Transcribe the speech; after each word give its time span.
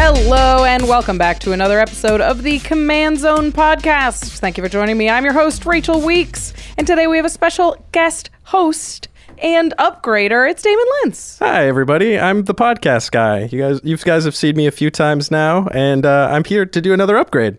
Hello, 0.00 0.64
and 0.64 0.86
welcome 0.86 1.18
back 1.18 1.40
to 1.40 1.50
another 1.50 1.80
episode 1.80 2.20
of 2.20 2.44
the 2.44 2.60
Command 2.60 3.18
Zone 3.18 3.50
podcast. 3.50 4.38
Thank 4.38 4.56
you 4.56 4.62
for 4.62 4.68
joining 4.68 4.96
me. 4.96 5.10
I'm 5.10 5.24
your 5.24 5.32
host, 5.32 5.66
Rachel 5.66 6.00
Weeks, 6.00 6.54
and 6.78 6.86
today 6.86 7.08
we 7.08 7.16
have 7.16 7.26
a 7.26 7.28
special 7.28 7.84
guest 7.90 8.30
host 8.44 9.08
and 9.38 9.74
upgrader. 9.76 10.48
It's 10.48 10.62
Damen 10.62 10.84
Lenz. 11.02 11.38
Hi, 11.40 11.66
everybody. 11.66 12.16
I'm 12.16 12.44
the 12.44 12.54
podcast 12.54 13.10
guy. 13.10 13.48
You 13.50 13.58
guys, 13.58 13.80
you 13.82 13.96
guys 13.96 14.24
have 14.24 14.36
seen 14.36 14.56
me 14.56 14.68
a 14.68 14.70
few 14.70 14.88
times 14.88 15.32
now, 15.32 15.66
and 15.72 16.06
uh, 16.06 16.28
I'm 16.30 16.44
here 16.44 16.64
to 16.64 16.80
do 16.80 16.92
another 16.92 17.16
upgrade. 17.16 17.58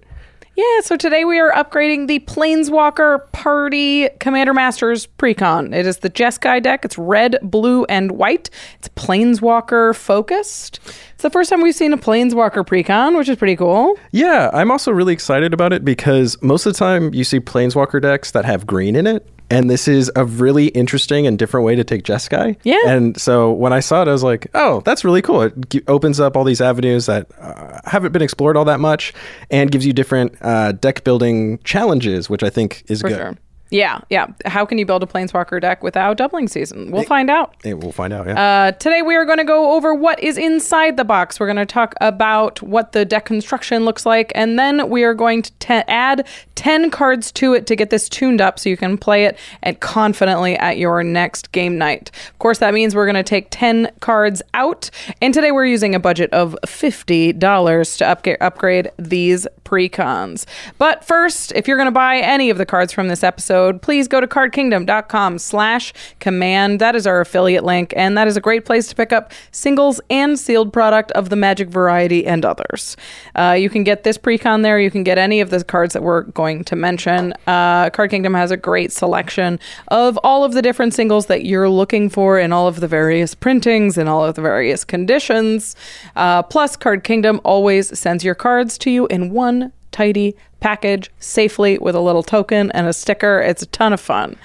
Yeah, 0.60 0.82
so 0.82 0.98
today 0.98 1.24
we 1.24 1.40
are 1.40 1.54
upgrading 1.54 2.08
the 2.08 2.20
Planeswalker 2.20 3.32
Party 3.32 4.10
Commander 4.20 4.54
Masters 4.54 5.08
Precon. 5.08 5.74
It 5.74 5.88
is 5.88 6.00
the 6.00 6.10
Jeskai 6.10 6.62
deck. 6.62 6.84
It's 6.84 6.98
red, 6.98 7.38
blue, 7.42 7.86
and 7.86 8.12
white. 8.12 8.50
It's 8.78 8.90
Planeswalker 8.90 9.96
focused. 9.96 10.82
It's 11.14 11.24
the 11.24 11.30
first 11.30 11.50
time 11.50 11.62
we've 11.62 11.74
seen 11.74 11.94
a 11.94 11.98
Planeswalker 11.98 12.68
Precon, 12.68 13.18
which 13.18 13.30
is 13.30 13.38
pretty 13.38 13.56
cool. 13.56 13.98
Yeah, 14.12 14.50
I'm 14.52 14.70
also 14.70 14.92
really 14.92 15.14
excited 15.14 15.54
about 15.54 15.72
it 15.72 15.86
because 15.86 16.36
most 16.42 16.66
of 16.66 16.74
the 16.74 16.80
time 16.80 17.14
you 17.14 17.24
see 17.24 17.40
Planeswalker 17.40 18.02
decks 18.02 18.32
that 18.32 18.44
have 18.44 18.68
green 18.68 18.98
in 18.98 19.08
it. 19.08 19.26
And 19.52 19.70
this 19.70 19.88
is 19.88 20.12
a 20.16 20.26
really 20.26 20.68
interesting 20.68 21.26
and 21.26 21.38
different 21.40 21.66
way 21.66 21.76
to 21.76 21.84
take 21.84 22.04
Jeskai. 22.04 22.56
Yeah. 22.64 22.78
And 22.86 23.20
so 23.20 23.52
when 23.52 23.74
I 23.74 23.80
saw 23.80 24.02
it, 24.04 24.08
I 24.08 24.12
was 24.12 24.24
like, 24.24 24.48
oh, 24.54 24.82
that's 24.86 25.04
really 25.04 25.22
cool. 25.24 25.42
It 25.42 25.70
g- 25.70 25.82
opens 25.88 26.20
up 26.20 26.38
all 26.38 26.44
these 26.44 26.62
avenues 26.62 27.08
that 27.08 27.28
uh, 27.40 27.80
haven't 27.86 28.12
been 28.12 28.22
explored 28.22 28.56
all 28.58 28.66
that 28.66 28.80
much 28.80 29.14
and 29.50 29.72
gives 29.72 29.86
you 29.86 29.94
different 29.94 30.36
uh, 30.42 30.74
deck 30.74 31.04
building 31.04 31.58
challenges, 31.64 32.30
which 32.30 32.44
I 32.44 32.50
think 32.52 32.84
is 32.88 33.02
For 33.02 33.10
good. 33.10 33.18
sure. 33.18 33.38
Yeah, 33.72 34.00
yeah. 34.10 34.28
How 34.46 34.66
can 34.66 34.78
you 34.78 34.86
build 34.86 35.04
a 35.04 35.06
Planeswalker 35.06 35.62
deck 35.62 35.84
without 35.84 36.18
doubling 36.18 36.48
season? 36.48 36.90
We'll 36.92 37.04
find 37.04 37.30
out. 37.30 37.56
Eh, 37.64 37.74
we'll 37.74 37.92
find 37.92 38.12
out. 38.12 38.26
Yeah. 38.26 38.42
Uh, 38.42 38.72
today 38.72 39.02
we 39.04 39.16
are 39.16 39.26
going 39.26 39.38
to 39.38 39.44
go 39.44 39.74
over 39.74 39.94
what 39.94 40.20
is 40.24 40.38
inside 40.38 40.98
the 40.98 41.04
box. 41.04 41.40
We're 41.40 41.46
going 41.46 41.58
to 41.58 41.66
talk 41.66 41.94
about 42.02 42.62
what 42.64 42.94
the 42.94 43.06
deck 43.06 43.26
construction 43.26 43.86
looks 43.86 44.06
like, 44.06 44.32
and 44.34 44.58
then 44.58 44.90
we 44.90 45.04
are 45.04 45.14
going 45.14 45.44
to 45.44 45.52
te- 45.60 45.84
add 45.88 46.28
10 46.56 46.90
cards 46.90 47.32
to 47.34 47.54
it 47.54 47.68
to 47.68 47.76
get 47.76 47.90
this 47.92 48.10
tuned 48.10 48.42
up 48.42 48.58
so 48.58 48.70
you 48.70 48.78
can 48.78 48.98
play 48.98 49.26
it 49.26 49.38
and 49.62 49.80
confidently 49.80 50.58
at 50.58 50.78
your 50.78 51.04
next 51.04 51.52
game 51.52 51.78
night. 51.78 52.10
Of 52.30 52.40
course, 52.40 52.58
that 52.60 52.74
means 52.74 52.96
we're 52.96 53.06
going 53.06 53.16
to 53.16 53.24
take 53.24 53.48
10 53.52 53.92
cards 54.00 54.42
out, 54.56 54.90
and 55.22 55.32
today 55.34 55.52
we're 55.52 55.66
using 55.66 55.94
a 55.94 56.00
budget 56.00 56.32
of 56.34 56.56
$50 56.66 57.40
to 57.40 58.04
upga- 58.04 58.38
upgrade 58.42 58.90
these 58.98 59.48
precons. 59.64 60.46
But 60.80 61.06
first, 61.06 61.52
if 61.52 61.68
you're 61.68 61.78
going 61.78 61.86
to 61.88 61.92
buy 61.92 62.18
any 62.18 62.50
of 62.50 62.58
the 62.58 62.66
cards 62.66 62.92
from 62.92 63.10
this 63.10 63.24
episode, 63.24 63.59
please 63.82 64.08
go 64.08 64.20
to 64.22 64.28
cardkingdom.com 64.28 65.40
slash 65.40 65.94
command. 66.20 66.80
That 66.80 66.96
is 66.96 67.06
our 67.06 67.22
affiliate 67.22 67.64
link, 67.64 67.94
and 67.96 68.18
that 68.18 68.28
is 68.28 68.38
a 68.38 68.42
great 68.42 68.66
place 68.66 68.88
to 68.88 68.96
pick 68.96 69.14
up 69.14 69.32
singles 69.52 70.02
and 70.10 70.38
sealed 70.38 70.74
product 70.74 71.12
of 71.12 71.30
the 71.30 71.36
magic 71.36 71.70
variety 71.70 72.26
and 72.26 72.46
others. 72.46 72.96
Uh, 73.36 73.56
you 73.58 73.70
can 73.70 73.84
get 73.84 74.04
this 74.04 74.18
precon 74.18 74.64
there. 74.64 74.80
You 74.80 74.92
can 74.92 75.04
get 75.04 75.18
any 75.18 75.42
of 75.42 75.50
the 75.50 75.64
cards 75.64 75.94
that 75.94 76.04
we're 76.04 76.24
going 76.24 76.64
to 76.66 76.76
mention. 76.76 77.34
Uh, 77.48 77.90
Card 77.90 78.10
Kingdom 78.10 78.34
has 78.34 78.52
a 78.52 78.58
great 78.58 78.92
selection 78.92 79.60
of 79.90 80.18
all 80.24 80.44
of 80.44 80.54
the 80.54 80.62
different 80.62 80.94
singles 80.94 81.28
that 81.28 81.46
you're 81.46 81.70
looking 81.70 82.10
for 82.10 82.40
in 82.40 82.52
all 82.52 82.68
of 82.68 82.80
the 82.80 82.88
various 82.88 83.36
printings 83.36 83.98
and 83.98 84.10
all 84.10 84.26
of 84.26 84.36
the 84.36 84.42
various 84.42 84.84
conditions. 84.84 85.76
Uh, 86.16 86.44
plus, 86.44 86.76
Card 86.76 87.04
Kingdom 87.04 87.40
always 87.44 87.98
sends 87.98 88.24
your 88.24 88.36
cards 88.36 88.78
to 88.80 88.92
you 88.92 89.08
in 89.08 89.32
one 89.32 89.72
tidy 89.92 90.36
package 90.60 91.12
safely 91.20 91.78
with 91.78 91.96
a 91.96 92.00
little 92.00 92.24
token 92.24 92.72
and 92.72 92.88
a 92.88 92.94
sticker. 92.94 93.40
It's 93.40 93.64
a 93.64 93.68
ton 93.68 93.94
of 93.94 94.00
fun. 94.00 94.38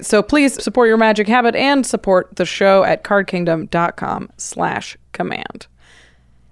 So 0.00 0.22
please 0.22 0.62
support 0.62 0.88
your 0.88 0.96
magic 0.96 1.28
habit 1.28 1.54
and 1.54 1.86
support 1.86 2.36
the 2.36 2.46
show 2.46 2.84
at 2.84 3.04
cardkingdom.com 3.04 4.30
slash 4.36 4.96
command. 5.12 5.66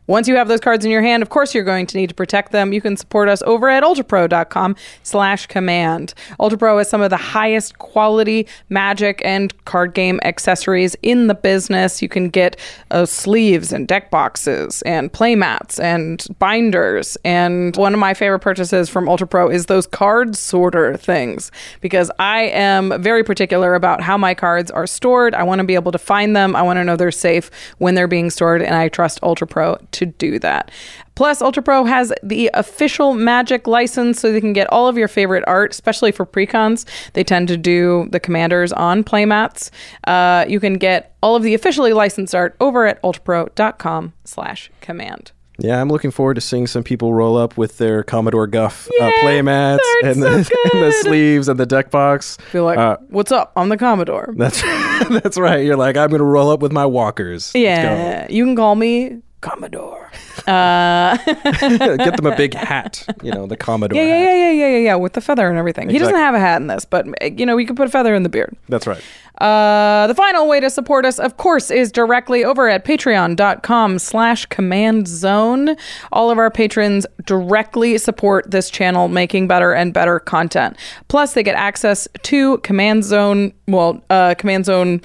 Once 0.07 0.27
you 0.27 0.35
have 0.35 0.49
those 0.49 0.61
cards 0.61 0.85
in 0.85 0.91
your 0.91 1.03
hand, 1.03 1.23
of 1.23 1.29
course 1.29 1.55
you're 1.55 1.63
going 1.63 1.87
to 1.87 1.97
need 1.97 2.09
to 2.09 2.15
protect 2.15 2.51
them. 2.51 2.73
You 2.73 2.81
can 2.81 2.97
support 2.97 3.29
us 3.29 3.43
over 3.43 3.69
at 3.69 3.85
ultrapro.com 3.85 4.75
slash 5.05 5.47
command. 5.47 6.15
Ultrapro 6.41 6.79
has 6.79 6.91
some 6.91 7.01
of 7.01 7.11
the 7.11 7.17
highest 7.17 7.79
quality 7.79 8.49
magic 8.69 9.23
and 9.25 9.53
card 9.67 9.95
game 9.95 10.19
accessories 10.25 10.97
in 11.03 11.29
the 11.29 11.35
business. 11.35 12.03
You 12.03 12.09
can 12.09 12.29
get 12.29 12.57
uh, 12.91 13.07
sleeves 13.07 13.73
and 13.73 13.87
deck 13.87 14.11
boxes 14.11 14.83
and 14.83 15.13
playmats 15.13 15.81
and 15.81 16.27
binders. 16.41 17.17
And 17.25 17.77
one 17.77 17.95
of 17.95 18.01
my 18.01 18.15
favorite 18.15 18.41
purchases 18.41 18.89
from 18.89 19.07
Ultrapro 19.07 19.53
is 19.53 19.67
those 19.67 19.87
card 19.87 20.35
sorter 20.35 20.97
things 20.97 21.53
because 21.81 22.11
I 22.19 22.43
am 22.43 23.01
very 23.01 23.23
particular 23.23 23.75
about 23.75 24.01
how 24.01 24.19
my 24.19 24.35
cards 24.35 24.71
are 24.71 24.87
stored. 24.87 25.35
I 25.35 25.45
want 25.45 25.61
to 25.61 25.65
be 25.65 25.75
able 25.77 25.93
to 25.93 25.99
find 25.99 26.35
them. 26.35 26.57
I 26.57 26.63
want 26.63 26.79
to 26.79 26.85
know 26.85 26.97
they're 26.97 27.13
safe 27.13 27.51
when 27.79 27.95
they're 27.95 28.09
being 28.09 28.31
stored, 28.31 28.63
and 28.63 28.75
I 28.75 28.89
trust 28.89 29.21
Ultrapro 29.21 29.79
to 29.93 30.00
do 30.07 30.39
that. 30.39 30.71
Plus, 31.15 31.43
Ultra 31.43 31.63
Pro 31.63 31.85
has 31.85 32.13
the 32.23 32.51
official 32.55 33.13
Magic 33.15 33.67
license, 33.67 34.21
so 34.21 34.33
they 34.33 34.41
can 34.41 34.53
get 34.55 34.67
all 34.73 34.89
of 34.89 34.97
your 34.97 35.09
favorite 35.09 35.45
art, 35.47 35.73
especially 35.73 36.13
for 36.13 36.25
precons. 36.25 36.87
They 37.13 37.25
tend 37.25 37.49
to 37.49 37.57
do 37.57 38.09
the 38.11 38.21
commanders 38.21 38.73
on 38.73 39.05
playmats. 39.05 39.71
Uh, 40.07 40.45
you 40.49 40.61
can 40.61 40.75
get 40.75 41.15
all 41.23 41.37
of 41.37 41.43
the 41.43 41.53
officially 41.55 41.93
licensed 41.93 42.35
art 42.35 42.57
over 42.61 42.87
at 42.87 43.03
ultrapro.com 43.03 44.13
slash 44.25 44.71
command. 44.81 45.33
Yeah, 45.63 45.79
I'm 45.79 45.91
looking 45.91 46.11
forward 46.11 46.35
to 46.35 46.41
seeing 46.41 46.67
some 46.67 46.83
people 46.83 47.13
roll 47.13 47.37
up 47.37 47.59
with 47.59 47.77
their 47.77 48.03
Commodore 48.03 48.47
Guff 48.47 48.89
uh, 48.99 49.11
playmats 49.23 49.79
and 50.03 50.23
the, 50.23 50.43
so 50.45 50.55
and 50.73 50.83
the 50.83 50.93
sleeves 51.03 51.49
and 51.49 51.61
the 51.61 51.67
deck 51.67 51.91
box. 51.91 52.39
Be 52.51 52.61
like, 52.61 52.79
Uh, 52.79 52.97
what's 53.11 53.31
up? 53.31 53.53
I'm 53.57 53.69
the 53.69 53.77
Commodore. 53.77 54.33
That's 54.39 54.63
that's 55.23 55.37
right. 55.37 55.63
You're 55.67 55.77
like, 55.77 55.99
I'm 55.99 56.09
gonna 56.11 56.25
roll 56.25 56.49
up 56.49 56.61
with 56.61 56.73
my 56.73 56.87
walkers. 56.87 57.53
Yeah, 57.55 58.27
you 58.31 58.43
can 58.47 58.57
call 58.57 58.75
me 58.75 59.19
Commodore. 59.41 60.11
Uh. 60.47 61.17
Get 61.27 62.17
them 62.17 62.27
a 62.27 62.37
big 62.37 62.55
hat. 62.71 63.07
You 63.23 63.33
know, 63.33 63.47
the 63.47 63.57
Commodore. 63.57 63.97
yeah, 63.97 64.05
yeah, 64.05 64.17
hat. 64.17 64.25
yeah, 64.25 64.35
yeah, 64.35 64.51
yeah, 64.51 64.69
yeah, 64.69 64.79
yeah, 64.79 64.95
with 64.97 65.15
the 65.15 65.21
feather 65.21 65.49
and 65.49 65.59
everything. 65.59 65.89
He 65.89 65.99
doesn't 65.99 66.15
have 66.15 66.35
a 66.35 66.41
hat 66.41 66.61
in 66.61 66.67
this, 66.67 66.85
but 66.85 67.07
you 67.39 67.47
know, 67.47 67.57
we 67.57 67.65
could 67.65 67.77
put 67.77 67.87
a 67.89 67.91
feather 67.91 68.15
in 68.15 68.23
the 68.23 68.29
beard. 68.29 68.57
That's 68.69 68.87
right. 68.87 69.03
Uh, 69.41 70.07
the 70.07 70.15
final 70.15 70.47
way 70.47 70.61
to 70.61 70.69
support 70.69 71.07
us, 71.07 71.19
of 71.19 71.39
course, 71.39 71.71
is 71.71 71.91
directly 71.91 72.45
over 72.45 72.69
at 72.69 72.85
patreon.com 72.85 73.99
slash 73.99 74.45
command 74.47 75.09
zone. 75.09 75.77
All 76.13 76.31
of 76.31 76.37
our 76.37 76.51
patrons 76.51 77.07
directly 77.25 77.97
support 77.97 78.51
this 78.51 78.69
channel 78.69 79.09
making 79.09 79.49
better 79.49 79.73
and 79.73 79.95
better 79.95 80.21
content. 80.21 80.77
Plus, 81.09 81.33
they 81.33 81.43
get 81.43 81.55
access 81.55 82.07
to 82.25 82.59
command 82.59 83.03
zone, 83.05 83.55
well, 83.67 84.03
uh, 84.11 84.35
command 84.37 84.67
zone 84.67 85.01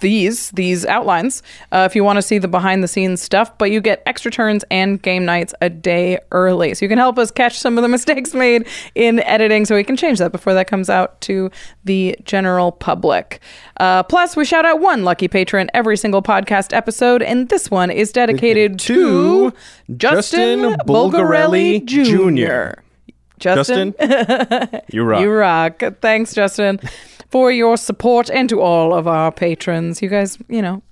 these 0.00 0.50
these 0.52 0.84
outlines 0.86 1.42
uh, 1.72 1.86
if 1.88 1.94
you 1.94 2.02
want 2.02 2.16
to 2.16 2.22
see 2.22 2.38
the 2.38 2.48
behind 2.48 2.82
the 2.82 2.88
scenes 2.88 3.22
stuff 3.22 3.56
but 3.58 3.70
you 3.70 3.80
get 3.80 4.02
extra 4.06 4.30
turns 4.30 4.64
and 4.70 5.00
game 5.02 5.24
nights 5.24 5.54
a 5.60 5.70
day 5.70 6.18
early 6.32 6.74
so 6.74 6.84
you 6.84 6.88
can 6.88 6.98
help 6.98 7.18
us 7.18 7.30
catch 7.30 7.58
some 7.58 7.78
of 7.78 7.82
the 7.82 7.88
mistakes 7.96 8.34
made 8.34 8.66
in 8.94 9.20
editing 9.20 9.64
so 9.64 9.74
we 9.74 9.84
can 9.84 9.96
change 9.96 10.18
that 10.18 10.32
before 10.32 10.54
that 10.54 10.66
comes 10.66 10.90
out 10.90 11.20
to 11.20 11.50
the 11.84 12.16
general 12.24 12.72
public 12.72 13.40
uh, 13.78 14.02
plus 14.02 14.36
we 14.36 14.44
shout 14.44 14.64
out 14.64 14.80
one 14.80 15.04
lucky 15.04 15.28
patron 15.28 15.70
every 15.74 15.96
single 15.96 16.22
podcast 16.22 16.72
episode 16.74 17.22
and 17.22 17.48
this 17.48 17.70
one 17.70 17.90
is 17.90 18.12
dedicated 18.12 18.78
to, 18.78 19.50
To 19.50 19.56
justin, 19.96 20.60
Justin 20.62 20.86
bulgarelli 20.86 21.80
Bulgarelli 21.80 21.84
jr 21.84 22.74
Jr. 22.74 22.80
justin, 23.38 23.94
Justin, 23.98 24.80
you 24.92 25.02
rock. 25.02 25.20
you 25.22 25.30
rock. 25.30 25.82
Thanks, 26.00 26.34
Justin, 26.34 26.78
for 27.30 27.52
your 27.52 27.76
support 27.76 28.30
and 28.30 28.48
to 28.48 28.60
all 28.60 28.92
of 28.92 29.06
our 29.06 29.30
patrons. 29.32 30.02
You 30.02 30.08
guys, 30.08 30.38
you 30.48 30.60
know, 30.60 30.82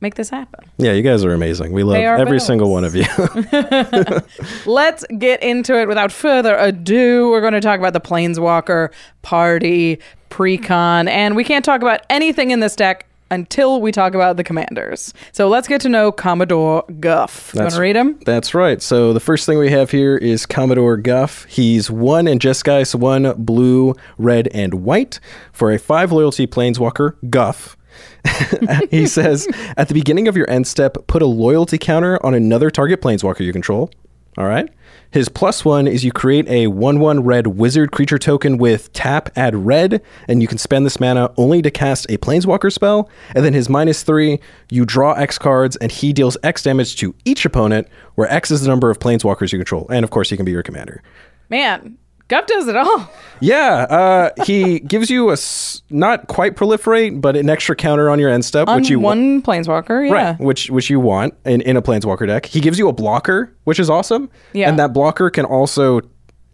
make 0.00 0.14
this 0.14 0.28
happen. 0.28 0.64
Yeah, 0.76 0.92
you 0.92 1.02
guys 1.02 1.24
are 1.24 1.32
amazing. 1.32 1.72
We 1.72 1.82
love 1.82 1.96
every 1.96 2.32
bills. 2.32 2.46
single 2.46 2.70
one 2.70 2.84
of 2.84 2.94
you. 2.94 3.06
Let's 4.70 5.04
get 5.18 5.42
into 5.42 5.80
it 5.80 5.88
without 5.88 6.12
further 6.12 6.56
ado. 6.56 7.30
We're 7.30 7.40
going 7.40 7.54
to 7.54 7.60
talk 7.60 7.78
about 7.78 7.94
the 7.94 8.00
Planeswalker 8.00 8.92
party 9.22 9.98
precon, 10.30 11.08
and 11.08 11.34
we 11.34 11.44
can't 11.44 11.64
talk 11.64 11.80
about 11.80 12.00
anything 12.10 12.50
in 12.50 12.60
this 12.60 12.76
deck 12.76 13.06
until 13.30 13.80
we 13.80 13.92
talk 13.92 14.14
about 14.14 14.36
the 14.36 14.44
commanders. 14.44 15.12
So 15.32 15.48
let's 15.48 15.68
get 15.68 15.80
to 15.82 15.88
know 15.88 16.12
Commodore 16.12 16.84
Guff. 17.00 17.52
You 17.54 17.62
want 17.62 17.74
to 17.74 17.80
read 17.80 17.96
him? 17.96 18.18
That's 18.24 18.54
right. 18.54 18.80
So 18.82 19.12
the 19.12 19.20
first 19.20 19.46
thing 19.46 19.58
we 19.58 19.70
have 19.70 19.90
here 19.90 20.16
is 20.16 20.46
Commodore 20.46 20.96
Guff. 20.96 21.44
He's 21.44 21.90
one 21.90 22.26
in 22.28 22.38
Jeskai, 22.38 22.94
one 22.94 23.32
blue, 23.42 23.94
red, 24.18 24.48
and 24.48 24.84
white 24.84 25.20
for 25.52 25.72
a 25.72 25.78
five 25.78 26.12
loyalty 26.12 26.46
planeswalker, 26.46 27.16
Guff. 27.30 27.76
he 28.90 29.06
says, 29.06 29.46
at 29.76 29.88
the 29.88 29.94
beginning 29.94 30.28
of 30.28 30.36
your 30.36 30.48
end 30.50 30.66
step, 30.66 30.96
put 31.06 31.22
a 31.22 31.26
loyalty 31.26 31.78
counter 31.78 32.24
on 32.24 32.34
another 32.34 32.70
target 32.70 33.00
planeswalker 33.00 33.40
you 33.40 33.52
control. 33.52 33.90
All 34.36 34.46
right. 34.46 34.68
His 35.14 35.28
plus 35.28 35.64
one 35.64 35.86
is 35.86 36.04
you 36.04 36.10
create 36.10 36.48
a 36.48 36.66
1 36.66 36.98
1 36.98 37.22
red 37.22 37.46
wizard 37.46 37.92
creature 37.92 38.18
token 38.18 38.58
with 38.58 38.92
tap, 38.94 39.30
add 39.36 39.54
red, 39.54 40.02
and 40.26 40.42
you 40.42 40.48
can 40.48 40.58
spend 40.58 40.84
this 40.84 40.98
mana 40.98 41.32
only 41.36 41.62
to 41.62 41.70
cast 41.70 42.10
a 42.10 42.18
planeswalker 42.18 42.72
spell. 42.72 43.08
And 43.32 43.44
then 43.44 43.52
his 43.52 43.68
minus 43.68 44.02
three, 44.02 44.40
you 44.72 44.84
draw 44.84 45.12
X 45.12 45.38
cards 45.38 45.76
and 45.76 45.92
he 45.92 46.12
deals 46.12 46.36
X 46.42 46.64
damage 46.64 46.96
to 46.96 47.14
each 47.24 47.44
opponent, 47.44 47.86
where 48.16 48.28
X 48.28 48.50
is 48.50 48.62
the 48.62 48.68
number 48.68 48.90
of 48.90 48.98
planeswalkers 48.98 49.52
you 49.52 49.58
control. 49.60 49.86
And 49.88 50.02
of 50.02 50.10
course, 50.10 50.30
he 50.30 50.36
can 50.36 50.44
be 50.44 50.50
your 50.50 50.64
commander. 50.64 51.00
Man, 51.48 51.96
Guff 52.34 52.46
does 52.46 52.66
it 52.68 52.76
all. 52.76 53.08
Yeah, 53.40 53.86
uh, 53.90 54.30
he 54.44 54.78
gives 54.92 55.10
you 55.10 55.28
a 55.30 55.34
s- 55.34 55.82
not 55.90 56.26
quite 56.26 56.56
proliferate, 56.56 57.20
but 57.20 57.36
an 57.36 57.48
extra 57.50 57.76
counter 57.76 58.10
on 58.10 58.18
your 58.18 58.30
end 58.30 58.44
step, 58.44 58.66
On 58.68 58.80
which 58.80 58.88
you 58.90 58.98
wa- 58.98 59.10
one 59.10 59.42
Planeswalker, 59.42 60.08
yeah. 60.08 60.12
Right, 60.14 60.40
which 60.40 60.70
which 60.70 60.90
you 60.90 60.98
want 61.00 61.34
in, 61.44 61.60
in 61.60 61.76
a 61.76 61.82
planeswalker 61.82 62.26
deck. 62.26 62.46
He 62.46 62.60
gives 62.60 62.78
you 62.78 62.88
a 62.88 62.92
blocker, 62.92 63.54
which 63.64 63.78
is 63.78 63.88
awesome. 63.88 64.30
Yeah. 64.52 64.68
And 64.68 64.78
that 64.78 64.92
blocker 64.92 65.30
can 65.30 65.44
also 65.44 66.00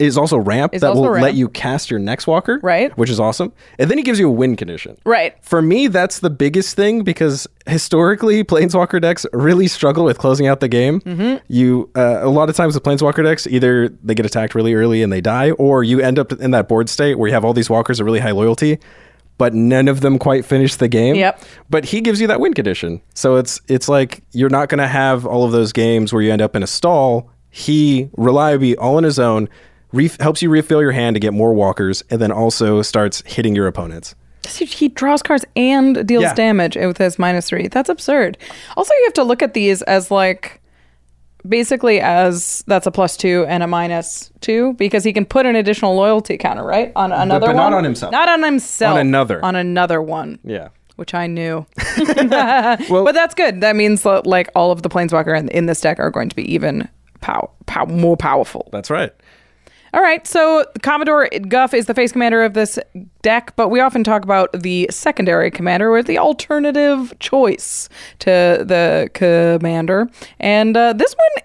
is 0.00 0.16
also 0.16 0.38
ramp 0.38 0.74
Is 0.74 0.80
that 0.80 0.88
also 0.88 1.02
will 1.02 1.10
ramp. 1.10 1.22
let 1.22 1.34
you 1.34 1.48
cast 1.48 1.90
your 1.90 2.00
next 2.00 2.26
walker. 2.26 2.58
Right. 2.62 2.96
Which 2.96 3.10
is 3.10 3.20
awesome. 3.20 3.52
And 3.78 3.90
then 3.90 3.98
he 3.98 4.02
gives 4.02 4.18
you 4.18 4.28
a 4.28 4.32
win 4.32 4.56
condition. 4.56 4.96
Right. 5.04 5.36
For 5.44 5.60
me, 5.62 5.86
that's 5.86 6.20
the 6.20 6.30
biggest 6.30 6.74
thing 6.74 7.04
because 7.04 7.46
historically, 7.66 8.42
planeswalker 8.42 9.00
decks 9.00 9.26
really 9.32 9.68
struggle 9.68 10.04
with 10.04 10.18
closing 10.18 10.46
out 10.46 10.60
the 10.60 10.68
game. 10.68 11.00
Mm-hmm. 11.02 11.44
You 11.48 11.90
uh, 11.94 12.20
a 12.22 12.30
lot 12.30 12.48
of 12.48 12.56
times 12.56 12.74
with 12.74 12.82
planeswalker 12.82 13.22
decks, 13.22 13.46
either 13.46 13.90
they 14.02 14.14
get 14.14 14.26
attacked 14.26 14.54
really 14.54 14.74
early 14.74 15.02
and 15.02 15.12
they 15.12 15.20
die, 15.20 15.50
or 15.52 15.84
you 15.84 16.00
end 16.00 16.18
up 16.18 16.32
in 16.32 16.50
that 16.52 16.66
board 16.66 16.88
state 16.88 17.16
where 17.18 17.28
you 17.28 17.34
have 17.34 17.44
all 17.44 17.52
these 17.52 17.68
walkers 17.70 18.00
of 18.00 18.06
really 18.06 18.20
high 18.20 18.30
loyalty, 18.30 18.78
but 19.36 19.54
none 19.54 19.86
of 19.86 20.00
them 20.00 20.18
quite 20.18 20.44
finish 20.44 20.76
the 20.76 20.88
game. 20.88 21.14
Yep. 21.14 21.42
But 21.68 21.84
he 21.84 22.00
gives 22.00 22.20
you 22.20 22.26
that 22.28 22.40
win 22.40 22.54
condition, 22.54 23.02
so 23.14 23.36
it's 23.36 23.60
it's 23.68 23.88
like 23.88 24.22
you're 24.32 24.50
not 24.50 24.70
going 24.70 24.78
to 24.78 24.88
have 24.88 25.26
all 25.26 25.44
of 25.44 25.52
those 25.52 25.72
games 25.72 26.12
where 26.12 26.22
you 26.22 26.32
end 26.32 26.42
up 26.42 26.56
in 26.56 26.62
a 26.62 26.66
stall. 26.66 27.30
He 27.50 28.08
reliably 28.16 28.76
all 28.76 28.96
on 28.96 29.02
his 29.04 29.18
own. 29.18 29.48
Ref- 29.92 30.20
helps 30.20 30.40
you 30.42 30.50
refill 30.50 30.80
your 30.80 30.92
hand 30.92 31.14
to 31.16 31.20
get 31.20 31.32
more 31.32 31.52
walkers, 31.54 32.02
and 32.10 32.20
then 32.20 32.30
also 32.32 32.82
starts 32.82 33.22
hitting 33.26 33.54
your 33.56 33.66
opponents. 33.66 34.14
He- 34.48 34.64
He 34.64 34.88
draws 34.88 35.22
cards 35.22 35.44
and 35.56 36.06
deals 36.06 36.22
Yeah. 36.22 36.34
damage 36.34 36.76
with 36.76 36.98
his 36.98 37.18
minus 37.18 37.48
three. 37.48 37.68
That's 37.68 37.88
absurd. 37.88 38.38
Also, 38.76 38.92
you 38.94 39.04
have 39.04 39.14
to 39.14 39.24
look 39.24 39.42
at 39.42 39.54
these 39.54 39.82
as 39.82 40.10
like 40.10 40.60
basically 41.48 42.00
as 42.00 42.62
that's 42.66 42.86
a 42.86 42.90
plus 42.90 43.16
two 43.16 43.46
and 43.48 43.62
a 43.62 43.66
minus 43.66 44.30
two 44.40 44.74
because 44.74 45.04
he 45.04 45.12
can 45.12 45.24
put 45.24 45.46
an 45.46 45.56
additional 45.56 45.94
loyalty 45.94 46.36
counter 46.36 46.62
right 46.64 46.92
on 46.96 47.12
another 47.12 47.46
but 47.46 47.54
one. 47.54 47.56
not 47.56 47.72
on 47.72 47.82
himself. 47.84 48.12
Not 48.12 48.28
on 48.28 48.42
himself. 48.42 48.94
On 48.94 49.00
another. 49.00 49.42
On 49.44 49.56
another 49.56 50.02
one. 50.02 50.38
Yeah. 50.44 50.68
Which 50.96 51.14
I 51.14 51.26
knew, 51.26 51.64
but 52.28 53.12
that's 53.12 53.34
good. 53.34 53.62
That 53.62 53.74
means 53.74 54.02
that 54.02 54.26
like 54.26 54.50
all 54.54 54.70
of 54.70 54.82
the 54.82 54.90
planeswalker 54.90 55.38
in, 55.38 55.48
in 55.48 55.64
this 55.64 55.80
deck 55.80 55.98
are 55.98 56.10
going 56.10 56.28
to 56.28 56.36
be 56.36 56.50
even 56.52 56.88
pow, 57.22 57.50
pow 57.64 57.86
more 57.86 58.18
powerful. 58.18 58.68
That's 58.70 58.90
right. 58.90 59.10
All 59.92 60.02
right, 60.02 60.24
so 60.26 60.64
Commodore 60.82 61.28
Guff 61.48 61.74
is 61.74 61.86
the 61.86 61.94
face 61.94 62.12
commander 62.12 62.44
of 62.44 62.54
this 62.54 62.78
deck, 63.22 63.54
but 63.56 63.68
we 63.68 63.80
often 63.80 64.04
talk 64.04 64.22
about 64.22 64.52
the 64.52 64.86
secondary 64.90 65.50
commander 65.50 65.90
or 65.90 66.02
the 66.02 66.18
alternative 66.18 67.12
choice 67.18 67.88
to 68.20 68.28
the 68.64 69.10
commander. 69.14 70.08
And 70.38 70.76
uh, 70.76 70.92
this 70.92 71.14
one 71.14 71.44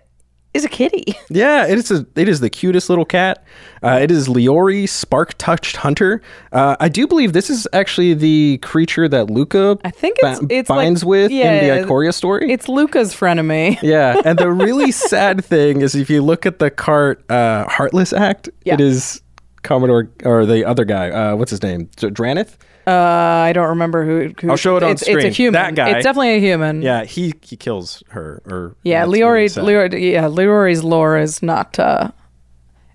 is 0.56 0.66
a 0.66 0.69
kitty. 0.69 1.04
Yeah, 1.30 1.66
it 1.68 1.78
is 1.78 1.92
a, 1.92 2.06
it 2.16 2.30
is 2.30 2.40
the 2.40 2.50
cutest 2.50 2.88
little 2.90 3.04
cat. 3.04 3.44
Uh, 3.84 4.00
it 4.02 4.10
is 4.12 4.28
Leori 4.28 4.88
Spark 4.88 5.34
Touched 5.38 5.75
Hunter. 5.78 6.22
Uh, 6.54 6.75
I 6.80 6.88
do 6.88 7.07
believe 7.07 7.34
this 7.34 7.50
is 7.50 7.68
actually 7.74 8.13
the 8.13 8.60
creature 8.62 9.07
that 9.10 9.28
Lukka 9.28 9.81
I 9.84 9.90
think 9.92 10.18
it's 10.22 10.40
ba- 10.40 10.48
it's 10.50 10.69
binds 10.69 11.04
like, 11.04 11.10
with 11.10 11.31
yeah, 11.31 11.52
in 11.54 11.81
the 11.81 11.88
Ikoria 11.88 12.13
story. 12.13 12.52
It's 12.52 12.68
Lukka's 12.68 13.13
frenemy. 13.13 13.80
yeah, 13.84 14.22
and 14.24 14.38
the 14.40 14.52
really 14.52 14.92
sad 14.92 15.44
thing 15.44 15.81
is 15.81 15.94
if 15.96 16.10
you 16.10 16.22
look 16.22 16.46
at 16.46 16.60
the 16.60 16.69
cart 16.72 17.30
uh, 17.30 17.68
Heartless 17.68 18.13
Act, 18.13 18.50
Yeah. 18.63 18.75
it 18.75 18.81
is 18.81 19.22
Commodore 19.63 20.10
or 20.24 20.46
the 20.46 20.63
other 20.63 20.86
guy. 20.86 21.10
Uh, 21.10 21.36
what's 21.36 21.52
his 21.52 21.63
name? 21.63 21.88
Drannith. 21.98 22.56
Uh, 22.87 22.91
I 22.91 23.51
don't 23.53 23.69
remember 23.69 24.05
who. 24.05 24.33
who 24.41 24.51
I'll 24.51 24.57
show 24.57 24.77
it 24.77 24.83
on 24.83 24.91
it's, 24.91 25.01
It's 25.01 25.09
a 25.09 25.13
screen. 25.19 25.33
human. 25.33 25.53
That 25.53 25.75
guy. 25.75 25.89
It's 25.97 26.03
definitely 26.03 26.35
a 26.35 26.39
human. 26.39 26.81
Yeah, 26.81 27.03
he 27.03 27.33
he 27.41 27.55
kills 27.57 28.03
her. 28.09 28.41
Or 28.45 28.75
Yeah, 28.83 29.05
Leori. 29.05 29.45
Leori, 29.63 30.11
yeah, 30.13 30.23
Leori's 30.25 30.83
lore 30.83 31.17
is 31.17 31.41
not. 31.41 31.79
uh 31.79 32.11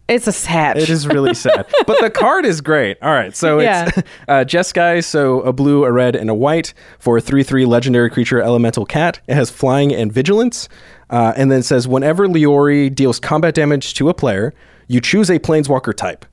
It's 0.08 0.26
a 0.28 0.32
sad. 0.32 0.76
It 0.76 0.90
is 0.90 1.06
really 1.08 1.34
sad. 1.46 1.66
but 1.86 2.00
the 2.00 2.10
card 2.10 2.44
is 2.44 2.60
great. 2.60 2.98
All 3.02 3.12
right. 3.12 3.34
So 3.34 3.58
it's 3.58 3.64
Yeah. 3.96 4.02
uh, 4.28 4.44
Jeskai, 4.44 5.02
so 5.04 5.40
a 5.42 5.52
blue, 5.52 5.84
a 5.84 5.90
red, 5.92 6.14
and 6.16 6.30
a 6.30 6.34
white 6.34 6.72
for 6.98 7.16
a 7.18 7.20
3 7.20 7.42
3 7.42 7.64
legendary 7.66 8.10
creature 8.10 8.40
elemental 8.40 8.84
cat. 8.86 9.20
It 9.26 9.34
has 9.34 9.50
flying 9.50 9.92
and 9.94 10.12
vigilance. 10.12 10.68
Uh, 11.10 11.32
and 11.36 11.50
then 11.50 11.60
it 11.60 11.64
says 11.64 11.88
whenever 11.88 12.28
Leori 12.28 12.94
deals 12.94 13.18
combat 13.18 13.54
damage 13.54 13.94
to 13.94 14.08
a 14.08 14.14
player, 14.14 14.52
you 14.86 15.00
choose 15.00 15.28
a 15.30 15.38
planeswalker 15.40 15.92
type. 15.96 16.24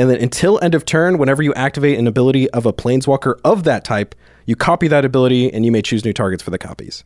And 0.00 0.08
then 0.08 0.18
until 0.18 0.58
end 0.62 0.74
of 0.74 0.86
turn, 0.86 1.18
whenever 1.18 1.42
you 1.42 1.52
activate 1.52 1.98
an 1.98 2.06
ability 2.06 2.48
of 2.52 2.64
a 2.64 2.72
planeswalker 2.72 3.38
of 3.44 3.64
that 3.64 3.84
type, 3.84 4.14
you 4.46 4.56
copy 4.56 4.88
that 4.88 5.04
ability 5.04 5.52
and 5.52 5.66
you 5.66 5.70
may 5.70 5.82
choose 5.82 6.06
new 6.06 6.14
targets 6.14 6.42
for 6.42 6.50
the 6.50 6.56
copies. 6.56 7.04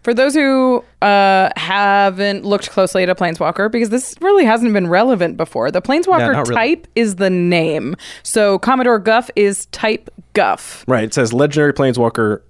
For 0.00 0.14
those 0.14 0.32
who 0.32 0.82
uh, 1.02 1.50
haven't 1.56 2.46
looked 2.46 2.70
closely 2.70 3.02
at 3.02 3.10
a 3.10 3.14
planeswalker, 3.14 3.70
because 3.70 3.90
this 3.90 4.14
really 4.22 4.46
hasn't 4.46 4.72
been 4.72 4.88
relevant 4.88 5.36
before, 5.36 5.70
the 5.70 5.82
planeswalker 5.82 6.34
really. 6.34 6.54
type 6.54 6.88
is 6.96 7.16
the 7.16 7.28
name. 7.28 7.96
So 8.22 8.58
Commodore 8.58 8.98
Guff 8.98 9.30
is 9.36 9.66
type 9.66 10.08
Guff. 10.32 10.86
Right. 10.88 11.04
It 11.04 11.12
says 11.12 11.34
legendary 11.34 11.74
planeswalker. 11.74 12.40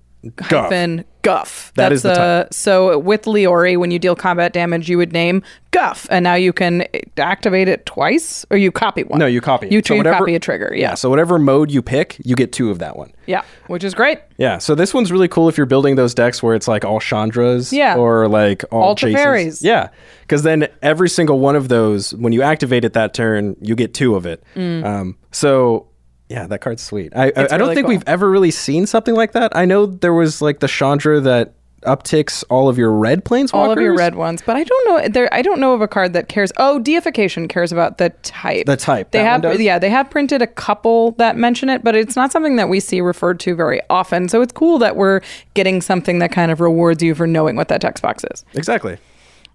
Hyphen 0.40 1.04
Guff. 1.22 1.72
That 1.76 1.92
is 1.92 2.02
the 2.02 2.12
uh, 2.20 2.46
so 2.50 2.98
with 2.98 3.22
Leori, 3.22 3.76
when 3.76 3.90
you 3.90 3.98
deal 3.98 4.14
combat 4.16 4.52
damage, 4.52 4.88
you 4.88 4.96
would 4.98 5.12
name 5.12 5.42
Guff, 5.70 6.06
and 6.10 6.22
now 6.24 6.34
you 6.34 6.52
can 6.52 6.84
activate 7.16 7.68
it 7.68 7.86
twice, 7.86 8.44
or 8.50 8.56
you 8.56 8.70
copy 8.72 9.04
one. 9.04 9.18
No, 9.18 9.26
you 9.26 9.40
copy. 9.40 9.66
it. 9.66 9.72
You, 9.72 9.82
So 9.84 9.94
you 9.94 9.98
whatever- 9.98 10.18
copy 10.18 10.34
a 10.34 10.38
trigger. 10.40 10.72
Yeah. 10.76 10.94
So 10.94 11.08
whatever 11.10 11.38
mode 11.38 11.70
you 11.70 11.80
pick, 11.82 12.16
you 12.24 12.34
get 12.36 12.52
two 12.52 12.70
of 12.70 12.78
that 12.80 12.96
one. 12.96 13.12
yeah, 13.26 13.42
which 13.68 13.84
is 13.84 13.94
great. 13.94 14.18
Yeah, 14.36 14.58
so 14.58 14.74
this 14.74 14.92
one's 14.92 15.10
really 15.12 15.28
cool 15.28 15.48
if 15.48 15.56
you're 15.56 15.66
building 15.66 15.94
those 15.96 16.12
decks 16.14 16.42
where 16.42 16.54
it's 16.56 16.66
like 16.68 16.84
all 16.84 16.98
Chandras 17.00 17.72
Yeah. 17.72 17.96
or 17.96 18.26
like 18.28 18.64
all, 18.72 18.82
All 18.82 18.94
chases. 18.96 19.62
Yeah, 19.62 19.88
because 20.22 20.42
then 20.42 20.68
every 20.82 21.08
single 21.08 21.38
one 21.38 21.54
of 21.56 21.68
those, 21.68 22.14
when 22.14 22.32
you 22.32 22.42
activate 22.42 22.84
it 22.84 22.92
that 22.94 23.14
turn, 23.14 23.56
you 23.60 23.74
get 23.76 23.94
two 23.94 24.16
of 24.16 24.26
it. 24.26 24.42
Um, 24.56 25.16
so 25.30 25.86
yeah, 26.32 26.46
that 26.46 26.60
card's 26.60 26.82
sweet. 26.82 27.12
I, 27.14 27.26
I, 27.26 27.28
I 27.28 27.30
don't 27.30 27.60
really 27.60 27.74
think 27.74 27.84
cool. 27.84 27.94
we've 27.94 28.08
ever 28.08 28.30
really 28.30 28.50
seen 28.50 28.86
something 28.86 29.14
like 29.14 29.32
that. 29.32 29.54
I 29.54 29.66
know 29.66 29.84
there 29.86 30.14
was 30.14 30.40
like 30.40 30.60
the 30.60 30.68
Chandra 30.68 31.20
that 31.20 31.52
upticks 31.82 32.42
all 32.48 32.68
of 32.68 32.78
your 32.78 32.92
red 32.92 33.24
planeswalkers. 33.24 33.54
All 33.54 33.70
of 33.70 33.78
your 33.80 33.94
red 33.94 34.14
ones, 34.14 34.40
but 34.40 34.56
I 34.56 34.64
don't 34.64 34.88
know. 34.88 35.08
There, 35.08 35.32
I 35.34 35.42
don't 35.42 35.60
know 35.60 35.74
of 35.74 35.82
a 35.82 35.88
card 35.88 36.14
that 36.14 36.28
cares. 36.28 36.52
Oh, 36.56 36.78
deification 36.78 37.48
cares 37.48 37.70
about 37.70 37.98
the 37.98 38.10
type. 38.22 38.66
The 38.66 38.76
type. 38.76 39.10
They 39.10 39.22
have, 39.22 39.60
yeah, 39.60 39.78
they 39.78 39.90
have 39.90 40.08
printed 40.08 40.40
a 40.40 40.46
couple 40.46 41.12
that 41.12 41.36
mention 41.36 41.68
it, 41.68 41.84
but 41.84 41.94
it's 41.94 42.16
not 42.16 42.32
something 42.32 42.56
that 42.56 42.68
we 42.68 42.80
see 42.80 43.00
referred 43.00 43.38
to 43.40 43.54
very 43.54 43.80
often. 43.90 44.28
So 44.28 44.40
it's 44.40 44.52
cool 44.52 44.78
that 44.78 44.96
we're 44.96 45.20
getting 45.52 45.82
something 45.82 46.18
that 46.20 46.32
kind 46.32 46.50
of 46.50 46.60
rewards 46.60 47.02
you 47.02 47.14
for 47.14 47.26
knowing 47.26 47.56
what 47.56 47.68
that 47.68 47.80
text 47.80 48.02
box 48.02 48.24
is. 48.32 48.44
Exactly. 48.54 48.96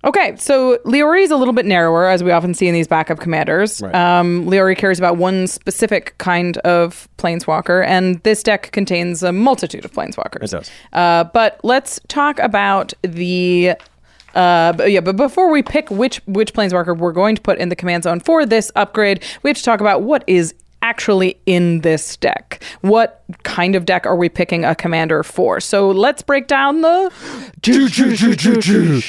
Okay, 0.07 0.37
so 0.37 0.77
Leori 0.85 1.21
is 1.21 1.31
a 1.31 1.35
little 1.35 1.53
bit 1.53 1.65
narrower, 1.65 2.07
as 2.07 2.23
we 2.23 2.31
often 2.31 2.53
see 2.53 2.65
in 2.65 2.73
these 2.73 2.87
backup 2.87 3.19
commanders. 3.19 3.81
Right. 3.81 3.93
Um, 3.93 4.45
Leori 4.45 4.77
cares 4.77 4.97
about 4.97 5.17
one 5.17 5.47
specific 5.47 6.17
kind 6.17 6.57
of 6.59 7.09
planeswalker, 7.17 7.85
and 7.85 8.23
this 8.23 8.41
deck 8.41 8.71
contains 8.71 9.21
a 9.21 9.33
multitude 9.33 9.83
of 9.83 9.91
planeswalkers. 9.91 10.45
It 10.45 10.51
does. 10.51 10.71
Uh, 10.93 11.25
but 11.25 11.59
let's 11.63 11.99
talk 12.07 12.39
about 12.39 12.93
the. 13.01 13.73
Uh, 14.33 14.71
but 14.73 14.91
yeah, 14.91 15.01
but 15.01 15.17
before 15.17 15.51
we 15.51 15.61
pick 15.61 15.89
which 15.89 16.21
which 16.25 16.53
planeswalker 16.53 16.97
we're 16.97 17.11
going 17.11 17.35
to 17.35 17.41
put 17.41 17.57
in 17.57 17.67
the 17.67 17.75
command 17.75 18.03
zone 18.03 18.21
for 18.21 18.45
this 18.45 18.71
upgrade, 18.77 19.21
we 19.43 19.49
have 19.49 19.57
to 19.57 19.63
talk 19.63 19.81
about 19.81 20.03
what 20.03 20.23
is 20.25 20.53
actually 20.81 21.39
in 21.45 21.81
this 21.81 22.17
deck. 22.17 22.63
What 22.81 23.23
kind 23.43 23.75
of 23.75 23.85
deck 23.85 24.05
are 24.05 24.15
we 24.15 24.29
picking 24.29 24.63
a 24.65 24.75
commander 24.75 25.23
for? 25.23 25.59
So 25.59 25.91
let's 25.91 26.21
break 26.21 26.47
down 26.47 26.81
the 26.81 27.11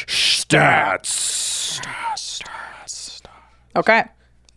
Stats. 0.07 1.81
Okay. 3.77 4.05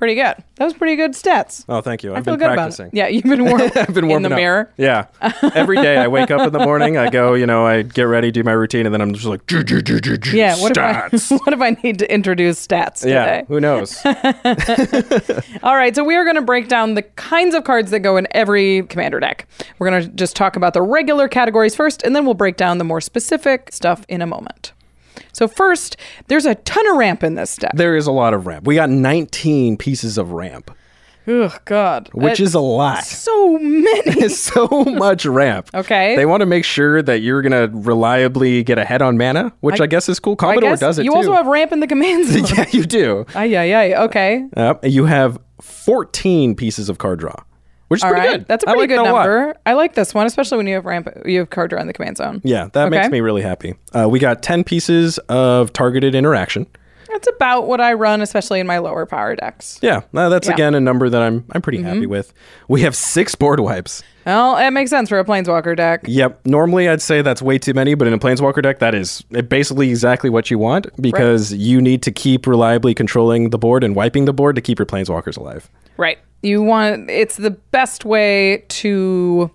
Pretty 0.01 0.15
good. 0.15 0.33
That 0.55 0.65
was 0.65 0.73
pretty 0.73 0.95
good 0.95 1.11
stats. 1.11 1.63
Oh, 1.69 1.79
thank 1.79 2.01
you. 2.01 2.11
I 2.11 2.17
I've 2.17 2.25
feel 2.25 2.35
been 2.35 2.47
good 2.47 2.55
practicing. 2.55 2.89
Yeah, 2.91 3.05
you've 3.05 3.23
been 3.23 3.45
warm 3.45 3.61
I've 3.75 3.93
been 3.93 4.05
in 4.05 4.07
warming 4.07 4.29
the 4.29 4.35
up. 4.35 4.39
mirror. 4.39 4.73
Yeah. 4.75 5.05
Every 5.53 5.75
day 5.75 5.97
I 5.97 6.07
wake 6.07 6.31
up 6.31 6.41
in 6.41 6.51
the 6.51 6.57
morning, 6.65 6.97
I 6.97 7.11
go, 7.11 7.35
you 7.35 7.45
know, 7.45 7.67
I 7.67 7.83
get 7.83 8.05
ready, 8.05 8.31
do 8.31 8.43
my 8.43 8.53
routine, 8.53 8.87
and 8.87 8.95
then 8.95 8.99
I'm 8.99 9.13
just 9.13 9.27
like, 9.27 9.41
Yeah, 9.51 10.59
what 10.59 10.71
if 10.71 10.77
I 10.79 11.09
stats. 11.11 11.29
what 11.45 11.53
if 11.53 11.61
I 11.61 11.77
need 11.83 11.99
to 11.99 12.11
introduce 12.11 12.65
stats 12.65 13.05
yeah, 13.05 13.25
today? 13.25 13.45
who 13.47 13.59
knows? 13.59 14.03
All 15.61 15.75
right, 15.75 15.95
so 15.95 16.03
we 16.03 16.15
are 16.15 16.23
going 16.23 16.35
to 16.35 16.41
break 16.41 16.67
down 16.67 16.95
the 16.95 17.03
kinds 17.03 17.53
of 17.53 17.63
cards 17.63 17.91
that 17.91 17.99
go 17.99 18.17
in 18.17 18.27
every 18.31 18.81
commander 18.87 19.19
deck. 19.19 19.47
We're 19.77 19.91
going 19.91 20.01
to 20.01 20.07
just 20.09 20.35
talk 20.35 20.55
about 20.55 20.73
the 20.73 20.81
regular 20.81 21.27
categories 21.27 21.75
first, 21.75 22.01
and 22.01 22.15
then 22.15 22.25
we'll 22.25 22.33
break 22.33 22.57
down 22.57 22.79
the 22.79 22.83
more 22.83 23.01
specific 23.01 23.69
stuff 23.71 24.03
in 24.09 24.23
a 24.23 24.25
moment. 24.25 24.73
So 25.33 25.47
first, 25.47 25.97
there's 26.27 26.45
a 26.45 26.55
ton 26.55 26.87
of 26.89 26.97
ramp 26.97 27.23
in 27.23 27.35
this 27.35 27.55
deck. 27.55 27.71
there 27.75 27.95
is 27.95 28.07
a 28.07 28.11
lot 28.11 28.33
of 28.33 28.47
ramp. 28.47 28.65
We 28.67 28.75
got 28.75 28.89
19 28.89 29.77
pieces 29.77 30.17
of 30.17 30.31
ramp, 30.31 30.71
Oh 31.27 31.55
God, 31.65 32.09
which 32.13 32.41
Uh, 32.41 32.45
is 32.45 32.53
a 32.55 32.59
lot. 32.59 33.03
so 33.03 33.57
many. 33.59 34.27
So 34.29 34.67
much 34.85 35.25
ramp. 35.25 35.69
Okay. 35.73 36.15
They 36.15 36.25
want 36.25 36.41
to 36.41 36.45
make 36.47 36.65
sure 36.65 37.01
that 37.03 37.19
you're 37.21 37.41
going 37.43 37.51
to 37.51 37.69
reliably 37.77 38.63
get 38.63 38.77
ahead 38.79 39.01
on 39.03 39.17
mana, 39.17 39.53
which 39.59 39.79
I, 39.79 39.85
guess 39.85 40.09
is 40.09 40.19
cool. 40.19 40.33
I 40.33 40.35
Commodore 40.55 40.75
does 40.75 40.97
it 40.99 41.05
you 41.05 41.11
too. 41.11 41.17
also 41.17 41.33
have 41.33 41.45
ramp 41.47 41.71
in 41.71 41.79
the 41.79 41.87
command 41.87 42.25
zone. 42.27 42.45
yeah, 42.57 42.65
you 42.71 42.83
do. 42.85 43.25
Ay, 43.35 43.55
ay, 43.55 43.73
ay. 43.73 44.03
Okay. 44.05 44.45
Yep. 44.57 44.79
you 44.85 45.05
have 45.05 45.37
14 45.61 46.55
pieces 46.55 46.89
of 46.89 46.97
card 46.97 47.19
draw, 47.19 47.35
which 47.91 47.99
is 47.99 48.03
All 48.05 48.11
pretty 48.11 48.25
right. 48.27 48.37
good. 48.39 48.47
That's 48.47 48.63
a 48.63 48.69
I 48.69 48.71
pretty 48.71 48.81
like 48.83 48.89
good 48.89 49.05
that 49.05 49.11
a 49.11 49.13
lot. 49.13 49.25
number. 49.27 49.55
I 49.65 49.73
like 49.73 49.95
this 49.95 50.13
one, 50.13 50.25
especially 50.25 50.57
when 50.57 50.65
you 50.67 50.75
have 50.75 50.85
ramp 50.85 51.09
you 51.25 51.39
have 51.39 51.49
card 51.49 51.69
draw 51.71 51.81
in 51.81 51.87
the 51.87 51.93
command 51.93 52.15
zone. 52.15 52.39
Yeah, 52.45 52.69
that 52.71 52.87
Okay. 52.87 52.97
makes 52.97 53.11
me 53.11 53.19
really 53.19 53.41
happy. 53.41 53.75
Uh, 53.93 54.07
we 54.09 54.17
got 54.17 54.41
10 54.41 54.63
pieces 54.63 55.17
of 55.27 55.73
targeted 55.73 56.15
interaction. 56.15 56.67
That's 57.11 57.27
about 57.27 57.67
what 57.67 57.81
I 57.81 57.93
run, 57.93 58.21
especially 58.21 58.59
in 58.59 58.67
my 58.67 58.77
lower 58.77 59.05
power 59.05 59.35
decks. 59.35 59.79
Yeah, 59.81 60.01
uh, 60.13 60.29
that's 60.29 60.47
Yeah. 60.47 60.51
Mm-hmm. 60.51 60.53
again 60.53 60.75
a 60.75 60.79
number 60.79 61.09
that 61.09 61.21
I'm 61.21 61.45
I'm 61.51 61.61
pretty 61.61 61.81
happy 61.81 62.05
with. 62.05 62.33
We 62.67 62.81
have 62.81 62.95
six 62.95 63.35
board 63.35 63.59
wipes. 63.59 64.03
Well, 64.25 64.55
it 64.57 64.69
makes 64.71 64.91
sense 64.91 65.09
for 65.09 65.17
a 65.17 65.25
planeswalker 65.25 65.75
deck. 65.75 66.01
Yep. 66.05 66.45
Normally 66.45 66.87
I'd 66.87 67.01
say 67.01 67.21
that's 67.23 67.41
way 67.41 67.57
too 67.57 67.73
many, 67.73 67.95
but 67.95 68.07
in 68.07 68.13
a 68.13 68.19
planeswalker 68.19 68.61
deck, 68.61 68.79
that 68.79 68.93
is 68.93 69.23
basically 69.23 69.89
exactly 69.89 70.29
what 70.29 70.51
you 70.51 70.59
want 70.59 70.87
because 71.01 71.51
you 71.53 71.81
need 71.81 72.03
to 72.03 72.11
keep 72.11 72.45
reliably 72.45 72.93
controlling 72.93 73.49
the 73.49 73.57
board 73.57 73.83
and 73.83 73.95
wiping 73.95 74.25
the 74.25 74.33
board 74.33 74.55
to 74.55 74.61
keep 74.61 74.77
your 74.77 74.85
planeswalkers 74.85 75.37
alive. 75.37 75.69
Right. 75.97 76.19
You 76.43 76.61
want 76.61 77.09
it's 77.09 77.37
the 77.37 77.51
best 77.51 78.05
way 78.05 78.63
to 78.69 79.49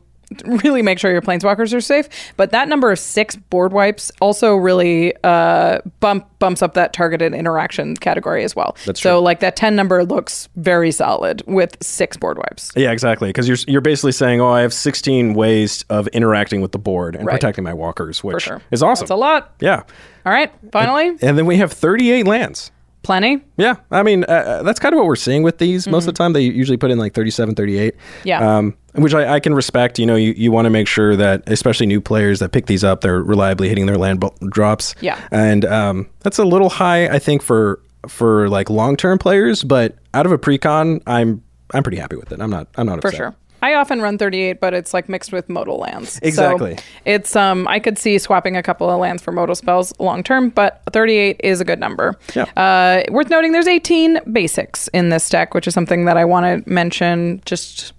really 0.45 0.83
make 0.83 0.99
sure 0.99 1.11
your 1.12 1.23
planeswalkers 1.23 1.73
are 1.75 1.80
safe. 1.80 2.09
But 2.37 2.50
that 2.50 2.68
number 2.68 2.90
of 2.90 2.99
six 2.99 3.37
board 3.37 3.73
wipes 3.73 4.11
also 4.21 4.56
really 4.56 5.14
uh, 5.25 5.80
bump 6.00 6.26
bumps 6.38 6.62
up 6.62 6.75
that 6.75 6.92
targeted 6.92 7.33
interaction 7.35 7.97
category 7.97 8.45
as 8.45 8.54
well. 8.56 8.76
That's 8.87 9.00
so 9.00 9.16
true. 9.18 9.25
like 9.25 9.40
that 9.40 9.56
ten 9.56 9.76
number 9.76 10.04
looks 10.04 10.49
very 10.56 10.90
solid 10.90 11.42
with 11.47 11.76
six 11.83 12.16
board 12.16 12.38
wipes. 12.38 12.73
Yeah, 12.76 12.90
exactly. 12.92 13.28
Because 13.28 13.47
you're 13.49 13.59
you're 13.68 13.80
basically 13.80 14.12
saying, 14.12 14.40
oh, 14.40 14.50
I 14.50 14.61
have 14.62 14.73
16 14.75 15.35
ways 15.35 15.85
of 15.90 16.09
interacting 16.09 16.61
with 16.61 16.73
the 16.73 16.78
board 16.78 17.14
and 17.16 17.26
Right. 17.26 17.35
protecting 17.35 17.64
my 17.64 17.75
walkers, 17.75 18.23
which 18.25 18.42
sure. 18.42 18.61
is 18.71 18.83
awesome. 18.83 19.04
It's 19.04 19.11
a 19.11 19.16
lot. 19.16 19.54
Yeah. 19.61 19.83
All 20.25 20.33
right. 20.33 20.52
Finally, 20.73 21.09
And 21.23 21.38
then 21.38 21.47
we 21.47 21.56
have 21.59 21.73
38 21.73 22.26
lands. 22.26 22.73
Plenty. 23.06 23.42
Yeah, 23.56 23.76
I 23.90 24.02
mean, 24.02 24.25
uh, 24.25 24.32
uh, 24.32 24.62
that's 24.62 24.78
kind 24.78 24.92
of 24.92 24.98
what 24.98 25.06
we're 25.06 25.16
seeing 25.16 25.42
with 25.42 25.58
these. 25.58 25.86
Most 25.88 26.06
of 26.06 26.14
the 26.14 26.18
time, 26.18 26.32
they 26.32 26.42
usually 26.42 26.76
put 26.76 26.90
in 26.90 26.98
like 26.98 27.14
37, 27.14 27.54
38. 27.54 27.94
Mm-hmm. 27.94 28.28
Yeah. 28.28 28.56
Um, 28.58 28.76
which 28.94 29.14
I, 29.14 29.34
I 29.34 29.40
can 29.40 29.54
respect. 29.54 29.98
You 29.98 30.06
know, 30.06 30.16
you, 30.16 30.32
you 30.36 30.50
want 30.50 30.66
to 30.66 30.70
make 30.70 30.88
sure 30.88 31.16
that, 31.16 31.42
especially 31.46 31.86
new 31.86 32.00
players 32.00 32.40
that 32.40 32.50
pick 32.52 32.66
these 32.66 32.82
up, 32.82 33.02
they're 33.02 33.22
reliably 33.22 33.68
hitting 33.68 33.86
their 33.86 33.98
land 33.98 34.20
bo- 34.20 34.34
drops. 34.48 34.94
Yeah. 35.00 35.20
And 35.30 35.64
um, 35.64 36.08
that's 36.20 36.38
a 36.38 36.44
little 36.44 36.68
high, 36.68 37.06
I 37.08 37.18
think, 37.18 37.42
for 37.42 37.80
for 38.08 38.48
like 38.48 38.70
long 38.70 38.96
term 38.96 39.18
players. 39.18 39.62
But 39.64 39.96
out 40.14 40.26
of 40.26 40.32
a 40.32 40.38
precon, 40.38 41.02
I'm 41.06 41.42
I'm 41.72 41.82
pretty 41.82 41.98
happy 41.98 42.16
with 42.16 42.32
it. 42.32 42.40
I'm 42.40 42.50
not 42.50 42.68
I'm 42.76 42.86
not 42.86 43.02
for 43.02 43.12
sure. 43.12 43.34
I 43.66 43.75
often 43.75 44.00
run 44.00 44.16
38, 44.16 44.61
but 44.61 44.75
it's 44.75 44.94
like 44.94 45.08
mixed 45.08 45.32
with 45.32 45.49
modal 45.49 45.78
lands. 45.78 46.12
So 46.12 46.20
Exactly. 46.23 46.78
it's 47.04 47.35
um 47.35 47.66
I 47.66 47.80
could 47.80 47.99
see 47.99 48.16
swapping 48.18 48.56
a 48.56 48.62
couple 48.62 48.88
of 48.88 49.00
lands 49.00 49.23
for 49.23 49.32
modal 49.32 49.54
spells 49.56 49.92
long 49.99 50.23
term, 50.23 50.50
but 50.50 50.82
38 50.92 51.40
is 51.42 51.61
a 51.61 51.64
good 51.64 51.80
number. 51.80 52.14
Yeah. 52.37 52.44
Uh, 52.56 53.02
worth 53.12 53.28
noting, 53.28 53.50
there's 53.52 53.66
18 53.66 54.20
basics 54.32 54.87
in 54.88 55.08
this 55.08 55.28
deck, 55.28 55.52
which 55.54 55.66
is 55.66 55.75
something 55.75 56.04
that 56.04 56.16
I 56.16 56.25
want 56.25 56.64
to 56.64 56.70
mention 56.70 57.42
just 57.44 57.92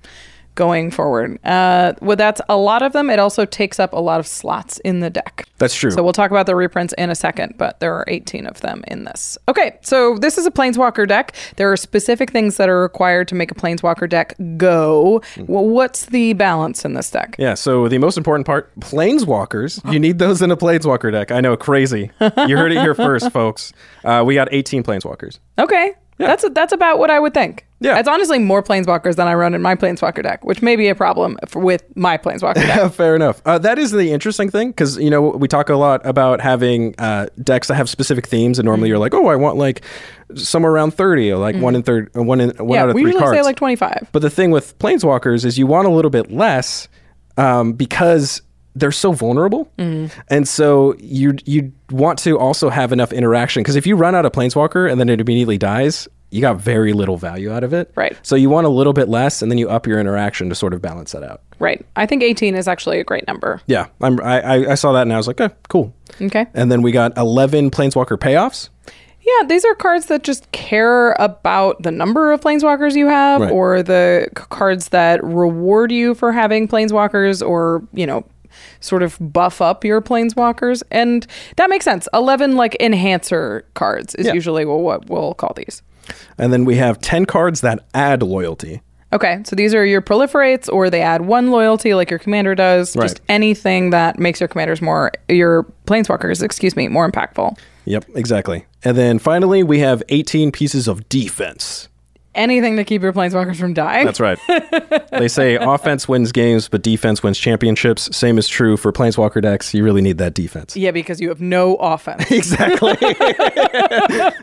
going 0.58 0.92
forward. 0.92 1.40
Uh, 1.46 1.94
well, 2.02 2.18
that's 2.18 2.42
a 2.50 2.58
lot 2.58 2.82
of 2.82 2.92
them. 2.92 3.10
It 3.10 3.20
also 3.20 3.46
takes 3.46 3.80
up 3.80 3.94
a 3.94 4.00
lot 4.00 4.20
of 4.20 4.28
slots 4.28 4.80
in 4.80 5.00
the 5.00 5.10
deck. 5.10 5.48
That's 5.60 5.76
true. 5.76 5.92
So 5.92 6.04
we'll 6.04 6.14
talk 6.14 6.32
about 6.32 6.48
the 6.48 6.56
reprints 6.56 6.94
in 6.98 7.10
a 7.10 7.16
second, 7.16 7.54
but 7.58 7.80
there 7.80 7.94
are 7.94 8.04
18 8.08 8.46
of 8.46 8.60
them 8.62 8.84
in 8.88 9.06
this. 9.06 9.38
Okay, 9.48 9.78
so 9.82 10.18
this 10.18 10.38
is 10.38 10.46
a 10.46 10.52
Planeswalker 10.52 11.08
deck. 11.08 11.34
There 11.56 11.72
are 11.72 11.78
specific 11.78 12.32
things 12.32 12.58
that 12.58 12.68
are 12.68 12.82
required 12.82 13.28
to 13.30 13.36
make 13.36 13.52
a 13.52 13.56
Planeswalker 13.56 14.10
deck 14.10 14.34
go. 14.58 15.22
Well, 15.38 15.66
what's 15.66 16.08
the 16.08 16.34
balance 16.34 16.84
in 16.84 16.96
this 16.96 17.10
deck? 17.12 17.36
Yeah, 17.38 17.54
so 17.54 17.88
the 17.88 18.00
most 18.00 18.18
important 18.18 18.46
part, 18.46 18.78
planeswalkers. 18.80 19.78
You 19.98 20.00
need 20.00 20.20
those 20.20 20.42
in 20.42 20.52
a 20.52 20.58
planeswalker 20.58 21.12
deck. 21.12 21.32
I 21.32 21.40
know, 21.40 21.56
crazy. 21.56 22.12
You 22.20 22.58
heard 22.58 22.72
it 22.72 22.80
here 22.80 22.94
first, 23.08 23.32
folks. 23.32 23.72
Uh, 24.04 24.24
we 24.26 24.36
got 24.36 24.50
18 24.52 24.84
planeswalkers. 24.84 25.40
Okay. 25.58 25.94
That's 26.18 26.44
that's 26.52 26.74
about 26.74 26.98
what 26.98 27.12
I 27.12 27.20
would 27.20 27.34
think. 27.34 27.67
Yeah. 27.80 28.00
It's 28.00 28.08
honestly 28.08 28.40
more 28.40 28.64
planeswalkers 28.64 29.18
than 29.18 29.28
I 29.28 29.36
run 29.36 29.54
in 29.54 29.62
my 29.62 29.76
planeswalker 29.76 30.24
deck, 30.24 30.44
which 30.44 30.64
may 30.64 30.76
be 30.76 30.88
a 30.88 30.96
problem 30.96 31.38
for, 31.48 31.60
with 31.62 31.84
my 31.96 32.18
planeswalker 32.18 32.56
deck. 32.66 32.92
Fair 32.94 33.16
enough. 33.16 33.42
Uh, 33.46 33.60
that 33.60 33.78
is 33.78 33.92
the 33.92 34.12
interesting 34.12 34.50
thing 34.50 34.70
because 34.70 34.98
you 34.98 35.10
know 35.12 35.22
we 35.30 35.48
talk 35.48 35.70
a 35.70 35.76
lot 35.76 36.04
about 36.06 36.42
having 36.42 36.96
uh, 36.98 37.28
decks 37.44 37.68
that 37.68 37.76
have 37.76 37.88
specific 37.90 38.26
themes, 38.26 38.58
and 38.58 38.66
Mm-hmm. 38.66 38.72
normally 38.72 38.90
you're 38.90 38.98
like, 38.98 39.14
oh, 39.14 39.28
I 39.28 39.36
want 39.36 39.58
like 39.58 39.82
somewhere 40.36 40.72
around 40.72 40.92
thirty, 40.96 41.32
or 41.32 41.38
like 41.38 41.56
one 41.58 41.76
in 41.76 41.84
third, 41.84 42.10
uh, 42.18 42.24
one 42.24 42.42
in 42.42 42.50
one 42.58 42.70
yeah, 42.76 42.84
out 42.84 42.90
of 42.90 42.96
we 42.96 43.02
three 43.04 43.12
usually 43.12 43.24
cards. 43.24 43.38
say 43.38 43.44
like 43.44 43.56
25. 43.58 44.10
but 44.12 44.22
the 44.24 44.30
thing 44.30 44.50
with 44.52 44.78
planeswalkers 44.80 45.46
is 45.46 45.60
you 45.60 45.68
want 45.68 45.88
a 45.88 45.92
little 45.92 46.12
bit 46.12 46.32
less 46.32 46.88
um, 47.38 47.74
because 47.74 48.42
they're 48.76 48.92
so 48.92 49.12
vulnerable, 49.12 49.72
Mm-hmm. 49.78 50.20
and 50.30 50.48
so 50.48 50.96
you 51.00 51.36
you 51.46 51.72
want 51.92 52.18
to 52.20 52.38
also 52.40 52.70
have 52.70 52.92
enough 52.92 53.14
interaction 53.14 53.62
because 53.62 53.76
if 53.76 53.86
you 53.88 53.96
run 53.96 54.16
out 54.16 54.26
of 54.26 54.32
planeswalker 54.32 54.92
and 54.92 55.00
then 55.00 55.10
it 55.10 55.22
immediately 55.22 55.58
dies. 55.60 56.08
You 56.30 56.42
got 56.42 56.58
very 56.58 56.92
little 56.94 57.16
value 57.18 57.52
out 57.54 57.64
of 57.64 57.74
it. 57.74 57.92
Right. 57.96 58.18
So 58.22 58.36
you 58.36 58.50
want 58.50 58.68
a 58.68 58.70
little 58.70 58.92
bit 58.94 59.08
less, 59.08 59.42
and 59.42 59.50
then 59.50 59.58
you 59.58 59.70
up 59.70 59.88
your 59.88 60.00
interaction 60.00 60.50
to 60.50 60.56
sort 60.56 60.74
of 60.74 60.82
balance 60.82 61.14
that 61.14 61.24
out. 61.24 61.42
Right. 61.60 61.86
I 61.96 62.06
think 62.06 62.22
18 62.22 62.54
is 62.56 62.68
actually 62.68 63.00
a 63.00 63.04
great 63.04 63.26
number. 63.28 63.62
Yeah, 63.66 63.88
I'm, 64.02 64.20
I, 64.22 64.72
I- 64.72 64.76
saw 64.76 64.92
that 64.92 65.04
and 65.04 65.14
I 65.14 65.18
was 65.18 65.28
like, 65.28 65.40
eh, 65.40 65.50
cool. 65.70 65.94
Okay. 66.22 66.46
And 66.54 66.70
then 66.72 66.82
we 66.82 66.92
got 66.92 67.18
11 67.18 67.72
Planeswalker 67.72 68.18
payoffs. 68.18 68.70
Yeah, 69.22 69.48
these 69.48 69.66
are 69.66 69.76
cards 69.76 70.06
that 70.06 70.24
just 70.24 70.50
care 70.54 71.12
about 71.20 71.82
the 71.84 71.92
number 71.92 72.32
of 72.32 72.40
planeswalkers 72.40 72.96
you 72.96 73.08
have 73.08 73.42
Right. 73.42 73.52
or 73.52 73.84
the 73.84 74.28
c- 74.38 74.44
cards 74.50 74.90
that 74.90 75.22
reward 75.24 75.92
you 75.92 76.14
for 76.14 76.32
having 76.32 76.66
planeswalkers 76.68 77.46
or, 77.46 77.84
you 77.94 78.06
know, 78.06 78.24
sort 78.80 79.04
of 79.04 79.18
buff 79.20 79.62
up 79.62 79.84
your 79.84 80.02
planeswalkers. 80.02 80.82
And 80.92 81.28
that 81.58 81.70
makes 81.70 81.84
sense. 81.84 82.08
11 82.14 82.56
like 82.56 82.78
enhancer 82.80 83.66
cards 83.74 84.16
is 84.16 84.28
Yeah. 84.28 84.34
usually 84.34 84.64
what 84.66 85.10
we'll 85.10 85.34
call 85.34 85.52
these. 85.58 85.82
And 86.38 86.52
then 86.52 86.66
we 86.66 86.76
have 86.76 87.00
10 87.00 87.26
cards 87.26 87.62
that 87.62 87.86
add 87.94 88.24
loyalty. 88.24 88.82
Okay, 89.14 89.42
so 89.46 89.56
these 89.56 89.74
are 89.74 89.86
your 89.86 90.02
proliferates, 90.02 90.72
or 90.72 90.90
they 90.90 91.02
add 91.02 91.22
one 91.22 91.50
loyalty 91.50 91.94
like 91.94 92.10
your 92.10 92.20
commander 92.20 92.56
does. 92.56 92.96
Right. 92.96 93.04
Just 93.04 93.22
anything 93.30 93.92
that 93.92 94.20
makes 94.20 94.42
your 94.42 94.50
commanders 94.50 94.82
more, 94.82 95.12
your 95.30 95.64
planeswalkers, 95.86 96.44
excuse 96.44 96.76
me, 96.76 96.90
more 96.90 97.10
impactful. 97.10 97.58
Yep, 97.86 98.06
exactly. 98.16 98.66
And 98.84 98.98
then 98.98 99.18
finally, 99.18 99.64
we 99.64 99.80
have 99.80 100.04
18 100.10 100.52
pieces 100.52 100.90
of 100.90 101.08
defense. 101.08 101.88
Anything 102.38 102.78
to 102.78 102.84
keep 102.84 103.02
your 103.02 103.12
planeswalkers 103.14 103.58
from 103.58 103.74
dying. 103.74 104.06
That's 104.06 104.20
right. 104.20 104.38
they 105.12 105.28
say 105.28 105.56
offense 105.56 106.08
wins 106.08 106.32
games, 106.32 106.70
but 106.70 106.84
defense 106.84 107.24
wins 107.24 107.38
championships. 107.40 108.16
Same 108.16 108.38
is 108.38 108.48
true 108.48 108.78
for 108.78 108.94
Planeswalker 108.94 109.42
decks. 109.42 109.74
You 109.74 109.84
really 109.84 110.02
need 110.02 110.20
that 110.20 110.34
defense. 110.36 110.78
Yeah, 110.78 110.92
because 110.92 111.20
you 111.20 111.30
have 111.30 111.42
no 111.42 111.76
offense. 111.76 112.30
Exactly. 112.32 112.96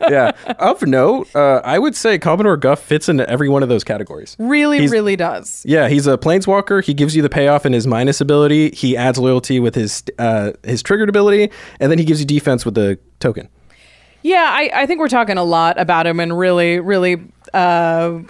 yeah. 0.09 0.31
Of 0.59 0.83
note, 0.83 1.33
uh, 1.35 1.61
I 1.63 1.79
would 1.79 1.95
say 1.95 2.19
Commodore 2.19 2.57
Guff 2.57 2.81
fits 2.81 3.09
into 3.09 3.27
every 3.29 3.49
one 3.49 3.63
of 3.63 3.69
those 3.69 3.83
categories. 3.83 4.35
really, 4.39 4.79
He's- 4.79 4.91
really 4.91 5.15
does. 5.15 5.63
Yeah, 5.65 5.87
he's 5.87 6.07
a 6.07 6.17
planeswalker. 6.17 6.83
He 6.83 6.93
gives 6.93 7.15
you 7.15 7.21
the 7.21 7.29
payoff 7.29 7.65
in 7.65 7.73
his 7.73 7.87
minus 7.87 8.21
ability. 8.21 8.71
He 8.71 8.95
adds 8.97 9.17
loyalty 9.17 9.59
with 9.59 9.75
his 9.75 10.03
uh, 10.19 10.51
his 10.63 10.83
triggered 10.83 11.09
ability, 11.09 11.49
and 11.79 11.89
then 11.91 11.97
he 11.99 12.05
gives 12.05 12.19
you 12.19 12.25
defense 12.25 12.65
with 12.65 12.75
the 12.75 12.99
token. 13.19 13.47
Yeah, 14.21 14.49
I, 14.51 14.71
I 14.73 14.85
think 14.87 14.99
we're 14.99 15.07
talking 15.07 15.37
a 15.37 15.43
lot 15.43 15.79
about 15.79 16.07
him 16.07 16.19
and 16.19 16.35
really, 16.37 16.79
really 16.79 17.21
uh, 17.55 18.21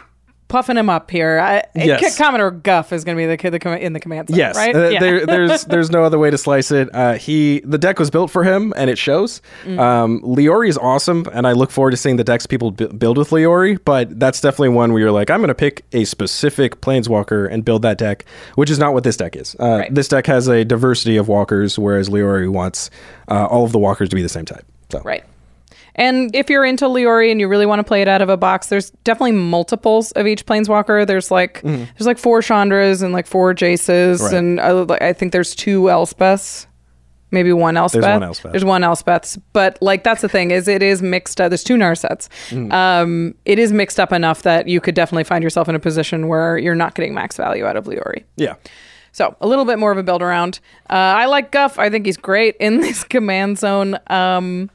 puffing 0.47 0.77
him 0.77 0.89
up 0.91 1.09
here. 1.09 1.39
I, 1.39 1.63
Yes. 1.73 2.17
Commodore 2.17 2.51
Guff 2.51 2.93
is 2.93 3.03
going 3.03 3.17
to 3.17 3.21
be 3.21 3.25
the 3.25 3.35
kid 3.35 3.49
the 3.51 3.59
com- 3.59 3.73
in 3.73 3.93
the 3.93 3.99
command 3.99 4.29
center, 4.29 4.37
Yes, 4.37 4.55
right? 4.55 4.75
uh, 4.75 4.89
yeah. 4.89 4.99
there, 4.99 5.25
there's 5.25 5.65
there's 5.73 5.89
no 5.91 6.03
other 6.03 6.17
way 6.19 6.29
to 6.29 6.37
slice 6.37 6.71
it. 6.71 6.87
Uh, 6.93 7.13
he 7.15 7.59
the 7.61 7.77
deck 7.79 7.97
was 7.99 8.09
built 8.11 8.29
for 8.31 8.43
him, 8.43 8.71
and 8.77 8.89
it 8.89 8.97
shows. 8.97 9.41
Mm. 9.63 9.79
Um, 9.79 10.21
Leori 10.21 10.69
is 10.69 10.77
awesome, 10.77 11.25
and 11.33 11.45
I 11.47 11.51
look 11.53 11.71
forward 11.71 11.91
to 11.91 11.97
seeing 11.97 12.15
the 12.17 12.23
decks 12.23 12.45
people 12.45 12.71
bu- 12.71 12.89
build 12.93 13.17
with 13.17 13.31
Leori. 13.31 13.77
But 13.83 14.19
that's 14.19 14.39
definitely 14.39 14.69
one 14.69 14.93
where 14.93 15.01
you're 15.01 15.11
like, 15.11 15.29
I'm 15.31 15.39
going 15.39 15.47
to 15.49 15.55
pick 15.55 15.83
a 15.93 16.05
specific 16.05 16.79
Planeswalker 16.79 17.51
and 17.51 17.65
build 17.65 17.81
that 17.81 17.97
deck, 17.97 18.23
which 18.55 18.69
is 18.69 18.77
not 18.79 18.93
what 18.93 19.03
this 19.03 19.17
deck 19.17 19.35
is. 19.35 19.55
Uh, 19.59 19.65
Right. 19.79 19.93
This 19.93 20.07
deck 20.07 20.27
has 20.27 20.47
a 20.47 20.63
diversity 20.63 21.17
of 21.17 21.27
walkers, 21.27 21.77
whereas 21.79 22.07
Leori 22.09 22.47
wants 22.49 22.89
uh, 23.29 23.45
all 23.47 23.65
of 23.65 23.71
the 23.73 23.79
walkers 23.79 24.09
to 24.09 24.15
be 24.15 24.21
the 24.21 24.29
same 24.29 24.45
type. 24.45 24.65
So 24.91 25.01
Right. 25.01 25.23
And 25.95 26.35
if 26.35 26.49
you're 26.49 26.65
into 26.65 26.85
Leori 26.85 27.31
and 27.31 27.39
you 27.39 27.47
really 27.47 27.65
want 27.65 27.79
to 27.79 27.83
play 27.83 28.01
it 28.01 28.07
out 28.07 28.21
of 28.21 28.29
a 28.29 28.37
box, 28.37 28.67
there's 28.67 28.89
definitely 29.03 29.31
multiples 29.33 30.11
of 30.13 30.27
each 30.27 30.45
planeswalker. 30.45 31.07
There's 31.07 31.31
like 31.31 31.61
there's 31.63 32.05
like 32.05 32.17
four 32.17 32.41
Chandras 32.41 33.01
and 33.01 33.13
like 33.13 33.27
four 33.27 33.53
Jaces, 33.53 34.15
Mm-hmm. 34.19 34.23
Right. 34.25 34.33
and 34.33 34.59
uh, 34.59 34.85
like, 34.85 35.01
I 35.01 35.13
think 35.13 35.31
there's 35.31 35.55
two 35.55 35.83
Elspeths, 35.83 36.67
maybe 37.31 37.51
one 37.53 37.77
Elspeth. 37.77 38.01
There's 38.01 38.13
one 38.13 38.23
Elspeth. 38.23 38.51
There's 38.51 38.65
one 38.65 38.81
Elspeths, 38.81 39.41
but 39.53 39.77
like 39.81 40.03
that's 40.03 40.21
the 40.21 40.29
thing 40.29 40.51
is 40.51 40.67
it 40.67 40.83
is 40.83 41.01
mixed. 41.01 41.39
Uh, 41.39 41.47
there's 41.49 41.63
two 41.63 41.75
Narsets. 41.77 42.27
Mm-hmm. 42.49 42.71
Um, 42.71 43.35
it 43.45 43.57
is 43.57 43.71
mixed 43.71 43.99
up 43.99 44.11
enough 44.11 44.41
that 44.43 44.67
you 44.67 44.81
could 44.81 44.95
definitely 44.95 45.23
find 45.23 45.43
yourself 45.43 45.69
in 45.69 45.75
a 45.75 45.79
position 45.79 46.27
where 46.27 46.57
you're 46.57 46.75
not 46.75 46.93
getting 46.95 47.13
max 47.13 47.37
value 47.37 47.65
out 47.65 47.77
of 47.77 47.85
Leori. 47.85 48.23
yeah, 48.35 48.55
So 49.15 49.33
a 49.39 49.47
little 49.47 49.63
bit 49.63 49.79
more 49.79 49.93
of 49.93 49.97
a 49.97 50.03
build 50.03 50.21
around. 50.21 50.59
Uh, 50.89 50.93
I 50.93 51.27
like 51.27 51.49
Guff. 51.49 51.79
I 51.79 51.89
think 51.89 52.05
he's 52.05 52.17
great 52.17 52.57
in 52.59 52.77
this 52.81 53.05
command 53.05 53.57
zone. 53.57 53.97
Um, 54.07 54.69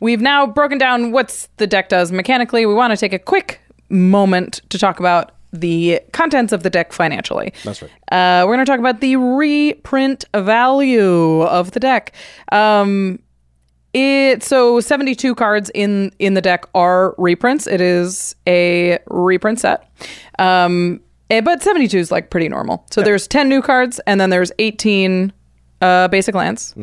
we've 0.00 0.20
now 0.20 0.46
broken 0.46 0.76
down 0.76 1.12
what 1.12 1.48
the 1.56 1.66
deck 1.66 1.88
does 1.88 2.12
mechanically. 2.12 2.66
We 2.66 2.74
want 2.74 2.90
to 2.90 2.98
take 2.98 3.14
a 3.14 3.18
quick 3.18 3.58
moment 3.88 4.60
to 4.68 4.78
talk 4.78 5.00
about 5.00 5.32
the 5.50 6.02
contents 6.12 6.52
of 6.52 6.62
the 6.62 6.68
deck 6.68 6.92
financially. 6.92 7.54
That's 7.64 7.80
right. 7.80 7.90
Uh, 8.12 8.44
we're 8.46 8.56
going 8.56 8.66
to 8.66 8.70
talk 8.70 8.80
about 8.80 9.00
the 9.00 9.16
reprint 9.16 10.26
value 10.34 11.40
of 11.44 11.70
the 11.70 11.80
deck. 11.80 12.12
Um, 12.52 13.20
it 13.94 14.42
so 14.42 14.78
72 14.78 15.34
cards 15.36 15.70
in 15.74 16.12
in 16.18 16.34
the 16.34 16.42
deck 16.42 16.66
are 16.74 17.14
reprints. 17.16 17.66
It 17.66 17.80
is 17.80 18.36
a 18.46 18.98
reprint 19.06 19.60
set. 19.60 19.90
Um 20.38 21.00
eh, 21.30 21.40
but 21.40 21.62
72 21.62 21.96
is 21.98 22.10
like 22.10 22.30
pretty 22.30 22.48
normal. 22.48 22.84
So 22.90 23.02
there's 23.02 23.26
10 23.26 23.48
new 23.48 23.62
cards 23.62 24.00
and 24.06 24.20
then 24.20 24.30
there's 24.30 24.52
18 24.58 25.32
uh 25.82 26.08
basic 26.08 26.34
lands. 26.34 26.74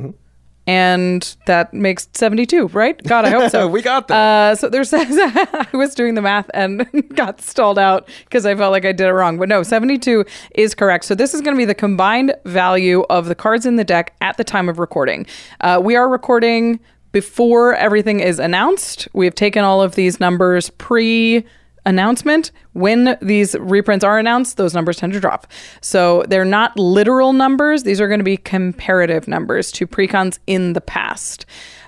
And 0.65 1.35
that 1.45 1.73
makes 1.73 2.07
72, 2.13 2.67
right? 2.69 3.01
God, 3.03 3.25
I 3.25 3.29
hope 3.31 3.51
so. 3.51 3.67
We 3.73 3.81
got 3.81 4.07
that. 4.07 4.15
Uh, 4.15 4.55
so 4.55 4.69
there's, 4.69 4.93
I 4.95 5.67
was 5.73 5.93
doing 5.93 6.13
the 6.15 6.21
math 6.21 6.50
and 6.53 6.88
got 7.15 7.41
stalled 7.41 7.77
out 7.77 8.07
because 8.23 8.45
I 8.45 8.55
felt 8.55 8.71
like 8.71 8.85
I 8.85 8.93
did 8.93 9.07
it 9.07 9.12
wrong. 9.12 9.38
But 9.38 9.50
no, 9.50 9.62
72 9.62 10.23
is 10.55 10.73
correct. 10.73 11.03
So 11.03 11.15
this 11.15 11.33
is 11.33 11.41
going 11.41 11.53
to 11.53 11.57
be 11.57 11.65
the 11.65 11.75
combined 11.75 12.33
value 12.45 13.01
of 13.09 13.25
the 13.25 13.35
cards 13.35 13.65
in 13.65 13.75
the 13.75 13.83
deck 13.83 14.15
at 14.21 14.38
the 14.38 14.43
time 14.45 14.69
of 14.69 14.79
recording. 14.79 15.25
Uh, 15.59 15.81
we 15.83 15.97
are 15.97 16.07
recording 16.07 16.79
before 17.12 17.75
everything 17.75 18.21
is 18.21 18.39
announced. 18.39 19.09
We 19.12 19.25
have 19.25 19.35
taken 19.35 19.65
all 19.65 19.81
of 19.81 19.95
these 19.95 20.21
numbers 20.21 20.69
pre 20.69 21.45
announcement. 21.85 22.51
When 22.73 23.17
these 23.21 23.55
reprints 23.55 24.03
are 24.03 24.17
announced, 24.17 24.57
those 24.57 24.73
numbers 24.73 24.97
tend 24.97 25.13
to 25.13 25.19
drop. 25.19 25.47
So 25.81 26.23
they're 26.27 26.45
not 26.45 26.77
literal 26.77 27.33
numbers. 27.33 27.83
These 27.83 28.01
are 28.01 28.07
going 28.07 28.19
to 28.19 28.23
be 28.23 28.37
comparative 28.37 29.27
numbers 29.27 29.71
to 29.73 29.87
precons 29.87 30.39
in 30.47 30.73
the 30.73 30.81
past. 30.81 31.45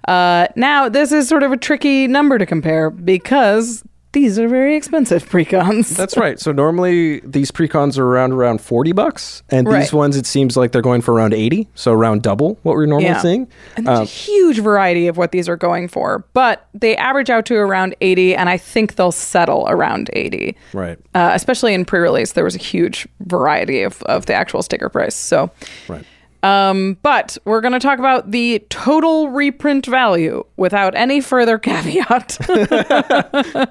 Uh, 0.08 0.48
now, 0.56 0.88
this 0.88 1.12
is 1.12 1.28
sort 1.28 1.44
of 1.44 1.52
a 1.52 1.58
tricky 1.58 2.08
number 2.08 2.38
to 2.38 2.46
compare 2.46 2.90
because 2.90 3.84
these 4.16 4.40
are 4.40 4.48
very 4.48 4.76
expensive 4.76 5.30
precons. 5.30 5.96
That's 5.96 6.18
right. 6.18 6.40
So 6.40 6.52
normally 6.52 7.20
these 7.20 7.52
precons 7.52 8.00
are 8.00 8.06
around 8.06 8.32
around 8.32 8.62
forty 8.62 8.92
bucks, 8.94 9.44
and 9.52 9.68
these 9.68 9.94
ones 9.94 10.18
it 10.18 10.26
seems 10.26 10.58
like 10.58 10.72
they're 10.72 10.82
going 10.82 11.02
for 11.02 11.14
around 11.14 11.34
eighty, 11.36 11.68
so 11.76 11.92
around 11.94 12.24
double 12.24 12.58
what 12.64 12.74
we're 12.76 12.88
normally 12.88 13.10
Yeah. 13.10 13.22
seeing. 13.22 13.48
And 13.78 13.86
there's 13.86 14.00
Um, 14.00 14.04
a 14.04 14.08
huge 14.08 14.60
variety 14.60 15.08
of 15.08 15.18
what 15.18 15.32
these 15.32 15.48
are 15.48 15.58
going 15.58 15.88
for, 15.88 16.26
but 16.34 16.66
they 16.74 16.96
average 16.96 17.30
out 17.30 17.46
to 17.46 17.56
around 17.56 17.96
80, 18.02 18.36
and 18.36 18.50
I 18.50 18.58
think 18.58 18.96
they'll 18.96 19.12
settle 19.12 19.66
around 19.70 20.10
80. 20.14 20.56
Right. 20.74 20.98
Uh, 21.14 21.32
especially 21.34 21.74
in 21.74 21.86
pre-release, 21.86 22.32
there 22.32 22.44
was 22.44 22.56
a 22.56 22.60
huge 22.60 23.08
variety 23.20 23.84
of, 23.84 24.02
of 24.04 24.26
the 24.26 24.34
actual 24.34 24.64
sticker 24.64 24.90
price. 24.90 25.16
So, 25.16 25.52
Right. 25.88 26.04
Um, 26.46 26.98
but 27.02 27.40
we're 27.46 27.62
going 27.62 27.74
to 27.74 27.80
talk 27.80 27.98
about 27.98 28.30
the 28.30 28.64
total 28.70 29.30
reprint 29.30 29.88
value 29.88 30.44
without 30.58 30.94
any 30.94 31.20
further 31.20 31.58
caveat. 31.60 32.38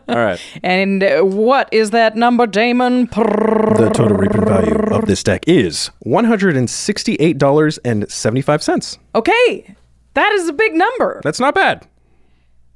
All 0.09 0.17
right. 0.17 0.41
and 0.65 1.05
uh, 1.05 1.23
what 1.23 1.69
is 1.71 1.91
that 1.91 2.17
number, 2.17 2.49
Damen? 2.49 3.09
The 3.11 3.91
total 3.95 4.17
reprint 4.17 4.49
value 4.49 4.75
of 4.93 5.07
this 5.07 5.23
deck 5.23 5.45
is 5.47 5.93
one 6.01 6.25
hundred 6.25 6.57
and 6.57 6.69
sixty-eight 6.69 7.39
dollars 7.39 7.79
and 7.79 8.11
seventy-five 8.11 8.61
cents. 8.61 8.99
Okay, 9.15 9.77
that 10.15 10.33
is 10.33 10.49
a 10.49 10.53
big 10.53 10.75
number. 10.75 11.21
That's 11.23 11.39
not 11.39 11.55
bad. 11.55 11.87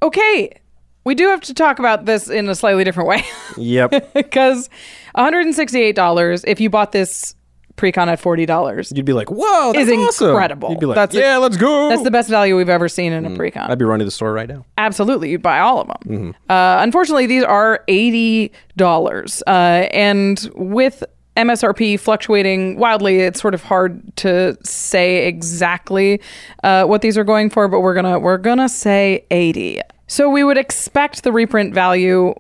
Okay, 0.00 0.60
we 1.02 1.16
do 1.16 1.26
have 1.26 1.40
to 1.40 1.54
talk 1.54 1.80
about 1.80 2.04
this 2.04 2.28
in 2.28 2.48
a 2.48 2.54
slightly 2.54 2.84
different 2.84 3.08
way. 3.08 3.24
Yep. 3.56 4.12
because 4.14 4.70
$168 5.16 6.44
if 6.46 6.60
you 6.60 6.70
bought 6.70 6.92
this 6.92 7.34
pre-con 7.78 8.08
at 8.10 8.20
$40 8.20 8.94
You'd 8.94 9.06
be 9.06 9.12
like, 9.14 9.30
"Whoa, 9.30 9.72
that's 9.72 9.88
is 9.88 9.98
awesome." 9.98 10.28
incredible. 10.30 10.70
You'd 10.70 10.80
be 10.80 10.86
like, 10.86 10.96
That's 10.96 11.14
a- 11.14 11.18
"Yeah, 11.20 11.36
let's 11.38 11.56
go." 11.56 11.88
that's 11.88 12.02
the 12.02 12.10
best 12.10 12.28
value 12.28 12.56
we've 12.56 12.68
ever 12.68 12.88
seen 12.88 13.12
in 13.14 13.24
a 13.24 13.30
pre-con 13.34 13.70
I'd 13.70 13.78
be 13.78 13.84
running 13.86 14.00
to 14.00 14.04
the 14.04 14.10
store 14.10 14.32
right 14.34 14.48
now. 14.48 14.64
absolutely 14.76 15.30
you'd 15.30 15.42
buy 15.42 15.60
all 15.60 15.80
of 15.80 15.86
them 15.88 15.96
Mm-hmm. 16.06 16.30
uh, 16.52 16.82
unfortunately 16.82 17.26
these 17.26 17.44
are 17.44 17.82
$80 17.88 19.42
uh, 19.46 19.50
and 19.50 20.50
with 20.56 21.04
MSRP 21.36 22.00
fluctuating 22.00 22.78
wildly, 22.80 23.20
it's 23.20 23.40
sort 23.40 23.54
of 23.54 23.62
hard 23.62 24.02
to 24.16 24.56
say 24.64 25.28
exactly 25.28 26.20
uh, 26.64 26.82
what 26.84 27.00
these 27.00 27.16
are 27.16 27.22
going 27.22 27.48
for, 27.48 27.68
but 27.68 27.78
we're 27.78 27.94
gonna 27.94 28.18
we're 28.18 28.38
gonna 28.38 28.68
say 28.68 29.24
80. 29.30 29.80
So 30.08 30.28
we 30.28 30.42
would 30.42 30.58
expect 30.58 31.22
the 31.22 31.30
reprint 31.30 31.72
value 31.74 32.34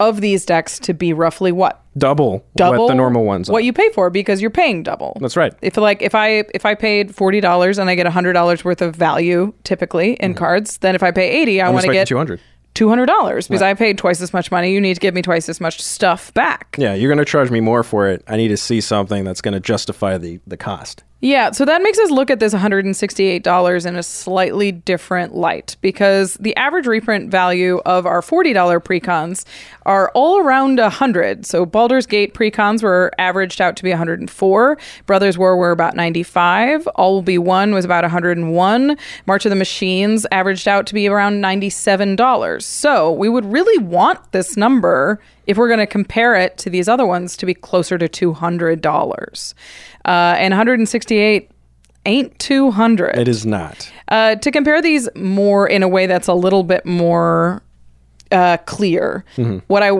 of 0.00 0.20
these 0.20 0.44
decks 0.44 0.80
to 0.80 0.92
be 0.92 1.12
roughly 1.12 1.52
what? 1.52 1.81
Double, 1.96 2.44
double 2.56 2.84
what 2.84 2.88
the 2.88 2.94
normal 2.94 3.24
ones 3.24 3.48
are. 3.48 3.52
what 3.52 3.64
you 3.64 3.72
pay 3.72 3.90
for 3.90 4.08
because 4.08 4.40
you're 4.40 4.50
paying 4.50 4.82
double 4.82 5.16
That's 5.20 5.36
right. 5.36 5.52
if 5.60 5.76
like 5.76 6.00
if 6.00 6.14
i 6.14 6.44
if 6.54 6.64
i 6.64 6.74
paid 6.74 7.10
$40 7.10 7.78
and 7.78 7.90
i 7.90 7.94
get 7.94 8.06
$100 8.06 8.64
worth 8.64 8.80
of 8.80 8.96
value 8.96 9.52
typically 9.64 10.14
in 10.14 10.32
mm-hmm. 10.32 10.38
cards 10.38 10.78
then 10.78 10.94
if 10.94 11.02
i 11.02 11.10
pay 11.10 11.28
80 11.42 11.60
i 11.60 11.68
want 11.68 11.84
to 11.84 11.92
get 11.92 12.08
200. 12.08 12.40
$200 12.74 13.48
because 13.48 13.60
i 13.60 13.74
paid 13.74 13.98
twice 13.98 14.22
as 14.22 14.32
much 14.32 14.50
money 14.50 14.72
you 14.72 14.80
need 14.80 14.94
to 14.94 15.00
give 15.00 15.14
me 15.14 15.20
twice 15.20 15.50
as 15.50 15.60
much 15.60 15.82
stuff 15.82 16.32
back 16.32 16.76
Yeah, 16.78 16.94
you're 16.94 17.10
going 17.10 17.18
to 17.18 17.30
charge 17.30 17.50
me 17.50 17.60
more 17.60 17.82
for 17.82 18.08
it. 18.08 18.24
I 18.26 18.36
need 18.36 18.48
to 18.48 18.56
see 18.56 18.80
something 18.80 19.24
that's 19.24 19.40
going 19.40 19.54
to 19.54 19.60
justify 19.60 20.18
the 20.18 20.40
the 20.46 20.56
cost. 20.56 21.04
Yeah, 21.24 21.52
so 21.52 21.64
that 21.66 21.84
makes 21.84 22.00
us 22.00 22.10
look 22.10 22.32
at 22.32 22.40
this 22.40 22.52
$168 22.52 23.86
in 23.86 23.94
a 23.94 24.02
slightly 24.02 24.72
different 24.72 25.36
light 25.36 25.76
because 25.80 26.34
the 26.34 26.56
average 26.56 26.88
reprint 26.88 27.30
value 27.30 27.80
of 27.86 28.06
our 28.06 28.22
$40 28.22 28.52
precons 28.80 29.44
are 29.86 30.10
all 30.14 30.40
around 30.40 30.80
100. 30.80 31.46
So 31.46 31.64
Baldur's 31.64 32.06
Gate 32.06 32.34
precons 32.34 32.82
were 32.82 33.12
averaged 33.18 33.60
out 33.60 33.76
to 33.76 33.84
be 33.84 33.90
104, 33.90 34.78
Brothers 35.06 35.38
War 35.38 35.56
were 35.56 35.70
about 35.70 35.94
95, 35.94 36.88
All 36.88 37.14
Will 37.14 37.22
Be 37.22 37.38
One 37.38 37.72
was 37.72 37.84
about 37.84 38.02
101, 38.02 38.96
March 39.24 39.46
of 39.46 39.50
the 39.50 39.56
Machines 39.56 40.26
averaged 40.32 40.66
out 40.66 40.88
to 40.88 40.94
be 40.94 41.06
around 41.06 41.40
$97. 41.40 42.62
So 42.62 43.12
we 43.12 43.28
would 43.28 43.44
really 43.44 43.78
want 43.78 44.32
this 44.32 44.56
number 44.56 45.20
if 45.46 45.56
we're 45.56 45.68
going 45.68 45.78
to 45.80 45.86
compare 45.86 46.34
it 46.34 46.56
to 46.58 46.70
these 46.70 46.88
other 46.88 47.06
ones 47.06 47.36
to 47.36 47.46
be 47.46 47.54
closer 47.54 47.98
to 47.98 48.08
$200. 48.08 49.54
Uh, 50.04 50.34
and 50.38 50.52
168 50.52 51.50
ain't 52.06 52.38
200. 52.38 53.16
It 53.16 53.28
is 53.28 53.46
not. 53.46 53.90
Uh, 54.08 54.34
to 54.36 54.50
compare 54.50 54.82
these 54.82 55.08
more 55.14 55.68
in 55.68 55.82
a 55.82 55.88
way 55.88 56.06
that's 56.06 56.28
a 56.28 56.34
little 56.34 56.64
bit 56.64 56.84
more 56.84 57.62
uh, 58.30 58.56
clear, 58.66 59.24
what 59.66 59.82
I 59.82 59.90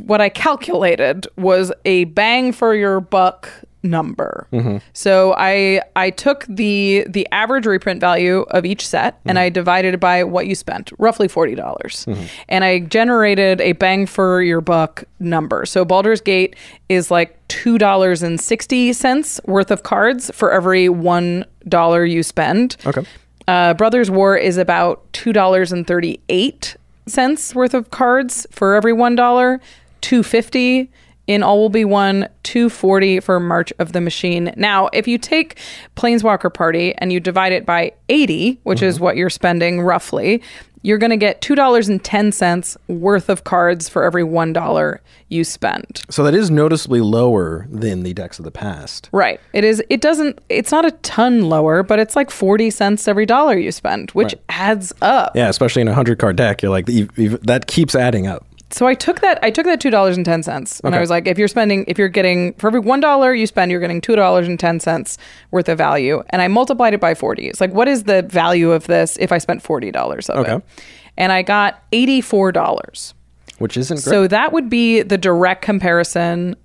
what 0.00 0.20
I 0.20 0.28
calculated 0.30 1.26
was 1.36 1.70
a 1.84 2.04
bang 2.04 2.52
for 2.52 2.74
your 2.74 3.00
buck 3.00 3.50
number. 3.84 4.48
Mm-hmm. 4.52 4.78
So 4.94 5.34
I 5.36 5.82
I 5.94 6.10
took 6.10 6.46
the 6.48 7.06
the 7.08 7.28
average 7.30 7.66
reprint 7.66 8.00
value 8.00 8.40
of 8.50 8.64
each 8.64 8.88
set 8.88 9.20
and 9.24 9.36
mm-hmm. 9.36 9.44
I 9.44 9.48
divided 9.50 9.94
it 9.94 10.00
by 10.00 10.24
what 10.24 10.46
you 10.46 10.54
spent, 10.54 10.90
roughly 10.98 11.28
forty 11.28 11.54
dollars, 11.54 12.06
mm-hmm. 12.06 12.24
and 12.48 12.64
I 12.64 12.80
generated 12.80 13.60
a 13.60 13.72
bang 13.72 14.06
for 14.06 14.42
your 14.42 14.60
buck 14.60 15.04
number. 15.20 15.66
So 15.66 15.84
Baldur's 15.84 16.20
Gate 16.20 16.56
is 16.88 17.10
like 17.10 17.38
two 17.48 17.78
dollars 17.78 18.22
and 18.22 18.40
sixty 18.40 18.92
cents 18.92 19.40
worth 19.44 19.70
of 19.70 19.82
cards 19.82 20.30
for 20.34 20.50
every 20.50 20.88
one 20.88 21.44
dollar 21.68 22.04
you 22.04 22.22
spend. 22.22 22.76
Okay. 22.86 23.04
Uh, 23.46 23.74
Brothers 23.74 24.10
War 24.10 24.36
is 24.36 24.56
about 24.56 25.04
two 25.12 25.32
dollars 25.32 25.70
and 25.70 25.86
thirty 25.86 26.20
eight 26.30 26.76
cents 27.06 27.54
worth 27.54 27.74
of 27.74 27.90
cards 27.90 28.46
for 28.50 28.74
every 28.74 28.94
one 28.94 29.14
dollar. 29.14 29.60
Two 30.00 30.22
fifty 30.22 30.90
in 31.26 31.42
all 31.42 31.58
will 31.58 31.68
be 31.68 31.84
one 31.84 32.28
240 32.42 33.20
for 33.20 33.40
March 33.40 33.72
of 33.78 33.92
the 33.92 34.00
Machine. 34.00 34.52
Now, 34.56 34.88
if 34.92 35.08
you 35.08 35.18
take 35.18 35.58
Planeswalker 35.96 36.52
Party 36.52 36.94
and 36.96 37.12
you 37.12 37.20
divide 37.20 37.52
it 37.52 37.64
by 37.64 37.92
80, 38.08 38.60
which 38.62 38.82
is 38.82 38.96
mm-hmm. 38.96 39.04
what 39.04 39.16
you're 39.16 39.30
spending 39.30 39.80
roughly, 39.80 40.42
you're 40.84 40.98
going 40.98 41.10
to 41.10 41.16
get 41.16 41.40
$2.10 41.40 42.76
worth 42.88 43.30
of 43.30 43.42
cards 43.42 43.88
for 43.88 44.04
every 44.04 44.22
$1 44.22 44.98
you 45.30 45.42
spend. 45.42 46.02
So 46.10 46.22
that 46.24 46.34
is 46.34 46.50
noticeably 46.50 47.00
lower 47.00 47.66
than 47.70 48.02
the 48.02 48.12
decks 48.12 48.38
of 48.38 48.44
the 48.44 48.50
past. 48.50 49.08
Right. 49.10 49.40
It 49.54 49.64
is 49.64 49.82
it 49.88 50.02
doesn't 50.02 50.40
it's 50.50 50.70
not 50.70 50.84
a 50.84 50.90
ton 50.90 51.48
lower, 51.48 51.82
but 51.82 51.98
it's 51.98 52.14
like 52.14 52.30
40 52.30 52.70
cents 52.70 53.08
every 53.08 53.24
dollar 53.24 53.56
you 53.56 53.72
spend, 53.72 54.10
which 54.10 54.34
adds 54.50 54.92
up. 55.00 55.34
Yeah, 55.34 55.48
especially 55.48 55.82
in 55.82 55.88
a 55.88 55.94
hundred 55.94 56.18
card 56.18 56.36
deck, 56.36 56.62
you're 56.62 56.70
like 56.70 56.86
that 56.86 57.64
keeps 57.66 57.94
adding 57.94 58.26
up. 58.26 58.46
So 58.70 58.86
I 58.86 58.94
took 58.94 59.20
that 59.20 59.38
I 59.42 59.50
took 59.50 59.66
that 59.66 59.80
two 59.80 59.90
dollars 59.90 60.16
and 60.16 60.24
ten 60.26 60.42
cents, 60.42 60.80
and 60.82 60.94
I 60.96 61.00
was 61.00 61.08
like, 61.10 61.28
if 61.28 61.38
you're 61.38 61.46
spending, 61.48 61.84
if 61.86 61.96
you're 61.96 62.08
getting 62.08 62.54
for 62.54 62.66
every 62.66 62.80
one 62.80 62.98
dollar 62.98 63.32
you 63.32 63.46
spend, 63.46 63.70
you're 63.70 63.80
getting 63.80 64.00
two 64.00 64.16
dollars 64.16 64.48
and 64.48 64.58
ten 64.58 64.80
cents 64.80 65.16
worth 65.52 65.68
of 65.68 65.78
value, 65.78 66.22
and 66.30 66.42
I 66.42 66.48
multiplied 66.48 66.92
it 66.94 67.00
by 67.00 67.14
forty. 67.14 67.46
It's 67.46 67.60
like, 67.60 67.72
what 67.72 67.86
is 67.86 68.04
the 68.04 68.22
value 68.22 68.72
of 68.72 68.86
this 68.88 69.16
if 69.20 69.30
I 69.30 69.38
spent 69.38 69.62
forty 69.62 69.90
dollars 69.92 70.28
of 70.28 70.38
Okay. 70.38 70.56
it? 70.56 70.62
And 71.16 71.30
I 71.30 71.42
got 71.42 71.84
eighty 71.92 72.20
four 72.20 72.50
dollars. 72.50 73.14
Which 73.58 73.76
isn't 73.76 74.02
great. 74.02 74.10
So 74.12 74.26
that 74.26 74.52
would 74.52 74.68
be 74.68 75.02
the 75.02 75.16
direct 75.18 75.62
comparison 75.62 76.56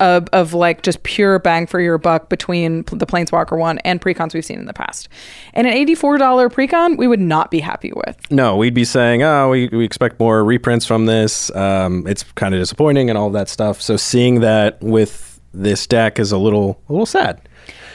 of, 0.00 0.28
of 0.32 0.54
like 0.54 0.82
just 0.82 1.02
pure 1.02 1.38
bang 1.38 1.66
for 1.66 1.80
your 1.80 1.98
buck 1.98 2.28
between 2.28 2.82
the 2.84 3.06
Planeswalker 3.06 3.56
one 3.56 3.78
and 3.80 4.00
precons 4.00 4.34
we've 4.34 4.44
seen 4.44 4.58
in 4.58 4.66
the 4.66 4.72
past. 4.72 5.08
And 5.54 5.66
an 5.66 5.74
$84 5.74 6.50
precon, 6.50 6.96
we 6.96 7.06
would 7.06 7.20
not 7.20 7.50
be 7.50 7.60
happy 7.60 7.92
with. 7.94 8.18
No, 8.30 8.56
we'd 8.56 8.74
be 8.74 8.84
saying, 8.84 9.22
oh, 9.22 9.50
we, 9.50 9.68
we 9.68 9.84
expect 9.84 10.18
more 10.18 10.42
reprints 10.42 10.86
from 10.86 11.06
this. 11.06 11.54
Um, 11.54 12.06
it's 12.06 12.24
kind 12.34 12.54
of 12.54 12.60
disappointing 12.60 13.08
and 13.10 13.18
all 13.18 13.30
that 13.30 13.48
stuff. 13.48 13.80
So 13.80 13.96
seeing 13.96 14.40
that 14.40 14.80
with 14.80 15.40
this 15.52 15.86
deck 15.86 16.18
is 16.18 16.32
a 16.32 16.38
little 16.38 16.80
a 16.88 16.92
little 16.92 17.06
sad. 17.06 17.40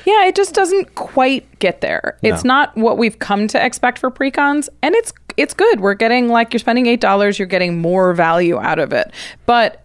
Yeah, 0.06 0.26
it 0.26 0.36
just 0.36 0.54
doesn't 0.54 0.94
quite 0.96 1.60
get 1.60 1.82
there. 1.82 2.20
It's 2.22 2.44
not 2.44 2.76
what 2.78 2.98
we've 3.00 3.18
come 3.18 3.48
to 3.48 3.66
expect 3.66 3.98
for 3.98 4.12
precons, 4.12 4.70
and 4.84 4.94
it's 4.94 5.12
it's 5.36 5.54
good. 5.54 5.80
We're 5.80 5.96
getting 5.96 6.30
like 6.30 6.54
you're 6.54 6.60
spending 6.60 6.86
eight 6.86 7.02
dollars, 7.02 7.40
you're 7.40 7.48
getting 7.48 7.82
more 7.82 8.14
value 8.14 8.60
out 8.60 8.78
of 8.78 8.94
it. 8.94 9.12
But 9.48 9.85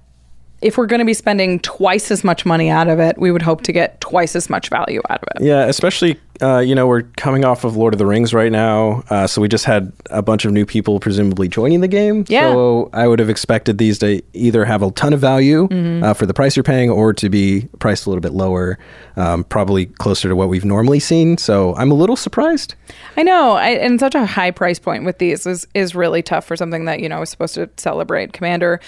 if 0.62 0.77
we're 0.77 0.87
going 0.87 0.99
to 1.01 1.07
be 1.07 1.14
spending 1.14 1.59
twice 1.61 2.11
as 2.11 2.23
much 2.23 2.44
money 2.44 2.68
out 2.68 2.88
of 2.88 3.01
it, 3.01 3.18
we 3.18 3.33
would 3.33 3.42
hope 3.42 3.62
to 3.62 3.73
get 3.73 4.01
twice 4.01 4.37
as 4.37 4.51
much 4.51 4.68
value 4.68 5.01
out 5.09 5.23
of 5.23 5.29
it. 5.37 5.44
Yeah, 5.44 5.64
especially 5.64 6.20
uh, 6.42 6.59
you 6.59 6.75
know 6.75 6.87
we're 6.87 7.03
coming 7.03 7.44
off 7.44 7.64
of 7.64 7.77
Lord 7.77 7.94
of 7.94 7.99
the 7.99 8.07
Rings 8.07 8.35
right 8.35 8.53
now, 8.53 9.03
uh, 9.11 9.27
so 9.27 9.40
we 9.40 9.49
just 9.49 9.64
had 9.64 9.92
a 10.11 10.23
bunch 10.23 10.44
of 10.44 10.53
new 10.53 10.66
people 10.66 11.01
presumably 11.01 11.49
joining 11.49 11.81
the 11.81 11.88
game. 11.88 12.25
Yeah. 12.29 12.53
So 12.53 12.90
I 12.92 13.07
would 13.07 13.18
have 13.18 13.31
expected 13.31 13.79
these 13.79 13.99
to 14.01 14.23
either 14.35 14.64
have 14.64 14.83
a 14.83 14.90
ton 14.90 15.12
of 15.12 15.20
value 15.20 15.68
uh, 16.03 16.14
for 16.14 16.27
the 16.27 16.35
price 16.35 16.57
you're 16.57 16.62
paying, 16.62 16.90
or 16.90 17.12
to 17.14 17.29
be 17.29 17.68
priced 17.79 18.07
a 18.07 18.11
little 18.11 18.23
bit 18.23 18.33
lower, 18.33 18.79
um, 19.16 19.44
probably 19.44 19.87
closer 19.87 20.29
to 20.29 20.37
what 20.37 20.49
we've 20.49 20.64
normally 20.64 21.01
seen. 21.01 21.38
So 21.38 21.75
I'm 21.77 21.90
a 21.90 21.94
little 21.94 22.16
surprised. 22.16 22.75
I 23.16 23.23
know, 23.23 23.53
I, 23.53 23.70
and 23.70 23.99
such 23.99 24.14
a 24.14 24.27
high 24.27 24.51
price 24.51 24.79
point 24.79 25.05
with 25.05 25.18
these 25.18 25.46
is 25.46 25.66
is 25.75 25.94
really 25.94 26.23
tough 26.23 26.44
for 26.44 26.57
something 26.57 26.85
that 26.85 27.01
you 27.01 27.09
know 27.09 27.23
is 27.23 27.31
supposed 27.31 27.55
to 27.55 27.70
celebrate 27.77 28.33
Commander. 28.35 28.81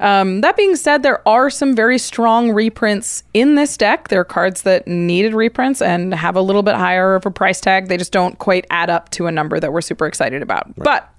Um, 0.00 0.42
that 0.42 0.56
being 0.56 0.76
said, 0.76 1.02
there 1.02 1.26
are 1.26 1.50
some 1.50 1.74
very 1.74 1.98
strong 1.98 2.52
reprints 2.52 3.24
in 3.34 3.56
this 3.56 3.76
deck. 3.76 4.08
There 4.08 4.20
are 4.20 4.24
cards 4.24 4.62
that 4.62 4.86
needed 4.86 5.34
reprints 5.34 5.82
and 5.82 6.14
have 6.14 6.36
a 6.36 6.40
little 6.42 6.62
bit 6.62 6.76
higher 6.76 7.14
of 7.14 7.26
a 7.26 7.30
price 7.30 7.60
tag. 7.60 7.88
They 7.88 7.96
just 7.96 8.12
don't 8.12 8.38
quite 8.38 8.66
add 8.70 8.90
up 8.90 9.10
to 9.10 9.26
a 9.26 9.32
number 9.32 9.58
that 9.58 9.72
we're 9.72 9.80
super 9.80 10.06
excited 10.06 10.42
about. 10.42 10.72
But 10.76 11.12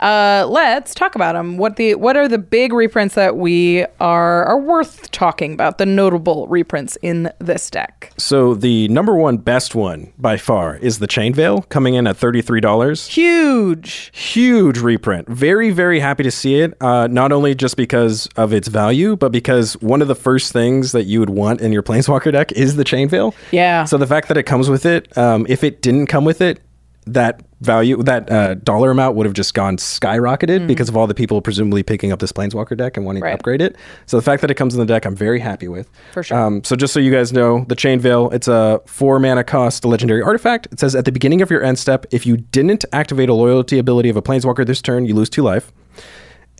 uh, 0.00 0.46
let's 0.48 0.94
talk 0.94 1.14
about 1.14 1.34
them. 1.34 1.56
What 1.56 1.76
the 1.76 1.94
what 1.94 2.16
are 2.16 2.28
the 2.28 2.38
big 2.38 2.72
reprints 2.72 3.14
that 3.14 3.36
we 3.36 3.84
are 4.00 4.44
are 4.44 4.58
worth 4.58 5.10
talking 5.10 5.52
about? 5.54 5.78
The 5.78 5.86
notable 5.86 6.46
reprints 6.48 6.96
in 7.02 7.30
this 7.38 7.70
deck. 7.70 8.12
So 8.18 8.54
the 8.54 8.88
number 8.88 9.14
one 9.14 9.38
best 9.38 9.74
one 9.74 10.12
by 10.18 10.36
far 10.36 10.76
is 10.76 10.98
the 10.98 11.06
Chain 11.06 11.34
Veil, 11.34 11.62
coming 11.62 11.94
in 11.94 12.06
at 12.06 12.16
thirty 12.16 12.42
three 12.42 12.60
dollars. 12.60 13.06
Huge. 13.06 14.10
huge 14.14 14.78
reprint. 14.78 15.28
Very, 15.28 15.70
very 15.70 16.00
happy 16.00 16.22
to 16.22 16.30
see 16.30 16.60
it. 16.60 16.74
Uh, 16.80 17.06
not 17.06 17.32
only 17.32 17.54
just 17.54 17.76
because 17.76 18.28
of 18.36 18.52
its 18.52 18.68
value, 18.68 19.16
but 19.16 19.32
because 19.32 19.74
one 19.80 20.02
of 20.02 20.08
the 20.08 20.14
first 20.14 20.52
things 20.52 20.92
that 20.92 21.04
you 21.04 21.20
would 21.20 21.30
want 21.30 21.60
in 21.60 21.72
your 21.72 21.82
Planeswalker 21.94 22.32
deck 22.32 22.52
is 22.52 22.76
the 22.76 22.84
Chain 22.84 23.08
Veil. 23.08 23.34
Yeah. 23.52 23.84
So 23.84 23.96
the 23.96 24.06
fact 24.06 24.28
that 24.28 24.36
it 24.36 24.44
comes 24.44 24.68
with 24.68 24.86
it, 24.86 25.16
um, 25.16 25.46
if 25.48 25.62
it 25.64 25.82
didn't 25.82 26.06
come 26.06 26.24
with 26.24 26.40
it, 26.40 26.60
that 27.06 27.42
value, 27.60 28.02
that 28.02 28.30
uh, 28.30 28.54
dollar 28.54 28.90
amount 28.90 29.16
would 29.16 29.26
have 29.26 29.34
just 29.34 29.54
gone 29.54 29.76
skyrocketed 29.76 30.66
because 30.66 30.88
of 30.88 30.96
all 30.96 31.06
the 31.06 31.14
people 31.14 31.40
presumably 31.40 31.82
picking 31.82 32.12
up 32.12 32.18
this 32.18 32.32
Planeswalker 32.32 32.76
deck 32.76 32.96
and 32.96 33.04
wanting 33.06 33.22
Mm. 33.22 33.24
Right. 33.26 33.30
to 33.30 33.34
upgrade 33.36 33.60
it. 33.62 33.76
So 34.06 34.16
the 34.16 34.22
fact 34.22 34.40
that 34.42 34.50
it 34.50 34.54
comes 34.54 34.74
in 34.74 34.80
the 34.80 34.86
deck, 34.86 35.04
I'm 35.06 35.14
very 35.16 35.38
happy 35.40 35.68
with. 35.68 35.88
For 36.12 36.22
sure. 36.22 36.38
Um, 36.38 36.62
so 36.64 36.76
just 36.76 36.92
so 36.92 37.00
you 37.00 37.12
guys 37.12 37.32
know, 37.32 37.64
the 37.68 37.76
Chain 37.76 38.00
Veil, 38.00 38.30
it's 38.30 38.48
a 38.48 38.80
four 38.86 39.18
mana 39.18 39.44
cost 39.44 39.84
legendary 39.84 40.22
artifact. 40.22 40.66
It 40.72 40.80
says 40.80 40.94
at 40.94 41.04
the 41.04 41.12
beginning 41.12 41.40
of 41.42 41.50
your 41.50 41.62
end 41.62 41.78
step, 41.78 42.06
if 42.10 42.26
you 42.26 42.36
didn't 42.36 42.84
activate 42.92 43.28
a 43.28 43.34
loyalty 43.34 43.78
ability 43.78 44.08
of 44.08 44.16
a 44.16 44.22
planeswalker 44.22 44.66
this 44.66 44.82
turn, 44.82 45.06
you 45.06 45.14
lose 45.14 45.30
two 45.30 45.42
life. 45.42 45.72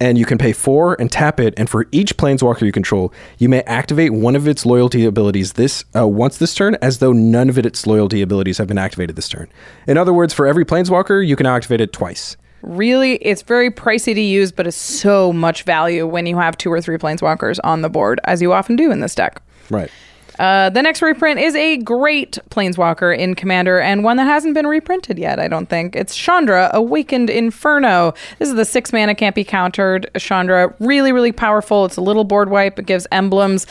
And 0.00 0.18
you 0.18 0.24
can 0.24 0.38
pay 0.38 0.52
four 0.52 1.00
and 1.00 1.10
tap 1.10 1.38
it, 1.38 1.54
and 1.56 1.70
for 1.70 1.86
each 1.92 2.16
planeswalker 2.16 2.62
you 2.62 2.72
control, 2.72 3.12
you 3.38 3.48
may 3.48 3.62
activate 3.62 4.12
one 4.12 4.34
of 4.34 4.48
its 4.48 4.66
loyalty 4.66 5.04
abilities 5.04 5.52
this 5.52 5.84
uh, 5.96 6.08
once 6.08 6.38
this 6.38 6.52
turn, 6.54 6.76
as 6.82 6.98
though 6.98 7.12
none 7.12 7.48
of 7.48 7.56
its 7.58 7.86
loyalty 7.86 8.20
abilities 8.20 8.58
have 8.58 8.66
been 8.66 8.78
activated 8.78 9.14
this 9.14 9.28
turn. 9.28 9.48
In 9.86 9.96
other 9.96 10.12
words, 10.12 10.34
for 10.34 10.46
every 10.46 10.64
planeswalker, 10.64 11.24
you 11.24 11.36
can 11.36 11.46
activate 11.46 11.80
it 11.80 11.92
twice. 11.92 12.36
really 12.62 13.16
it's 13.16 13.42
very 13.42 13.70
pricey 13.70 14.14
to 14.14 14.20
use 14.22 14.50
but 14.50 14.66
it's 14.66 14.74
so 14.76 15.32
much 15.34 15.64
value 15.64 16.06
when 16.06 16.24
you 16.24 16.38
have 16.38 16.56
two 16.56 16.72
or 16.72 16.80
three 16.80 16.96
planeswalkers 16.96 17.58
on 17.62 17.82
the 17.82 17.90
board 17.90 18.18
as 18.24 18.40
you 18.40 18.54
often 18.54 18.74
do 18.74 18.90
in 18.90 19.00
this 19.00 19.14
deck 19.14 19.42
Right. 19.70 19.90
Uh, 20.38 20.68
the 20.70 20.82
next 20.82 21.00
reprint 21.02 21.38
is 21.38 21.54
a 21.54 21.76
great 21.78 22.38
planeswalker 22.50 23.16
in 23.16 23.34
commander 23.34 23.80
and 23.80 24.02
one 24.02 24.16
that 24.16 24.24
hasn't 24.24 24.54
been 24.54 24.66
reprinted 24.66 25.18
yet 25.18 25.38
i 25.38 25.46
don't 25.46 25.68
think 25.68 25.94
it's 25.94 26.14
chandra 26.16 26.70
awakened 26.72 27.30
inferno 27.30 28.12
this 28.38 28.48
is 28.48 28.54
the 28.56 28.64
six 28.64 28.92
mana 28.92 29.14
can't 29.14 29.34
be 29.36 29.44
countered 29.44 30.10
chandra 30.18 30.74
really 30.80 31.12
really 31.12 31.32
powerful 31.32 31.84
it's 31.84 31.96
a 31.96 32.00
little 32.00 32.24
board 32.24 32.48
wipe 32.50 32.78
it 32.78 32.86
gives 32.86 33.06
emblems 33.12 33.66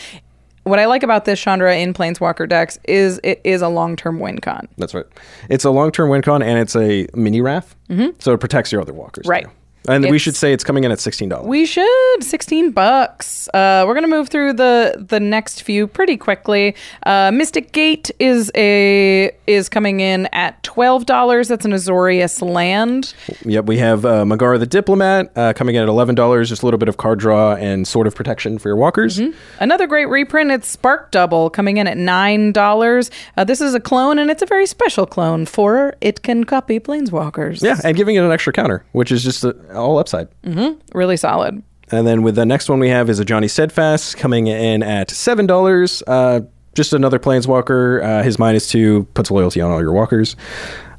what 0.63 0.79
i 0.79 0.85
like 0.85 1.03
about 1.03 1.25
this 1.25 1.39
chandra 1.39 1.75
in 1.75 1.93
planeswalker 1.93 2.47
decks 2.47 2.79
is 2.85 3.19
it 3.23 3.41
is 3.43 3.61
a 3.61 3.67
long-term 3.67 4.19
win 4.19 4.39
con 4.39 4.67
That's 4.77 4.93
right. 4.93 5.05
It's 5.49 5.65
a 5.65 5.71
long 5.71 5.91
term 5.91 6.09
win 6.09 6.21
con 6.21 6.41
and 6.41 6.57
it's 6.59 6.75
a 6.75 7.07
mini 7.13 7.41
wrath. 7.41 7.75
So 8.19 8.33
it 8.33 8.39
protects 8.39 8.71
your 8.71 8.81
other 8.81 8.93
walkers. 8.93 9.23
Mm-hmm. 9.23 9.29
Right. 9.31 9.43
too. 9.45 9.51
And 9.87 10.09
we 10.09 10.17
should 10.17 10.35
say 10.35 10.53
it's 10.53 10.63
coming 10.63 10.83
in 10.83 10.91
at 10.91 10.97
$16. 10.99 11.43
We 11.43 11.65
should. 11.65 12.23
16 12.23 12.71
bucks. 12.71 13.47
Uh, 13.53 13.83
we're 13.85 13.93
going 13.93 14.03
to 14.03 14.09
move 14.09 14.29
through 14.29 14.53
the 14.53 15.05
the 15.07 15.19
next 15.19 15.63
few 15.63 15.87
pretty 15.87 16.17
quickly. 16.17 16.75
Uh, 17.05 17.31
Mystic 17.33 17.71
Gate 17.71 18.11
is 18.19 18.51
a 18.55 19.31
is 19.47 19.69
coming 19.69 19.99
in 19.99 20.27
at 20.31 20.61
$12. 20.63 21.47
That's 21.47 21.65
an 21.65 21.71
Azorius 21.71 22.41
land. 22.41 23.13
Yep, 23.45 23.65
we 23.65 23.77
have 23.77 24.05
uh, 24.05 24.23
Mangara 24.25 24.57
the 24.57 24.65
Diplomat 24.65 25.31
uh, 25.35 25.53
coming 25.53 25.75
in 25.75 25.83
at 25.83 25.89
eleven 25.89 26.15
dollars. 26.15 26.49
Just 26.49 26.63
a 26.63 26.65
little 26.65 26.77
bit 26.77 26.89
of 26.89 26.97
card 26.97 27.19
draw 27.19 27.55
and 27.55 27.87
sort 27.87 28.07
of 28.07 28.15
protection 28.15 28.57
for 28.57 28.69
your 28.69 28.77
walkers. 28.77 29.19
Another 29.59 29.87
great 29.87 30.05
reprint, 30.05 30.51
it's 30.51 30.67
Spark 30.67 31.11
Double 31.11 31.49
coming 31.49 31.77
in 31.77 31.87
at 31.87 31.97
$9. 31.97 33.09
Uh, 33.37 33.43
this 33.43 33.61
is 33.61 33.73
a 33.73 33.79
clone 33.79 34.19
and 34.19 34.29
it's 34.31 34.41
a 34.41 34.45
very 34.45 34.65
special 34.65 35.05
clone 35.05 35.45
for 35.45 35.95
it 36.01 36.23
can 36.23 36.43
copy 36.43 36.79
planeswalkers. 36.79 37.61
Yeah, 37.63 37.79
and 37.83 37.95
giving 37.95 38.15
it 38.15 38.23
an 38.23 38.31
extra 38.31 38.53
counter, 38.53 38.85
which 38.91 39.11
is 39.11 39.23
just 39.23 39.43
uh 39.45 39.53
all 39.75 39.97
upside. 39.97 40.27
Mm-hmm. 40.43 40.79
Really 40.97 41.17
solid. 41.17 41.61
And 41.91 42.07
then 42.07 42.23
with 42.23 42.35
the 42.35 42.45
next 42.45 42.69
one 42.69 42.79
we 42.79 42.89
have 42.89 43.09
is 43.09 43.19
a 43.19 43.25
Ajani 43.25 43.49
Steadfast 43.49 44.17
coming 44.17 44.47
in 44.47 44.81
at 44.83 45.11
seven 45.11 45.45
dollars. 45.45 46.01
Uh, 46.07 46.41
just 46.73 46.93
another 46.93 47.19
Planeswalker. 47.19 48.03
Uh, 48.03 48.23
his 48.23 48.39
minus 48.39 48.67
two 48.69 49.03
puts 49.13 49.29
loyalty 49.29 49.61
on 49.61 49.69
all 49.71 49.79
your 49.81 49.93
walkers. 49.93 50.35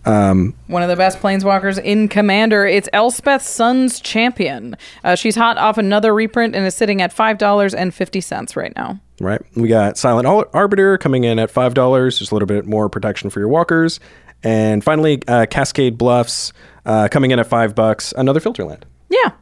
Um, 0.06 0.54
One 0.66 0.82
of 0.82 0.88
the 0.90 0.96
best 0.96 1.18
planeswalkers 1.20 1.82
in 1.82 2.08
Commander. 2.08 2.66
It's 2.66 2.88
Elspeth 2.92 3.42
Sun's 3.42 4.00
Champion. 4.00 4.76
Uh, 5.02 5.14
she's 5.14 5.34
hot 5.34 5.56
off 5.56 5.78
another 5.78 6.14
reprint 6.14 6.54
and 6.54 6.66
is 6.66 6.74
sitting 6.74 7.00
at 7.00 7.14
$5.50 7.14 8.56
right 8.56 8.72
now. 8.76 9.00
Right. 9.20 9.40
We 9.54 9.68
got 9.68 9.96
Silent 9.98 10.26
Arbiter 10.52 10.98
coming 10.98 11.24
in 11.24 11.38
at 11.38 11.50
five 11.50 11.74
dollars. 11.74 12.18
Just 12.18 12.32
a 12.32 12.34
little 12.34 12.46
bit 12.46 12.66
more 12.66 12.88
protection 12.88 13.30
for 13.30 13.40
your 13.40 13.48
walkers. 13.48 14.00
And 14.42 14.84
finally, 14.84 15.22
uh, 15.26 15.46
Cascade 15.46 15.96
Bluffs 15.96 16.52
uh, 16.84 17.08
coming 17.10 17.30
in 17.30 17.38
at 17.38 17.46
five 17.46 17.74
bucks. 17.74 18.12
Another 18.16 18.40
filter 18.40 18.64
land. 18.64 18.84
Yeah. 19.08 19.32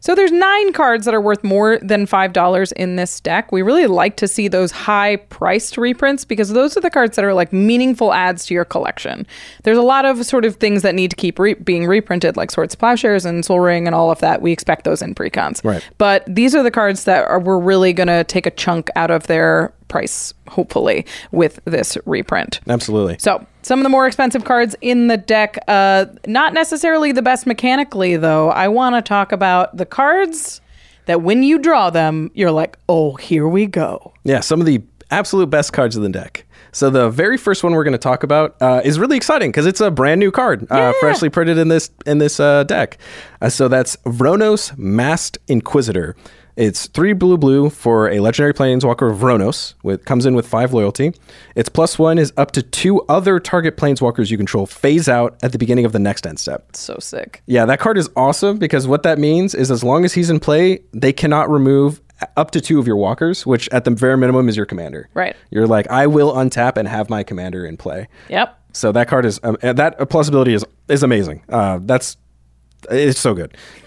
So 0.00 0.14
there's 0.14 0.32
nine 0.32 0.72
cards 0.72 1.04
that 1.04 1.14
are 1.14 1.20
worth 1.20 1.44
more 1.44 1.78
than 1.78 2.06
five 2.06 2.32
dollars 2.32 2.72
in 2.72 2.96
this 2.96 3.20
deck. 3.20 3.52
We 3.52 3.62
really 3.62 3.86
like 3.86 4.16
to 4.16 4.28
see 4.28 4.48
those 4.48 4.72
high 4.72 5.16
priced 5.16 5.76
reprints 5.76 6.24
because 6.24 6.50
those 6.50 6.76
are 6.76 6.80
the 6.80 6.90
cards 6.90 7.16
that 7.16 7.24
are 7.24 7.34
like 7.34 7.52
meaningful 7.52 8.12
adds 8.12 8.46
to 8.46 8.54
your 8.54 8.64
collection. 8.64 9.26
There's 9.62 9.78
a 9.78 9.82
lot 9.82 10.04
of 10.04 10.24
sort 10.24 10.44
of 10.44 10.56
things 10.56 10.82
that 10.82 10.94
need 10.94 11.10
to 11.10 11.16
keep 11.16 11.38
re- 11.38 11.54
being 11.54 11.86
reprinted, 11.86 12.36
like 12.36 12.50
Swords 12.50 12.74
to 12.74 12.78
Plowshares 12.78 13.24
and 13.24 13.44
Sol 13.44 13.60
Ring 13.60 13.86
and 13.86 13.94
all 13.94 14.10
of 14.10 14.20
that. 14.20 14.42
We 14.42 14.52
expect 14.52 14.84
those 14.84 15.02
in 15.02 15.14
precons. 15.14 15.62
Right. 15.64 15.86
But 15.98 16.24
these 16.26 16.54
are 16.54 16.62
the 16.62 16.70
cards 16.70 17.04
that 17.04 17.26
are 17.28 17.38
we're 17.38 17.58
really 17.58 17.92
gonna 17.92 18.24
take 18.24 18.46
a 18.46 18.50
chunk 18.50 18.88
out 18.96 19.10
of 19.10 19.26
their 19.26 19.72
price, 19.88 20.32
hopefully, 20.48 21.04
with 21.32 21.60
this 21.66 21.98
reprint. 22.06 22.60
Absolutely. 22.68 23.16
So, 23.18 23.44
some 23.62 23.78
of 23.78 23.82
the 23.82 23.88
more 23.88 24.06
expensive 24.06 24.44
cards 24.44 24.74
in 24.80 25.08
the 25.08 25.16
deck, 25.16 25.58
uh, 25.68 26.06
not 26.26 26.54
necessarily 26.54 27.12
the 27.12 27.22
best 27.22 27.46
mechanically, 27.46 28.16
though. 28.16 28.50
I 28.50 28.68
want 28.68 28.96
to 28.96 29.02
talk 29.02 29.32
about 29.32 29.76
the 29.76 29.86
cards 29.86 30.60
that 31.06 31.22
when 31.22 31.42
you 31.42 31.58
draw 31.58 31.90
them, 31.90 32.30
you're 32.34 32.50
like, 32.50 32.78
oh, 32.88 33.16
here 33.16 33.48
we 33.48 33.66
go. 33.66 34.12
Yeah, 34.24 34.40
some 34.40 34.60
of 34.60 34.66
the 34.66 34.82
absolute 35.10 35.50
best 35.50 35.72
cards 35.72 35.96
in 35.96 36.02
the 36.02 36.08
deck. 36.08 36.46
So 36.72 36.90
the 36.90 37.10
very 37.10 37.36
first 37.36 37.64
one 37.64 37.72
we're 37.72 37.84
going 37.84 37.92
to 37.92 37.98
talk 37.98 38.22
about 38.22 38.56
uh, 38.60 38.80
is 38.84 38.98
really 38.98 39.16
exciting 39.16 39.50
because 39.50 39.66
it's 39.66 39.80
a 39.80 39.90
brand 39.90 40.20
new 40.20 40.30
card, 40.30 40.70
uh, 40.70 40.92
freshly 41.00 41.28
printed 41.28 41.58
in 41.58 41.68
this 41.68 41.90
in 42.06 42.18
this 42.18 42.40
uh, 42.40 42.64
deck. 42.64 42.98
Uh, 43.40 43.48
so 43.48 43.68
that's 43.68 43.96
Vronos 43.98 44.76
Masked 44.78 45.38
Inquisitor. 45.48 46.16
It's 46.56 46.88
three 46.88 47.14
blue 47.14 47.38
blue 47.38 47.70
for 47.70 48.10
a 48.10 48.20
legendary 48.20 48.52
planeswalker 48.52 49.10
of 49.10 49.18
Vronos. 49.18 49.74
With 49.82 50.04
comes 50.04 50.26
in 50.26 50.34
with 50.34 50.46
five 50.46 50.74
loyalty. 50.74 51.14
Its 51.54 51.68
plus 51.68 51.98
one 51.98 52.18
is 52.18 52.32
up 52.36 52.50
to 52.52 52.62
two 52.62 53.00
other 53.02 53.40
target 53.40 53.76
planeswalkers 53.76 54.30
you 54.30 54.36
control 54.36 54.66
phase 54.66 55.08
out 55.08 55.38
at 55.42 55.52
the 55.52 55.58
beginning 55.58 55.84
of 55.86 55.92
the 55.92 55.98
next 55.98 56.26
end 56.26 56.38
step. 56.38 56.76
So 56.76 56.98
sick. 56.98 57.42
Yeah, 57.46 57.64
that 57.64 57.78
card 57.78 57.96
is 57.96 58.10
awesome 58.14 58.58
because 58.58 58.86
what 58.86 59.04
that 59.04 59.18
means 59.18 59.54
is 59.54 59.70
as 59.70 59.82
long 59.82 60.04
as 60.04 60.12
he's 60.12 60.28
in 60.28 60.38
play, 60.38 60.80
they 60.92 61.12
cannot 61.12 61.48
remove 61.48 62.00
up 62.36 62.50
to 62.52 62.60
two 62.60 62.78
of 62.78 62.86
your 62.86 62.96
walkers, 62.96 63.46
which 63.46 63.68
at 63.70 63.84
the 63.84 63.90
very 63.90 64.16
minimum 64.16 64.48
is 64.48 64.56
your 64.56 64.66
commander. 64.66 65.08
Right. 65.14 65.36
You're 65.50 65.66
like, 65.66 65.88
I 65.88 66.06
will 66.06 66.32
untap 66.32 66.76
and 66.76 66.86
have 66.88 67.10
my 67.10 67.22
commander 67.22 67.64
in 67.64 67.76
play. 67.76 68.08
Yep. 68.28 68.56
So 68.72 68.92
that 68.92 69.08
card 69.08 69.26
is 69.26 69.40
um, 69.42 69.56
that 69.62 70.08
plus 70.10 70.28
ability 70.28 70.54
is 70.54 70.64
is 70.88 71.02
amazing. 71.02 71.42
Uh, 71.48 71.80
that's 71.82 72.16
it's 72.90 73.20
so 73.20 73.34
good. 73.34 73.56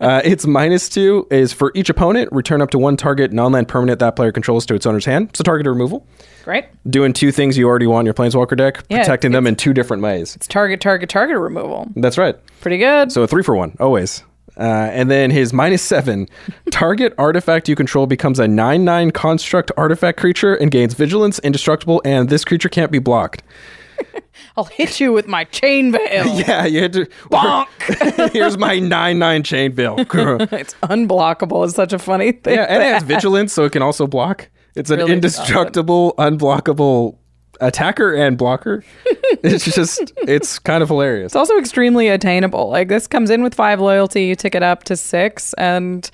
uh, 0.00 0.20
its 0.24 0.46
minus 0.46 0.88
two 0.88 1.26
is 1.30 1.52
for 1.52 1.72
each 1.74 1.90
opponent, 1.90 2.30
return 2.32 2.62
up 2.62 2.70
to 2.70 2.78
one 2.78 2.96
target 2.96 3.32
non-land 3.32 3.66
permanent 3.68 3.98
that 3.98 4.14
player 4.14 4.30
controls 4.30 4.64
to 4.66 4.74
its 4.74 4.86
owner's 4.86 5.04
hand. 5.04 5.30
So 5.34 5.42
target 5.42 5.66
removal. 5.66 6.06
Great. 6.44 6.66
Doing 6.88 7.12
two 7.12 7.32
things 7.32 7.58
you 7.58 7.66
already 7.66 7.86
want 7.86 8.02
in 8.02 8.06
your 8.06 8.14
planeswalker 8.14 8.56
deck, 8.56 8.84
Yeah, 8.88 8.98
protecting 8.98 9.32
them 9.32 9.46
in 9.46 9.56
two 9.56 9.74
different 9.74 10.02
ways. 10.02 10.36
It's 10.36 10.46
target, 10.46 10.80
target, 10.80 11.08
target 11.10 11.38
removal. 11.38 11.88
That's 11.96 12.16
right. 12.18 12.36
Pretty 12.60 12.78
good. 12.78 13.10
So 13.12 13.22
a 13.22 13.26
three 13.26 13.42
for 13.42 13.56
one, 13.56 13.76
always. 13.80 14.22
Uh, 14.58 14.62
and 14.92 15.10
then 15.10 15.30
his 15.30 15.52
minus 15.52 15.82
seven 15.82 16.26
target 16.70 17.14
artifact 17.16 17.68
you 17.68 17.76
control 17.76 18.06
becomes 18.06 18.38
a 18.38 18.48
9 18.48 18.84
9 18.84 19.10
construct 19.12 19.70
artifact 19.76 20.18
creature 20.18 20.54
and 20.54 20.70
gains 20.70 20.94
vigilance, 20.94 21.38
indestructible, 21.40 22.02
and 22.04 22.28
this 22.28 22.44
creature 22.44 22.68
can't 22.68 22.90
be 22.90 22.98
blocked. 22.98 23.42
I'll 24.56 24.64
hit 24.64 25.00
you 25.00 25.12
with 25.12 25.26
my 25.26 25.44
chain 25.44 25.92
veil. 25.92 26.26
Yeah, 26.38 26.64
you 26.66 26.82
had 26.82 26.92
to. 26.94 27.06
Bonk. 27.30 28.32
Here's 28.32 28.58
my 28.58 28.78
9 28.78 29.18
9 29.18 29.42
chain 29.42 29.72
veil. 29.72 29.96
It's 29.98 30.74
unblockable. 30.82 31.64
It's 31.64 31.74
such 31.74 31.92
a 31.92 31.98
funny 31.98 32.32
thing. 32.32 32.54
Yeah, 32.54 32.64
and 32.68 32.82
it 32.82 32.86
has 32.86 33.02
vigilance, 33.02 33.52
so 33.52 33.64
it 33.64 33.72
can 33.72 33.82
also 33.82 34.06
block. 34.06 34.50
It's 34.74 34.90
an 34.90 34.98
Really 34.98 35.12
indestructible, 35.12 36.14
unblockable 36.18 37.16
attacker 37.60 38.14
and 38.14 38.38
blocker. 38.38 38.84
it's 39.42 39.64
just, 39.64 40.12
it's 40.18 40.58
kind 40.58 40.82
of 40.82 40.88
hilarious. 40.88 41.26
It's 41.26 41.36
also 41.36 41.58
extremely 41.58 42.08
attainable. 42.08 42.70
Like 42.70 42.88
this 42.88 43.06
comes 43.06 43.30
in 43.30 43.42
with 43.42 43.54
five 43.54 43.80
loyalty, 43.80 44.24
you 44.24 44.34
tick 44.34 44.54
it 44.54 44.62
up 44.62 44.84
to 44.84 44.96
six, 44.96 45.52
and 45.54 46.10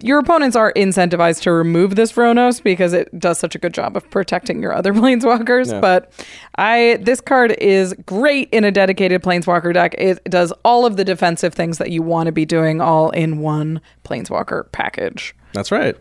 your 0.00 0.18
opponents 0.20 0.56
are 0.56 0.72
incentivized 0.74 1.42
to 1.42 1.52
remove 1.52 1.96
this 1.96 2.12
Vronos 2.12 2.62
because 2.62 2.92
it 2.92 3.16
does 3.18 3.38
such 3.38 3.54
a 3.54 3.58
good 3.58 3.74
job 3.74 3.96
of 3.96 4.08
protecting 4.10 4.62
your 4.62 4.72
other 4.72 4.92
planeswalkers. 4.94 5.72
Yeah. 5.72 5.80
But 5.80 6.12
I 6.56 6.98
this 7.00 7.20
card 7.20 7.52
is 7.52 7.94
great 8.06 8.48
in 8.50 8.64
a 8.64 8.70
dedicated 8.70 9.22
planeswalker 9.22 9.74
deck. 9.74 9.94
It 9.98 10.22
does 10.24 10.52
all 10.64 10.86
of 10.86 10.96
the 10.96 11.04
defensive 11.04 11.54
things 11.54 11.78
that 11.78 11.90
you 11.90 12.02
want 12.02 12.26
to 12.26 12.32
be 12.32 12.44
doing 12.44 12.80
all 12.80 13.10
in 13.10 13.38
one 13.38 13.80
planeswalker 14.04 14.70
package. 14.72 15.34
That's 15.52 15.72
right. 15.72 15.96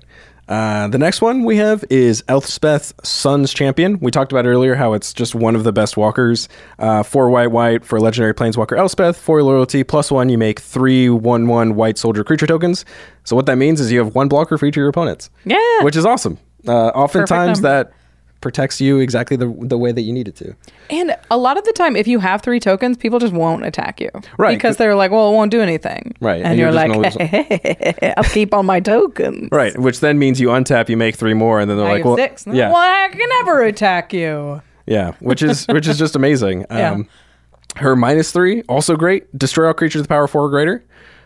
Uh, 0.48 0.88
the 0.88 0.98
next 0.98 1.22
one 1.22 1.44
we 1.44 1.58
have 1.58 1.84
is 1.90 2.24
Elspeth 2.28 2.94
Sun's 3.04 3.54
Champion. 3.54 4.00
We 4.00 4.12
talked 4.12 4.32
about 4.32 4.46
earlier 4.46 4.76
how 4.76 4.94
it's 4.94 5.14
just 5.14 5.36
one 5.36 5.56
of 5.56 5.64
the 5.64 5.74
best 5.74 5.98
walkers. 5.98 6.48
Uh, 6.80 7.04
four 7.04 7.30
white, 7.30 7.52
white 7.52 7.84
for 7.84 8.00
legendary 8.00 8.34
planeswalker 8.34 8.78
Elspeth. 8.78 9.18
Four 9.18 9.44
loyalty 9.44 9.84
plus 9.84 10.10
one. 10.10 10.30
You 10.30 10.38
make 10.38 10.60
three 10.62 11.10
one 11.10 11.48
one 11.48 11.76
white 11.76 11.98
soldier 11.98 12.24
creature 12.24 12.48
tokens. 12.48 12.86
So 13.26 13.36
what 13.36 13.46
that 13.48 13.58
means 13.58 13.82
is 13.82 13.92
you 13.92 14.00
have 14.00 14.16
one 14.16 14.30
blocker 14.30 14.58
for 14.58 14.66
each 14.66 14.74
of 14.78 14.82
your 14.82 14.90
opponents. 14.90 15.30
Yeah. 15.44 15.84
which 15.84 15.96
is 15.98 16.06
awesome. 16.06 16.38
Uh, 16.68 16.88
oftentimes 16.88 17.62
that 17.62 17.92
protects 18.42 18.80
you 18.80 19.00
exactly 19.00 19.36
the 19.38 19.48
the 19.62 19.78
way 19.78 19.92
that 19.92 20.02
you 20.02 20.14
need 20.14 20.28
it 20.28 20.36
to. 20.36 20.56
And 20.90 21.16
a 21.32 21.38
lot 21.38 21.58
of 21.58 21.64
the 21.66 21.74
time, 21.74 21.96
if 21.96 22.08
you 22.08 22.20
have 22.20 22.42
three 22.42 22.60
tokens, 22.60 22.98
people 22.98 23.20
just 23.20 23.34
won't 23.34 23.66
attack 23.66 24.00
you. 24.00 24.10
Right. 24.38 24.56
Because 24.58 24.78
they're 24.78 24.96
like, 24.96 25.12
well, 25.12 25.30
it 25.30 25.34
won't 25.34 25.52
do 25.52 25.62
anything. 25.62 26.16
Right, 26.22 26.38
And, 26.38 26.48
and 26.48 26.60
you're, 26.60 26.68
you're 26.72 26.88
like, 26.88 28.14
I'll 28.18 28.24
keep 28.24 28.54
on 28.54 28.66
my 28.66 28.80
tokens. 28.80 29.50
Right, 29.52 29.78
which 29.78 30.00
then 30.00 30.20
means 30.20 30.40
you 30.40 30.50
untap, 30.50 30.88
you 30.90 30.98
make 30.98 31.16
three 31.16 31.34
more, 31.34 31.60
and 31.60 31.70
then 31.70 31.78
they're 31.78 31.86
Now 31.88 31.94
like, 31.94 32.06
well, 32.06 32.16
six. 32.16 32.46
yeah, 32.48 32.70
Well, 32.72 32.78
I 32.78 33.10
can 33.10 33.30
never 33.40 33.64
attack 33.64 34.14
you. 34.14 34.62
Yeah, 34.86 35.14
which 35.20 35.42
is 35.42 35.66
which 35.70 35.88
is 35.88 35.98
just 35.98 36.16
amazing. 36.16 36.66
Yeah. 36.72 36.92
Um, 36.92 37.10
her 37.76 37.96
minus 37.96 38.32
three, 38.32 38.62
also 38.64 38.96
great. 38.96 39.36
Destroy 39.38 39.68
all 39.68 39.74
creatures 39.74 40.02
with 40.02 40.10
power 40.10 40.28
four 40.28 40.44
or 40.46 40.50
greater. 40.50 40.84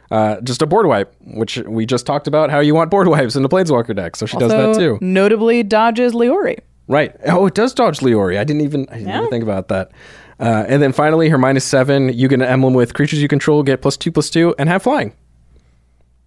Uh, 0.10 0.42
just 0.42 0.62
a 0.62 0.66
board 0.66 0.86
wipe, 0.88 1.16
which 1.22 1.58
we 1.60 1.86
just 1.86 2.06
talked 2.06 2.28
about 2.28 2.50
how 2.50 2.60
you 2.60 2.76
want 2.76 2.90
board 2.92 3.08
wipes 3.14 3.36
in 3.38 3.44
the 3.44 3.48
Planeswalker 3.50 3.96
deck. 3.96 4.16
So 4.18 4.26
she 4.26 4.38
does 4.38 4.52
that 4.52 4.76
too. 4.76 4.98
Notably 5.00 5.64
dodges 5.64 6.12
Leori. 6.14 6.60
Right. 6.92 7.16
Oh, 7.26 7.46
it 7.46 7.54
does 7.56 7.74
dodge 7.74 8.00
Leori. 8.00 8.38
I 8.38 8.44
didn't 8.44 8.62
even 8.64 8.86
I 8.90 8.98
didn't 9.00 9.16
even 9.16 9.30
think 9.30 9.44
about 9.44 9.70
that. 9.70 9.92
Uh, 10.40 10.66
and 10.68 10.82
then 10.82 10.92
finally, 10.92 11.30
her 11.30 11.38
minus 11.38 11.64
seven, 11.64 12.10
you 12.10 12.28
get 12.28 12.42
an 12.42 12.48
emblem 12.48 12.74
with 12.74 12.94
creatures 12.94 13.22
you 13.22 13.28
control, 13.28 13.64
get 13.64 13.82
plus 13.82 13.96
two 13.96 14.12
plus 14.12 14.30
two, 14.30 14.54
and 14.60 14.68
have 14.68 14.84
flying. 14.84 15.14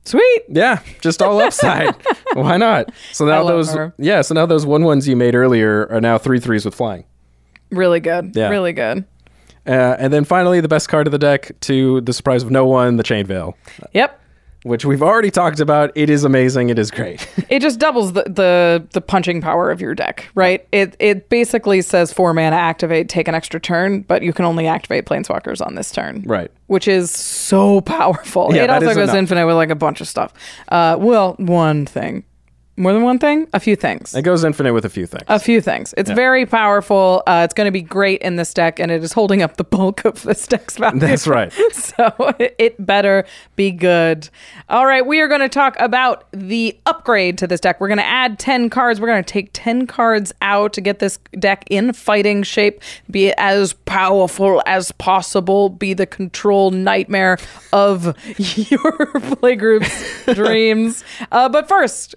Sweet. 0.06 0.42
Yeah, 0.48 0.80
just 1.00 1.20
all 1.22 1.40
upside. 1.40 1.94
Why 2.34 2.56
not? 2.56 2.90
So 3.12 3.26
now 3.26 3.44
those 3.44 3.72
her. 3.72 3.92
yeah, 3.98 4.20
so 4.22 4.34
now 4.34 4.46
those 4.46 4.64
one 4.66 4.84
ones 4.84 5.08
you 5.08 5.16
made 5.16 5.34
earlier 5.34 5.86
are 5.90 6.00
now 6.00 6.18
three 6.18 6.40
threes 6.40 6.64
with 6.64 6.74
flying. 6.74 7.04
Really 7.70 8.00
good. 8.00 8.32
Yeah. 8.36 8.48
Really 8.50 8.72
good. 8.72 9.04
Uh, 9.66 9.96
and 9.98 10.12
then 10.12 10.24
finally, 10.24 10.60
the 10.60 10.68
best 10.68 10.88
card 10.88 11.06
of 11.06 11.10
the 11.10 11.18
deck, 11.18 11.58
to 11.60 12.00
the 12.02 12.12
surprise 12.12 12.42
of 12.42 12.50
no 12.50 12.66
one, 12.66 12.96
the 12.96 13.02
Chain 13.02 13.26
Veil, 13.26 13.56
Yep. 13.92 14.20
Which 14.64 14.84
we've 14.84 15.02
already 15.02 15.30
talked 15.30 15.60
about. 15.60 15.92
It 15.94 16.10
is 16.10 16.24
amazing. 16.24 16.70
It 16.70 16.78
is 16.78 16.90
great. 16.90 17.26
It 17.50 17.60
just 17.60 17.78
doubles 17.78 18.14
the, 18.14 18.22
the 18.24 18.84
the 18.92 19.00
punching 19.00 19.40
power 19.40 19.70
of 19.70 19.80
your 19.80 19.94
deck, 19.94 20.28
right? 20.34 20.66
It 20.72 20.96
it 20.98 21.28
basically 21.28 21.82
says 21.82 22.12
four 22.12 22.34
mana 22.34 22.56
activate, 22.56 23.08
take 23.08 23.28
an 23.28 23.34
extra 23.34 23.60
turn, 23.60 24.00
but 24.00 24.22
you 24.22 24.32
can 24.32 24.44
only 24.44 24.66
activate 24.66 25.04
planeswalkers 25.04 25.64
on 25.64 25.74
this 25.76 25.92
turn. 25.92 26.22
right. 26.26 26.50
Which 26.66 26.88
is 26.88 27.10
so 27.12 27.80
powerful. 27.98 28.52
Yeah, 28.54 28.64
it 28.64 28.70
also 28.70 28.86
goes 28.94 28.96
enough. 29.10 29.14
infinite 29.16 29.46
with 29.46 29.56
like 29.56 29.70
a 29.70 29.74
bunch 29.76 30.00
of 30.00 30.08
stuff. 30.08 30.32
Uh, 30.70 30.96
well, 30.98 31.34
one 31.38 31.86
thing. 31.86 32.24
More 32.76 32.92
than 32.92 33.02
one 33.02 33.20
thing? 33.20 33.46
A 33.52 33.60
few 33.60 33.76
things. 33.76 34.14
It 34.14 34.22
goes 34.22 34.42
infinite 34.42 34.72
with 34.72 34.84
a 34.84 34.88
few 34.88 35.06
things. 35.06 35.22
A 35.28 35.38
few 35.38 35.60
things. 35.60 35.94
It's 35.96 36.10
very 36.10 36.44
powerful. 36.44 37.22
Uh, 37.24 37.42
it's 37.44 37.54
going 37.54 37.66
to 37.66 37.72
be 37.72 37.82
great 37.82 38.20
in 38.20 38.34
this 38.34 38.52
deck, 38.52 38.80
and 38.80 38.90
it 38.90 39.04
is 39.04 39.12
holding 39.12 39.42
up 39.42 39.56
the 39.58 39.64
bulk 39.64 40.04
of 40.04 40.22
this 40.22 40.44
deck's 40.48 40.76
value. 40.76 40.98
That's 40.98 41.28
right. 41.28 41.52
so 41.72 42.12
it 42.38 42.84
better 42.84 43.26
be 43.54 43.70
good. 43.70 44.28
All 44.68 44.86
right, 44.86 45.06
we 45.06 45.20
are 45.20 45.28
going 45.28 45.40
to 45.40 45.48
talk 45.48 45.76
about 45.78 46.26
the 46.32 46.76
upgrade 46.84 47.38
to 47.38 47.46
this 47.46 47.60
deck. 47.60 47.80
We're 47.80 47.88
going 47.88 47.98
to 47.98 48.06
add 48.06 48.40
10 48.40 48.70
cards. 48.70 49.00
We're 49.00 49.06
going 49.06 49.22
to 49.22 49.32
take 49.32 49.50
10 49.52 49.86
cards 49.86 50.32
out 50.42 50.72
to 50.72 50.80
get 50.80 50.98
this 50.98 51.18
deck 51.38 51.64
in 51.70 51.92
fighting 51.92 52.42
shape, 52.42 52.80
be 53.08 53.26
it 53.26 53.34
as 53.38 53.72
powerful 53.72 54.60
as 54.66 54.90
possible, 54.92 55.68
be 55.68 55.94
the 55.94 56.06
control 56.06 56.72
nightmare 56.72 57.38
of 57.72 58.16
your 58.38 59.06
playgroup's 59.36 60.24
dreams. 60.34 61.04
Uh, 61.30 61.48
but 61.48 61.68
first, 61.68 62.16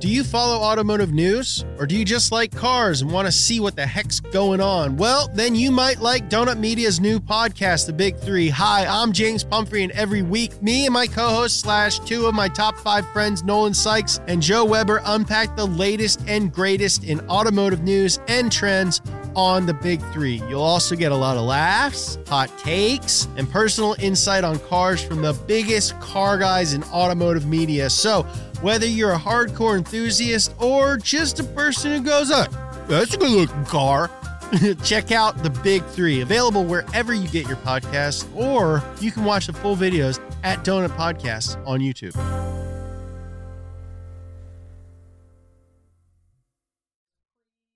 Do 0.00 0.08
you 0.08 0.24
follow 0.24 0.56
automotive 0.62 1.12
news? 1.12 1.62
Or 1.78 1.86
do 1.86 1.94
you 1.94 2.06
just 2.06 2.32
like 2.32 2.56
cars 2.56 3.02
and 3.02 3.12
want 3.12 3.26
to 3.26 3.32
see 3.32 3.60
what 3.60 3.76
the 3.76 3.86
heck's 3.86 4.18
going 4.18 4.58
on? 4.58 4.96
Well, 4.96 5.28
then 5.34 5.54
you 5.54 5.70
might 5.70 6.00
like 6.00 6.30
Donut 6.30 6.58
Media's 6.58 7.00
new 7.00 7.20
podcast, 7.20 7.84
The 7.84 7.92
Big 7.92 8.16
Three. 8.16 8.48
Hi, 8.48 8.86
I'm 8.86 9.12
James 9.12 9.44
Pumphrey, 9.44 9.82
and 9.82 9.92
every 9.92 10.22
week, 10.22 10.62
me 10.62 10.86
and 10.86 10.94
my 10.94 11.06
co 11.06 11.28
host, 11.28 11.60
slash 11.60 11.98
two 11.98 12.24
of 12.24 12.34
my 12.34 12.48
top 12.48 12.78
five 12.78 13.06
friends, 13.12 13.44
Nolan 13.44 13.74
Sykes 13.74 14.22
and 14.26 14.40
Joe 14.40 14.64
Weber, 14.64 15.02
unpack 15.04 15.54
the 15.54 15.66
latest 15.66 16.22
and 16.26 16.50
greatest 16.50 17.04
in 17.04 17.20
automotive 17.28 17.82
news 17.82 18.20
and 18.26 18.50
trends 18.50 19.02
on 19.36 19.66
the 19.66 19.74
Big 19.74 20.00
Three. 20.12 20.42
You'll 20.48 20.62
also 20.62 20.96
get 20.96 21.12
a 21.12 21.16
lot 21.16 21.36
of 21.36 21.44
laughs, 21.44 22.18
hot 22.26 22.56
takes, 22.58 23.28
and 23.36 23.50
personal 23.50 23.94
insight 23.98 24.44
on 24.44 24.58
cars 24.60 25.02
from 25.02 25.22
the 25.22 25.32
biggest 25.46 25.98
car 26.00 26.38
guys 26.38 26.74
in 26.74 26.82
automotive 26.84 27.46
media. 27.46 27.90
So, 27.90 28.22
whether 28.62 28.86
you're 28.86 29.12
a 29.12 29.18
hardcore 29.18 29.76
enthusiast 29.76 30.54
or 30.58 30.96
just 30.96 31.40
a 31.40 31.44
person 31.44 31.92
who 31.92 32.02
goes, 32.02 32.30
oh, 32.30 32.46
that's 32.88 33.14
a 33.14 33.18
good 33.18 33.30
looking 33.30 33.64
car, 33.64 34.10
check 34.84 35.12
out 35.12 35.42
the 35.42 35.50
Big 35.62 35.84
Three, 35.84 36.20
available 36.20 36.64
wherever 36.64 37.14
you 37.14 37.28
get 37.28 37.46
your 37.46 37.56
podcasts, 37.58 38.26
or 38.34 38.82
you 39.00 39.12
can 39.12 39.24
watch 39.24 39.46
the 39.46 39.52
full 39.52 39.76
videos 39.76 40.20
at 40.42 40.64
Donut 40.64 40.90
Podcasts 40.90 41.56
on 41.66 41.80
YouTube. 41.80 42.49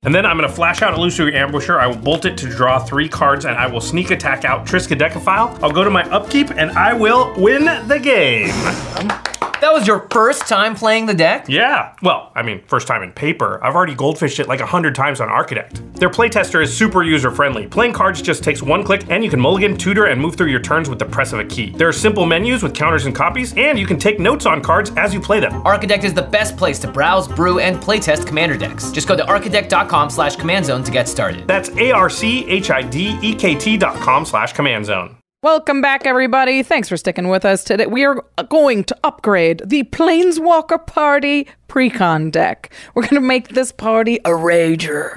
And 0.05 0.15
then 0.15 0.27
I'm 0.27 0.37
going 0.37 0.49
to 0.49 0.55
flash 0.55 0.83
out 0.83 0.95
Illusory 0.95 1.33
Ambusher. 1.33 1.79
I 1.79 1.87
will 1.87 1.97
bolt 1.97 2.27
it 2.27 2.37
to 2.39 2.49
draw 2.49 2.79
three 2.79 3.09
cards, 3.09 3.47
and 3.47 3.57
I 3.57 3.67
will 3.67 3.81
sneak 3.81 4.11
attack 4.11 4.45
out 4.45 4.67
Triskaidekaphile. 4.67 5.63
I'll 5.63 5.73
go 5.73 5.83
to 5.83 5.91
my 5.91 6.03
upkeep, 6.11 6.51
and 6.51 6.71
I 6.73 6.93
will 6.93 7.33
win 7.41 7.65
the 7.89 7.99
game. 7.99 9.34
That 9.61 9.73
was 9.73 9.87
your 9.87 10.07
first 10.11 10.47
time 10.47 10.75
playing 10.75 11.07
the 11.07 11.15
deck? 11.15 11.47
Yeah. 11.49 11.95
Well, 12.03 12.33
I 12.35 12.43
mean, 12.43 12.61
first 12.67 12.87
time 12.87 13.03
in 13.03 13.13
paper. 13.13 13.63
I've 13.65 13.75
already 13.75 13.95
goldfished 13.95 14.39
it 14.39 14.47
like 14.47 14.61
a 14.61 14.67
hundred 14.67 14.95
times 14.95 15.21
on 15.21 15.29
Archidekt. 15.29 15.95
Their 15.95 16.11
playtester 16.11 16.63
is 16.63 16.77
super 16.77 17.03
user 17.03 17.31
friendly. 17.31 17.67
Playing 17.67 17.95
cards 17.95 18.21
just 18.21 18.45
takes 18.45 18.63
one 18.63 18.85
click, 18.85 19.07
and 19.09 19.25
you 19.25 19.31
can 19.31 19.41
mulligan, 19.41 19.75
tutor, 19.77 20.07
and 20.07 20.21
move 20.21 20.37
through 20.37 20.49
your 20.49 20.61
turns 20.61 20.91
with 20.91 20.99
the 20.99 21.07
press 21.07 21.33
of 21.33 21.39
a 21.41 21.45
key. 21.45 21.71
There 21.71 21.89
are 21.89 21.93
simple 21.93 22.27
menus 22.27 22.63
with 22.63 22.75
counters 22.75 23.07
and 23.07 23.15
copies, 23.15 23.55
and 23.57 23.79
you 23.79 23.87
can 23.87 23.99
take 23.99 24.21
notes 24.21 24.45
on 24.45 24.61
cards 24.61 24.93
as 24.97 25.15
you 25.15 25.21
play 25.21 25.41
them. 25.41 25.63
Archidekt 25.63 26.05
is 26.05 26.13
the 26.13 26.23
best 26.23 26.59
place 26.59 26.79
to 26.81 26.89
browse, 26.89 27.27
brew, 27.27 27.59
and 27.59 27.79
playtest 27.79 28.27
commander 28.27 28.59
decks. 28.59 28.91
Just 28.91 29.09
go 29.09 29.17
to 29.17 29.25
archidekt.com 29.25 30.11
slash 30.11 30.37
command 30.37 30.67
zone 30.67 30.85
to 30.85 30.93
get 30.93 31.09
started. 31.09 31.49
That's 31.49 31.71
A-R-C-H-I-D-E-K-T 31.71 33.77
dot 33.79 33.97
com 33.97 34.27
slash 34.27 34.53
command 34.53 34.85
zone. 34.85 35.17
Welcome 35.45 35.83
back, 35.83 36.07
everybody. 36.07 36.63
Thanks 36.63 36.89
for 36.89 36.97
sticking 36.97 37.29
with 37.29 37.45
us 37.45 37.65
today. 37.65 37.85
We 37.85 38.07
are 38.07 38.25
going 38.49 38.83
to 38.85 38.97
upgrade 39.05 39.61
the 39.63 39.83
Planeswalker 39.83 40.87
Party 40.87 41.47
Precon 41.69 42.31
deck. 42.31 42.73
We're 42.95 43.03
going 43.03 43.15
to 43.15 43.21
make 43.21 43.49
this 43.49 43.73
party 43.73 44.17
a 44.25 44.31
rager. 44.31 45.15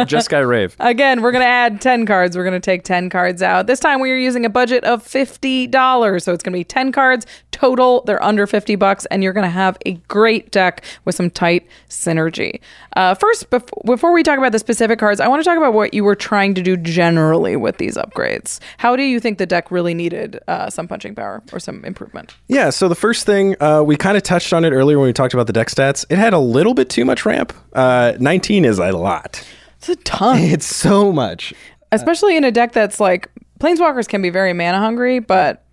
Just 0.06 0.30
Guy 0.30 0.38
Rave. 0.40 0.76
Again, 0.80 1.22
we're 1.22 1.32
going 1.32 1.42
to 1.42 1.46
add 1.46 1.80
10 1.80 2.06
cards. 2.06 2.36
We're 2.36 2.44
going 2.44 2.54
to 2.54 2.60
take 2.60 2.82
10 2.84 3.10
cards 3.10 3.42
out. 3.42 3.66
This 3.66 3.80
time 3.80 4.00
we 4.00 4.10
are 4.10 4.16
using 4.16 4.44
a 4.44 4.50
budget 4.50 4.84
of 4.84 5.02
$50. 5.04 6.22
So 6.22 6.32
it's 6.32 6.42
going 6.42 6.52
to 6.52 6.58
be 6.58 6.64
10 6.64 6.92
cards 6.92 7.26
total. 7.50 8.02
They're 8.06 8.22
under 8.22 8.46
50 8.46 8.76
bucks 8.76 9.06
and 9.06 9.22
you're 9.22 9.32
going 9.32 9.44
to 9.44 9.50
have 9.50 9.76
a 9.84 9.94
great 10.08 10.50
deck 10.50 10.82
with 11.04 11.14
some 11.14 11.30
tight 11.30 11.66
synergy. 11.88 12.60
Uh, 12.96 13.14
first, 13.14 13.50
bef- 13.50 13.68
before 13.84 14.12
we 14.12 14.22
talk 14.22 14.38
about 14.38 14.52
the 14.52 14.58
specific 14.58 14.98
cards, 14.98 15.20
I 15.20 15.28
want 15.28 15.40
to 15.40 15.44
talk 15.44 15.58
about 15.58 15.74
what 15.74 15.92
you 15.92 16.04
were 16.04 16.14
trying 16.14 16.54
to 16.54 16.62
do 16.62 16.76
generally 16.76 17.56
with 17.56 17.78
these 17.78 17.96
upgrades. 17.96 18.60
How 18.78 18.96
do 18.96 19.02
you 19.02 19.20
think 19.20 19.38
the 19.38 19.46
deck 19.46 19.70
really 19.70 19.94
needed 19.94 20.40
uh, 20.48 20.70
some 20.70 20.88
punching 20.88 21.14
power 21.14 21.42
or 21.52 21.60
some 21.60 21.84
improvement? 21.84 22.34
Yeah, 22.48 22.70
so 22.70 22.88
the 22.88 22.94
first 22.94 23.26
thing, 23.26 23.56
uh, 23.60 23.82
we 23.84 23.96
kind 23.96 24.16
of 24.16 24.22
touched 24.22 24.52
on 24.52 24.59
it 24.64 24.72
earlier 24.72 24.98
when 24.98 25.06
we 25.06 25.12
talked 25.12 25.34
about 25.34 25.46
the 25.46 25.52
deck 25.52 25.68
stats. 25.68 26.04
It 26.10 26.18
had 26.18 26.32
a 26.32 26.38
little 26.38 26.74
bit 26.74 26.88
too 26.90 27.04
much 27.04 27.24
ramp. 27.24 27.52
Uh, 27.72 28.14
19 28.18 28.64
is 28.64 28.78
a 28.78 28.90
lot. 28.92 29.44
It's 29.78 29.88
a 29.88 29.96
ton. 29.96 30.38
It's 30.40 30.66
so 30.66 31.12
much. 31.12 31.54
Especially 31.92 32.36
in 32.36 32.44
a 32.44 32.52
deck 32.52 32.72
that's 32.72 33.00
like 33.00 33.30
Planeswalkers 33.58 34.08
can 34.08 34.22
be 34.22 34.30
very 34.30 34.52
mana 34.52 34.78
hungry, 34.78 35.18
but 35.18 35.64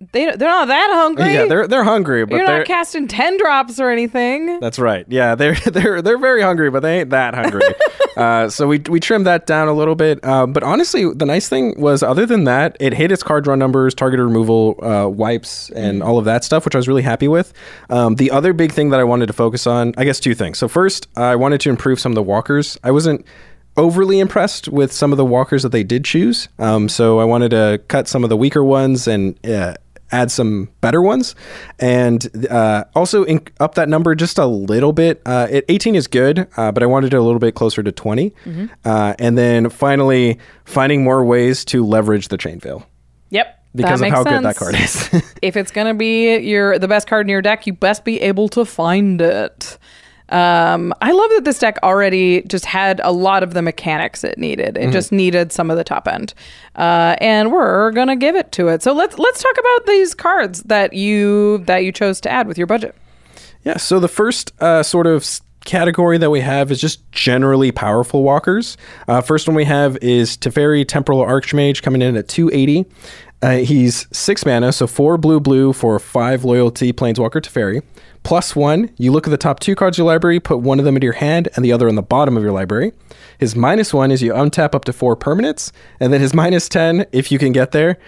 they 0.00 0.26
they're 0.26 0.48
not 0.48 0.68
that 0.68 0.90
hungry. 0.92 1.32
Yeah, 1.32 1.46
they're 1.46 1.66
they're 1.66 1.84
hungry, 1.84 2.26
but 2.26 2.36
You're 2.36 2.46
they're 2.46 2.58
not 2.58 2.66
casting 2.66 3.08
ten 3.08 3.38
drops 3.38 3.80
or 3.80 3.90
anything. 3.90 4.60
That's 4.60 4.78
right. 4.78 5.06
Yeah, 5.08 5.34
they're 5.34 5.54
they're 5.66 6.02
they're 6.02 6.18
very 6.18 6.42
hungry, 6.42 6.70
but 6.70 6.80
they 6.80 7.00
ain't 7.00 7.10
that 7.10 7.34
hungry. 7.34 7.62
uh, 8.16 8.48
so 8.48 8.66
we 8.66 8.78
we 8.90 9.00
trimmed 9.00 9.26
that 9.26 9.46
down 9.46 9.68
a 9.68 9.72
little 9.72 9.94
bit. 9.94 10.20
Uh, 10.22 10.46
but 10.46 10.62
honestly, 10.62 11.10
the 11.12 11.24
nice 11.24 11.48
thing 11.48 11.80
was, 11.80 12.02
other 12.02 12.26
than 12.26 12.44
that, 12.44 12.76
it 12.78 12.92
hit 12.92 13.10
its 13.10 13.22
card 13.22 13.44
draw 13.44 13.54
numbers, 13.54 13.94
target 13.94 14.20
removal, 14.20 14.78
uh, 14.84 15.08
wipes, 15.08 15.70
and 15.70 16.02
all 16.02 16.18
of 16.18 16.26
that 16.26 16.44
stuff, 16.44 16.64
which 16.64 16.74
I 16.74 16.78
was 16.78 16.88
really 16.88 17.02
happy 17.02 17.28
with. 17.28 17.54
Um, 17.88 18.16
the 18.16 18.30
other 18.30 18.52
big 18.52 18.72
thing 18.72 18.90
that 18.90 19.00
I 19.00 19.04
wanted 19.04 19.26
to 19.26 19.32
focus 19.32 19.66
on, 19.66 19.94
I 19.96 20.04
guess, 20.04 20.20
two 20.20 20.34
things. 20.34 20.58
So 20.58 20.68
first, 20.68 21.08
I 21.16 21.36
wanted 21.36 21.60
to 21.62 21.70
improve 21.70 22.00
some 22.00 22.12
of 22.12 22.16
the 22.16 22.22
walkers. 22.22 22.78
I 22.84 22.90
wasn't 22.90 23.24
overly 23.76 24.18
impressed 24.18 24.68
with 24.68 24.92
some 24.92 25.12
of 25.12 25.18
the 25.18 25.24
walkers 25.24 25.62
that 25.62 25.70
they 25.70 25.84
did 25.84 26.04
choose. 26.04 26.48
Um, 26.58 26.88
so 26.88 27.18
I 27.18 27.24
wanted 27.24 27.50
to 27.50 27.80
cut 27.88 28.08
some 28.08 28.24
of 28.24 28.30
the 28.30 28.36
weaker 28.36 28.64
ones 28.64 29.06
and 29.06 29.38
uh, 29.46 29.74
add 30.12 30.30
some 30.30 30.68
better 30.80 31.02
ones, 31.02 31.34
and 31.78 32.28
uh, 32.50 32.84
also 32.94 33.24
in- 33.24 33.46
up 33.60 33.74
that 33.74 33.88
number 33.88 34.14
just 34.14 34.38
a 34.38 34.46
little 34.46 34.92
bit. 34.92 35.20
Uh, 35.26 35.46
it, 35.50 35.64
18 35.68 35.94
is 35.96 36.06
good, 36.06 36.46
uh, 36.56 36.72
but 36.72 36.82
I 36.82 36.86
wanted 36.86 37.12
it 37.12 37.16
a 37.16 37.22
little 37.22 37.38
bit 37.40 37.54
closer 37.54 37.82
to 37.82 37.92
20. 37.92 38.32
Uh, 38.84 39.14
and 39.18 39.36
then 39.36 39.68
finally, 39.70 40.38
finding 40.64 41.02
more 41.04 41.24
ways 41.24 41.64
to 41.66 41.84
leverage 41.84 42.28
the 42.28 42.36
chain 42.38 42.60
veil 42.60 42.86
Yep. 43.30 43.58
because 43.74 44.00
of 44.00 44.08
how 44.08 44.22
makes 44.22 44.30
good 44.30 44.44
that 44.44 44.56
card 44.56 44.74
is. 44.74 45.22
if 45.42 45.56
it's 45.56 45.70
gonna 45.72 45.94
be 45.94 46.36
your 46.38 46.78
the 46.78 46.88
best 46.88 47.06
card 47.08 47.26
in 47.26 47.30
your 47.30 47.42
deck, 47.42 47.66
you 47.66 47.72
best 47.72 48.04
be 48.04 48.20
able 48.20 48.48
to 48.50 48.64
find 48.64 49.20
it. 49.20 49.78
Um, 50.28 50.92
I 51.00 51.12
love 51.12 51.30
that 51.30 51.44
this 51.44 51.58
deck 51.58 51.78
already 51.82 52.42
just 52.42 52.64
had 52.64 53.00
a 53.04 53.12
lot 53.12 53.42
of 53.42 53.54
the 53.54 53.62
mechanics 53.62 54.24
it 54.24 54.38
needed. 54.38 54.74
Mm-hmm. 54.74 54.88
It 54.88 54.92
just 54.92 55.12
needed 55.12 55.52
some 55.52 55.70
of 55.70 55.76
the 55.76 55.84
top 55.84 56.08
end, 56.08 56.34
uh, 56.74 57.16
and 57.20 57.52
we're 57.52 57.92
gonna 57.92 58.16
give 58.16 58.34
it 58.34 58.52
to 58.52 58.68
it. 58.68 58.82
So 58.82 58.92
let's 58.92 59.18
let's 59.18 59.42
talk 59.42 59.56
about 59.58 59.86
these 59.86 60.14
cards 60.14 60.62
that 60.64 60.92
you 60.92 61.58
that 61.66 61.84
you 61.84 61.92
chose 61.92 62.20
to 62.22 62.30
add 62.30 62.48
with 62.48 62.58
your 62.58 62.66
budget. 62.66 62.94
Yeah. 63.64 63.76
So 63.76 64.00
the 64.00 64.08
first 64.08 64.52
uh, 64.60 64.82
sort 64.82 65.06
of 65.06 65.24
category 65.66 66.16
that 66.16 66.30
we 66.30 66.40
have 66.40 66.70
is 66.70 66.80
just 66.80 67.10
generally 67.12 67.70
powerful 67.70 68.22
walkers. 68.22 68.78
Uh, 69.06 69.20
first 69.20 69.46
one 69.46 69.54
we 69.54 69.64
have 69.64 69.96
is 69.98 70.36
Teferi 70.36 70.86
Temporal 70.86 71.22
Archmage 71.24 71.82
coming 71.82 72.00
in 72.00 72.16
at 72.16 72.28
280. 72.28 72.86
Uh, 73.46 73.58
he's 73.58 74.08
six 74.10 74.44
mana, 74.44 74.72
so 74.72 74.88
four 74.88 75.16
blue 75.16 75.38
blue 75.38 75.72
for 75.72 76.00
five 76.00 76.42
loyalty 76.42 76.92
Planeswalker 76.92 77.40
Teferi. 77.40 77.80
Plus 78.24 78.56
one, 78.56 78.90
you 78.96 79.12
look 79.12 79.28
at 79.28 79.30
the 79.30 79.36
top 79.36 79.60
two 79.60 79.76
cards 79.76 79.96
of 79.96 79.98
your 79.98 80.06
library, 80.08 80.40
put 80.40 80.58
one 80.58 80.80
of 80.80 80.84
them 80.84 80.96
into 80.96 81.04
your 81.04 81.12
hand 81.12 81.48
and 81.54 81.64
the 81.64 81.70
other 81.70 81.88
on 81.88 81.94
the 81.94 82.02
bottom 82.02 82.36
of 82.36 82.42
your 82.42 82.50
library. 82.50 82.90
His 83.38 83.54
minus 83.54 83.94
one 83.94 84.10
is 84.10 84.20
you 84.20 84.32
untap 84.32 84.74
up 84.74 84.84
to 84.86 84.92
four 84.92 85.16
permanents, 85.16 85.70
and 86.00 86.12
then 86.12 86.20
his 86.20 86.34
minus 86.34 86.68
10, 86.68 87.06
if 87.12 87.30
you 87.30 87.38
can 87.38 87.52
get 87.52 87.70
there, 87.70 87.98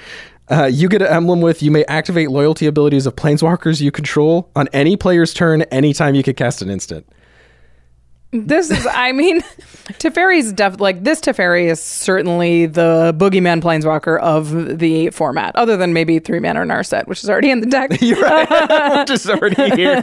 uh, 0.50 0.64
you 0.64 0.88
get 0.88 1.02
an 1.02 1.08
emblem 1.08 1.40
with 1.40 1.62
you 1.62 1.70
may 1.70 1.84
activate 1.84 2.32
loyalty 2.32 2.66
abilities 2.66 3.06
of 3.06 3.14
planeswalkers 3.14 3.80
you 3.80 3.92
control 3.92 4.50
on 4.56 4.66
any 4.72 4.96
player's 4.96 5.32
turn 5.32 5.62
anytime 5.70 6.16
you 6.16 6.24
can 6.24 6.34
cast 6.34 6.62
an 6.62 6.68
instant. 6.68 7.06
This 8.30 8.70
is, 8.70 8.86
I 8.90 9.12
mean, 9.12 9.40
Teferi's 9.98 10.52
def 10.52 10.80
like 10.80 11.02
this 11.02 11.18
Teferi 11.20 11.70
is 11.70 11.82
certainly 11.82 12.66
the 12.66 13.14
boogeyman 13.16 13.62
planeswalker 13.62 14.20
of 14.20 14.78
the 14.78 15.08
format, 15.10 15.56
other 15.56 15.78
than 15.78 15.94
maybe 15.94 16.18
three 16.18 16.38
mana 16.38 16.60
or 16.60 16.66
Narset, 16.66 17.06
which 17.06 17.24
is 17.24 17.30
already 17.30 17.50
in 17.50 17.60
the 17.60 17.66
deck. 17.66 17.90
You're 18.02 18.20
right. 18.20 19.06
Just 19.06 19.28
already 19.30 19.70
here. 19.74 20.02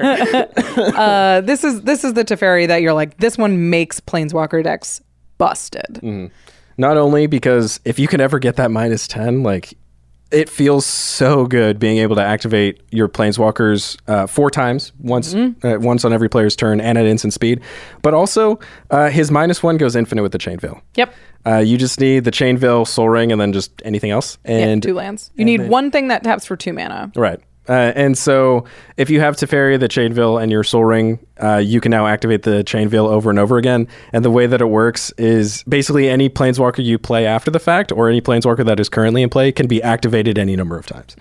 uh, 0.96 1.42
this 1.42 1.64
is 1.64 1.84
this 1.84 2.04
is 2.04 2.14
the 2.14 2.26
Teferi 2.26 2.68
that 2.68 2.82
you're 2.82 2.94
like, 2.94 3.18
this 3.18 3.38
one 3.38 3.70
makes 3.70 4.00
planeswalker 4.00 4.64
decks 4.64 5.02
busted. 5.38 6.32
Not 6.78 6.98
only 6.98 7.28
because 7.28 7.80
if 7.86 8.00
you 8.00 8.08
can 8.08 8.22
ever 8.22 8.40
get 8.40 8.56
that 8.56 8.72
minus 8.72 9.08
10, 9.08 9.44
like 9.44 9.78
it 10.32 10.50
feels 10.50 10.86
so 10.86 11.46
good 11.46 11.80
being 11.80 11.98
able 11.98 12.16
to 12.16 12.22
activate 12.22 12.82
your 12.92 13.08
planeswalkers 13.08 13.98
uh, 14.08 14.28
four 14.28 14.50
times, 14.50 14.92
once 15.00 15.34
uh, 15.36 15.52
once 15.80 16.04
on 16.04 16.12
every 16.14 16.30
player's 16.30 16.56
turn 16.56 16.82
and 16.82 16.98
at 16.98 17.06
instant 17.06 17.34
speed. 17.34 17.62
But 18.02 18.14
also, 18.14 18.60
uh, 18.90 19.10
his 19.10 19.32
minus 19.32 19.62
one 19.62 19.78
goes 19.78 19.96
infinite 19.96 20.24
with 20.24 20.32
the 20.32 20.38
Chain 20.38 20.60
Veil. 20.60 20.82
Yep. 20.96 21.14
Uh, 21.46 21.58
you 21.58 21.78
just 21.78 22.00
need 22.00 22.24
the 22.24 22.32
Chain 22.32 22.58
Veil, 22.58 22.86
Sol 22.86 23.08
Ring, 23.08 23.32
and 23.32 23.40
then 23.40 23.54
just 23.54 23.72
anything 23.86 24.10
else. 24.10 24.40
Yeah, 24.46 24.58
And 24.58 24.82
two 24.82 24.96
lands. 24.96 25.32
You 25.36 25.46
need 25.46 25.68
one 25.70 25.92
thing 25.92 26.08
that 26.08 26.24
taps 26.24 26.46
for 26.46 26.56
two 26.56 26.74
mana. 26.74 27.12
Right. 27.16 27.40
Uh, 27.68 27.92
and 27.96 28.18
so 28.18 28.66
if 28.98 29.10
you 29.10 29.20
have 29.20 29.36
Teferi, 29.36 29.80
the 29.80 29.88
Chain 29.88 30.14
Veil, 30.14 30.38
and 30.38 30.52
your 30.52 30.64
Sol 30.64 30.84
Ring, 30.84 31.20
uh, 31.42 31.58
you 31.58 31.82
can 31.82 31.90
now 31.90 32.08
activate 32.08 32.44
the 32.44 32.64
Chain 32.64 32.88
Veil 32.90 33.08
over 33.08 33.30
and 33.30 33.40
over 33.40 33.58
again. 33.58 33.88
And 34.14 34.24
the 34.24 34.32
way 34.32 34.48
that 34.48 34.62
it 34.62 34.70
works 34.70 35.12
is 35.18 35.64
basically 35.64 36.10
any 36.10 36.30
Planeswalker 36.30 36.84
you 36.84 36.98
play 36.98 37.26
after 37.26 37.52
the 37.52 37.60
fact 37.60 37.92
or 37.92 38.10
any 38.10 38.22
Planeswalker 38.22 38.66
that 38.66 38.80
is 38.80 38.90
currently 38.90 39.24
in 39.24 39.30
play 39.30 39.52
can 39.52 39.68
be 39.68 39.82
activated 39.82 40.38
any 40.38 40.56
number 40.56 40.78
of 40.78 40.86
times. 40.86 41.16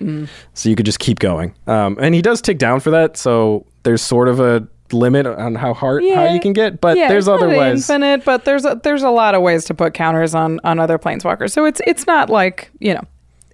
So 0.55 0.69
you 0.69 0.77
could 0.77 0.87
just 0.87 0.99
keep 0.99 1.19
going. 1.19 1.55
Um, 1.67 1.97
and 2.01 2.15
he 2.15 2.23
does 2.23 2.41
tick 2.41 2.59
down 2.59 2.81
for 2.81 2.91
that. 2.91 3.17
So 3.17 3.67
there's 3.83 4.03
sort 4.03 4.29
of 4.29 4.41
a 4.41 4.67
limit 4.93 5.27
on 5.27 5.55
how 5.55 5.75
hard 5.75 6.05
how 6.15 6.33
you 6.33 6.41
can 6.41 6.53
get, 6.53 6.81
but 6.81 6.97
yeah, 6.97 7.09
there's 7.09 7.27
other 7.27 7.49
ways. 7.49 7.89
Infinite, 7.91 8.25
but 8.25 8.45
there's 8.45 8.65
a, 8.65 8.79
there's 8.83 9.03
a 9.03 9.11
lot 9.11 9.35
of 9.35 9.43
ways 9.43 9.65
to 9.65 9.75
put 9.75 9.95
counters 9.95 10.35
on 10.35 10.61
on 10.63 10.79
other 10.79 10.99
planeswalkers. 10.99 11.53
So 11.53 11.65
it's 11.65 11.81
it's 11.87 12.07
not 12.07 12.31
like 12.31 12.71
you 12.79 12.95
know, 12.95 13.03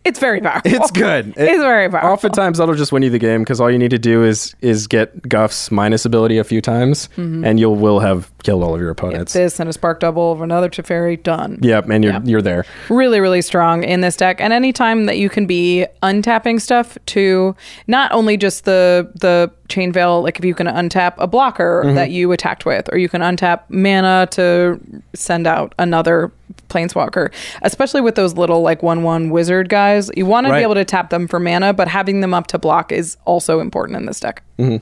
it's 0.05 0.19
very 0.19 0.41
powerful. 0.41 0.73
It's 0.73 0.91
good. 0.91 1.29
It- 1.29 1.35
it's 1.39 1.63
very 1.63 1.89
powerful. 1.91 2.11
Oftentimes 2.11 2.59
that'll 2.59 2.75
just 2.75 2.91
win 2.93 3.03
you 3.03 3.11
the 3.11 3.19
game 3.19 3.41
because 3.43 3.61
all 3.61 3.71
you 3.71 3.79
need 3.79 3.91
to 3.91 3.99
do 3.99 4.25
is 4.25 4.55
is 4.61 4.87
get 4.87 5.29
Guff's 5.29 5.71
minus 5.71 6.05
ability 6.05 6.38
a 6.38 6.44
few 6.44 6.61
times, 6.61 7.09
and 7.17 7.61
you'll 7.61 7.77
will 7.77 8.01
have 8.01 8.31
killed 8.42 8.63
all 8.63 8.75
of 8.75 8.81
your 8.81 8.90
opponents. 8.90 9.35
this 9.35 9.61
and 9.61 9.69
a 9.69 9.73
spark 9.73 10.01
double 10.01 10.33
of 10.33 10.40
another 10.40 10.71
Teferi 10.71 11.23
done. 11.23 11.59
Yep, 11.63 11.90
and 11.90 12.03
you're 12.05 12.13
Yeah. 12.15 12.21
you're 12.25 12.42
there. 12.42 12.65
really 12.88 13.21
really 13.21 13.42
strong 13.42 13.83
in 13.85 14.01
this 14.01 14.17
deck 14.17 14.40
and 14.40 14.53
anytime 14.53 15.07
that 15.07 15.19
you 15.19 15.29
can 15.29 15.46
be 15.46 15.87
untapping 16.03 16.61
stuff 16.61 16.96
to 17.07 17.55
not 17.87 18.11
only 18.13 18.37
just 18.37 18.65
the 18.65 19.11
the 19.15 19.51
chain 19.69 19.92
veil 19.92 20.23
like 20.23 20.38
if 20.38 20.44
you 20.44 20.55
can 20.55 20.67
untap 20.67 21.15
a 21.19 21.27
blocker 21.27 21.83
Mm-hmm. 21.85 21.94
that 21.94 22.11
you 22.11 22.33
attacked 22.33 22.65
with 22.65 22.88
or 22.92 22.98
you 22.98 23.09
can 23.09 23.21
untap 23.21 23.61
mana 23.69 24.27
to 24.33 24.81
send 25.15 25.46
out 25.46 25.75
another 25.79 26.33
planeswalker 26.69 27.33
especially 27.63 28.01
with 28.01 28.15
those 28.15 28.35
little 28.35 28.63
like 28.63 28.83
one 28.83 29.03
one 29.03 29.31
wizard 29.31 29.69
guys 29.69 30.11
you 30.17 30.27
want 30.27 30.46
to 30.46 30.53
be 30.53 30.59
able 30.63 30.75
to 30.75 30.85
tap 30.85 31.11
them 31.11 31.27
for 31.29 31.38
mana 31.40 31.73
but 31.73 31.88
having 31.88 32.21
them 32.21 32.33
up 32.35 32.46
to 32.46 32.59
block 32.59 32.92
is 32.92 33.17
also 33.25 33.61
important 33.61 33.96
in 33.96 34.07
this 34.07 34.21
deck 34.21 34.42
Mm-hmm. 34.59 34.77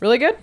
really 0.00 0.18
good 0.18 0.36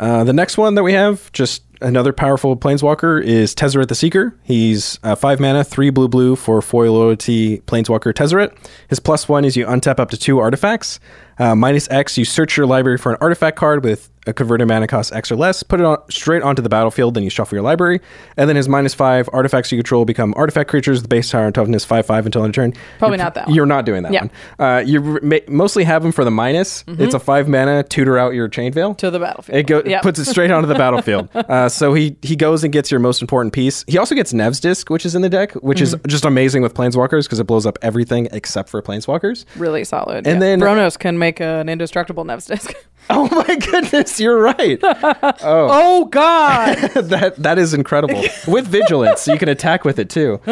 Uh, 0.00 0.24
the 0.24 0.32
next 0.32 0.56
one 0.58 0.74
that 0.74 0.82
we 0.82 0.92
have, 0.94 1.30
just 1.32 1.62
another 1.80 2.12
powerful 2.12 2.56
planeswalker, 2.56 3.22
is 3.22 3.54
Tezzeret 3.54 3.86
the 3.88 3.94
Seeker. 3.94 4.34
He's 4.42 4.98
uh, 5.04 5.14
five 5.14 5.38
mana, 5.38 5.62
three 5.62 5.90
blue 5.90 6.08
blue 6.08 6.34
for 6.36 6.60
foil 6.60 6.94
loyalty 6.94 7.58
planeswalker 7.60 8.12
Tezzeret. 8.12 8.50
His 8.88 8.98
plus 8.98 9.28
one 9.28 9.44
is 9.44 9.56
you 9.56 9.66
untap 9.66 10.00
up 10.00 10.10
to 10.10 10.16
two 10.16 10.38
artifacts. 10.40 10.98
Uh, 11.38 11.54
minus 11.54 11.88
X, 11.90 12.18
you 12.18 12.24
search 12.24 12.56
your 12.56 12.66
library 12.66 12.98
for 12.98 13.12
an 13.12 13.18
artifact 13.20 13.56
card 13.56 13.84
with 13.84 14.10
a 14.30 14.32
converted 14.32 14.66
mana 14.68 14.86
cost 14.86 15.12
X 15.12 15.30
or 15.30 15.36
less, 15.36 15.62
put 15.62 15.80
it 15.80 15.84
on, 15.86 15.98
straight 16.10 16.42
onto 16.42 16.62
the 16.62 16.68
battlefield, 16.68 17.14
then 17.14 17.22
you 17.22 17.30
shuffle 17.30 17.56
your 17.56 17.62
library. 17.62 18.00
And 18.36 18.48
then 18.48 18.56
his 18.56 18.68
minus 18.68 18.94
five 18.94 19.28
artifacts 19.32 19.70
you 19.72 19.78
control 19.78 20.04
become 20.04 20.32
artifact 20.36 20.70
creatures. 20.70 21.02
The 21.02 21.08
base 21.08 21.30
tower 21.30 21.44
and 21.46 21.54
toughness 21.54 21.84
five 21.84 22.06
five 22.06 22.24
until 22.24 22.42
end 22.44 22.50
of 22.50 22.54
turn. 22.54 22.72
Probably 22.98 23.16
You're- 23.18 23.24
not 23.24 23.34
that 23.34 23.46
one. 23.46 23.54
You're 23.54 23.66
not 23.66 23.84
doing 23.84 24.02
that 24.04 24.12
Yeah. 24.12 24.20
one. 24.22 24.30
Uh, 24.58 24.82
you 24.86 25.20
mostly 25.48 25.84
have 25.84 26.02
them 26.02 26.12
for 26.12 26.24
the 26.24 26.30
minus. 26.30 26.84
It's 26.86 27.14
a 27.14 27.18
five 27.20 27.48
mana 27.48 27.82
tutor 27.82 28.16
out 28.18 28.32
your 28.34 28.48
chain 28.48 28.72
veil. 28.72 28.94
to 28.94 29.10
the 29.10 29.18
battlefield 29.18 29.58
It 29.58 29.66
go, 29.66 29.82
Yep. 29.84 30.02
puts 30.02 30.18
it 30.18 30.24
straight 30.26 30.50
onto 30.50 30.66
the 30.68 30.74
battlefield. 30.86 31.28
Uh, 31.34 31.68
so 31.68 31.92
he 31.94 32.16
he 32.22 32.36
goes 32.36 32.64
and 32.64 32.72
gets 32.72 32.90
your 32.90 33.00
most 33.00 33.20
important 33.20 33.52
piece. 33.52 33.84
He 33.88 33.98
also 33.98 34.14
gets 34.14 34.32
Nev's 34.32 34.60
disc, 34.60 34.88
which 34.90 35.04
is 35.04 35.14
in 35.14 35.22
the 35.22 35.28
deck, 35.28 35.52
which 35.54 35.80
is 35.80 35.94
Mm-hmm. 35.94 36.08
just 36.08 36.24
amazing 36.24 36.62
with 36.62 36.72
planeswalkers 36.74 37.24
because 37.24 37.40
it 37.40 37.44
blows 37.44 37.66
up 37.66 37.78
everything 37.82 38.28
except 38.32 38.68
for 38.68 38.80
planeswalkers. 38.80 39.44
really 39.56 39.82
solid 39.84 40.26
And 40.26 40.40
then- 40.40 40.60
Vronos 40.60 40.98
can 40.98 41.18
make 41.18 41.40
an 41.40 41.68
indestructible 41.68 42.24
Nev's 42.24 42.46
disc 42.46 42.72
Oh 43.12 43.28
my 43.46 43.56
goodness, 43.56 44.19
you're 44.20 44.40
right. 44.40 44.78
oh 45.42 46.04
god 46.06 46.76
that 46.94 47.34
that 47.38 47.58
is 47.58 47.74
incredible. 47.74 48.22
With 48.46 48.66
vigilance, 48.66 49.26
you 49.26 49.38
can 49.38 49.48
attack 49.48 49.84
with 49.84 49.98
it 49.98 50.10
too. 50.10 50.40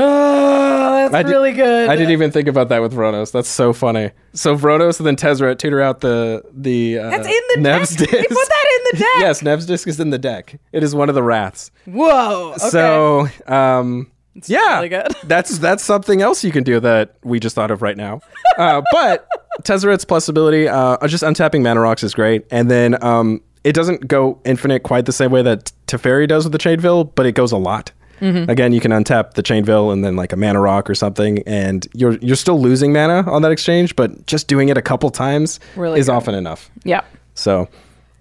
Oh, 0.99 1.11
that's 1.11 1.27
I 1.27 1.31
really 1.31 1.53
good. 1.53 1.89
I 1.89 1.95
didn't 1.95 2.11
even 2.11 2.33
think 2.33 2.49
about 2.49 2.71
that 2.71 2.83
with 2.83 2.93
Vronos. 2.93 3.31
That's 3.31 3.49
so 3.49 3.73
funny. 3.73 4.11
So 4.33 4.57
Vronos 4.57 4.99
and 4.99 5.07
then 5.07 5.15
Tezzeret 5.15 5.59
tutor 5.59 5.81
out 5.81 6.01
the 6.01 6.43
the 6.53 6.99
uh, 6.99 7.11
That's 7.11 7.27
in 7.27 7.41
the 7.55 7.61
Nev's 7.61 7.91
deck. 7.91 7.99
disc. 7.99 8.11
They 8.11 8.23
put 8.23 8.49
that 8.49 8.67
in 8.75 8.85
the 8.91 8.99
deck. 9.05 9.09
yes, 9.21 9.41
Nev's 9.43 9.65
disc 9.67 9.87
is 9.87 10.01
in 10.01 10.11
the 10.11 10.19
deck. 10.19 10.59
It 10.73 10.83
is 10.83 10.95
one 10.97 11.09
of 11.09 11.15
the 11.15 11.23
wraths. 11.23 11.71
Whoa. 11.85 12.51
Okay. 12.57 12.69
So, 12.71 13.29
um, 13.47 14.11
yeah, 14.47 14.81
really 14.81 15.03
that's 15.25 15.59
that's 15.59 15.85
something 15.85 16.21
else 16.21 16.43
you 16.43 16.51
can 16.53 16.65
do 16.65 16.81
that 16.81 17.15
we 17.23 17.39
just 17.39 17.55
thought 17.55 17.71
of 17.71 17.81
right 17.81 17.97
now. 17.97 18.21
Uh, 18.59 18.83
but 18.93 19.29
Tezzeret's 19.63 20.05
plus 20.05 20.29
ability, 20.29 20.69
uh, 20.69 21.07
just 21.07 21.23
untapping 21.23 21.63
mana 21.63 21.81
rocks 21.81 22.03
is 22.03 22.13
great, 22.15 22.45
and 22.51 22.69
then 22.71 23.03
um, 23.05 23.41
it 23.69 23.75
doesn't 23.75 24.09
go 24.09 24.41
infinite 24.45 24.83
quite 24.83 25.05
the 25.07 25.13
same 25.13 25.31
way 25.31 25.43
that 25.43 25.73
Teferi 25.87 26.27
does 26.27 26.45
with 26.45 26.53
the 26.53 26.59
Chain 26.59 26.81
Veil, 26.81 27.05
but 27.05 27.27
it 27.27 27.33
goes 27.33 27.53
a 27.53 27.57
lot. 27.59 27.93
Mm-hmm. 28.21 28.51
Again, 28.51 28.73
you 28.73 28.81
can 28.81 28.91
untap 28.91 29.35
the 29.35 29.43
Chain 29.43 29.65
Veil 29.65 29.91
and 29.93 30.05
then 30.05 30.17
like 30.17 30.33
a 30.33 30.37
mana 30.37 30.61
rock 30.61 30.91
or 30.91 30.95
something, 30.97 31.43
and 31.47 31.87
you're 31.95 32.17
you're 32.19 32.35
still 32.37 32.61
losing 32.61 32.93
mana 32.93 33.31
on 33.31 33.43
that 33.43 33.53
exchange, 33.53 33.95
but 33.95 34.27
just 34.27 34.49
doing 34.49 34.69
it 34.71 34.77
a 34.77 34.83
couple 34.83 35.09
times 35.11 35.61
Really 35.77 36.01
is 36.01 36.07
good. 36.07 36.13
often 36.15 36.35
enough. 36.35 36.71
yeah. 36.85 37.03
So 37.35 37.69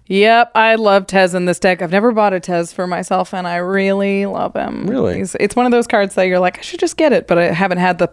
Yep, 0.06 0.52
I 0.54 0.76
love 0.76 1.06
Tez 1.06 1.34
in 1.34 1.44
this 1.44 1.58
deck. 1.58 1.82
I've 1.82 1.90
never 1.90 2.12
bought 2.12 2.32
a 2.32 2.40
Tez 2.40 2.72
for 2.72 2.86
myself, 2.86 3.34
and 3.34 3.46
I 3.46 3.56
really 3.56 4.24
love 4.24 4.54
him. 4.54 4.86
Really? 4.86 5.18
He's, 5.18 5.34
it's 5.34 5.54
one 5.54 5.66
of 5.66 5.72
those 5.72 5.86
cards 5.86 6.14
that 6.14 6.22
you're 6.28 6.38
like, 6.38 6.58
I 6.58 6.62
should 6.62 6.80
just 6.80 6.96
get 6.96 7.12
it, 7.12 7.26
but 7.26 7.36
I 7.36 7.52
haven't 7.52 7.76
had 7.76 7.98
the, 7.98 8.10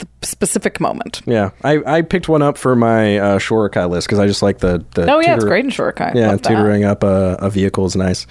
the 0.00 0.26
specific 0.26 0.80
moment. 0.80 1.22
yeah, 1.26 1.50
I, 1.64 1.80
I 1.98 2.02
picked 2.02 2.28
one 2.28 2.42
up 2.42 2.58
for 2.58 2.74
my 2.76 3.18
uh, 3.18 3.38
Shorikai 3.38 3.88
list 3.88 4.06
because 4.08 4.18
I 4.18 4.26
just 4.26 4.42
like 4.42 4.58
the 4.58 4.84
the 4.94 5.10
Oh 5.10 5.20
yeah, 5.20 5.34
it's 5.36 5.44
great 5.44 5.64
in 5.64 5.70
Shorikai. 5.70 6.14
Yeah, 6.14 6.28
Love 6.32 6.42
that. 6.42 6.48
tutoring 6.48 6.84
up 6.84 7.02
a, 7.04 7.36
a 7.40 7.48
vehicle 7.50 7.86
is 7.86 7.94
nice. 7.96 8.26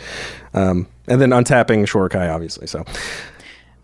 Um, 0.53 0.87
and 1.07 1.19
then 1.21 1.29
untapping 1.29 1.83
Shorikai, 1.85 2.33
obviously. 2.33 2.67
So 2.67 2.83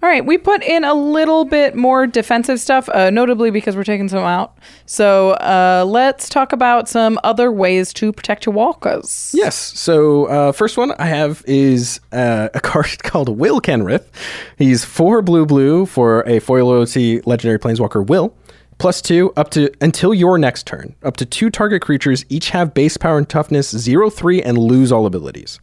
All 0.05 0.11
right, 0.11 0.23
we 0.23 0.37
put 0.37 0.61
in 0.61 0.83
a 0.83 0.93
little 0.93 1.45
bit 1.45 1.73
more 1.73 2.05
defensive 2.05 2.59
stuff, 2.59 2.87
uh, 2.89 3.09
notably 3.09 3.49
because 3.49 3.75
we're 3.75 3.83
taking 3.83 4.07
some 4.07 4.19
out. 4.19 4.55
So 4.85 5.31
uh, 5.31 5.83
let's 5.87 6.29
talk 6.29 6.53
about 6.53 6.87
some 6.87 7.19
other 7.23 7.51
ways 7.51 7.91
to 7.93 8.13
protect 8.13 8.45
your 8.45 8.53
walkers. 8.53 9.31
yes. 9.33 9.55
So 9.55 10.25
uh, 10.25 10.51
first 10.51 10.77
one 10.77 10.91
I 10.99 11.07
have 11.07 11.43
is 11.47 11.99
uh, 12.11 12.49
a 12.53 12.59
card 12.61 13.01
called 13.01 13.29
Will 13.29 13.59
Kenrith. 13.59 14.05
He's 14.59 14.85
four 14.85 15.23
blue 15.23 15.43
blue 15.43 15.87
for 15.87 16.21
a 16.27 16.37
foil 16.37 16.67
loyalty 16.67 17.21
legendary 17.21 17.57
planeswalker 17.57 18.05
Will. 18.05 18.31
Plus 18.77 19.01
two 19.01 19.33
up 19.35 19.49
to 19.49 19.71
until 19.81 20.13
your 20.13 20.37
next 20.37 20.67
turn. 20.67 20.95
Up 21.01 21.17
to 21.17 21.25
two 21.25 21.49
target 21.49 21.81
creatures 21.81 22.25
each 22.29 22.51
have 22.51 22.75
base 22.75 22.95
power 22.95 23.17
and 23.17 23.27
toughness 23.27 23.71
zero 23.71 24.11
three 24.11 24.39
and 24.39 24.59
lose 24.59 24.91
all 24.91 25.07
abilities. 25.07 25.59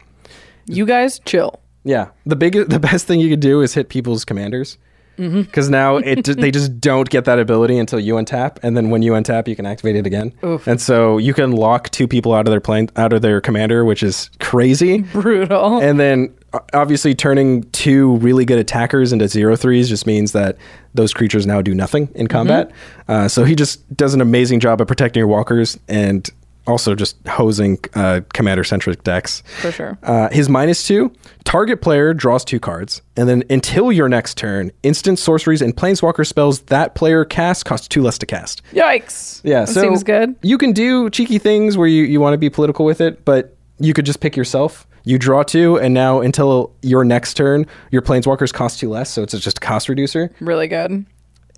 You 0.66 0.84
guys 0.84 1.20
chill. 1.20 1.61
Yeah, 1.84 2.08
the 2.26 2.36
biggest, 2.36 2.70
the 2.70 2.78
best 2.80 3.06
thing 3.06 3.20
you 3.20 3.28
could 3.28 3.40
do 3.40 3.60
is 3.60 3.74
hit 3.74 3.88
people's 3.88 4.24
commanders, 4.24 4.78
because 5.16 5.68
now 5.68 5.96
it 5.98 6.24
they 6.24 6.50
just 6.50 6.80
don't 6.80 7.08
get 7.10 7.24
that 7.26 7.38
ability 7.38 7.78
until 7.78 8.00
you 8.00 8.14
untap, 8.14 8.58
and 8.62 8.76
then 8.76 8.90
when 8.90 9.02
you 9.02 9.12
untap, 9.12 9.48
you 9.48 9.56
can 9.56 9.66
activate 9.66 9.96
it 9.96 10.06
again. 10.06 10.32
And 10.66 10.80
so 10.80 11.18
you 11.18 11.34
can 11.34 11.52
lock 11.52 11.90
two 11.90 12.08
people 12.08 12.32
out 12.34 12.46
of 12.46 12.50
their 12.50 12.60
plane, 12.60 12.88
out 12.96 13.12
of 13.12 13.22
their 13.22 13.40
commander, 13.40 13.84
which 13.84 14.02
is 14.02 14.30
crazy. 14.40 15.02
Brutal. 15.02 15.80
And 15.82 15.98
then 16.00 16.34
obviously 16.74 17.14
turning 17.14 17.62
two 17.70 18.16
really 18.18 18.44
good 18.44 18.58
attackers 18.58 19.12
into 19.12 19.26
zero 19.26 19.56
threes 19.56 19.88
just 19.88 20.06
means 20.06 20.32
that 20.32 20.56
those 20.94 21.14
creatures 21.14 21.46
now 21.46 21.62
do 21.62 21.74
nothing 21.74 22.10
in 22.14 22.26
combat. 22.26 22.70
Uh, 23.08 23.26
so 23.26 23.44
he 23.44 23.54
just 23.54 23.96
does 23.96 24.12
an 24.14 24.20
amazing 24.20 24.60
job 24.60 24.80
of 24.80 24.86
protecting 24.86 25.20
your 25.20 25.28
walkers 25.28 25.78
and 25.88 26.28
also 26.66 26.94
just 26.94 27.16
hosing 27.26 27.78
uh, 27.94 28.20
commander 28.32 28.64
centric 28.64 29.02
decks. 29.02 29.42
For 29.60 29.72
sure. 29.72 29.98
Uh, 30.02 30.28
his 30.30 30.48
minus 30.48 30.86
two, 30.86 31.12
target 31.44 31.82
player 31.82 32.14
draws 32.14 32.44
two 32.44 32.60
cards, 32.60 33.02
and 33.16 33.28
then 33.28 33.42
until 33.50 33.90
your 33.90 34.08
next 34.08 34.36
turn, 34.36 34.70
instant 34.82 35.18
sorceries 35.18 35.60
and 35.62 35.76
planeswalker 35.76 36.26
spells 36.26 36.62
that 36.62 36.94
player 36.94 37.24
casts 37.24 37.62
cost 37.62 37.90
two 37.90 38.02
less 38.02 38.18
to 38.18 38.26
cast. 38.26 38.62
Yikes. 38.72 39.40
Yeah, 39.44 39.60
that 39.60 39.68
so 39.68 39.80
seems 39.80 40.02
good. 40.02 40.36
You 40.42 40.58
can 40.58 40.72
do 40.72 41.10
cheeky 41.10 41.38
things 41.38 41.76
where 41.76 41.88
you, 41.88 42.04
you 42.04 42.20
want 42.20 42.34
to 42.34 42.38
be 42.38 42.50
political 42.50 42.84
with 42.84 43.00
it, 43.00 43.24
but 43.24 43.56
you 43.78 43.92
could 43.92 44.06
just 44.06 44.20
pick 44.20 44.36
yourself. 44.36 44.86
You 45.04 45.18
draw 45.18 45.42
two, 45.42 45.78
and 45.80 45.92
now 45.92 46.20
until 46.20 46.72
your 46.82 47.04
next 47.04 47.34
turn, 47.34 47.66
your 47.90 48.02
planeswalkers 48.02 48.52
cost 48.52 48.78
two 48.78 48.88
less, 48.88 49.10
so 49.10 49.24
it's 49.24 49.36
just 49.38 49.58
a 49.58 49.60
cost 49.60 49.88
reducer. 49.88 50.32
Really 50.38 50.68
good. 50.68 51.06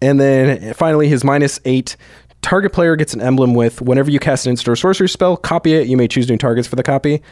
And 0.01 0.21
then 0.21 0.75
finally, 0.75 1.09
his 1.09 1.25
minus 1.25 1.61
eight. 1.65 1.97
Target 2.45 2.75
player 2.75 2.95
gets 2.95 3.15
an 3.15 3.23
emblem 3.23 3.55
with 3.55 3.81
whenever 3.81 4.11
you 4.11 4.21
cast 4.21 4.45
an 4.45 4.51
instant 4.51 4.69
or 4.69 4.77
sorcery 4.77 5.09
spell, 5.09 5.35
copy 5.35 5.73
it. 5.73 5.89
You 5.89 5.97
may 5.97 6.07
choose 6.07 6.29
new 6.29 6.37
targets 6.37 6.69
for 6.69 6.77
the 6.77 6.83
copy. 6.83 7.23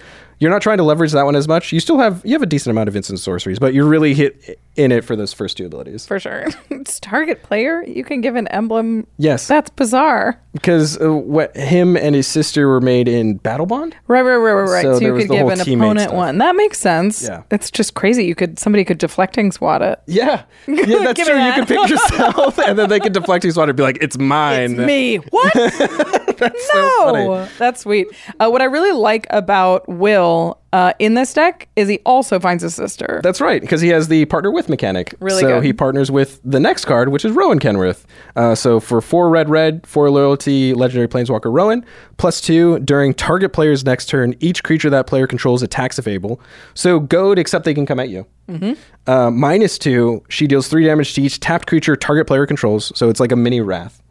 You're 0.43 0.51
not 0.51 0.61
trying 0.61 0.79
to 0.79 0.83
leverage 0.83 1.13
that 1.13 1.23
one 1.23 1.37
as 1.37 1.47
much. 1.47 1.73
You 1.73 1.79
still 1.79 2.01
have 2.01 2.21
you 2.25 2.33
have 2.33 2.43
a 2.43 2.47
decent 2.47 2.73
amount 2.73 2.89
of 2.89 2.97
instant 2.97 3.21
sorceries, 3.21 3.61
but 3.61 3.75
you're 3.75 3.87
really 3.87 4.13
hit 4.13 4.59
in 4.75 4.91
it 4.91 5.05
for 5.05 5.15
those 5.15 5.33
first 5.33 5.57
two 5.57 5.67
abilities. 5.67 6.05
For 6.05 6.19
sure. 6.19 6.47
it's 6.71 6.99
target 6.99 7.45
player. 7.45 7.85
You 7.87 8.03
can 8.03 8.21
give 8.23 8.35
an 8.35 8.49
emblem. 8.49 9.07
Yes, 9.19 9.47
That's 9.47 9.71
bizarre. 9.71 10.41
because 10.53 11.01
uh, 11.01 11.13
what 11.13 11.57
him 11.57 11.97
and 11.97 12.17
his 12.17 12.27
sister 12.27 12.67
were 12.67 12.81
made 12.81 13.07
in 13.07 13.37
Battle 13.37 13.67
Bond. 13.67 13.95
Right, 14.09 14.23
right, 14.23 14.35
right, 14.35 14.53
right, 14.53 14.69
right. 14.69 14.83
So 14.83 14.99
So, 14.99 15.05
you 15.05 15.15
could 15.15 15.29
give 15.29 15.47
an 15.47 15.61
opponent 15.61 16.01
stuff. 16.01 16.13
one. 16.13 16.39
That 16.39 16.57
makes 16.57 16.81
sense. 16.81 17.23
Yeah. 17.23 17.45
It's 17.53 17.71
just 17.71 17.95
crazy. 17.95 18.25
You 18.25 18.35
could 18.35 18.59
somebody 18.59 18.85
could 18.85 18.99
Deflecting 18.99 19.53
Swat 19.53 19.81
it. 19.81 20.01
Yeah, 20.09 20.43
yeah, 20.67 20.85
that's 21.05 21.25
true. 21.25 21.39
me 21.39 21.47
You 21.47 21.53
could 21.53 21.69
pick 21.69 21.89
yourself, 21.89 22.59
and 22.59 22.77
then 22.77 22.89
they 22.89 22.99
could 22.99 23.13
deflecting 23.13 23.49
his 23.49 23.57
water 23.57 23.71
and 23.71 23.77
be 23.77 23.83
like, 23.85 23.99
"It's 24.01 24.19
mine." 24.19 24.73
It's 24.73 24.81
me. 24.81 25.17
What? 25.17 25.55
That's 25.55 26.73
so 26.73 26.79
no. 26.79 26.99
funny. 27.05 27.51
That's 27.59 27.81
sweet. 27.83 28.09
Uh, 28.41 28.49
what 28.51 28.61
I 28.61 28.65
really 28.65 28.93
like 28.93 29.27
about 29.31 29.89
Will 29.89 30.32
uh, 30.73 30.93
in 30.99 31.15
this 31.15 31.35
deck 31.35 31.69
is 31.77 31.89
he 31.89 31.99
also 32.07 32.41
finds 32.41 32.63
his 32.63 32.75
sister. 32.75 33.21
That's 33.23 33.41
right, 33.41 33.61
because 33.61 33.81
he 33.81 33.89
has 33.89 34.09
the 34.09 34.25
partner 34.27 34.51
with 34.51 34.69
mechanic. 34.69 35.15
Really 35.21 35.41
so 35.41 35.49
good. 35.49 35.65
he 35.65 35.73
partners 35.73 36.11
with 36.11 36.41
the 36.45 36.61
next 36.61 36.85
card, 36.87 37.11
which 37.11 37.25
is 37.25 37.33
Rowan 37.33 37.59
Kenrith. 37.59 38.05
Uh, 38.37 38.55
so 38.55 38.81
for 38.81 39.01
four 39.01 39.29
red, 39.31 39.49
red, 39.49 39.87
four 39.87 40.11
loyalty, 40.11 40.75
legendary 40.75 41.09
planeswalker 41.09 41.53
Rowan, 41.53 41.85
plus 42.17 42.41
two 42.41 42.79
during 42.81 43.15
target 43.15 43.53
player's 43.53 43.85
next 43.85 44.07
turn, 44.07 44.35
each 44.41 44.63
creature 44.63 44.91
that 44.91 45.07
player 45.07 45.27
controls 45.27 45.63
attacks 45.63 45.99
if 45.99 46.09
able. 46.09 46.41
So 46.75 47.01
goad, 47.01 47.39
except 47.39 47.65
they 47.65 47.75
can 47.75 47.87
come 47.87 48.01
at 48.01 48.09
you. 48.09 48.27
Mm-hmm. 48.49 48.73
Uh, 49.11 49.31
minus 49.31 49.79
two, 49.79 50.25
she 50.29 50.47
deals 50.47 50.69
three 50.69 50.85
damage 50.85 51.15
to 51.15 51.23
each 51.23 51.41
tapped 51.41 51.67
creature 51.67 51.97
target 51.97 52.27
player 52.27 52.47
controls. 52.47 52.93
So 52.97 53.09
it's 53.09 53.21
like 53.21 53.33
a 53.33 53.37
mini 53.37 53.61
wrath. 53.61 54.02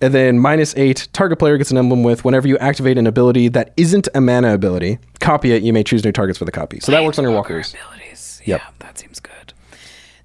And 0.00 0.12
then 0.12 0.38
minus 0.38 0.76
eight, 0.76 1.08
target 1.12 1.38
player 1.38 1.56
gets 1.56 1.70
an 1.70 1.78
emblem 1.78 2.02
with 2.02 2.24
whenever 2.24 2.46
you 2.46 2.58
activate 2.58 2.98
an 2.98 3.06
ability 3.06 3.48
that 3.48 3.72
isn't 3.76 4.08
a 4.14 4.20
mana 4.20 4.52
ability, 4.52 4.98
copy 5.20 5.52
it. 5.52 5.62
You 5.62 5.72
may 5.72 5.82
choose 5.82 6.04
new 6.04 6.12
targets 6.12 6.38
for 6.38 6.44
the 6.44 6.52
copy. 6.52 6.80
So 6.80 6.92
that 6.92 7.02
works 7.02 7.18
on 7.18 7.22
your 7.24 7.32
walkers. 7.32 7.72
abilities. 7.74 8.42
Yep. 8.44 8.60
Yeah, 8.60 8.68
that 8.80 8.98
seems 8.98 9.20
good. 9.20 9.32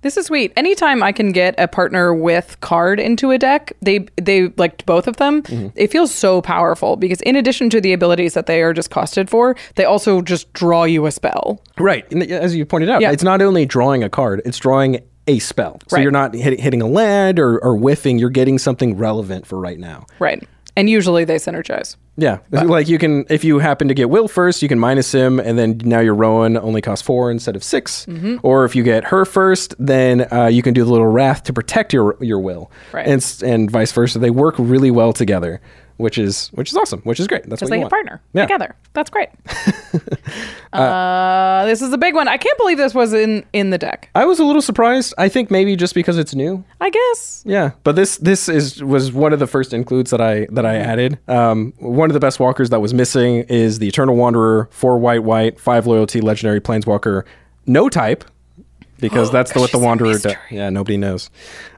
This 0.02 0.18
is 0.18 0.26
sweet. 0.26 0.52
Anytime 0.58 1.04
I 1.04 1.12
can 1.12 1.32
get 1.32 1.54
a 1.60 1.68
partner 1.68 2.12
with 2.14 2.60
card 2.62 3.00
into 3.00 3.30
a 3.32 3.38
deck, 3.38 3.72
they 3.84 4.08
they 4.18 4.48
like 4.58 4.84
both 4.88 5.08
of 5.08 5.18
them. 5.18 5.44
Mm-hmm. 5.44 5.68
It 5.76 5.92
feels 5.92 6.12
so 6.14 6.42
powerful 6.42 6.96
because 6.96 7.22
in 7.22 7.36
addition 7.36 7.70
to 7.70 7.80
the 7.80 7.94
abilities 7.94 8.34
that 8.34 8.48
they 8.48 8.64
are 8.64 8.74
just 8.74 8.90
costed 8.90 9.30
for, 9.30 9.56
they 9.76 9.86
also 9.86 10.22
just 10.24 10.52
draw 10.54 10.86
you 10.86 11.06
a 11.06 11.12
spell. 11.12 11.62
Right. 11.78 12.12
And 12.12 12.24
as 12.24 12.56
you 12.56 12.66
pointed 12.66 12.90
out, 12.90 13.02
Yeah. 13.02 13.12
it's 13.12 13.22
not 13.24 13.42
only 13.44 13.66
drawing 13.68 14.04
a 14.04 14.10
card, 14.10 14.42
it's 14.44 14.58
drawing 14.58 15.02
a 15.28 15.40
spell. 15.40 15.80
So 15.88 15.98
Right. 15.98 16.04
you're 16.04 16.12
not 16.12 16.34
hit, 16.34 16.60
hitting 16.60 16.82
a 16.82 16.88
land 16.88 17.40
or, 17.40 17.60
or 17.64 17.76
whiffing, 17.78 18.18
you're 18.20 18.30
getting 18.30 18.58
something 18.58 18.98
relevant 18.98 19.46
for 19.46 19.60
right 19.60 19.80
now. 19.80 20.06
Right. 20.20 20.48
And 20.78 20.90
usually 20.90 21.26
they 21.26 21.36
synergize. 21.36 21.98
Yeah. 22.18 22.40
like 22.52 22.88
you 22.88 22.98
can, 22.98 23.26
if 23.30 23.44
you 23.44 23.60
happen 23.60 23.88
to 23.90 23.94
get 23.94 24.10
Will 24.10 24.28
first, 24.28 24.62
you 24.62 24.68
can 24.70 24.80
minus 24.80 25.12
him, 25.14 25.40
and 25.40 25.58
then 25.58 25.80
now 25.84 26.00
your 26.00 26.14
Rowan 26.16 26.56
only 26.58 26.82
costs 26.82 27.06
four 27.06 27.30
instead 27.32 27.56
of 27.56 27.64
6 27.64 28.06
Mm-hmm. 28.06 28.38
Or 28.44 28.64
if 28.66 28.76
you 28.76 28.84
get 28.84 29.06
her 29.06 29.26
first, 29.26 29.76
then 29.80 30.32
uh, 30.32 30.46
you 30.48 30.62
can 30.62 30.74
do 30.74 30.84
the 30.86 30.92
little 30.92 31.08
Wrath 31.08 31.44
to 31.44 31.54
protect 31.54 31.94
your 31.94 32.16
your 32.22 32.40
Will. 32.40 32.72
Right. 32.94 33.08
And, 33.08 33.42
and 33.44 33.70
vice 33.72 33.92
versa. 33.92 34.20
They 34.20 34.30
work 34.30 34.56
really 34.58 34.92
well 34.92 35.14
together, 35.14 35.62
which 35.98 36.18
is 36.18 36.48
which 36.54 36.72
is 36.72 36.78
awesome, 36.78 37.02
which 37.02 37.20
is 37.20 37.28
great. 37.28 37.44
That's 37.50 37.60
Just 37.60 37.70
what 37.72 37.78
like 37.80 37.88
a 37.88 37.90
partner 37.90 38.22
Yeah. 38.34 38.44
together. 38.44 38.76
That's 38.94 39.10
great. 39.10 39.30
uh, 40.74 41.66
this 41.66 41.82
is 41.82 41.92
a 41.94 41.98
big 41.98 42.16
one. 42.16 42.28
I 42.28 42.38
can't 42.38 42.58
believe 42.58 42.78
this 42.78 42.94
was 42.94 43.14
in 43.14 43.46
in 43.54 43.70
the 43.70 43.78
deck. 43.78 44.10
I 44.16 44.26
was 44.26 44.40
a 44.40 44.44
little 44.46 44.62
surprised. 44.62 45.14
I 45.18 45.30
think 45.30 45.52
maybe 45.52 45.76
just 45.76 45.94
because 45.94 46.18
it's 46.18 46.34
new. 46.36 46.64
I 46.80 46.90
guess. 46.90 47.44
Yeah, 47.46 47.72
but 47.84 47.96
this 47.96 48.18
this 48.18 48.48
is 48.50 48.84
was 48.84 49.12
one 49.12 49.34
of 49.34 49.40
the 49.40 49.48
first 49.48 49.74
includes 49.74 50.12
that 50.12 50.22
I 50.22 50.48
that 50.52 50.66
I 50.66 50.76
added. 50.76 51.20
Um, 51.28 51.74
one 51.80 52.10
of 52.10 52.14
the 52.14 52.20
best 52.20 52.40
walkers 52.40 52.70
that 52.70 52.80
was 52.82 52.94
missing 52.94 53.38
is 53.50 53.80
the 53.80 53.88
Eternal 53.88 54.16
Wanderer, 54.16 54.68
four 54.72 54.98
white 54.98 55.24
white, 55.24 55.60
five 55.60 55.88
loyalty, 55.88 56.22
legendary 56.22 56.62
planeswalker, 56.62 57.24
no 57.66 57.90
type, 57.90 58.24
because 59.02 59.32
that's 59.32 59.52
the, 59.52 59.60
what 59.60 59.72
the 59.72 59.80
Wanderer 59.80 60.18
does. 60.18 60.36
Yeah, 60.50 60.70
nobody 60.70 60.98
knows. 60.98 61.30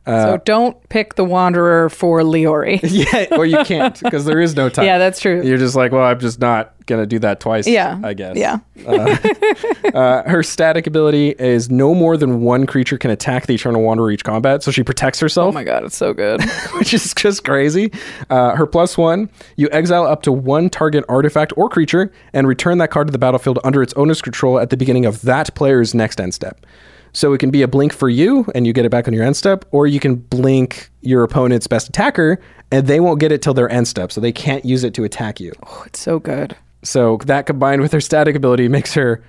Uh, 0.06 0.24
so 0.24 0.38
don't 0.44 0.90
pick 0.90 1.16
the 1.16 1.24
Wanderer 1.24 1.90
for 1.90 2.22
Leori. 2.22 2.80
yeah, 2.84 3.38
or 3.38 3.46
you 3.46 3.64
can't 3.64 3.98
because 4.02 4.26
there 4.26 4.42
is 4.42 4.56
no 4.56 4.68
time. 4.70 4.86
Yeah, 4.86 4.98
that's 4.98 5.20
true. 5.20 5.42
You're 5.42 5.58
just 5.58 5.76
like, 5.76 5.94
well, 5.94 6.04
I'm 6.04 6.20
just 6.20 6.40
not 6.40 6.74
gonna 6.86 7.06
do 7.06 7.20
that 7.20 7.40
twice. 7.40 7.66
Yeah, 7.66 8.00
I 8.04 8.14
guess. 8.14 8.36
yeah. 8.36 8.60
Uh, 8.86 9.16
uh, 9.94 10.30
her 10.30 10.44
static 10.44 10.86
ability 10.88 11.30
is 11.40 11.70
no 11.70 11.96
more 11.96 12.18
than 12.18 12.42
one 12.42 12.66
creature 12.66 12.98
can 12.98 13.12
attack 13.12 13.48
the 13.48 13.56
Eternal 13.56 13.82
Wanderer 13.82 14.12
each 14.12 14.26
combat, 14.26 14.62
so 14.62 14.72
she 14.72 14.84
protects 14.84 15.22
herself. 15.22 15.48
Oh 15.48 15.52
my 15.54 15.64
god, 15.64 15.86
it's 15.86 15.96
so 15.96 16.14
good. 16.14 16.44
which 16.78 16.94
is 16.94 17.14
just 17.14 17.46
crazy. 17.46 17.92
Uh, 18.30 18.56
her 18.56 18.66
plus 18.66 18.98
one, 18.98 19.30
you 19.56 19.70
exile 19.72 20.06
up 20.06 20.22
to 20.24 20.34
one 20.34 20.70
target 20.70 21.06
artifact 21.08 21.54
or 21.56 21.70
creature 21.70 22.12
and 22.34 22.46
return 22.46 22.78
that 22.80 22.92
card 22.92 23.08
to 23.08 23.12
the 23.12 23.18
battlefield 23.18 23.60
under 23.64 23.82
its 23.82 23.94
owner's 23.94 24.22
control 24.22 24.60
at 24.60 24.70
the 24.70 24.76
beginning 24.76 25.06
of 25.06 25.22
that 25.22 25.56
player's 25.56 25.94
next 25.94 26.20
end 26.20 26.34
step. 26.34 26.66
So 27.14 27.34
it 27.34 27.38
can 27.38 27.52
be 27.52 27.62
a 27.62 27.68
blink 27.68 27.94
for 27.94 28.10
you 28.10 28.46
and 28.56 28.68
you 28.68 28.74
get 28.74 28.86
it 28.86 28.90
back 28.90 29.08
on 29.08 29.14
your 29.14 29.24
end 29.24 29.38
step, 29.38 29.66
or 29.72 29.88
you 29.88 30.00
can 30.00 30.16
blink 30.16 30.90
your 31.02 31.24
opponent's 31.24 31.68
best 31.68 31.88
attacker 31.88 32.40
and 32.72 32.88
they 32.88 33.00
won't 33.00 33.20
get 33.20 33.32
it 33.32 33.42
till 33.42 33.54
their 33.54 33.70
end 33.70 33.88
step, 33.88 34.12
so 34.12 34.20
they 34.20 34.32
can't 34.32 34.66
use 34.66 34.84
it 34.84 34.96
to 34.96 35.04
attack 35.04 35.40
you. 35.40 35.52
Oh, 35.66 35.84
it's 35.86 36.00
so 36.00 36.20
good. 36.20 36.56
So 36.82 37.18
that 37.26 37.46
combined 37.46 37.82
with 37.82 37.92
her 37.94 38.02
static 38.02 38.36
ability 38.36 38.68
makes 38.68 38.94
her 38.96 39.24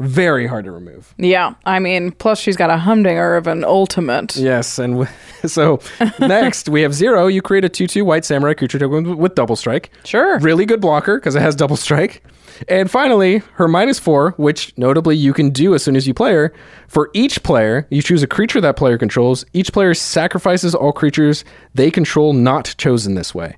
very 0.00 0.46
hard 0.46 0.64
to 0.64 0.70
remove. 0.72 1.14
Yeah, 1.18 1.54
I 1.64 1.78
mean, 1.78 2.12
plus 2.12 2.38
she's 2.40 2.56
got 2.56 2.70
a 2.70 2.76
humdinger 2.78 3.36
of 3.36 3.46
an 3.46 3.64
ultimate. 3.64 4.36
Yes, 4.36 4.78
and 4.78 4.94
w- 4.94 5.10
so 5.46 5.80
next 6.18 6.68
we 6.68 6.82
have 6.82 6.94
zero. 6.94 7.26
You 7.26 7.42
create 7.42 7.64
a 7.64 7.68
two-two 7.68 8.04
white 8.04 8.24
samurai 8.24 8.54
creature 8.54 8.78
token 8.78 9.08
with- 9.10 9.18
with 9.18 9.34
double 9.34 9.56
strike. 9.56 9.90
Sure. 10.04 10.38
Really 10.40 10.66
good 10.66 10.80
blocker 10.80 11.18
because 11.18 11.34
it 11.34 11.42
has 11.42 11.54
double 11.54 11.76
strike. 11.76 12.22
And 12.68 12.88
finally, 12.88 13.38
her 13.54 13.66
minus 13.66 13.98
four, 13.98 14.30
which 14.36 14.72
notably 14.78 15.16
you 15.16 15.32
can 15.32 15.50
do 15.50 15.74
as 15.74 15.82
soon 15.82 15.96
as 15.96 16.06
you 16.06 16.14
play 16.14 16.32
her. 16.32 16.52
For 16.86 17.10
each 17.12 17.42
player, 17.42 17.86
you 17.90 18.00
choose 18.00 18.22
a 18.22 18.28
creature 18.28 18.60
that 18.60 18.76
player 18.76 18.96
controls. 18.96 19.44
Each 19.52 19.72
player 19.72 19.92
sacrifices 19.92 20.72
all 20.72 20.92
creatures 20.92 21.44
they 21.74 21.90
control 21.90 22.32
not 22.32 22.74
chosen 22.78 23.14
this 23.16 23.34
way. 23.34 23.56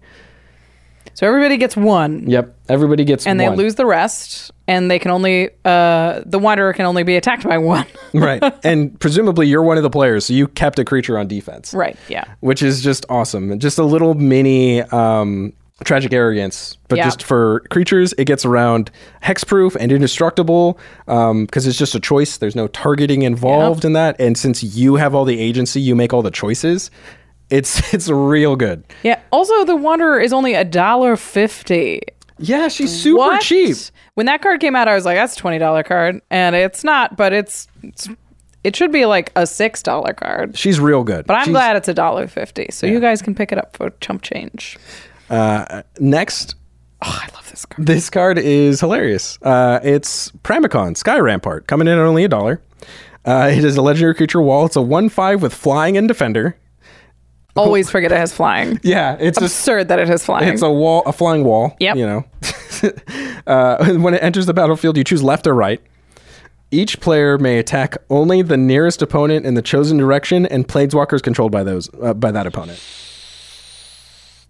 So 1.17 1.27
everybody 1.27 1.57
gets 1.57 1.75
one, 1.77 2.29
Yep, 2.29 2.55
everybody 2.69 3.03
gets 3.05 3.27
and 3.27 3.41
they 3.41 3.49
lose 3.49 3.75
the 3.77 3.87
rest, 3.87 4.51
and 4.69 4.91
they 4.91 4.99
can 4.99 5.11
only 5.11 5.49
uh 5.65 6.21
the 6.27 6.39
Wanderer 6.39 6.75
can 6.75 6.85
only 6.85 7.05
be 7.05 7.17
attacked 7.17 7.45
by 7.45 7.57
one. 7.57 7.87
right, 8.15 8.43
and 8.63 9.01
presumably 9.01 9.47
you're 9.49 9.63
one 9.63 9.79
of 9.79 9.83
the 9.83 9.89
players, 9.91 10.27
so 10.27 10.35
you 10.35 10.47
kept 10.47 10.79
a 10.79 10.85
creature 10.85 11.19
on 11.19 11.27
defense. 11.27 11.73
right. 11.73 11.97
Yeah. 12.09 12.25
which 12.41 12.63
is 12.63 12.83
just 12.83 13.07
awesome. 13.09 13.59
Just 13.59 13.79
a 13.79 13.83
little 13.85 14.13
mini 14.13 14.83
um, 14.83 15.55
tragic 15.85 16.13
arrogance, 16.13 16.77
but 16.89 16.97
Yeah. 16.99 17.05
just 17.05 17.23
for 17.23 17.61
creatures, 17.71 18.13
it 18.19 18.27
gets 18.27 18.45
around 18.45 18.91
hexproof 19.23 19.75
and 19.81 19.91
indestructible 19.93 20.79
because 21.07 21.67
it's 21.67 21.79
just 21.79 21.95
a 21.95 22.01
choice. 22.01 22.37
There's 22.37 22.57
no 22.57 22.67
targeting 22.69 23.23
involved 23.23 23.87
in 23.87 23.95
that, 23.95 24.17
and 24.21 24.37
since 24.37 24.63
you 24.63 24.97
have 24.97 25.15
all 25.15 25.25
the 25.25 25.41
agency, 25.41 25.81
you 25.81 25.95
make 25.97 26.13
all 26.13 26.21
the 26.23 26.31
choices. 26.31 26.91
It's 27.51 27.93
it's 27.95 28.09
real 28.09 28.57
good. 28.57 28.85
Yeah. 29.03 29.21
Also, 29.31 29.65
the 29.65 29.77
Wanderer 29.77 30.21
is 30.21 30.33
only 30.33 30.55
a 30.55 30.65
dollar 30.65 31.17
fifty. 31.17 32.01
Yeah, 32.39 32.69
she's 32.69 32.93
super 33.03 33.17
What? 33.19 33.43
cheap. 33.43 33.77
When 34.15 34.27
that 34.27 34.43
card 34.43 34.61
came 34.61 34.77
out, 34.77 34.89
I 34.89 34.95
was 34.95 35.05
like, 35.05 35.17
"That's 35.17 35.35
a 35.37 35.39
twenty 35.39 35.59
dollar 35.59 35.83
card," 35.83 36.21
and 36.31 36.55
it's 36.57 36.85
not, 36.85 37.17
but 37.17 37.33
it's, 37.33 37.67
it's 37.83 38.09
it 38.63 38.77
should 38.77 38.93
be 38.93 39.07
like 39.07 39.33
a 39.37 39.47
six 39.47 39.83
dollar 39.83 40.13
card. 40.13 40.57
She's 40.59 40.79
real 40.81 41.03
good. 41.05 41.27
But 41.27 41.35
I'm 41.35 41.45
She's- 41.45 41.53
glad 41.55 41.77
it's 41.77 41.89
a 41.89 41.95
dollar 41.95 42.27
fifty, 42.27 42.67
so 42.71 42.87
you 42.87 43.01
guys 43.01 43.23
can 43.23 43.35
pick 43.35 43.53
it 43.53 43.59
up 43.59 43.77
for 43.77 43.91
chump 44.01 44.21
change. 44.23 44.77
Uh, 45.31 45.83
next, 45.99 46.57
Oh, 47.03 47.21
I 47.23 47.29
love 47.35 47.49
this 47.51 47.65
card. 47.67 47.87
This 47.87 48.11
card 48.11 48.39
is 48.39 48.81
hilarious. 48.81 49.39
Uh, 49.43 49.81
it's 49.83 50.31
Pramikon, 50.43 50.97
Sky 50.97 51.19
Rampart, 51.19 51.67
coming 51.67 51.89
in 51.89 51.95
at 51.95 52.05
only 52.05 52.25
a 52.25 52.29
dollar. 52.29 52.61
Uh, 53.25 53.51
it 53.53 53.65
is 53.65 53.77
a 53.77 53.83
legendary 53.83 54.15
creature 54.15 54.41
wall. 54.41 54.65
It's 54.67 54.77
a 54.77 54.83
1 54.83 55.09
5 55.11 55.43
with 55.43 55.53
flying 55.55 55.97
and 55.97 56.07
defender. 56.09 56.57
Always 57.57 57.91
forget 57.91 58.13
it 58.13 58.19
has 58.19 58.33
flying. 58.33 58.79
Yeah, 58.85 59.17
it's 59.21 59.41
Absurd 59.41 59.89
that 59.89 59.99
it 59.99 60.09
has 60.09 60.25
flying. 60.25 60.49
it's 60.53 60.63
a 60.63 60.71
wall, 60.71 61.03
a 61.07 61.13
flying 61.13 61.45
wall. 61.45 61.77
Yep. 61.81 61.97
You 61.97 62.07
know, 62.07 62.25
uh, 63.47 63.95
when 63.99 64.15
it 64.15 64.23
enters 64.23 64.47
the 64.47 64.55
battlefield, 64.55 64.97
you 64.97 65.05
choose 65.05 65.23
left 65.23 65.47
or 65.47 65.55
right. 65.55 65.81
Each 66.73 66.99
player 67.01 67.39
may 67.39 67.59
attack 67.59 67.97
only 68.11 68.43
the 68.43 68.57
nearest 68.57 69.01
opponent 69.01 69.47
in 69.47 69.55
the 69.55 69.63
chosen 69.63 69.99
direction, 69.99 70.47
and 70.47 70.67
planeswalkers 70.67 71.23
controlled 71.23 71.53
by 71.53 71.63
those 71.63 71.89
uh, 72.03 72.13
by 72.15 72.31
that 72.33 72.47
opponent. 72.47 72.81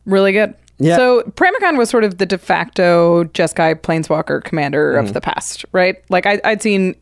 Really 0.06 0.32
good. 0.32 0.54
Yeah. 0.78 0.96
So 0.96 1.22
Pramikon 1.22 1.78
was 1.78 1.88
sort 1.90 2.04
of 2.04 2.18
the 2.18 2.26
de 2.26 2.38
facto 2.38 3.24
Jeskai 3.24 3.74
Planeswalker 3.76 4.42
commander 4.44 4.94
Mm-hmm. 4.94 5.06
of 5.06 5.12
the 5.14 5.20
past, 5.20 5.64
right? 5.72 5.96
Like 6.10 6.26
I, 6.26 6.40
I'd 6.44 6.62
seen 6.62 6.94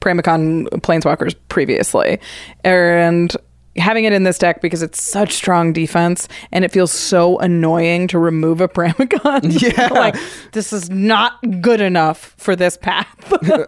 Pramikon 0.00 0.68
Planeswalkers 0.80 1.34
previously, 1.48 2.18
and 2.64 3.34
having 3.78 4.04
it 4.04 4.12
in 4.12 4.22
this 4.24 4.38
deck 4.38 4.60
because 4.62 4.82
it's 4.82 5.02
such 5.02 5.32
strong 5.32 5.72
defense 5.72 6.28
and 6.52 6.64
it 6.64 6.72
feels 6.72 6.92
so 6.92 7.38
annoying 7.38 8.08
to 8.08 8.18
remove 8.18 8.60
a 8.60 8.68
Pramikon. 8.76 9.60
Yeah. 9.76 9.88
like 9.88 10.16
this 10.52 10.72
is 10.72 10.90
not 10.90 11.34
good 11.60 11.80
enough 11.80 12.34
for 12.36 12.54
this 12.56 12.76
path. 12.76 13.06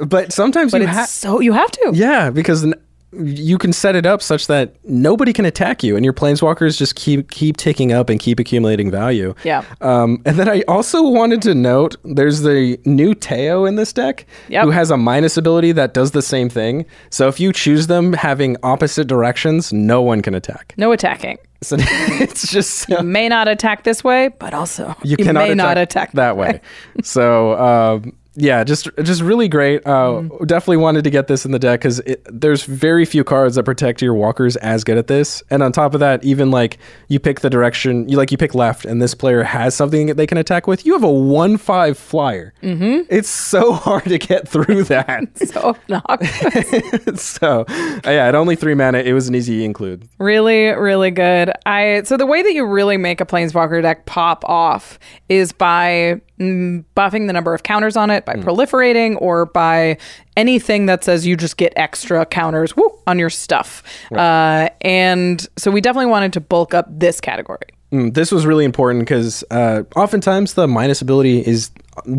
But 0.08 0.32
sometimes 0.32 0.72
but 0.72 0.80
you 0.80 0.86
have 0.86 1.08
so 1.08 1.40
you 1.40 1.52
have 1.52 1.70
to. 1.70 1.90
Yeah, 1.94 2.30
because 2.30 2.66
you 3.12 3.56
can 3.56 3.72
set 3.72 3.96
it 3.96 4.04
up 4.04 4.20
such 4.20 4.46
that 4.48 4.74
nobody 4.84 5.32
can 5.32 5.44
attack 5.44 5.82
you, 5.82 5.96
and 5.96 6.04
your 6.04 6.12
planeswalkers 6.12 6.76
just 6.76 6.94
keep 6.94 7.30
keep 7.30 7.56
ticking 7.56 7.92
up 7.92 8.10
and 8.10 8.20
keep 8.20 8.38
accumulating 8.38 8.90
value. 8.90 9.34
Yeah. 9.44 9.64
Um, 9.80 10.20
and 10.26 10.38
then 10.38 10.48
I 10.48 10.62
also 10.68 11.08
wanted 11.08 11.40
to 11.42 11.54
note 11.54 11.96
there's 12.04 12.40
the 12.42 12.78
new 12.84 13.14
Teyo 13.14 13.66
in 13.66 13.76
this 13.76 13.92
deck 13.92 14.26
Yep. 14.48 14.64
who 14.64 14.70
has 14.70 14.90
a 14.90 14.96
minus 14.96 15.36
ability 15.36 15.72
that 15.72 15.94
does 15.94 16.10
the 16.10 16.22
same 16.22 16.48
thing. 16.48 16.84
So 17.10 17.28
if 17.28 17.40
you 17.40 17.52
choose 17.52 17.86
them 17.86 18.12
having 18.12 18.56
opposite 18.62 19.06
directions, 19.06 19.72
no 19.72 20.02
one 20.02 20.20
can 20.20 20.34
attack. 20.34 20.74
No 20.76 20.92
attacking. 20.92 21.38
So 21.62 21.76
it's 21.80 22.50
just 22.52 22.88
You 22.88 23.02
may 23.02 23.28
not 23.28 23.48
attack 23.48 23.84
this 23.84 24.04
way, 24.04 24.28
but 24.38 24.54
also 24.54 24.94
you, 25.02 25.16
you, 25.18 25.24
cannot 25.24 25.48
may 25.48 25.54
not 25.54 25.78
attack 25.78 26.12
that 26.12 26.36
way. 26.36 26.60
so 27.02 27.58
um, 27.58 28.12
yeah, 28.38 28.64
just 28.64 28.88
just 29.02 29.20
really 29.22 29.48
great. 29.48 29.86
Uh, 29.86 29.98
Mm-hmm. 30.08 30.44
Definitely 30.46 30.78
wanted 30.78 31.04
to 31.04 31.10
get 31.10 31.26
this 31.26 31.44
in 31.44 31.52
the 31.52 31.58
deck 31.58 31.80
because 31.80 32.00
there's 32.26 32.64
very 32.64 33.04
few 33.04 33.24
cards 33.24 33.56
that 33.56 33.64
protect 33.64 34.00
your 34.00 34.14
walkers 34.14 34.56
as 34.56 34.84
good 34.84 34.96
at 34.96 35.06
this. 35.06 35.42
And 35.50 35.62
on 35.62 35.72
top 35.72 35.92
of 35.92 36.00
that, 36.00 36.24
even 36.24 36.50
like 36.50 36.78
you 37.08 37.18
pick 37.18 37.40
the 37.40 37.50
direction, 37.50 38.08
you 38.08 38.16
like 38.16 38.30
you 38.30 38.38
pick 38.38 38.54
left, 38.54 38.84
and 38.84 39.02
this 39.02 39.14
player 39.14 39.42
has 39.42 39.74
something 39.74 40.06
that 40.06 40.16
they 40.16 40.26
can 40.26 40.38
attack 40.38 40.66
with. 40.66 40.86
You 40.86 40.92
have 40.94 41.02
a 41.04 41.10
one 41.10 41.56
five 41.56 41.98
flyer. 41.98 42.54
Mm-hmm. 42.62 43.06
It's 43.10 43.28
so 43.28 43.72
hard 43.84 44.04
to 44.04 44.18
get 44.18 44.48
through 44.48 44.84
that. 44.84 45.26
so 45.48 45.76
obnoxious. 45.90 47.22
so 47.22 47.64
uh, 47.68 48.00
yeah, 48.06 48.28
at 48.28 48.34
only 48.34 48.56
three 48.56 48.74
mana, 48.74 48.98
it 48.98 49.12
was 49.12 49.28
an 49.28 49.34
easy 49.34 49.64
include. 49.64 50.08
Really, 50.18 50.68
really 50.68 51.10
good. 51.10 51.52
I 51.66 52.02
so 52.04 52.16
the 52.16 52.26
way 52.26 52.42
that 52.42 52.52
you 52.54 52.64
really 52.64 52.96
make 52.96 53.20
a 53.20 53.26
planeswalker 53.26 53.82
deck 53.82 54.06
pop 54.06 54.44
off 54.46 54.98
is 55.28 55.52
by 55.52 56.20
buffing 56.38 57.26
the 57.26 57.32
number 57.32 57.54
of 57.54 57.62
counters 57.62 57.96
on 57.96 58.10
it, 58.10 58.24
by 58.24 58.34
proliferating, 58.34 59.20
or 59.20 59.46
by 59.46 59.98
anything 60.36 60.86
that 60.86 61.04
says 61.04 61.26
you 61.26 61.36
just 61.36 61.56
get 61.56 61.72
extra 61.76 62.24
counters 62.26 62.76
woo, 62.76 62.96
on 63.06 63.18
your 63.18 63.30
stuff. 63.30 63.82
Uh, 64.12 64.68
and 64.82 65.46
so 65.56 65.70
we 65.70 65.80
definitely 65.80 66.10
wanted 66.10 66.32
to 66.32 66.40
bulk 66.40 66.74
up 66.74 66.86
this 66.88 67.20
category. 67.20 67.68
Mm, 67.92 68.12
this 68.12 68.30
was 68.30 68.44
really 68.44 68.66
important 68.66 69.00
because 69.00 69.42
uh, 69.50 69.82
oftentimes 69.96 70.54
the 70.54 70.68
minus 70.68 71.00
ability 71.00 71.46
is 71.46 71.70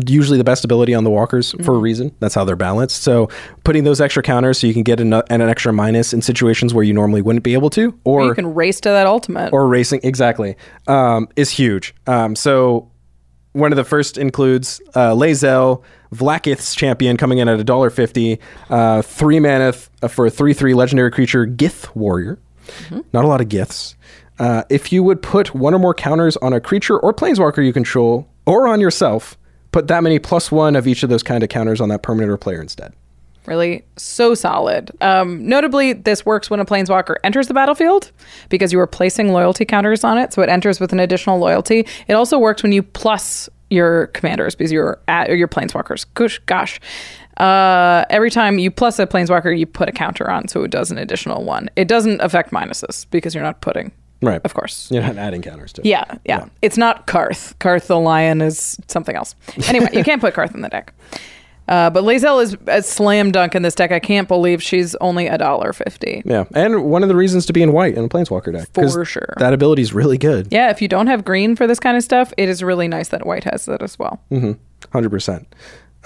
usually 0.06 0.36
the 0.36 0.44
best 0.44 0.64
ability 0.64 0.94
on 0.94 1.04
the 1.04 1.10
walkers 1.10 1.52
for 1.62 1.76
a 1.76 1.78
reason. 1.78 2.14
That's 2.18 2.34
how 2.34 2.44
they're 2.44 2.56
balanced. 2.56 3.02
So 3.02 3.28
putting 3.64 3.84
those 3.84 4.00
extra 4.00 4.22
counters 4.22 4.58
so 4.58 4.66
you 4.66 4.74
can 4.74 4.82
get 4.82 5.00
an, 5.00 5.12
an 5.12 5.40
extra 5.40 5.72
minus 5.72 6.12
in 6.12 6.22
situations 6.22 6.74
where 6.74 6.84
you 6.84 6.92
normally 6.92 7.22
wouldn't 7.22 7.44
be 7.44 7.54
able 7.54 7.70
to, 7.70 7.98
or 8.04 8.26
you 8.26 8.34
can 8.34 8.52
race 8.52 8.80
to 8.80 8.88
that 8.88 9.06
ultimate. 9.06 9.52
or 9.52 9.68
racing 9.68 10.00
exactly 10.02 10.56
um, 10.88 11.28
is 11.36 11.50
huge. 11.50 11.94
Um, 12.06 12.34
so 12.34 12.90
one 13.52 13.72
of 13.72 13.76
the 13.76 13.84
first 13.84 14.18
includes 14.18 14.80
uh, 14.94 15.12
Lae'zel, 15.12 15.82
Vlaakith's 16.14 16.74
champion, 16.74 17.16
coming 17.16 17.38
in 17.38 17.48
at 17.48 17.58
a 17.58 17.64
dollar 17.64 17.90
fifty, 17.90 18.38
uh, 18.68 19.02
three 19.02 19.40
mana 19.40 19.72
th- 19.72 19.88
uh, 20.02 20.08
for 20.08 20.26
a 20.26 20.30
three 20.30 20.54
three 20.54 20.74
legendary 20.74 21.10
creature, 21.10 21.46
Gith 21.46 21.94
Warrior. 21.96 22.38
Not 23.12 23.24
a 23.24 23.28
lot 23.28 23.40
of 23.40 23.48
Giths. 23.48 23.96
Uh, 24.38 24.62
if 24.70 24.92
you 24.92 25.02
would 25.02 25.20
put 25.22 25.54
one 25.54 25.74
or 25.74 25.78
more 25.78 25.94
counters 25.94 26.36
on 26.38 26.52
a 26.52 26.60
creature 26.60 26.98
or 26.98 27.12
planeswalker 27.12 27.64
you 27.64 27.72
control, 27.72 28.28
or 28.46 28.68
on 28.68 28.80
yourself, 28.80 29.36
put 29.72 29.88
that 29.88 30.02
many 30.02 30.18
plus 30.18 30.50
one 30.50 30.76
of 30.76 30.86
each 30.86 31.02
of 31.02 31.10
those 31.10 31.22
kind 31.22 31.42
of 31.42 31.48
counters 31.48 31.80
on 31.80 31.88
that 31.88 32.02
permanent 32.02 32.30
or 32.30 32.36
player 32.36 32.60
instead. 32.60 32.92
Really, 33.46 33.84
so 33.96 34.34
solid. 34.34 34.90
Um, 35.00 35.46
notably, 35.46 35.94
this 35.94 36.26
works 36.26 36.50
when 36.50 36.60
a 36.60 36.64
planeswalker 36.64 37.16
enters 37.24 37.48
the 37.48 37.54
battlefield 37.54 38.12
because 38.48 38.72
you 38.72 38.78
are 38.80 38.86
placing 38.86 39.32
loyalty 39.32 39.64
counters 39.64 40.04
on 40.04 40.18
it, 40.18 40.32
so 40.32 40.42
it 40.42 40.48
enters 40.48 40.78
with 40.78 40.92
an 40.92 41.00
additional 41.00 41.38
loyalty. 41.38 41.86
It 42.06 42.14
also 42.14 42.38
works 42.38 42.62
when 42.62 42.72
you 42.72 42.82
plus 42.82 43.48
your 43.70 44.08
commanders 44.08 44.54
because 44.54 44.70
you're 44.70 45.00
at 45.08 45.30
or 45.30 45.36
your 45.36 45.48
planeswalkers. 45.48 46.06
Gosh, 46.14 46.38
gosh. 46.46 46.80
Uh, 47.38 48.04
every 48.10 48.30
time 48.30 48.58
you 48.58 48.70
plus 48.70 48.98
a 48.98 49.06
planeswalker, 49.06 49.56
you 49.58 49.64
put 49.66 49.88
a 49.88 49.92
counter 49.92 50.30
on, 50.30 50.46
so 50.48 50.62
it 50.62 50.70
does 50.70 50.90
an 50.90 50.98
additional 50.98 51.42
one. 51.42 51.70
It 51.76 51.88
doesn't 51.88 52.20
affect 52.20 52.50
minuses 52.50 53.06
because 53.10 53.34
you're 53.34 53.44
not 53.44 53.62
putting. 53.62 53.92
Right. 54.22 54.40
Of 54.44 54.52
course. 54.52 54.90
You're 54.90 55.02
not 55.02 55.16
adding 55.16 55.40
counters 55.40 55.72
to 55.74 55.80
it. 55.80 55.86
Yeah, 55.86 56.04
yeah, 56.26 56.46
It's 56.60 56.76
not 56.76 57.06
Carth. 57.06 57.58
Carth 57.58 57.86
the 57.86 57.98
lion 57.98 58.42
is 58.42 58.78
something 58.88 59.16
else. 59.16 59.34
Anyway, 59.68 59.88
you 59.94 60.04
can't 60.04 60.20
put 60.20 60.34
Carth 60.34 60.54
in 60.54 60.60
the 60.60 60.68
deck. 60.68 60.92
Uh, 61.70 61.88
but 61.88 62.02
Lae'zel 62.04 62.42
is 62.42 62.56
a 62.66 62.82
slam 62.82 63.30
dunk 63.30 63.54
in 63.54 63.62
this 63.62 63.74
deck. 63.74 63.92
I 63.92 64.00
can't 64.00 64.28
believe 64.28 64.62
she's 64.62 64.96
only 64.96 65.28
a 65.28 65.38
dollar 65.38 65.72
fifty. 65.72 66.20
Yeah, 66.24 66.44
and 66.54 66.84
one 66.84 67.02
of 67.02 67.08
the 67.08 67.16
reasons 67.16 67.46
to 67.46 67.52
be 67.52 67.62
in 67.62 67.72
white 67.72 67.96
in 67.96 68.04
a 68.04 68.08
planeswalker 68.08 68.52
deck 68.52 68.68
For 68.74 69.04
sure. 69.04 69.34
That 69.38 69.52
ability 69.52 69.82
is 69.82 69.94
really 69.94 70.18
good. 70.18 70.48
Yeah, 70.50 70.70
if 70.70 70.82
you 70.82 70.88
don't 70.88 71.06
have 71.06 71.24
green 71.24 71.54
for 71.54 71.66
this 71.66 71.78
kind 71.80 71.96
of 71.96 72.02
stuff, 72.02 72.34
it 72.36 72.48
is 72.48 72.62
really 72.62 72.88
nice 72.88 73.08
that 73.08 73.24
white 73.24 73.44
has 73.44 73.64
that 73.66 73.82
as 73.82 73.98
well. 73.98 74.20
Mm-hmm. 74.30 74.52
Hundred 74.92 75.10
percent. 75.10 75.46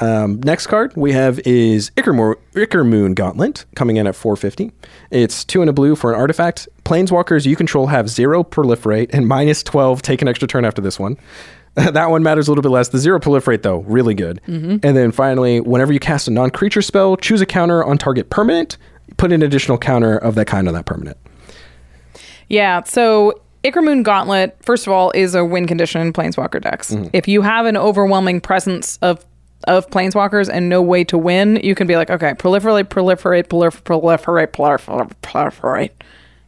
Um, 0.01 0.41
next 0.43 0.67
card 0.67 0.93
we 0.97 1.13
have 1.13 1.39
is 1.41 1.91
Ichormoon 1.91 3.15
Gauntlet 3.15 3.65
coming 3.77 3.97
in 3.97 4.07
at 4.07 4.17
450. 4.17 4.73
It's 5.11 5.45
two 5.45 5.61
and 5.61 5.71
a 5.71 5.73
blue 5.73 5.95
for 5.95 6.13
an 6.13 6.19
artifact. 6.19 6.69
Planeswalkers 6.85 7.47
you 7.47 7.55
control 7.57 7.87
have 7.87 8.09
zero 8.09 8.43
proliferate 8.43 9.11
and 9.13 9.29
minus 9.29 9.63
12. 9.63 10.03
Take 10.03 10.21
an 10.21 10.29
extra 10.29 10.49
turn 10.49 10.65
after 10.65 10.83
this 10.83 10.99
one. 10.99 11.17
that 11.93 12.11
one 12.11 12.23
matters 12.23 12.49
a 12.49 12.51
little 12.51 12.63
bit 12.63 12.71
less. 12.71 12.89
The 12.89 12.99
zero 12.99 13.19
proliferate 13.19 13.63
though, 13.63 13.79
really 13.81 14.15
good. 14.15 14.41
Mhm. 14.47 14.85
And 14.85 14.97
then 14.97 15.11
finally, 15.13 15.61
whenever 15.61 15.93
you 15.93 15.99
cast 16.01 16.29
a 16.29 16.31
non-creature 16.31 16.83
spell, 16.83 17.17
choose 17.17 17.41
a 17.41 17.47
counter 17.47 17.85
on 17.85 17.99
target 17.99 18.31
permanent. 18.31 18.77
Put 19.17 19.33
an 19.33 19.43
additional 19.43 19.79
counter 19.79 20.17
of 20.17 20.35
that 20.37 20.47
kind 20.47 20.67
on 20.69 20.75
that 20.75 20.87
permanent. 20.87 21.17
Yeah, 22.49 22.83
so 22.85 23.41
Ichormoon 23.65 24.03
Gauntlet, 24.05 24.57
first 24.63 24.87
of 24.87 24.93
all, 24.93 25.11
is 25.15 25.35
a 25.35 25.45
win 25.45 25.67
condition 25.67 26.01
in 26.01 26.13
Planeswalker 26.13 26.61
decks. 26.61 26.93
Mm-hmm. 26.93 27.09
If 27.13 27.27
you 27.29 27.43
have 27.43 27.67
an 27.67 27.77
overwhelming 27.77 28.41
presence 28.41 28.99
of 29.03 29.25
of 29.67 29.89
planeswalkers 29.89 30.51
and 30.53 30.69
no 30.69 30.83
way 30.83 31.05
to 31.05 31.17
win, 31.17 31.57
you 31.63 31.75
can 31.75 31.87
be 31.87 31.97
like, 31.97 32.11
okay, 32.11 32.33
proliferate, 32.35 32.85
proliferate, 32.85 33.45
prolifer- 33.47 33.81
proliferate, 33.83 34.49
proliferate, 34.49 35.11
proliferate, 35.23 35.91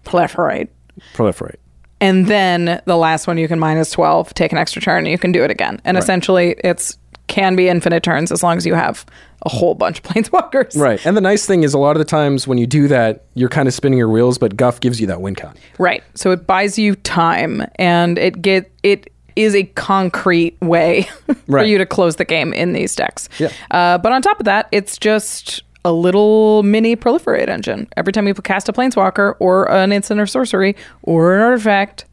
proliferate. 0.05 0.69
Proliferate. 1.15 1.57
And 2.01 2.27
then 2.27 2.81
the 2.85 2.97
last 2.97 3.27
one 3.27 3.39
you 3.39 3.49
can 3.49 3.59
minus 3.59 3.91
12, 3.91 4.35
take 4.35 4.53
an 4.53 4.59
extra 4.59 4.83
turn, 4.83 4.99
and 4.99 5.09
you 5.09 5.19
can 5.19 5.33
do 5.33 5.43
it 5.43 5.51
again. 5.51 5.81
And 5.85 5.97
Right. 5.97 6.03
essentially, 6.03 6.57
it's 6.63 6.99
can 7.29 7.57
be 7.57 7.69
infinite 7.69 8.05
turns 8.05 8.31
as 8.31 8.41
long 8.45 8.57
as 8.57 8.65
you 8.65 8.75
have 8.75 9.05
a 9.45 9.49
whole 9.49 9.75
bunch 9.75 9.99
of 9.99 10.05
planeswalkers. 10.11 10.79
Right. 10.79 11.05
And 11.05 11.17
the 11.17 11.21
nice 11.21 11.45
thing 11.45 11.65
is 11.65 11.75
a 11.75 11.79
lot 11.79 11.97
of 11.97 11.99
the 11.99 12.05
times 12.05 12.47
when 12.47 12.57
you 12.57 12.67
do 12.69 12.87
that, 12.87 13.25
you're 13.35 13.49
kind 13.49 13.67
of 13.67 13.75
spinning 13.75 13.99
your 13.99 14.09
wheels, 14.09 14.39
but 14.39 14.57
Guff 14.57 14.79
gives 14.81 15.01
you 15.01 15.09
that 15.09 15.21
win 15.21 15.35
con. 15.35 15.55
Right. 15.79 16.05
So 16.15 16.31
it 16.31 16.47
buys 16.47 16.79
you 16.79 16.95
time 16.97 17.65
and 17.77 18.17
it 18.17 18.41
get 18.43 18.71
it 18.85 19.13
is 19.35 19.55
a 19.57 19.65
concrete 19.65 20.57
way 20.63 21.03
for 21.27 21.35
Right. 21.49 21.67
you 21.69 21.79
to 21.79 21.85
close 21.87 22.15
the 22.17 22.25
game 22.25 22.53
in 22.53 22.75
these 22.75 22.95
decks. 22.95 23.29
Yeah. 23.41 23.49
Uh, 23.73 23.99
but 23.99 24.13
on 24.13 24.23
top 24.23 24.39
of 24.39 24.45
that, 24.45 24.69
it's 24.71 24.97
just 24.97 25.63
a 25.87 25.93
little 25.93 26.65
mini 26.65 26.97
proliferate 26.97 27.49
engine. 27.49 27.87
Every 27.97 28.13
time 28.13 28.27
you 28.27 28.35
cast 28.35 28.69
a 28.69 28.73
planeswalker 28.73 29.37
or 29.39 29.71
an 29.71 29.93
instant 29.93 30.21
or 30.21 30.27
sorcery 30.27 30.75
or 31.03 31.37
an 31.37 31.43
artifact, 31.43 32.07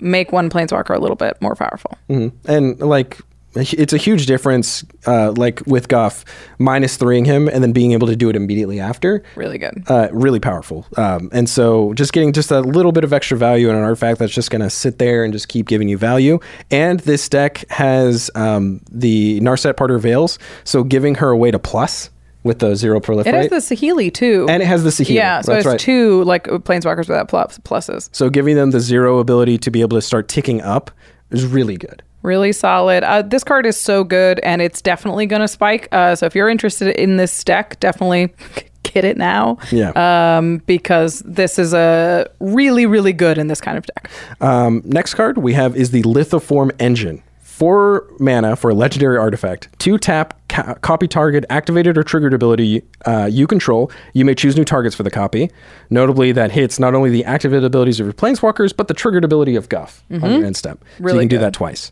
make 0.00 0.32
one 0.32 0.50
planeswalker 0.50 0.96
a 0.96 0.98
little 0.98 1.16
bit 1.16 1.40
more 1.40 1.54
powerful. 1.54 1.96
hmm 2.08 2.28
And 2.46 2.80
like, 2.80 3.20
it's 3.56 3.92
a 3.92 3.98
huge 3.98 4.26
difference, 4.26 4.84
uh, 5.06 5.30
like 5.36 5.62
with 5.64 5.86
Guff, 5.86 6.24
minus 6.58 6.96
threeing 6.96 7.24
him 7.24 7.46
and 7.46 7.62
then 7.62 7.70
being 7.70 7.92
able 7.92 8.08
to 8.08 8.16
do 8.16 8.28
it 8.28 8.34
immediately 8.34 8.80
after. 8.80 9.22
Really 9.36 9.58
good. 9.58 9.84
Uh, 9.86 10.08
really 10.10 10.40
powerful. 10.40 10.88
Um, 10.96 11.30
and 11.32 11.48
so 11.48 11.94
just 11.94 12.12
getting 12.12 12.32
just 12.32 12.50
a 12.50 12.58
little 12.58 12.90
bit 12.90 13.04
of 13.04 13.12
extra 13.12 13.38
value 13.38 13.70
in 13.70 13.76
an 13.76 13.84
artifact 13.84 14.18
that's 14.18 14.34
just 14.34 14.50
going 14.50 14.62
to 14.62 14.70
sit 14.70 14.98
there 14.98 15.22
and 15.22 15.32
just 15.32 15.46
keep 15.46 15.68
giving 15.68 15.88
you 15.88 15.96
value. 15.96 16.40
And 16.72 16.98
this 17.00 17.28
deck 17.28 17.64
has 17.70 18.28
um, 18.34 18.80
the 18.90 19.40
Narset 19.40 19.74
Parter 19.74 20.00
Veils, 20.00 20.36
so 20.64 20.82
giving 20.82 21.14
her 21.14 21.30
a 21.30 21.36
way 21.36 21.52
to 21.52 21.60
plus 21.60 22.10
with 22.44 22.60
the 22.60 22.76
zero 22.76 23.00
proliferate. 23.00 23.26
It 23.26 23.52
has 23.52 23.68
the 23.68 23.74
Saheeli 23.76 24.12
too. 24.12 24.46
And 24.48 24.62
it 24.62 24.66
has 24.66 24.84
the 24.84 24.90
Saheeli. 24.90 25.14
Yeah, 25.14 25.40
so 25.40 25.52
That's 25.52 25.66
it's 25.66 25.72
right. 25.72 25.80
two 25.80 26.22
like 26.24 26.44
planeswalkers 26.44 27.08
without 27.08 27.28
plus, 27.28 27.58
pluses. 27.58 28.08
So 28.12 28.30
giving 28.30 28.54
them 28.54 28.70
the 28.70 28.80
zero 28.80 29.18
ability 29.18 29.58
to 29.58 29.70
be 29.70 29.80
able 29.80 29.96
to 29.96 30.02
start 30.02 30.28
ticking 30.28 30.60
up 30.60 30.90
is 31.30 31.44
really 31.44 31.76
good. 31.76 32.02
Really 32.22 32.52
solid. 32.52 33.02
Uh, 33.04 33.22
this 33.22 33.44
card 33.44 33.66
is 33.66 33.76
so 33.76 34.02
good, 34.02 34.40
and 34.40 34.62
it's 34.62 34.80
definitely 34.80 35.26
going 35.26 35.42
to 35.42 35.48
spike. 35.48 35.88
Uh, 35.92 36.16
so 36.16 36.24
if 36.24 36.34
you're 36.34 36.48
interested 36.48 36.96
in 36.96 37.18
this 37.18 37.44
deck, 37.44 37.78
definitely 37.80 38.32
get 38.82 39.04
it 39.04 39.18
now. 39.18 39.58
Yeah. 39.70 39.90
Um, 40.38 40.58
because 40.64 41.20
this 41.26 41.58
is 41.58 41.74
a 41.74 42.30
really, 42.40 42.86
really 42.86 43.12
good 43.12 43.36
in 43.36 43.48
this 43.48 43.60
kind 43.60 43.76
of 43.76 43.84
deck. 43.86 44.10
Um, 44.40 44.80
next 44.86 45.14
card 45.14 45.38
we 45.38 45.52
have 45.52 45.76
is 45.76 45.90
the 45.90 46.02
Lithoform 46.02 46.70
Engine. 46.78 47.22
Four 47.40 48.06
mana 48.18 48.56
for 48.56 48.70
a 48.70 48.74
legendary 48.74 49.18
artifact. 49.18 49.68
Two 49.78 49.98
tap, 49.98 50.43
ca- 50.54 50.74
copy 50.74 51.08
target, 51.08 51.44
activated 51.50 51.98
or 51.98 52.02
triggered 52.02 52.32
ability 52.34 52.82
uh, 53.06 53.28
you 53.30 53.46
control. 53.46 53.90
You 54.12 54.24
may 54.24 54.34
choose 54.34 54.56
new 54.56 54.64
targets 54.64 54.94
for 54.94 55.02
the 55.02 55.10
copy. 55.10 55.50
Notably, 55.90 56.32
that 56.32 56.52
hits 56.52 56.78
not 56.78 56.94
only 56.94 57.10
the 57.10 57.24
activated 57.24 57.64
abilities 57.64 58.00
of 58.00 58.06
your 58.06 58.12
planeswalkers, 58.14 58.74
but 58.76 58.88
the 58.88 58.94
triggered 58.94 59.24
ability 59.24 59.56
of 59.56 59.68
Guff 59.68 60.02
on 60.10 60.20
Mhm. 60.20 60.36
your 60.38 60.44
end 60.46 60.56
step. 60.56 60.78
so 60.80 60.86
you 61.00 61.04
Really 61.06 61.18
can 61.20 61.28
do 61.28 61.38
that 61.38 61.52
twice. 61.52 61.90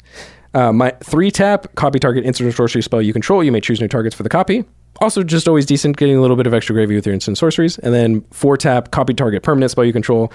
Uh, 0.54 0.72
my 0.72 0.90
three 1.02 1.30
tap, 1.30 1.74
copy 1.74 1.98
target, 1.98 2.24
instant 2.24 2.48
or 2.48 2.52
sorcery 2.52 2.82
spell 2.82 3.00
you 3.02 3.12
control. 3.12 3.42
You 3.42 3.50
may 3.52 3.60
choose 3.60 3.80
new 3.80 3.88
targets 3.88 4.14
for 4.14 4.22
the 4.22 4.28
copy. 4.28 4.64
Also, 5.00 5.22
just 5.22 5.48
always 5.48 5.64
decent, 5.64 5.96
getting 5.96 6.16
a 6.16 6.20
little 6.20 6.36
bit 6.36 6.46
of 6.46 6.52
extra 6.54 6.74
gravy 6.74 6.94
with 6.94 7.06
your 7.06 7.14
instant 7.14 7.38
sorceries. 7.38 7.78
And 7.78 7.92
then 7.94 8.22
four 8.30 8.56
tap, 8.58 8.90
copy 8.90 9.14
target, 9.14 9.42
permanent 9.42 9.70
spell 9.70 9.84
you 9.84 9.92
control. 9.92 10.30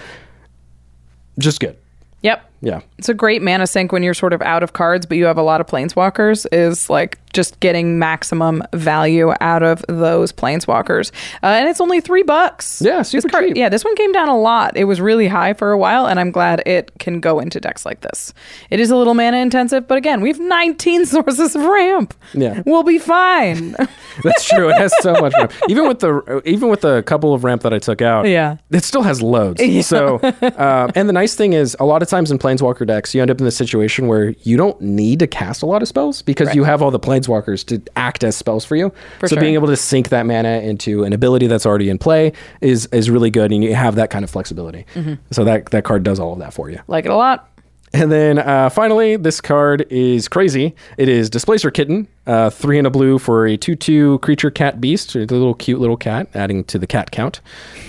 Just 1.39 1.59
good. 1.59 1.77
Yep. 2.23 2.49
Yeah. 2.61 2.79
It's 2.97 3.09
a 3.09 3.13
great 3.13 3.43
mana 3.43 3.67
sink 3.67 3.91
when 3.91 4.01
you're 4.01 4.15
sort 4.15 4.33
of 4.33 4.41
out 4.41 4.63
of 4.63 4.73
cards, 4.73 5.05
but 5.05 5.17
you 5.17 5.25
have 5.25 5.37
a 5.37 5.43
lot 5.43 5.61
of 5.61 5.67
planeswalkers, 5.67 6.47
is 6.51 6.89
like 6.89 7.19
just 7.37 7.59
getting 7.61 7.97
maximum 7.99 8.61
value 8.73 9.31
out 9.41 9.63
of 9.63 9.85
those 9.87 10.33
planeswalkers. 10.33 11.11
Uh, 11.43 11.47
and 11.47 11.69
it's 11.69 11.79
only 11.79 12.01
three 12.01 12.23
bucks. 12.23 12.81
Yeah, 12.83 13.03
super 13.03 13.29
card, 13.29 13.55
Yeah, 13.55 13.69
this 13.69 13.85
one 13.85 13.95
came 13.95 14.11
down 14.11 14.27
a 14.27 14.37
lot. 14.37 14.75
It 14.75 14.83
was 14.85 14.99
really 14.99 15.27
high 15.27 15.53
for 15.53 15.71
a 15.71 15.77
while, 15.77 16.07
and 16.07 16.19
I'm 16.19 16.31
glad 16.31 16.63
it 16.65 16.91
can 16.99 17.19
go 17.21 17.39
into 17.39 17.59
decks 17.59 17.85
like 17.85 18.01
this. 18.01 18.33
It 18.71 18.79
is 18.79 18.89
a 18.91 18.97
little 18.97 19.13
mana 19.13 19.37
intensive, 19.37 19.87
but 19.87 19.97
again, 19.97 20.19
we 20.21 20.29
have 20.29 20.39
19 20.39 21.05
sources 21.15 21.55
of 21.55 21.63
ramp. 21.63 22.13
Yeah. 22.33 22.63
We'll 22.65 22.83
be 22.83 22.97
fine. 22.97 23.75
That's 24.23 24.45
true. 24.49 24.69
It 24.69 24.77
has 24.77 24.91
so 25.01 25.13
much 25.13 25.33
ramp. 25.37 25.53
Even 25.69 25.87
with 25.87 25.99
the 25.99 26.41
even 26.45 26.69
with 26.69 26.81
the 26.81 27.03
couple 27.03 27.35
of 27.35 27.43
ramp 27.43 27.61
that 27.61 27.71
I 27.73 27.77
took 27.79 28.01
out, 28.01 28.25
Yeah. 28.27 28.57
it 28.71 28.83
still 28.83 29.03
has 29.03 29.21
loads. 29.21 29.61
Yeah. 29.61 29.81
So, 29.83 30.19
um, 30.57 30.91
and 30.95 31.07
the 31.07 31.13
nice 31.13 31.35
thing 31.35 31.53
is, 31.53 31.77
a 31.79 31.85
lot 31.85 32.01
of 32.01 32.07
times 32.09 32.31
in 32.31 32.39
Planeswalker 32.39 32.87
decks, 32.87 33.13
you 33.13 33.21
end 33.21 33.29
up 33.29 33.37
in 33.37 33.45
the 33.45 33.51
situation 33.51 34.07
where 34.07 34.29
you 34.41 34.57
don't 34.57 34.79
need 34.81 35.19
to 35.19 35.27
cast 35.27 35.61
a 35.61 35.67
lot 35.67 35.83
of 35.83 35.87
spells 35.87 36.23
because 36.23 36.47
Right. 36.47 36.55
you 36.55 36.63
have 36.63 36.81
all 36.81 36.89
the 36.89 36.99
Planeswalkers 36.99 37.26
to 37.27 37.81
act 37.95 38.23
as 38.23 38.35
spells 38.35 38.65
for 38.65 38.75
you. 38.75 38.91
For 39.19 39.27
so 39.27 39.35
sure. 39.35 39.41
being 39.41 39.53
able 39.53 39.67
to 39.67 39.75
sink 39.75 40.09
that 40.09 40.25
mana 40.25 40.59
into 40.61 41.03
an 41.03 41.13
ability 41.13 41.47
that's 41.47 41.65
already 41.65 41.89
in 41.89 41.97
play 41.97 42.33
is 42.61 42.87
is 42.87 43.09
really 43.09 43.29
good, 43.29 43.51
and 43.51 43.63
you 43.63 43.75
have 43.75 43.95
that 43.95 44.09
kind 44.09 44.23
of 44.23 44.29
flexibility. 44.29 44.85
Mhm. 44.95 45.17
So 45.31 45.43
that 45.43 45.71
that 45.71 45.83
card 45.83 46.03
does 46.03 46.19
all 46.19 46.33
of 46.33 46.39
that 46.39 46.53
for 46.53 46.69
you. 46.69 46.79
like 46.87 47.05
it 47.05 47.11
a 47.11 47.15
lot. 47.15 47.49
And 47.93 48.11
then 48.11 48.37
uh, 48.37 48.69
finally, 48.69 49.15
this 49.15 49.39
card 49.39 49.85
is 49.89 50.27
crazy. 50.27 50.75
It 50.97 51.07
is 51.07 51.29
Displacer 51.29 51.71
Kitten, 51.71 52.07
uh, 52.27 52.49
three 52.49 52.77
and 52.77 52.85
a 52.85 52.89
blue 52.89 53.17
for 53.17 53.47
a 53.47 53.55
2 53.55 53.75
2 53.75 54.19
creature 54.19 54.51
cat 54.51 54.81
beast, 54.81 55.15
a 55.15 55.19
little 55.19 55.53
cute 55.53 55.79
little 55.79 55.95
cat, 55.95 56.27
adding 56.33 56.65
to 56.65 56.77
the 56.77 56.85
cat 56.87 57.11
count. 57.11 57.39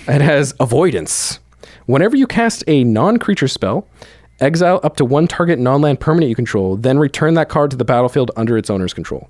It 0.07 0.21
has 0.21 0.55
Avoidance. 0.61 1.41
Whenever 1.87 2.17
you 2.17 2.27
cast 2.29 2.63
a 2.69 2.85
non 2.85 3.17
creature 3.19 3.49
spell, 3.49 3.89
exile 4.41 4.81
up 4.83 4.97
to 4.97 5.05
one 5.05 5.27
target 5.29 5.59
non 5.59 5.81
land 5.81 6.01
permanent 6.01 6.29
you 6.31 6.37
control, 6.37 6.77
then 6.77 6.99
return 6.99 7.35
that 7.35 7.49
card 7.49 7.71
to 7.73 7.77
the 7.77 7.85
battlefield 7.85 8.31
under 8.37 8.57
its 8.59 8.71
owner's 8.71 8.93
control. 8.95 9.29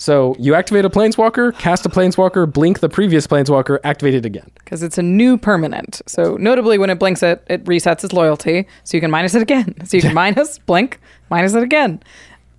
So 0.00 0.36
you 0.38 0.54
activate 0.54 0.84
a 0.84 0.90
planeswalker, 0.90 1.58
cast 1.58 1.84
a 1.84 1.88
planeswalker, 1.88 2.50
blink 2.52 2.78
the 2.78 2.88
previous 2.88 3.26
planeswalker, 3.26 3.80
activate 3.82 4.14
it 4.14 4.24
again. 4.24 4.48
because 4.54 4.84
it's 4.84 4.96
a 4.96 5.02
new 5.02 5.36
permanent. 5.36 6.00
So 6.06 6.36
notably, 6.36 6.78
when 6.78 6.88
it 6.88 7.00
blinks 7.00 7.20
it, 7.22 7.42
it 7.48 7.64
resets 7.64 8.04
its 8.04 8.12
loyalty, 8.12 8.66
so 8.84 8.96
you 8.96 9.00
can 9.00 9.10
minus 9.10 9.34
it 9.34 9.42
again. 9.42 9.74
So 9.86 9.96
you 9.96 10.02
can 10.02 10.14
minus, 10.22 10.58
blink, 10.58 11.00
minus 11.30 11.54
it 11.54 11.64
again. 11.64 12.00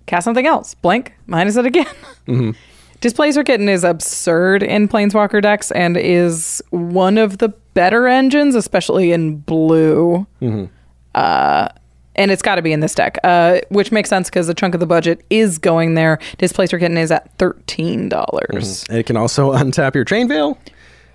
cast 0.06 0.24
something 0.24 0.46
else. 0.46 0.74
Blink, 0.74 1.14
minus 1.26 1.56
it 1.56 1.64
again. 1.66 1.86
Mhm. 2.28 2.54
Displacer 3.00 3.42
Kitten 3.42 3.70
is 3.70 3.82
absurd 3.82 4.62
in 4.62 4.86
Planeswalker 4.86 5.40
decks 5.40 5.70
and 5.70 5.96
is 5.96 6.62
one 6.68 7.16
of 7.16 7.38
the 7.38 7.48
better 7.72 8.06
engines, 8.06 8.54
especially 8.54 9.10
in 9.12 9.36
blue. 9.38 10.26
Mhm. 10.42 10.68
Uh, 11.14 11.68
and 12.16 12.30
it's 12.30 12.42
got 12.42 12.56
to 12.56 12.62
be 12.62 12.72
in 12.72 12.80
this 12.80 12.94
deck, 12.94 13.18
uh, 13.24 13.60
which 13.70 13.92
makes 13.92 14.08
sense 14.08 14.28
because 14.28 14.48
a 14.48 14.54
chunk 14.54 14.74
of 14.74 14.80
the 14.80 14.86
budget 14.86 15.24
is 15.30 15.58
going 15.58 15.94
there. 15.94 16.18
Displacer 16.38 16.78
Kitten 16.78 16.98
is 16.98 17.10
at 17.10 17.36
$13. 17.38 18.08
dollars 18.10 18.84
And 18.88 18.98
it 18.98 19.06
can 19.06 19.16
also 19.16 19.52
untap 19.54 19.94
your 19.94 20.04
Chain 20.04 20.28
Veil, 20.28 20.58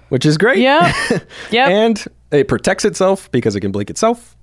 which 0.09 0.25
is 0.25 0.37
great. 0.37 0.59
Yeah. 0.59 0.93
yeah. 1.51 1.67
and 1.67 2.03
it 2.31 2.47
protects 2.47 2.85
itself 2.85 3.29
because 3.31 3.55
it 3.55 3.59
can 3.61 3.71
blink 3.71 3.89
itself. 3.89 4.35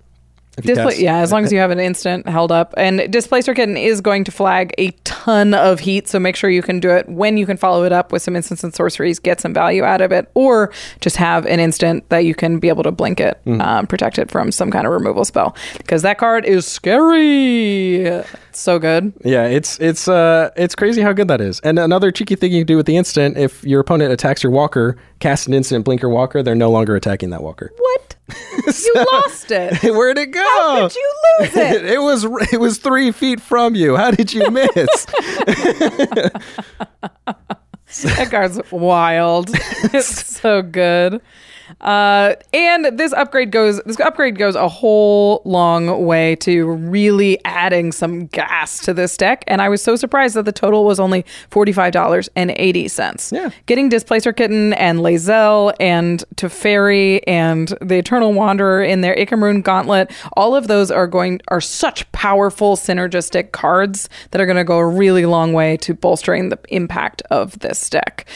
Yeah, 0.62 1.16
as 1.18 1.32
long 1.32 1.44
as 1.44 1.52
you 1.52 1.58
have 1.58 1.70
an 1.70 1.80
instant 1.80 2.28
held 2.28 2.52
up. 2.52 2.74
And 2.76 3.10
Displacer 3.10 3.54
Kitten 3.54 3.76
is 3.76 4.00
going 4.02 4.24
to 4.24 4.30
flag 4.32 4.74
a 4.76 4.90
ton 5.04 5.54
of 5.54 5.80
heat, 5.80 6.08
so 6.08 6.18
make 6.18 6.36
sure 6.36 6.50
you 6.50 6.60
can 6.62 6.78
do 6.78 6.90
it 6.90 7.08
when 7.08 7.36
you 7.38 7.46
can 7.46 7.56
follow 7.56 7.84
it 7.84 7.92
up 7.92 8.12
with 8.12 8.22
some 8.22 8.36
instants 8.36 8.62
and 8.62 8.74
sorceries, 8.74 9.18
get 9.18 9.40
some 9.40 9.54
value 9.54 9.82
out 9.82 10.00
of 10.02 10.12
it, 10.12 10.30
or 10.34 10.70
just 11.00 11.16
have 11.16 11.46
an 11.46 11.58
instant 11.58 12.06
that 12.10 12.26
you 12.26 12.34
can 12.34 12.58
be 12.58 12.68
able 12.68 12.82
to 12.82 12.92
blink 12.92 13.18
it, 13.18 13.40
Mm-hmm. 13.46 13.60
um, 13.62 13.86
protect 13.86 14.18
it 14.18 14.30
from 14.30 14.52
some 14.52 14.70
kind 14.70 14.86
of 14.86 14.92
removal 14.92 15.24
spell. 15.24 15.56
Because 15.78 16.02
that 16.02 16.18
card 16.18 16.44
is 16.44 16.66
scary. 16.66 18.04
It's 18.04 18.60
so 18.60 18.78
good. 18.78 19.12
Yeah, 19.24 19.46
it's 19.46 19.80
it's 19.80 20.06
uh 20.08 20.50
it's 20.56 20.74
crazy 20.74 21.00
how 21.00 21.12
good 21.12 21.28
that 21.28 21.40
is. 21.40 21.60
And 21.60 21.78
another 21.78 22.10
cheeky 22.12 22.34
thing 22.36 22.52
you 22.52 22.60
can 22.60 22.66
do 22.66 22.76
with 22.76 22.86
the 22.86 22.96
instant, 22.96 23.36
if 23.38 23.64
your 23.64 23.80
opponent 23.80 24.12
attacks 24.12 24.42
your 24.42 24.52
walker, 24.52 24.96
cast 25.20 25.46
an 25.48 25.54
instant, 25.54 25.84
blinker 25.84 26.08
walker, 26.08 26.42
they're 26.42 26.54
no 26.54 26.70
longer 26.70 26.94
attacking 26.94 27.30
that 27.30 27.42
walker. 27.42 27.72
What? 27.78 28.01
you 28.66 29.06
lost 29.12 29.50
it. 29.50 29.82
Where'd 29.82 30.18
it 30.18 30.30
go? 30.30 30.40
How 30.40 30.88
did 30.88 30.94
you 30.94 31.12
lose 31.40 31.56
it? 31.56 31.84
it 31.92 32.00
was 32.00 32.24
it 32.52 32.60
was 32.60 32.78
three 32.78 33.10
feet 33.12 33.40
from 33.40 33.74
you. 33.74 33.96
How 33.96 34.10
did 34.10 34.32
you 34.32 34.50
miss? 34.50 35.06
that 38.04 38.28
card's 38.30 38.60
wild. 38.70 39.50
it's 39.52 40.26
so 40.26 40.62
good. 40.62 41.20
Uh, 41.80 42.34
and 42.52 42.98
this 42.98 43.12
upgrade 43.12 43.50
goes 43.50 43.80
this 43.86 43.98
upgrade 44.00 44.38
goes 44.38 44.54
a 44.54 44.68
whole 44.68 45.42
long 45.44 46.04
way 46.04 46.36
to 46.36 46.66
really 46.66 47.38
adding 47.44 47.92
some 47.92 48.26
gas 48.26 48.78
to 48.80 48.94
this 48.94 49.16
deck. 49.16 49.44
And 49.46 49.62
I 49.62 49.68
was 49.68 49.82
so 49.82 49.96
surprised 49.96 50.36
that 50.36 50.44
the 50.44 50.52
total 50.52 50.84
was 50.84 51.00
only 51.00 51.24
forty 51.50 51.72
five 51.72 51.92
dollars 51.92 52.28
and 52.36 52.52
eighty 52.56 52.88
cents. 52.88 53.32
Yeah, 53.32 53.50
getting 53.66 53.88
Displacer 53.88 54.32
Kitten 54.32 54.72
and 54.74 55.00
Lae'zel 55.00 55.72
and 55.80 56.24
Teferi 56.36 57.20
and 57.26 57.68
the 57.80 57.96
Eternal 57.96 58.32
Wanderer 58.32 58.82
in 58.82 59.00
their 59.00 59.16
Ichormoon 59.16 59.62
Gauntlet, 59.62 60.10
all 60.36 60.54
of 60.54 60.68
those 60.68 60.90
are 60.90 61.06
going 61.06 61.40
are 61.48 61.60
such 61.60 62.10
powerful 62.12 62.76
synergistic 62.76 63.52
cards 63.52 64.08
that 64.30 64.40
are 64.40 64.46
going 64.46 64.56
to 64.56 64.64
go 64.64 64.78
a 64.78 64.86
really 64.86 65.26
long 65.26 65.52
way 65.52 65.76
to 65.78 65.94
bolstering 65.94 66.48
the 66.48 66.58
impact 66.68 67.22
of 67.30 67.58
this 67.60 67.90
deck. 67.90 68.26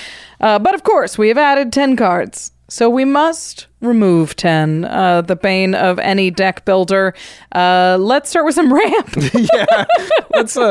Uh, 0.41 0.59
but 0.59 0.75
of 0.75 0.83
course, 0.83 1.17
we 1.17 1.29
have 1.29 1.39
added 1.39 1.73
ten 1.73 1.97
cards. 1.97 2.53
So 2.69 2.91
we 2.91 3.05
must 3.05 3.69
remove 3.81 4.35
10, 4.35 4.87
uh, 4.87 5.21
the 5.23 5.37
bane 5.37 5.75
of 5.77 6.01
any 6.01 6.33
deck 6.33 6.65
builder. 6.65 7.15
Uh, 7.55 7.97
let's 8.01 8.29
start 8.29 8.45
with 8.45 8.57
some 8.57 8.73
ramp. 8.73 9.09
yeah, 9.35 9.85
let's 10.35 10.57
uh, 10.57 10.63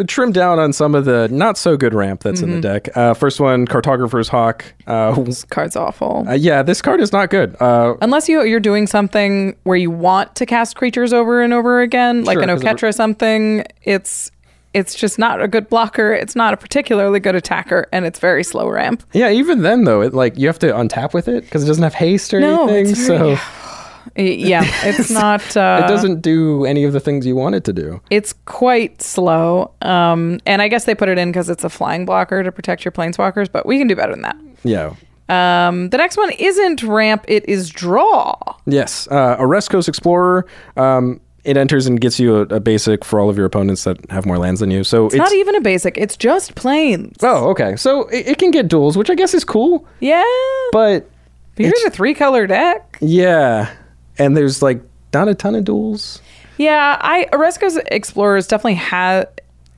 uh, 0.00 0.04
trim 0.08 0.32
down 0.32 0.58
on 0.58 0.72
some 0.72 0.94
of 0.94 1.04
the 1.04 1.28
not 1.28 1.58
so 1.58 1.76
good 1.76 1.92
ramp 1.92 2.22
that's 2.22 2.40
in 2.40 2.50
the 2.52 2.56
Mhm. 2.56 2.62
deck. 2.62 2.96
Uh, 2.96 3.12
first 3.12 3.38
one, 3.38 3.66
Cartographer's 3.66 4.28
Hawk. 4.28 4.64
Uh, 4.86 5.12
this 5.24 5.44
card's 5.44 5.76
awful. 5.76 6.24
Uh, 6.26 6.32
yeah, 6.32 6.62
this 6.62 6.80
card 6.80 7.00
is 7.02 7.12
not 7.12 7.28
good. 7.28 7.54
Uh, 7.60 7.94
Unless 8.00 8.28
you, 8.30 8.42
you're 8.44 8.58
doing 8.60 8.86
something 8.86 9.54
where 9.64 9.76
you 9.76 9.90
want 9.90 10.34
to 10.36 10.46
cast 10.46 10.76
creatures 10.76 11.12
over 11.12 11.42
and 11.42 11.52
over 11.52 11.82
again, 11.82 12.24
like 12.24 12.36
Sure, 12.36 12.42
an 12.44 12.48
'cause 12.48 12.62
of- 12.62 12.68
Oketra 12.68 12.94
something, 12.94 13.62
it's 13.82 14.30
it's 14.76 14.94
just 14.94 15.18
not 15.18 15.40
a 15.42 15.48
good 15.48 15.68
blocker. 15.68 16.12
It's 16.12 16.36
not 16.36 16.52
a 16.54 16.56
particularly 16.56 17.18
good 17.18 17.34
attacker, 17.34 17.86
and 17.92 18.04
it's 18.04 18.18
very 18.20 18.44
slow 18.44 18.68
ramp. 18.68 19.02
yeah, 19.12 19.30
even 19.30 19.62
then 19.62 19.84
though, 19.84 20.02
it 20.02 20.12
like 20.14 20.36
you 20.36 20.46
have 20.46 20.58
to 20.60 20.66
untap 20.72 21.14
with 21.14 21.26
it 21.28 21.44
because 21.44 21.64
it 21.64 21.66
doesn't 21.66 21.82
have 21.82 21.94
haste 21.94 22.32
or 22.34 22.40
No, 22.40 22.68
anything. 22.68 22.94
so 22.94 23.36
Yeah, 24.16 24.62
it's 24.84 25.10
not. 25.10 25.42
Uh, 25.56 25.82
it 25.84 25.88
doesn't 25.88 26.20
do 26.22 26.64
any 26.64 26.84
of 26.84 26.92
the 26.92 27.00
things 27.00 27.26
you 27.26 27.36
want 27.36 27.54
it 27.54 27.64
to 27.64 27.72
do. 27.72 28.00
It's 28.10 28.32
quite 28.44 29.02
slow, 29.02 29.72
um, 29.82 30.40
and 30.46 30.62
I 30.62 30.68
guess 30.68 30.84
they 30.84 30.94
put 30.94 31.08
it 31.08 31.18
in 31.18 31.30
because 31.30 31.50
it's 31.50 31.64
a 31.64 31.68
flying 31.68 32.06
blocker 32.06 32.42
to 32.42 32.52
protect 32.52 32.84
your 32.84 32.92
planeswalkers. 32.92 33.50
But 33.50 33.66
we 33.66 33.78
can 33.78 33.88
do 33.88 33.96
better 33.96 34.12
than 34.12 34.22
that. 34.22 34.36
Yeah. 34.64 34.94
Um, 35.28 35.90
the 35.90 35.98
next 35.98 36.16
one 36.16 36.30
isn't 36.38 36.82
ramp; 36.84 37.24
it 37.28 37.48
is 37.48 37.68
draw. 37.68 38.36
Yes, 38.64 39.08
uh, 39.10 39.36
Coast 39.68 39.88
Explorer. 39.88 40.46
Um, 40.76 41.20
it 41.46 41.56
enters 41.56 41.86
and 41.86 42.00
gets 42.00 42.18
you 42.18 42.36
a, 42.36 42.40
a 42.42 42.60
basic 42.60 43.04
for 43.04 43.20
all 43.20 43.30
of 43.30 43.36
your 43.36 43.46
opponents 43.46 43.84
that 43.84 44.10
have 44.10 44.26
more 44.26 44.36
lands 44.36 44.60
than 44.60 44.70
you. 44.70 44.82
So 44.84 45.06
It's, 45.06 45.14
not 45.14 45.32
even 45.32 45.54
a 45.54 45.60
basic; 45.60 45.96
it's 45.96 46.16
just 46.16 46.54
planes. 46.56 47.16
Oh, 47.22 47.48
okay. 47.50 47.76
So 47.76 48.08
it, 48.08 48.26
it 48.26 48.38
can 48.38 48.50
get 48.50 48.68
duels, 48.68 48.98
which 48.98 49.08
I 49.08 49.14
guess 49.14 49.32
is 49.32 49.44
cool. 49.44 49.86
Yeah, 50.00 50.24
but 50.72 51.08
here's 51.56 51.82
a 51.84 51.90
three-color 51.90 52.46
deck. 52.46 52.98
Yeah, 53.00 53.72
and 54.18 54.36
there's 54.36 54.60
like 54.60 54.80
not 55.14 55.28
a 55.28 55.34
ton 55.34 55.54
of 55.54 55.64
duels. 55.64 56.20
Yeah, 56.58 56.98
I 57.00 57.26
Oreskos 57.32 57.78
Explorers 57.90 58.46
definitely 58.46 58.74
has 58.74 59.26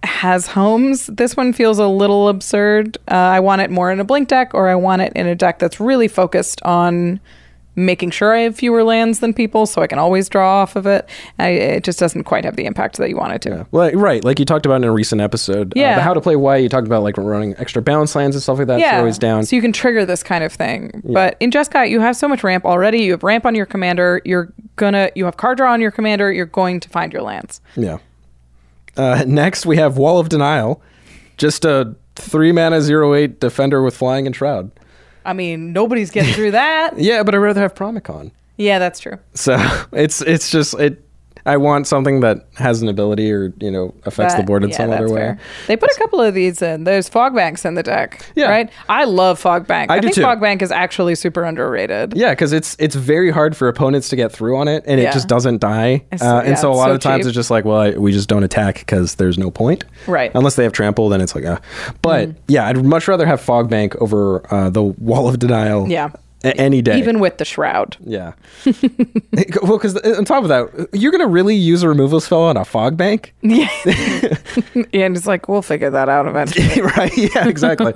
has 0.05 0.47
homes. 0.47 1.07
This 1.07 1.37
one 1.37 1.53
feels 1.53 1.79
a 1.79 1.87
little 1.87 2.29
absurd. 2.29 2.97
Uh, 3.09 3.15
I 3.15 3.41
want 3.41 3.63
it 3.63 3.71
more 3.71 3.91
in 3.91 4.01
a 4.01 4.05
blink 4.05 4.29
deck, 4.29 4.55
or 4.55 4.69
I 4.69 4.75
want 4.75 5.03
it 5.03 5.13
in 5.15 5.27
a 5.27 5.35
deck 5.35 5.59
that's 5.59 5.81
really 5.81 6.09
focused 6.09 6.63
on 6.63 7.21
making 7.79 8.11
sure 8.11 8.35
I 8.35 8.41
have 8.41 8.57
fewer 8.57 8.83
lands 8.83 9.21
than 9.21 9.33
people, 9.33 9.65
so 9.67 9.81
I 9.83 9.87
can 9.87 9.99
always 9.99 10.29
draw 10.29 10.61
off 10.63 10.77
of 10.77 10.87
it. 10.87 11.09
I, 11.39 11.49
it 11.49 11.85
just 11.85 11.99
doesn't 11.99 12.25
quite 12.25 12.45
have 12.45 12.57
the 12.57 12.67
impact 12.67 12.97
that 12.99 13.09
you 13.09 13.17
want 13.17 13.33
it 13.35 13.43
to. 13.43 13.67
Well, 13.71 13.91
right, 13.93 14.23
like 14.25 14.39
you 14.39 14.45
talked 14.45 14.67
about 14.67 14.77
in 14.77 14.85
a 14.85 14.93
recent 14.93 15.21
episode. 15.21 15.69
uh, 15.77 15.81
Yeah. 15.81 15.95
the 15.95 16.03
how 16.03 16.13
to 16.15 16.21
play 16.21 16.37
why 16.37 16.57
you 16.57 16.69
talked 16.69 16.87
about 16.87 17.03
like 17.03 17.17
running 17.17 17.55
extra 17.59 17.81
balance 17.81 18.15
lands 18.15 18.35
and 18.37 18.43
stuff 18.43 18.59
like 18.59 18.67
that. 18.67 18.81
Yeah, 18.81 18.99
always 18.99 19.19
down. 19.19 19.45
So 19.47 19.57
you 19.57 19.63
can 19.63 19.73
trigger 19.73 20.05
this 20.05 20.23
kind 20.23 20.43
of 20.45 20.53
thing. 20.53 21.03
Yeah. 21.05 21.13
But 21.15 21.37
in 21.41 21.51
Jeskai, 21.51 21.89
you 21.89 22.01
have 22.01 22.17
so 22.17 22.27
much 22.29 22.43
ramp 22.45 22.65
already. 22.65 22.99
You 23.03 23.13
have 23.13 23.23
ramp 23.23 23.47
on 23.47 23.55
your 23.55 23.67
commander. 23.67 24.21
You're 24.25 24.53
gonna 24.77 25.11
you 25.15 25.25
have 25.25 25.37
card 25.37 25.59
draw 25.59 25.73
on 25.73 25.81
your 25.81 25.91
commander. 25.91 26.33
You're 26.33 26.47
going 26.47 26.81
to 26.81 26.89
find 26.89 27.13
your 27.13 27.23
lands. 27.23 27.61
Yeah. 27.77 27.99
Uh, 28.97 29.25
next, 29.27 29.65
we 29.65 29.77
have 29.77 29.97
Wall 29.97 30.19
of 30.19 30.29
Denial, 30.29 30.83
just 31.37 31.65
a 31.65 31.95
three 32.17 32.51
mana 32.51 32.81
zero 32.81 33.15
eight 33.15 33.39
defender 33.39 33.83
with 33.83 33.97
flying 33.97 34.27
and 34.27 34.35
shroud. 34.35 34.73
I 35.29 35.35
mean, 35.35 35.75
nobody's 35.75 36.11
getting 36.11 36.33
through 36.33 36.53
that. 36.53 36.95
Yeah, 36.99 37.23
but 37.23 37.35
I'd 37.35 37.39
rather 37.39 37.61
have 37.61 37.75
Pramikon. 37.75 38.31
Yeah, 38.57 38.79
that's 38.79 38.99
true. 38.99 39.19
So 39.35 39.57
it's 39.93 40.23
it's 40.23 40.51
just 40.51 40.75
it. 40.75 41.05
I 41.47 41.57
want 41.57 41.87
something 41.87 42.21
that 42.21 42.47
has 42.57 42.83
an 42.83 42.89
ability 42.89 43.31
or 43.33 43.53
you 43.61 43.71
know 43.71 43.95
affects 44.05 44.35
the 44.35 44.43
board 44.43 44.65
in 44.65 44.71
yeah, 44.71 44.77
some 44.77 44.91
other 44.91 45.09
way. 45.09 45.21
fair. 45.21 45.39
They 45.67 45.77
put 45.77 45.91
a 45.91 45.99
couple 45.99 46.21
of 46.21 46.35
these 46.35 46.61
in. 46.63 46.85
There's 46.85 47.09
fog 47.09 47.35
banks 47.35 47.65
in 47.65 47.75
the 47.75 47.83
deck. 47.83 48.25
Yeah. 48.35 48.51
Right? 48.51 48.71
I 48.89 49.05
love 49.05 49.39
fog 49.39 49.67
bank. 49.67 49.91
I 49.91 49.95
I, 49.97 49.99
do 50.01 50.07
think 50.09 50.17
too. 50.17 50.23
fog 50.23 50.41
bank 50.41 50.63
is 50.63 50.71
actually 50.71 51.15
super 51.15 51.45
underrated. 51.45 52.15
Yeah, 52.17 52.31
because 52.31 52.53
it's 52.53 52.77
it's 52.79 52.95
very 52.95 53.31
hard 53.31 53.57
for 53.57 53.69
opponents 53.69 54.09
to 54.11 54.17
get 54.17 54.33
through 54.33 54.57
on 54.59 54.69
it, 54.69 54.85
and 54.87 55.01
Yeah. 55.01 55.11
it 55.11 55.13
just 55.13 55.29
doesn't 55.29 55.61
die. 55.61 56.05
Uh, 56.13 56.17
yeah, 56.21 56.41
and 56.41 56.59
so 56.59 56.73
a 56.73 56.75
lot 56.75 56.87
so 56.89 56.93
of 56.95 57.01
times 57.01 57.21
cheap. 57.25 57.29
it's 57.29 57.35
just 57.35 57.51
like, 57.51 57.65
well, 57.65 57.81
I, 57.81 57.91
we 57.93 58.13
just 58.13 58.29
don't 58.29 58.43
attack 58.45 58.79
because 58.81 59.15
there's 59.17 59.39
no 59.39 59.51
point. 59.51 59.85
Right. 60.07 60.31
Unless 60.35 60.57
they 60.57 60.65
have 60.65 60.73
trample, 60.73 61.09
then 61.09 61.21
it's 61.21 61.35
like, 61.35 61.45
uh. 61.45 61.59
But 62.03 62.29
Mm. 62.31 62.35
yeah, 62.49 62.67
I'd 62.67 62.85
much 62.85 63.07
rather 63.09 63.27
have 63.27 63.41
fog 63.41 63.69
bank 63.71 63.95
over 63.97 64.43
uh, 64.53 64.71
the 64.71 64.83
wall 64.83 65.29
of 65.29 65.39
denial. 65.39 65.89
Yeah. 65.89 66.11
A- 66.45 66.57
any 66.57 66.83
day. 66.83 66.99
Even 66.99 67.21
with 67.21 67.39
the 67.39 67.45
shroud. 67.45 67.97
yeah. 68.01 68.33
well, 69.63 69.77
because 69.79 69.97
on 69.97 70.25
top 70.25 70.43
of 70.45 70.49
that, 70.49 70.89
you're 70.93 71.13
gonna 71.13 71.27
really 71.29 71.55
use 71.55 71.83
a 71.83 71.89
removal 71.89 72.21
spell 72.21 72.43
on 72.43 72.57
a 72.57 72.65
fog 72.65 72.97
bank, 72.97 73.35
Yeah. 73.43 73.69
and 74.93 75.17
it's 75.17 75.27
like, 75.27 75.49
we'll 75.49 75.63
figure 75.63 75.91
that 75.91 76.09
out 76.09 76.27
eventually. 76.27 76.81
right? 76.97 77.17
Yeah, 77.17 77.49
exactly. 77.49 77.93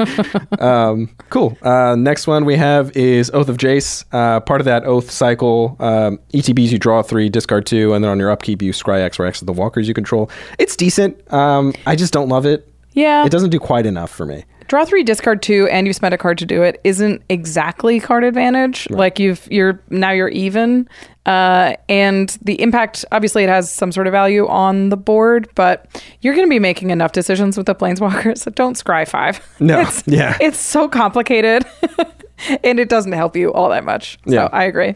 um, 0.58 1.08
cool. 1.30 1.56
Uh, 1.62 1.94
next 1.96 2.26
one 2.26 2.44
we 2.44 2.56
have 2.56 2.96
is 2.96 3.30
Oath 3.30 3.48
of 3.48 3.56
Jace. 3.58 4.04
Uh, 4.12 4.40
part 4.40 4.60
of 4.60 4.64
that 4.66 4.84
oath 4.84 5.10
cycle, 5.10 5.76
um, 5.80 6.18
ETBs 6.34 6.70
you 6.70 6.78
draw 6.78 7.02
three, 7.02 7.28
discard 7.28 7.66
two, 7.66 7.94
and 7.94 8.02
then 8.04 8.10
on 8.10 8.18
your 8.18 8.30
upkeep 8.30 8.62
you 8.62 8.72
scry 8.72 9.00
X 9.00 9.18
or 9.20 9.26
X 9.26 9.40
of 9.40 9.46
the 9.46 9.52
walkers 9.52 9.88
you 9.88 9.94
control. 9.94 10.30
It's 10.58 10.76
decent. 10.76 11.32
Um, 11.32 11.72
I 11.86 11.96
just 11.96 12.12
don't 12.12 12.28
love 12.28 12.46
it. 12.46 12.68
Yeah. 12.92 13.24
It 13.24 13.30
doesn't 13.32 13.50
do 13.50 13.58
quite 13.58 13.86
enough 13.86 14.10
for 14.10 14.26
me. 14.26 14.44
Draw 14.72 14.86
three, 14.86 15.02
discard 15.02 15.42
two, 15.42 15.68
and 15.70 15.86
you 15.86 15.92
spent 15.92 16.14
a 16.14 16.16
card 16.16 16.38
to 16.38 16.46
do 16.46 16.62
it 16.62 16.80
isn't 16.82 17.20
exactly 17.28 18.00
card 18.00 18.24
advantage. 18.24 18.88
Like 18.88 19.18
you've 19.18 19.46
you're 19.52 19.78
now 19.90 20.12
you're 20.12 20.30
even. 20.30 20.88
Uh, 21.26 21.74
and 21.90 22.38
the 22.40 22.58
impact 22.58 23.04
obviously 23.12 23.42
it 23.44 23.50
has 23.50 23.70
some 23.70 23.92
sort 23.92 24.06
of 24.06 24.12
value 24.12 24.48
on 24.48 24.88
the 24.88 24.96
board, 24.96 25.46
but 25.56 26.02
you're 26.22 26.34
gonna 26.34 26.48
be 26.48 26.58
making 26.58 26.88
enough 26.88 27.12
decisions 27.12 27.58
with 27.58 27.66
the 27.66 27.74
planeswalkers. 27.74 28.38
So 28.38 28.50
don't 28.50 28.74
scry 28.74 29.06
five. 29.06 29.46
No. 29.60 29.80
It's, 29.80 30.04
Yeah. 30.06 30.38
It's 30.40 30.58
so 30.58 30.88
complicated. 30.88 31.66
and 32.64 32.80
it 32.80 32.88
doesn't 32.88 33.12
help 33.12 33.36
you 33.36 33.52
all 33.52 33.68
that 33.68 33.84
much. 33.84 34.18
So 34.26 34.32
Yeah. 34.32 34.48
I 34.52 34.64
agree. 34.64 34.94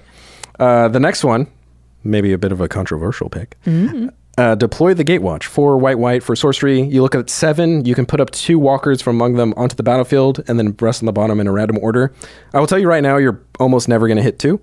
Uh, 0.58 0.88
the 0.88 1.00
next 1.00 1.22
one, 1.22 1.48
maybe 2.02 2.32
a 2.32 2.38
bit 2.38 2.50
of 2.50 2.62
a 2.62 2.66
controversial 2.68 3.28
pick. 3.28 3.58
Uh, 4.38 4.54
deploy 4.54 4.92
the 4.92 5.04
Gatewatch 5.04 5.44
for 5.44 5.78
white 5.78 5.98
white 5.98 6.22
for 6.22 6.36
sorcery. 6.36 6.82
You 6.82 7.00
look 7.00 7.14
at 7.14 7.30
seven. 7.30 7.86
You 7.86 7.94
can 7.94 8.04
put 8.04 8.20
up 8.20 8.30
two 8.32 8.58
walkers 8.58 9.00
from 9.00 9.16
among 9.16 9.34
them 9.34 9.54
onto 9.56 9.74
the 9.76 9.82
battlefield, 9.82 10.42
and 10.46 10.58
then 10.58 10.76
rest 10.78 11.02
on 11.02 11.06
the 11.06 11.12
bottom 11.12 11.40
in 11.40 11.46
a 11.46 11.52
random 11.52 11.78
order. 11.80 12.12
I 12.52 12.60
will 12.60 12.66
tell 12.66 12.78
you 12.78 12.86
right 12.86 13.02
now, 13.02 13.16
you're 13.16 13.40
almost 13.58 13.88
never 13.88 14.06
going 14.06 14.18
to 14.18 14.22
hit 14.22 14.38
two. 14.38 14.60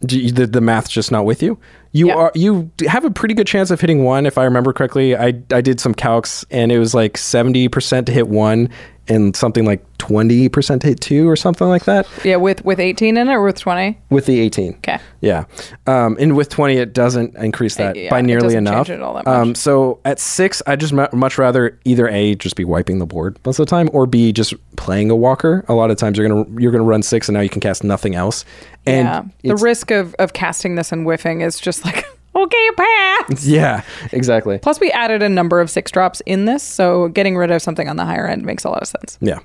The, 0.00 0.30
the 0.46 0.60
math's 0.60 0.90
just 0.90 1.10
not 1.10 1.24
with 1.26 1.42
you. 1.42 1.58
You 1.90 2.06
Yeah. 2.08 2.14
are 2.14 2.32
you 2.34 2.70
have 2.86 3.04
a 3.04 3.10
pretty 3.10 3.34
good 3.34 3.48
chance 3.48 3.70
of 3.72 3.80
hitting 3.80 4.04
one 4.04 4.26
if 4.26 4.38
I 4.38 4.44
remember 4.44 4.72
correctly. 4.72 5.16
I 5.16 5.34
I 5.52 5.60
did 5.60 5.80
some 5.80 5.92
calcs 5.92 6.44
and 6.50 6.70
it 6.70 6.78
was 6.78 6.94
like 6.94 7.14
70% 7.14 8.06
to 8.06 8.12
hit 8.12 8.28
one 8.28 8.70
and 9.08 9.34
something 9.34 9.64
like 9.64 9.84
20% 9.98 10.82
hit 10.82 11.00
two 11.00 11.28
or 11.28 11.36
something 11.36 11.66
like 11.68 11.84
that 11.84 12.06
Yeah, 12.24 12.36
with 12.36 12.64
with 12.64 12.78
18 12.80 13.16
in 13.16 13.28
it 13.28 13.32
or 13.32 13.42
with 13.42 13.58
20? 13.58 13.98
with 14.10 14.26
the 14.26 14.38
18. 14.40 14.74
Okay. 14.76 14.98
Yeah. 15.20 15.44
Um, 15.86 16.16
and 16.20 16.36
with 16.36 16.48
20 16.48 16.76
it 16.76 16.92
doesn't 16.92 17.34
increase 17.36 17.76
that 17.76 17.96
yeah, 17.96 18.10
by 18.10 18.20
nearly 18.20 18.54
enough. 18.54 18.86
change 18.86 18.98
it 19.00 19.02
all 19.02 19.14
that 19.14 19.26
Um, 19.26 19.54
so 19.54 20.00
at 20.04 20.18
6 20.20 20.62
I 20.66 20.76
just 20.76 20.92
mu- 20.92 21.06
much 21.12 21.38
rather 21.38 21.78
either 21.84 22.08
A 22.08 22.34
just 22.36 22.56
be 22.56 22.64
wiping 22.64 22.98
the 22.98 23.06
board 23.06 23.38
most 23.44 23.58
of 23.58 23.66
the 23.66 23.70
time 23.70 23.88
or 23.92 24.06
B 24.06 24.32
just 24.32 24.54
playing 24.76 25.10
a 25.10 25.16
walker. 25.16 25.64
A 25.68 25.74
lot 25.74 25.90
of 25.90 25.96
times 25.96 26.16
you're 26.18 26.28
going 26.28 26.44
to 26.56 26.62
you're 26.62 26.72
to 26.72 26.88
run 26.88 27.02
6 27.02 27.28
and 27.28 27.34
now 27.34 27.40
you 27.40 27.48
can 27.48 27.60
cast 27.60 27.82
nothing 27.84 28.14
else. 28.14 28.44
And 28.86 29.06
yeah. 29.42 29.54
The 29.54 29.56
risk 29.56 29.90
of 29.90 30.14
of 30.18 30.32
casting 30.32 30.76
this 30.76 30.92
and 30.92 31.04
whiffing 31.04 31.40
is 31.40 31.58
just 31.58 31.84
like 31.84 32.04
okay, 32.42 32.68
pass. 32.76 33.44
Yeah, 33.48 33.82
exactly. 34.12 34.58
Plus, 34.58 34.80
we 34.80 34.90
added 34.92 35.22
a 35.22 35.28
number 35.28 35.60
of 35.60 35.70
six 35.70 35.90
drops 35.90 36.20
in 36.26 36.44
this, 36.44 36.62
so 36.62 37.08
getting 37.08 37.36
rid 37.36 37.50
of 37.50 37.60
something 37.62 37.88
on 37.88 37.96
the 37.96 38.04
higher 38.04 38.26
end 38.26 38.44
makes 38.44 38.64
a 38.64 38.70
lot 38.70 38.82
of 38.82 38.88
sense. 38.88 39.18
Yeah, 39.20 39.40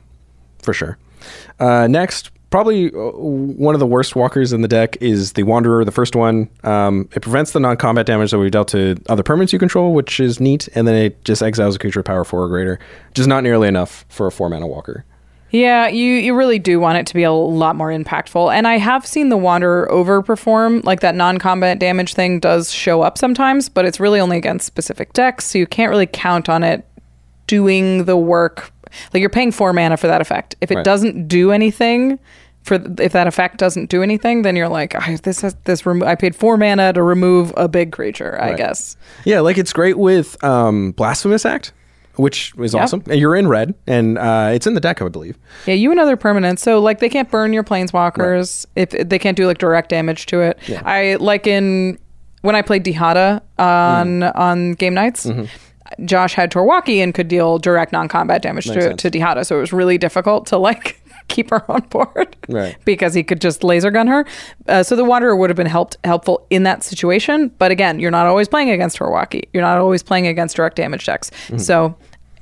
for 0.62 0.74
sure. 0.74 0.98
Uh, 1.60 1.88
next, 1.88 2.32
probably 2.50 2.88
uh, 2.94 3.12
one 3.12 3.74
of 3.76 3.80
the 3.80 3.88
worst 3.88 4.16
walkers 4.16 4.54
in 4.54 4.62
the 4.62 4.68
deck 4.68 4.96
is 5.02 5.34
the 5.34 5.44
Wanderer, 5.44 5.84
the 5.86 5.92
first 5.92 6.16
one. 6.16 6.50
Um, 6.64 7.10
it 7.16 7.22
prevents 7.22 7.52
the 7.52 7.60
non 7.60 7.78
combat 7.78 8.06
damage 8.06 8.32
that 8.32 8.40
we've 8.40 8.52
dealt 8.52 8.68
to 8.70 8.96
other 9.10 9.24
permanents 9.24 9.52
you 9.54 9.60
control, 9.60 9.94
which 9.94 10.20
is 10.20 10.40
neat, 10.40 10.70
and 10.76 10.88
then 10.88 10.96
it 10.96 11.24
just 11.26 11.42
exiles 11.42 11.76
a 11.76 11.80
creature 11.80 12.04
power 12.04 12.24
4 12.24 12.44
or 12.44 12.48
greater, 12.48 12.80
which 13.10 13.20
is 13.20 13.28
not 13.28 13.44
nearly 13.44 13.68
enough 13.68 14.06
for 14.10 14.28
a 14.28 14.32
4 14.32 14.50
mana 14.50 14.68
walker. 14.68 15.04
Yeah, 15.54 15.88
you 15.88 16.14
you 16.16 16.34
really 16.36 16.58
do 16.58 16.80
want 16.80 16.98
it 16.98 17.06
to 17.08 17.14
be 17.14 17.22
a 17.22 17.32
lot 17.32 17.76
more 17.76 17.90
impactful. 17.90 18.52
And 18.54 18.68
I 18.68 18.80
have 18.80 19.06
seen 19.06 19.30
the 19.30 19.38
Wanderer 19.38 19.88
overperform. 19.92 20.84
Like 20.84 21.02
that 21.02 21.14
non-combat 21.14 21.78
damage 21.78 22.16
thing 22.16 22.40
does 22.40 22.72
show 22.72 23.04
up 23.04 23.18
sometimes, 23.20 23.70
but 23.70 23.86
it's 23.86 24.00
really 24.00 24.20
only 24.20 24.36
against 24.38 24.66
specific 24.66 25.14
decks, 25.14 25.46
so 25.46 25.60
you 25.60 25.68
can't 25.68 25.92
really 25.92 26.08
count 26.08 26.50
on 26.50 26.64
it 26.64 26.86
doing 27.46 28.06
the 28.06 28.18
work. 28.18 28.72
Like 29.14 29.22
you're 29.22 29.30
paying 29.30 29.52
4 29.52 29.74
mana 29.74 29.96
for 29.96 30.08
that 30.08 30.22
effect. 30.22 30.56
If 30.60 30.72
it 30.72 30.76
Right. 30.78 30.86
doesn't 30.86 31.28
do 31.28 31.52
anything 31.52 32.18
for 32.64 32.76
if 33.00 33.12
that 33.12 33.28
effect 33.28 33.58
doesn't 33.58 33.90
do 33.90 34.02
anything, 34.02 34.42
then 34.44 34.56
you're 34.56 34.70
like, 34.70 34.96
"Ah, 34.96 35.18
this 35.22 35.42
has 35.42 35.56
this 35.66 35.86
remo- 35.86 36.06
I 36.08 36.16
paid 36.16 36.36
4 36.36 36.58
mana 36.58 36.94
to 36.94 37.04
remove 37.04 37.54
a 37.58 37.68
big 37.68 37.92
creature, 37.92 38.40
I 38.42 38.54
guess. 38.54 38.96
Yeah, 39.26 39.42
like 39.42 39.58
it's 39.60 39.74
great 39.74 39.98
with 40.00 40.42
um, 40.44 40.92
Blasphemous 40.92 41.46
Act, 41.46 41.74
which 42.16 42.54
is 42.60 42.74
Yep. 42.74 42.84
awesome. 42.84 43.04
And 43.10 43.20
You're 43.20 43.36
in 43.36 43.48
red, 43.48 43.74
and 43.88 44.18
uh, 44.18 44.52
it's 44.54 44.68
in 44.68 44.74
the 44.74 44.80
deck, 44.82 45.02
I 45.02 45.08
believe. 45.10 45.38
Yeah, 45.66 45.74
you 45.76 45.92
and 45.92 46.00
other 46.00 46.16
permanents. 46.18 46.60
So 46.60 46.80
like 46.80 47.00
they 47.00 47.10
can't 47.10 47.30
burn 47.32 47.54
your 47.54 47.64
planeswalkers 47.64 48.66
if 48.76 48.90
they 48.92 49.20
can't 49.20 49.38
do 49.38 49.48
like 49.48 49.58
direct 49.58 49.90
damage 49.90 50.26
to 50.28 50.42
it. 50.42 50.60
Yeah. 50.68 50.82
I 50.86 51.16
like 51.20 51.48
in 51.48 51.98
when 52.42 52.56
I 52.56 52.62
played 52.62 52.84
Dihada 52.84 53.42
on 53.58 54.20
Mm. 54.22 54.36
on 54.36 54.74
game 54.74 54.94
nights. 54.94 55.26
Mm-hmm. 55.26 55.46
Josh 56.06 56.34
had 56.34 56.52
Torwaki 56.52 57.04
and 57.04 57.14
could 57.14 57.28
deal 57.28 57.60
direct 57.60 57.92
non-combat 57.92 58.42
damage 58.42 58.68
Makes 58.68 58.76
to, 58.76 58.82
sense. 58.82 59.02
to 59.04 59.12
Dihada, 59.12 59.46
so 59.46 59.58
it 59.58 59.60
was 59.60 59.72
really 59.72 59.98
difficult 60.00 60.48
to 60.48 60.58
like 60.58 61.00
keep 61.28 61.50
her 61.50 61.70
on 61.72 61.82
board, 61.90 62.36
Right. 62.50 62.76
Because 62.86 63.14
he 63.14 63.24
could 63.24 63.42
just 63.42 63.64
laser 63.64 63.92
gun 63.92 64.08
her. 64.08 64.26
Uh, 64.68 64.84
so 64.84 64.96
the 64.96 65.04
Wanderer 65.06 65.36
would 65.36 65.50
have 65.50 65.58
been 65.58 65.68
helped 65.68 65.98
helpful 66.04 66.46
in 66.50 66.64
that 66.64 66.84
situation. 66.84 67.50
But 67.58 67.72
again, 67.72 68.00
you're 68.00 68.12
not 68.12 68.28
always 68.28 68.48
playing 68.48 68.70
against 68.70 68.98
Torwaki. 68.98 69.44
You're 69.54 69.64
not 69.64 69.78
always 69.78 70.04
playing 70.04 70.28
against 70.28 70.56
direct 70.56 70.76
damage 70.76 71.06
decks. 71.06 71.30
Mm-hmm. 71.48 71.58
So 71.60 71.96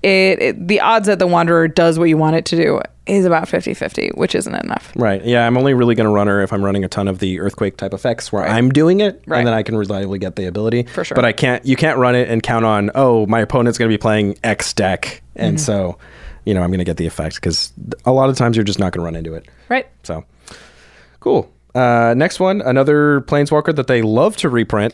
it, 0.03 0.41
it 0.41 0.67
the 0.67 0.79
odds 0.81 1.07
that 1.07 1.19
the 1.19 1.27
Wanderer 1.27 1.67
does 1.67 1.99
what 1.99 2.09
you 2.09 2.17
want 2.17 2.35
it 2.35 2.45
to 2.45 2.55
do 2.55 2.81
is 3.07 3.25
about 3.25 3.47
50-50, 3.47 4.15
which 4.15 4.35
isn't 4.35 4.53
enough. 4.55 4.91
Right. 4.95 5.23
Yeah, 5.25 5.45
I'm 5.45 5.57
only 5.57 5.73
really 5.73 5.95
going 5.95 6.05
to 6.07 6.13
run 6.13 6.27
her 6.27 6.41
if 6.41 6.53
I'm 6.53 6.63
running 6.63 6.83
a 6.83 6.87
ton 6.87 7.07
of 7.07 7.19
the 7.19 7.39
earthquake 7.39 7.75
type 7.77 7.93
effects 7.93 8.31
where 8.31 8.47
I'm 8.47 8.69
doing 8.69 8.99
it, 9.01 9.21
Right. 9.25 9.39
and 9.39 9.47
then 9.47 9.53
I 9.55 9.63
can 9.63 9.75
reliably 9.75 10.17
get 10.19 10.35
the 10.35 10.45
ability. 10.45 10.83
For 10.83 11.03
sure. 11.03 11.15
But 11.15 11.25
I 11.25 11.31
can't. 11.33 11.65
You 11.65 11.75
can't 11.75 11.97
run 11.97 12.15
it 12.15 12.29
and 12.29 12.41
count 12.43 12.63
on. 12.63 12.91
Oh, 12.95 13.25
my 13.25 13.39
opponent's 13.41 13.77
going 13.77 13.89
to 13.89 13.93
be 13.93 13.99
playing 13.99 14.37
X 14.43 14.73
deck, 14.73 15.21
and 15.35 15.57
Mm-hmm. 15.57 15.63
so, 15.63 15.97
you 16.45 16.53
know, 16.53 16.61
I'm 16.61 16.69
going 16.69 16.79
to 16.79 16.85
get 16.85 16.97
the 16.97 17.05
effect 17.05 17.35
because 17.35 17.71
a 18.05 18.11
lot 18.11 18.29
of 18.29 18.35
times 18.35 18.55
you're 18.57 18.63
just 18.63 18.79
not 18.79 18.93
going 18.93 19.01
to 19.01 19.05
run 19.05 19.15
into 19.15 19.33
it. 19.33 19.47
Right. 19.69 19.87
So, 20.03 20.23
cool. 21.19 21.51
Uh, 21.75 22.13
next 22.17 22.39
one, 22.39 22.61
another 22.61 23.21
planeswalker 23.21 23.75
that 23.75 23.87
they 23.87 24.01
love 24.01 24.35
to 24.37 24.49
reprint. 24.49 24.93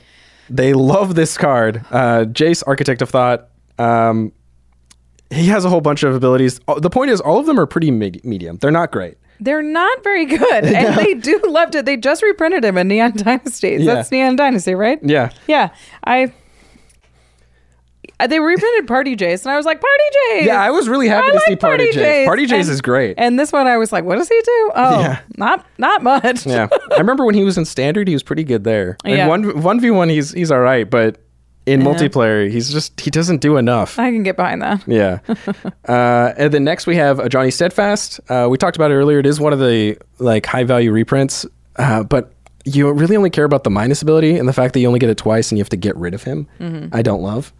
They 0.49 0.73
love 0.73 1.15
this 1.15 1.37
card, 1.37 1.83
uh, 1.91 2.25
Jace, 2.25 2.63
Architect 2.67 3.01
of 3.01 3.09
Thought. 3.09 3.49
Um, 3.79 4.31
he 5.29 5.47
has 5.47 5.65
a 5.65 5.69
whole 5.69 5.81
bunch 5.81 6.03
of 6.03 6.15
abilities. 6.15 6.59
Uh, 6.67 6.79
The 6.79 6.89
point 6.89 7.11
is, 7.11 7.19
all 7.19 7.39
of 7.39 7.45
them 7.47 7.59
are 7.59 7.65
pretty 7.65 7.91
med- 7.91 8.23
medium. 8.23 8.57
They're 8.57 8.71
not 8.71 8.91
great. 8.91 9.17
They're 9.39 9.61
not 9.63 10.03
very 10.03 10.25
good, 10.37 10.63
and 10.65 10.95
they 10.97 11.13
do 11.15 11.39
love 11.47 11.75
it. 11.75 11.85
They 11.85 11.97
just 11.97 12.23
reprinted 12.23 12.63
him 12.63 12.77
in 12.77 12.87
Neon 12.87 13.11
Dynasty. 13.17 13.77
Yeah. 13.79 13.95
That's 13.95 14.11
Neon 14.11 14.35
Dynasty, 14.35 14.73
right? 14.75 14.99
Yeah. 15.03 15.31
Yeah, 15.47 15.69
I. 16.05 16.31
uh, 18.19 18.27
They 18.27 18.39
reprinted 18.39 18.87
Party 18.87 19.15
Jace, 19.15 19.43
and 19.45 19.51
I 19.51 19.57
was 19.57 19.65
like, 19.65 19.79
Party 19.79 20.03
Jace. 20.41 20.45
Yeah, 20.45 20.61
I 20.61 20.71
was 20.71 20.87
really 20.89 21.07
happy 21.07 21.27
I 21.27 21.31
to 21.31 21.39
see 21.41 21.51
like 21.51 21.59
Party 21.59 21.91
Jace. 21.91 22.25
Party 22.25 22.45
Jace 22.47 22.61
And- 22.61 22.69
is 22.69 22.81
great. 22.81 23.15
And 23.17 23.39
this 23.39 23.51
one, 23.51 23.67
I 23.67 23.77
was 23.77 23.91
like, 23.91 24.03
what 24.03 24.17
does 24.17 24.27
he 24.29 24.39
do? 24.43 24.71
Oh, 24.75 24.99
Yeah. 25.01 25.19
not 25.37 25.65
not 25.77 26.03
much. 26.03 26.45
yeah, 26.45 26.67
I 26.91 26.97
remember 26.97 27.25
when 27.25 27.35
he 27.35 27.43
was 27.43 27.57
in 27.57 27.65
standard, 27.65 28.07
he 28.07 28.13
was 28.15 28.23
pretty 28.23 28.43
good 28.43 28.63
there. 28.63 28.97
And 29.05 29.15
Yeah. 29.17 29.27
one 29.27 29.61
one 29.61 29.79
v 29.79 29.91
one, 29.91 30.09
he's 30.09 30.31
he's 30.31 30.51
all 30.51 30.59
right, 30.61 30.89
but 30.89 31.17
in 31.65 31.81
multiplayer, 31.81 32.49
he's 32.49 32.71
just 32.71 32.97
he 32.99 33.11
doesn't 33.11 33.41
do 33.41 33.57
enough. 33.57 33.99
I 33.99 34.09
can 34.11 34.23
get 34.23 34.37
behind 34.37 34.61
that. 34.61 34.81
Yeah. 34.87 35.19
uh, 35.87 36.33
and 36.37 36.53
then 36.53 36.63
next 36.63 36.87
we 36.87 36.95
have 36.95 37.19
a 37.19 37.23
Ajani 37.29 37.51
Steadfast. 37.51 38.19
Uh, 38.29 38.47
we 38.49 38.57
talked 38.57 38.77
about 38.77 38.89
it 38.91 38.95
earlier. 38.95 39.19
It 39.19 39.25
is 39.25 39.39
one 39.39 39.51
of 39.53 39.59
the 39.59 39.97
like 40.19 40.45
high 40.45 40.63
value 40.63 40.91
reprints, 40.91 41.45
uh, 41.75 42.03
but 42.03 42.31
you 42.63 42.89
really 42.91 43.15
only 43.15 43.29
care 43.29 43.45
about 43.45 43.63
the 43.63 43.69
minus 43.69 44.01
ability 44.01 44.37
and 44.37 44.47
the 44.47 44.53
fact 44.53 44.73
that 44.73 44.79
you 44.79 44.87
only 44.87 44.99
get 44.99 45.09
it 45.09 45.17
twice 45.17 45.51
and 45.51 45.57
you 45.57 45.61
have 45.61 45.69
to 45.69 45.77
get 45.77 45.95
rid 45.97 46.13
of 46.13 46.23
him. 46.23 46.47
Mm-hmm. 46.59 46.95
I 46.95 47.01
don't 47.01 47.21
love. 47.21 47.53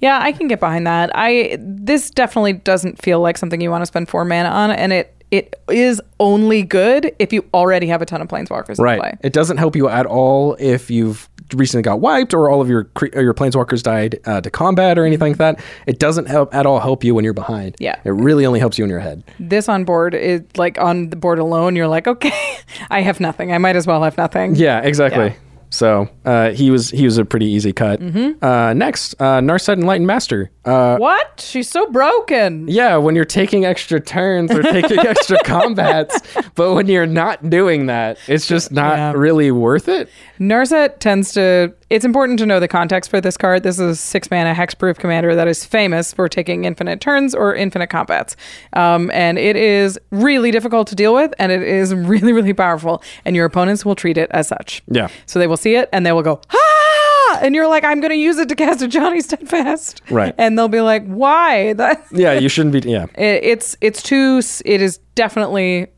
Yeah, 0.00 0.18
I 0.22 0.32
can 0.32 0.48
get 0.48 0.60
behind 0.60 0.86
that. 0.86 1.10
I 1.14 1.56
this 1.60 2.10
definitely 2.10 2.54
doesn't 2.54 3.00
feel 3.00 3.20
like 3.20 3.38
something 3.38 3.60
you 3.60 3.70
want 3.70 3.82
to 3.82 3.86
spend 3.86 4.08
four 4.08 4.24
mana 4.24 4.48
on, 4.50 4.70
and 4.70 4.92
it 4.92 5.10
it 5.30 5.56
is 5.68 6.00
only 6.20 6.62
good 6.62 7.12
if 7.18 7.32
you 7.32 7.44
already 7.54 7.86
have 7.88 8.00
a 8.02 8.06
ton 8.06 8.20
of 8.22 8.28
planeswalkers 8.28 8.78
in 8.78 8.84
Right. 8.84 9.00
play. 9.00 9.14
It 9.22 9.32
doesn't 9.32 9.56
help 9.56 9.74
you 9.74 9.88
at 9.88 10.06
all 10.06 10.56
if 10.60 10.90
you've 10.90 11.28
recently 11.54 11.82
got 11.82 12.00
wiped 12.00 12.32
or 12.34 12.48
all 12.48 12.60
of 12.60 12.68
your 12.68 12.84
cre- 12.84 13.06
your 13.14 13.34
planeswalkers 13.34 13.82
died 13.82 14.20
uh, 14.26 14.40
to 14.42 14.50
combat 14.50 14.96
or 14.98 15.04
anything 15.04 15.32
like 15.32 15.38
that. 15.38 15.60
It 15.86 15.98
doesn't 15.98 16.26
help 16.28 16.54
at 16.54 16.66
all 16.66 16.78
help 16.78 17.02
you 17.02 17.14
when 17.14 17.24
you're 17.24 17.32
behind. 17.34 17.74
Yeah. 17.80 17.96
It 18.04 18.10
really 18.10 18.46
only 18.46 18.60
helps 18.60 18.78
you 18.78 18.84
in 18.84 18.90
your 18.90 19.00
head. 19.00 19.24
This 19.40 19.68
on 19.68 19.84
board 19.84 20.14
is 20.14 20.42
like 20.56 20.78
on 20.78 21.10
the 21.10 21.16
board 21.16 21.38
alone. 21.40 21.74
You're 21.74 21.88
like, 21.88 22.06
okay, 22.06 22.32
I 22.90 23.00
have 23.02 23.18
nothing. 23.18 23.52
I 23.52 23.58
might 23.58 23.74
as 23.76 23.86
well 23.86 24.02
have 24.04 24.16
nothing. 24.16 24.54
Yeah, 24.54 24.80
exactly. 24.82 25.26
Yeah. 25.28 25.34
So 25.74 26.08
uh, 26.24 26.50
he 26.50 26.70
was 26.70 26.90
he 26.90 27.04
was 27.04 27.18
a 27.18 27.24
pretty 27.24 27.46
easy 27.46 27.72
cut. 27.72 28.00
Uh, 28.00 28.72
next, 28.74 29.14
uh, 29.20 29.40
Narset 29.40 29.74
Enlightened 29.74 30.06
Master. 30.06 30.50
Uh, 30.64 30.96
What? 30.98 31.44
She's 31.44 31.68
so 31.68 31.86
broken. 31.90 32.68
yeah, 32.68 32.96
when 32.96 33.14
you're 33.16 33.24
taking 33.24 33.64
extra 33.64 34.00
turns 34.00 34.50
or 34.52 34.62
taking 34.62 34.98
extra 35.14 35.36
combats, 35.44 36.20
but 36.54 36.74
when 36.74 36.86
you're 36.86 37.06
not 37.06 37.50
doing 37.50 37.86
that, 37.86 38.18
it's 38.28 38.46
just 38.46 38.70
not 38.72 38.96
Yeah. 38.96 39.12
really 39.16 39.50
worth 39.50 39.88
it. 39.88 40.08
Narset 40.40 40.98
tends 41.00 41.32
to. 41.32 41.74
It's 41.90 42.04
important 42.04 42.38
to 42.40 42.46
know 42.46 42.58
the 42.60 42.68
context 42.68 43.10
for 43.10 43.20
this 43.20 43.36
card. 43.36 43.62
This 43.62 43.76
is 43.78 43.90
a 43.90 43.96
six 43.96 44.30
mana 44.30 44.54
hexproof 44.54 44.96
commander 44.98 45.34
that 45.34 45.46
is 45.48 45.64
famous 45.64 46.12
for 46.12 46.28
taking 46.28 46.64
infinite 46.64 47.00
turns 47.00 47.34
or 47.34 47.54
infinite 47.54 47.88
combats. 47.88 48.34
Um, 48.72 49.10
and 49.12 49.38
it 49.38 49.54
is 49.56 49.98
really 50.10 50.50
difficult 50.50 50.88
to 50.88 50.94
deal 50.94 51.14
with, 51.14 51.32
and 51.38 51.52
it 51.52 51.62
is 51.62 51.94
really, 52.12 52.32
really 52.32 52.52
powerful. 52.54 53.02
And 53.24 53.36
your 53.36 53.44
opponents 53.44 53.84
will 53.84 53.94
treat 53.94 54.16
it 54.16 54.30
as 54.32 54.48
such. 54.48 54.82
Yeah. 54.88 55.08
So 55.26 55.38
they 55.38 55.46
will 55.46 55.56
see 55.64 55.74
it 55.76 55.88
and 55.92 56.04
they 56.06 56.12
will 56.12 56.22
go, 56.22 56.40
ah! 56.50 57.38
And 57.42 57.54
you're 57.54 57.66
like, 57.66 57.82
I'm 57.84 58.00
going 58.00 58.10
to 58.12 58.16
use 58.28 58.38
it 58.38 58.48
to 58.50 58.54
cast 58.54 58.80
a 58.82 58.86
Ajani 58.86 59.20
Steadfast. 59.20 60.02
Right. 60.08 60.32
And 60.38 60.56
they'll 60.56 60.68
be 60.68 60.80
like, 60.80 61.04
why? 61.06 61.72
That. 61.82 62.04
Yeah, 62.12 62.34
you 62.34 62.48
shouldn't 62.48 62.72
be. 62.72 62.88
Yeah, 62.88 63.06
it, 63.18 63.42
it's 63.52 63.76
it's 63.80 64.02
too 64.02 64.40
it 64.64 64.80
is 64.80 64.98
definitely 65.16 65.88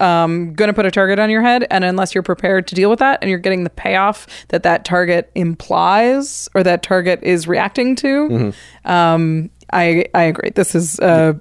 um 0.00 0.52
going 0.54 0.68
to 0.68 0.72
put 0.74 0.86
a 0.86 0.90
target 0.90 1.18
on 1.18 1.30
your 1.30 1.40
head 1.42 1.66
and 1.70 1.84
unless 1.84 2.14
you're 2.14 2.22
prepared 2.34 2.66
to 2.66 2.74
deal 2.74 2.90
with 2.90 2.98
that 2.98 3.18
and 3.22 3.30
you're 3.30 3.38
getting 3.38 3.62
the 3.64 3.70
payoff 3.70 4.26
that 4.48 4.62
that 4.64 4.84
target 4.84 5.30
implies 5.34 6.48
or 6.54 6.62
that 6.64 6.82
target 6.82 7.20
is 7.22 7.46
reacting 7.46 7.94
to 7.96 8.28
Mm-hmm. 8.28 8.90
um 8.90 9.50
i 9.72 10.04
i 10.14 10.22
agree 10.24 10.50
this 10.50 10.74
is 10.74 10.98
uh 11.00 11.34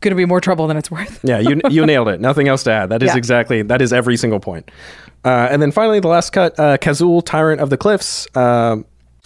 going 0.00 0.10
to 0.10 0.16
be 0.16 0.24
more 0.26 0.40
trouble 0.40 0.66
than 0.66 0.76
it's 0.76 0.90
worth 0.90 1.20
yeah, 1.24 1.38
you 1.38 1.60
you 1.70 1.84
nailed 1.92 2.08
it. 2.08 2.20
Nothing 2.20 2.48
else 2.48 2.62
to 2.64 2.70
add. 2.72 2.90
That 2.90 3.02
is 3.02 3.08
Yeah. 3.12 3.16
exactly 3.16 3.62
that 3.62 3.80
is 3.82 3.92
every 3.92 4.16
single 4.16 4.40
point. 4.40 4.70
Uh, 5.24 5.48
and 5.50 5.60
then 5.60 5.72
finally, 5.72 5.98
the 6.00 6.08
last 6.08 6.30
cut, 6.30 6.58
uh, 6.60 6.76
Kazul, 6.78 7.24
Tyrant 7.24 7.60
of 7.60 7.70
the 7.70 7.76
Cliffs. 7.76 8.28
Um, 8.36 8.84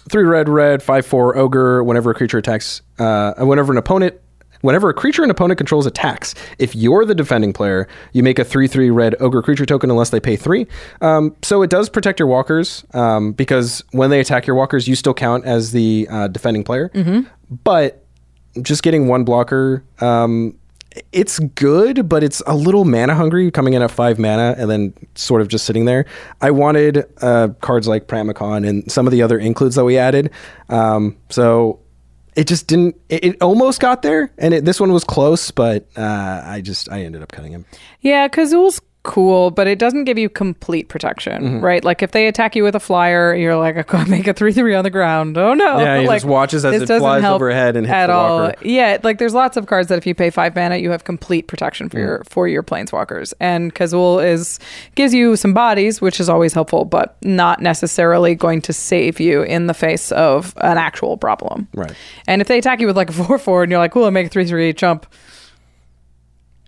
three 0.09 0.23
red, 0.23 0.49
red, 0.49 0.81
five 0.81 1.05
four 1.05 1.37
ogre. 1.37 1.83
Whenever 1.83 2.09
a 2.11 2.15
creature 2.15 2.37
attacks, 2.39 2.81
uh, 2.99 3.33
whenever 3.39 3.71
an 3.71 3.77
opponent. 3.77 4.15
Whenever 4.61 4.89
a 4.89 4.93
creature 4.93 5.23
an 5.23 5.31
opponent 5.31 5.57
controls 5.57 5.87
attacks, 5.87 6.35
if 6.59 6.75
you're 6.75 7.03
the 7.03 7.15
defending 7.15 7.51
player, 7.51 7.87
you 8.13 8.21
make 8.21 8.37
a 8.37 8.43
3 8.45 8.67
3 8.67 8.91
red 8.91 9.15
ogre 9.19 9.41
creature 9.41 9.65
token 9.65 9.89
unless 9.89 10.11
they 10.11 10.19
pay 10.19 10.35
3. 10.35 10.67
Um, 11.01 11.35
so 11.41 11.63
it 11.63 11.71
does 11.71 11.89
protect 11.89 12.19
your 12.19 12.27
walkers 12.27 12.85
um, 12.93 13.31
because 13.31 13.83
when 13.91 14.11
they 14.11 14.19
attack 14.19 14.45
your 14.45 14.55
walkers, 14.55 14.87
you 14.87 14.95
still 14.95 15.15
count 15.15 15.45
as 15.45 15.71
the 15.71 16.07
uh, 16.11 16.27
defending 16.27 16.63
player. 16.63 16.91
But 17.63 18.05
just 18.61 18.83
getting 18.83 19.07
one 19.07 19.23
blocker 19.23 19.83
um, 19.99 20.55
it's 21.11 21.39
good, 21.39 22.09
but 22.09 22.23
it's 22.23 22.41
a 22.45 22.55
little 22.55 22.85
mana 22.85 23.15
hungry, 23.15 23.49
coming 23.51 23.73
in 23.73 23.81
at 23.81 23.91
five 23.91 24.19
mana 24.19 24.55
and 24.57 24.69
then 24.69 24.93
sort 25.15 25.41
of 25.41 25.47
just 25.47 25.65
sitting 25.65 25.85
there. 25.85 26.05
I 26.41 26.51
wanted 26.51 27.05
uh, 27.21 27.49
cards 27.61 27.87
like 27.87 28.07
Pramikon 28.07 28.67
and 28.67 28.91
some 28.91 29.07
of 29.07 29.11
the 29.11 29.21
other 29.21 29.39
includes 29.39 29.75
that 29.75 29.85
we 29.85 29.97
added. 29.97 30.31
Um, 30.69 31.17
so 31.29 31.79
it 32.35 32.47
just 32.47 32.67
didn't. 32.67 32.95
It, 33.09 33.25
it 33.25 33.41
almost 33.41 33.79
got 33.79 34.01
there, 34.01 34.31
and 34.37 34.53
it, 34.53 34.65
this 34.65 34.79
one 34.79 34.91
was 34.93 35.03
close, 35.03 35.51
but 35.51 35.87
uh, 35.97 36.41
I 36.45 36.61
just 36.61 36.91
I 36.91 37.01
ended 37.01 37.21
up 37.21 37.31
cutting 37.31 37.51
him. 37.51 37.65
Yeah, 38.01 38.27
Kazul's 38.27 38.81
cool, 39.03 39.49
but 39.49 39.65
it 39.65 39.79
doesn't 39.79 40.03
give 40.03 40.17
you 40.19 40.29
complete 40.29 40.87
protection, 40.87 41.41
Mm-hmm. 41.43 41.59
right? 41.65 41.83
Like 41.83 42.03
if 42.03 42.11
they 42.11 42.27
attack 42.27 42.55
you 42.55 42.63
with 42.63 42.75
a 42.75 42.79
flyer, 42.79 43.33
you're 43.33 43.55
like, 43.55 43.75
I 43.81 43.81
could 43.83 44.07
make 44.07 44.27
a 44.27 44.33
three 44.33 44.53
three 44.53 44.75
on 44.75 44.83
the 44.83 44.89
ground. 44.91 45.37
Oh 45.37 45.53
no! 45.55 45.79
Yeah, 45.79 46.01
he 46.01 46.07
like, 46.07 46.17
just 46.17 46.25
watches 46.25 46.63
as 46.65 46.81
it 46.83 46.87
flies 46.99 47.23
overhead 47.23 47.75
and 47.75 47.87
hits 47.87 47.93
at 47.95 48.07
the 48.07 48.13
all. 48.13 48.39
walker. 48.41 48.55
Yeah, 48.61 48.97
like 49.03 49.17
there's 49.17 49.33
lots 49.33 49.57
of 49.57 49.65
cards 49.65 49.87
that 49.87 49.97
if 49.97 50.05
you 50.05 50.13
pay 50.13 50.29
five 50.29 50.55
mana, 50.55 50.77
you 50.77 50.91
have 50.91 51.03
complete 51.03 51.47
protection 51.47 51.87
Mm. 51.87 51.91
for 51.91 51.99
your 51.99 52.23
for 52.29 52.47
your 52.47 52.61
planeswalkers. 52.63 53.33
And 53.39 53.73
Kazul 53.73 54.23
is 54.23 54.59
gives 54.95 55.13
you 55.13 55.35
some 55.35 55.53
bodies, 55.53 55.99
which 55.99 56.19
is 56.19 56.29
always 56.29 56.53
helpful, 56.53 56.85
but 56.85 57.17
not 57.23 57.59
necessarily 57.61 58.35
going 58.35 58.61
to 58.61 58.73
save 58.73 59.19
you 59.19 59.41
in 59.41 59.65
the 59.67 59.73
face 59.73 60.11
of 60.11 60.53
an 60.57 60.77
actual 60.77 61.17
problem. 61.17 61.67
Right. 61.73 61.93
And 62.27 62.41
if 62.41 62.47
they 62.47 62.59
attack 62.59 62.79
you 62.79 62.87
with 62.87 62.97
like 62.97 63.09
a 63.09 63.13
four 63.13 63.39
four, 63.39 63.63
and 63.63 63.71
you're 63.71 63.79
like, 63.79 63.91
cool, 63.93 64.05
I 64.05 64.11
make 64.11 64.27
a 64.27 64.29
three 64.29 64.45
three 64.45 64.73
jump. 64.73 65.07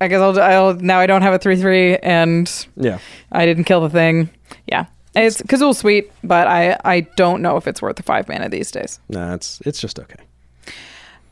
I 0.03 0.07
guess 0.07 0.19
I'll, 0.21 0.39
I'll 0.39 0.73
now 0.75 0.99
I 0.99 1.07
don't 1.07 1.21
have 1.21 1.33
a 1.33 1.39
three 1.39 1.55
three 1.55 1.97
and 1.97 2.49
Yeah. 2.75 2.99
I 3.31 3.45
didn't 3.45 3.63
kill 3.63 3.81
the 3.81 3.89
thing. 3.89 4.29
Yeah. 4.67 4.85
It's 5.15 5.41
Kazul's 5.43 5.77
sweet, 5.77 6.11
but 6.23 6.47
I, 6.47 6.77
I 6.83 7.01
don't 7.15 7.41
know 7.41 7.55
if 7.57 7.67
it's 7.67 7.81
worth 7.81 7.97
the 7.97 8.03
five 8.03 8.27
mana 8.27 8.49
these 8.49 8.71
days. 8.71 8.99
Nah, 9.09 9.33
it's 9.35 9.61
it's 9.65 9.79
just 9.79 9.99
okay. 9.99 10.15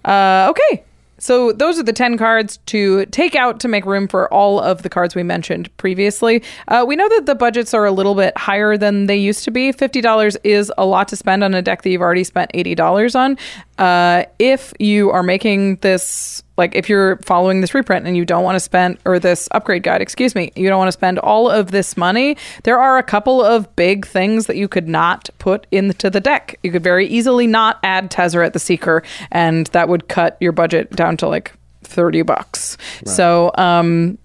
Uh, 0.05 0.47
okay. 0.51 0.83
So 1.17 1.51
those 1.51 1.77
are 1.77 1.83
the 1.83 1.93
10 1.93 2.17
cards 2.17 2.57
to 2.65 3.05
take 3.07 3.35
out 3.35 3.59
to 3.59 3.67
make 3.67 3.85
room 3.85 4.07
for 4.07 4.27
all 4.33 4.59
of 4.59 4.81
the 4.81 4.89
cards 4.89 5.13
we 5.13 5.21
mentioned 5.21 5.69
previously. 5.77 6.41
Uh, 6.67 6.83
we 6.87 6.95
know 6.95 7.07
that 7.09 7.27
the 7.27 7.35
budgets 7.35 7.75
are 7.75 7.85
a 7.85 7.91
little 7.91 8.15
bit 8.15 8.35
higher 8.35 8.75
than 8.75 9.05
they 9.05 9.17
used 9.17 9.43
to 9.43 9.51
be. 9.51 9.71
$50 9.71 10.35
is 10.43 10.73
a 10.79 10.85
lot 10.85 11.07
to 11.09 11.15
spend 11.15 11.43
on 11.43 11.53
a 11.53 11.61
deck 11.61 11.83
that 11.83 11.91
you've 11.91 12.01
already 12.01 12.23
spent 12.23 12.51
$80 12.53 13.13
on. 13.15 13.37
Uh, 13.77 14.23
if 14.39 14.73
you 14.79 15.11
are 15.11 15.21
making 15.21 15.75
this, 15.77 16.41
like 16.61 16.75
if 16.75 16.87
you're 16.87 17.17
following 17.17 17.59
this 17.59 17.73
reprint 17.73 18.05
and 18.05 18.15
you 18.15 18.23
don't 18.23 18.43
want 18.43 18.55
to 18.55 18.59
spend, 18.59 18.99
or 19.03 19.17
this 19.17 19.49
upgrade 19.51 19.81
guide, 19.81 19.99
excuse 19.99 20.35
me, 20.35 20.51
you 20.55 20.69
don't 20.69 20.77
want 20.77 20.89
to 20.89 20.91
spend 20.91 21.17
all 21.17 21.49
of 21.49 21.71
this 21.71 21.97
money, 21.97 22.37
there 22.63 22.77
are 22.79 22.99
a 22.99 23.03
couple 23.03 23.43
of 23.43 23.75
big 23.75 24.05
things 24.05 24.45
that 24.45 24.57
you 24.57 24.67
could 24.67 24.87
not 24.87 25.27
put 25.39 25.65
into 25.71 26.11
the 26.11 26.19
deck. 26.19 26.59
You 26.61 26.71
could 26.71 26.83
very 26.83 27.07
easily 27.07 27.47
not 27.47 27.79
add 27.81 28.11
Tezzeret 28.11 28.53
the 28.53 28.59
Seeker, 28.59 29.01
and 29.31 29.65
that 29.67 29.89
would 29.89 30.07
cut 30.07 30.37
your 30.39 30.51
budget 30.51 30.91
down 30.91 31.17
to 31.17 31.27
like 31.27 31.51
30 31.81 32.21
bucks. 32.21 32.77
So, 33.05 33.51
um, 33.55 34.19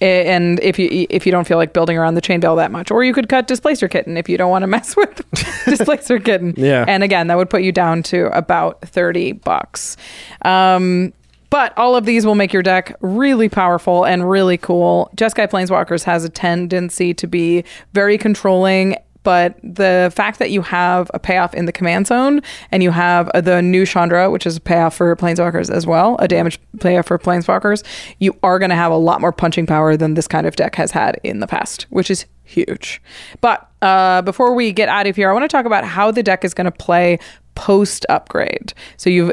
and 0.00 0.60
if 0.60 0.78
you 0.78 1.06
if 1.08 1.24
you 1.24 1.32
don't 1.32 1.46
feel 1.46 1.56
like 1.56 1.72
building 1.72 1.96
around 1.96 2.14
the 2.14 2.20
chain 2.20 2.40
veil 2.40 2.56
that 2.56 2.70
much, 2.70 2.90
or 2.90 3.02
you 3.02 3.14
could 3.14 3.28
cut 3.28 3.46
displacer 3.46 3.88
kitten 3.88 4.16
if 4.16 4.28
you 4.28 4.36
don't 4.36 4.50
want 4.50 4.62
to 4.62 4.66
mess 4.76 4.96
with 4.96 5.22
displacer 5.64 6.18
kitten. 6.18 6.54
Yeah. 6.56 6.84
And 6.86 7.02
again, 7.02 7.28
that 7.28 7.36
would 7.36 7.48
put 7.48 7.62
you 7.62 7.72
down 7.72 8.02
to 8.04 8.26
about 8.36 8.80
thirty 8.82 9.32
bucks. 9.32 9.96
Um, 10.42 11.12
but 11.50 11.76
all 11.76 11.96
of 11.96 12.04
these 12.04 12.26
will 12.26 12.34
make 12.34 12.52
your 12.52 12.62
deck 12.62 12.96
really 13.00 13.48
powerful 13.48 14.04
and 14.04 14.28
really 14.28 14.58
cool. 14.58 15.10
Jeskai 15.16 15.48
Planeswalkers 15.48 16.04
has 16.04 16.24
a 16.24 16.28
tendency 16.28 17.14
to 17.14 17.26
be 17.26 17.64
very 17.92 18.18
controlling 18.18 18.96
but 19.26 19.58
the 19.60 20.12
fact 20.14 20.38
that 20.38 20.52
you 20.52 20.62
have 20.62 21.10
a 21.12 21.18
payoff 21.18 21.52
in 21.52 21.64
the 21.64 21.72
command 21.72 22.06
zone 22.06 22.40
and 22.70 22.80
you 22.80 22.92
have 22.92 23.28
uh, 23.30 23.40
the 23.40 23.60
new 23.60 23.84
Chandra, 23.84 24.30
which 24.30 24.46
is 24.46 24.58
a 24.58 24.60
payoff 24.60 24.94
for 24.94 25.16
planeswalkers 25.16 25.68
as 25.68 25.84
well, 25.84 26.14
a 26.20 26.28
damage 26.28 26.60
payoff 26.78 27.06
for 27.06 27.18
planeswalkers, 27.18 27.82
you 28.20 28.38
are 28.44 28.60
going 28.60 28.70
to 28.70 28.76
have 28.76 28.92
a 28.92 28.96
lot 28.96 29.20
more 29.20 29.32
punching 29.32 29.66
power 29.66 29.96
than 29.96 30.14
this 30.14 30.28
kind 30.28 30.46
of 30.46 30.54
deck 30.54 30.76
has 30.76 30.92
had 30.92 31.20
in 31.24 31.40
the 31.40 31.48
past, 31.48 31.88
which 31.90 32.08
is 32.08 32.24
huge. 32.44 33.02
But 33.40 33.68
uh, 33.82 34.22
before 34.22 34.54
we 34.54 34.72
get 34.72 34.88
out 34.88 35.08
of 35.08 35.16
here, 35.16 35.28
I 35.28 35.32
want 35.32 35.42
to 35.42 35.48
talk 35.48 35.66
about 35.66 35.84
how 35.84 36.12
the 36.12 36.22
deck 36.22 36.44
is 36.44 36.54
going 36.54 36.66
to 36.66 36.70
play 36.70 37.18
post 37.56 38.06
upgrade. 38.08 38.74
So 38.96 39.10
you've 39.10 39.32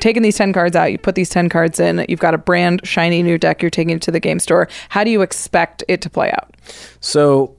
taken 0.00 0.22
these 0.22 0.36
10 0.36 0.52
cards 0.52 0.74
out, 0.74 0.92
you 0.92 0.98
put 0.98 1.14
these 1.14 1.28
10 1.28 1.48
cards 1.48 1.78
in, 1.78 2.04
you've 2.08 2.20
got 2.20 2.34
a 2.34 2.38
brand 2.38 2.80
shiny 2.84 3.22
new 3.22 3.38
deck, 3.38 3.62
you're 3.62 3.70
taking 3.70 3.96
it 3.96 4.02
to 4.02 4.10
the 4.10 4.20
game 4.20 4.38
store. 4.38 4.68
How 4.88 5.04
do 5.04 5.10
you 5.10 5.22
expect 5.22 5.84
it 5.88 6.00
to 6.02 6.10
play 6.10 6.30
out? 6.32 6.56
So 7.00 7.56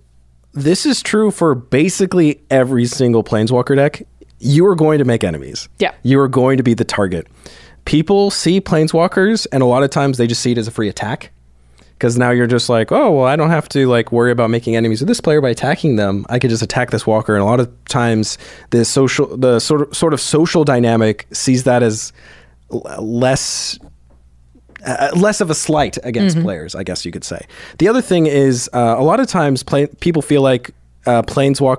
this 0.53 0.85
is 0.85 1.01
true 1.01 1.31
for 1.31 1.55
basically 1.55 2.41
every 2.49 2.85
single 2.85 3.23
planeswalker 3.23 3.75
deck. 3.75 4.03
You 4.39 4.65
are 4.67 4.75
going 4.75 4.99
to 4.99 5.05
make 5.05 5.23
enemies. 5.23 5.69
Yeah. 5.79 5.93
You 6.03 6.19
are 6.19 6.27
going 6.27 6.57
to 6.57 6.63
be 6.63 6.73
the 6.73 6.83
target. 6.83 7.27
People 7.85 8.31
see 8.31 8.59
planeswalkers 8.59 9.47
and 9.51 9.63
a 9.63 9.65
lot 9.65 9.83
of 9.83 9.89
times 9.89 10.17
they 10.17 10.27
just 10.27 10.41
see 10.41 10.51
it 10.51 10.57
as 10.57 10.67
a 10.67 10.71
free 10.71 10.89
attack. 10.89 11.31
Because 12.01 12.17
now 12.17 12.31
you're 12.31 12.47
just 12.47 12.67
like, 12.67 12.91
oh 12.91 13.11
well, 13.11 13.25
I 13.27 13.35
don't 13.35 13.51
have 13.51 13.69
to 13.69 13.87
like 13.87 14.11
worry 14.11 14.31
about 14.31 14.49
making 14.49 14.75
enemies 14.75 15.01
with 15.01 15.07
this 15.07 15.21
player 15.21 15.39
by 15.39 15.49
attacking 15.51 15.97
them. 15.97 16.25
I 16.29 16.39
could 16.39 16.49
just 16.49 16.63
attack 16.63 16.89
this 16.89 17.05
walker. 17.05 17.35
And 17.35 17.43
a 17.43 17.45
lot 17.45 17.59
of 17.59 17.69
times, 17.85 18.39
the 18.71 18.83
social, 18.85 19.37
the 19.37 19.59
sort 19.59 19.81
of 19.83 19.95
sort 19.95 20.11
of 20.15 20.19
social 20.19 20.63
dynamic 20.63 21.27
sees 21.31 21.63
that 21.65 21.83
as 21.83 22.11
l- 22.71 22.81
less 22.99 23.77
uh, 24.83 25.11
less 25.15 25.41
of 25.41 25.51
a 25.51 25.53
slight 25.53 25.99
against 26.03 26.41
players, 26.41 26.73
I 26.73 26.81
guess 26.81 27.05
you 27.05 27.11
could 27.11 27.23
say. 27.23 27.45
The 27.77 27.87
other 27.87 28.01
thing 28.01 28.25
is, 28.25 28.67
uh, 28.73 28.95
a 28.97 29.03
lot 29.03 29.19
of 29.19 29.27
times 29.27 29.61
play- 29.61 29.85
people 29.99 30.23
feel 30.23 30.41
like 30.41 30.71
uh, 31.05 31.23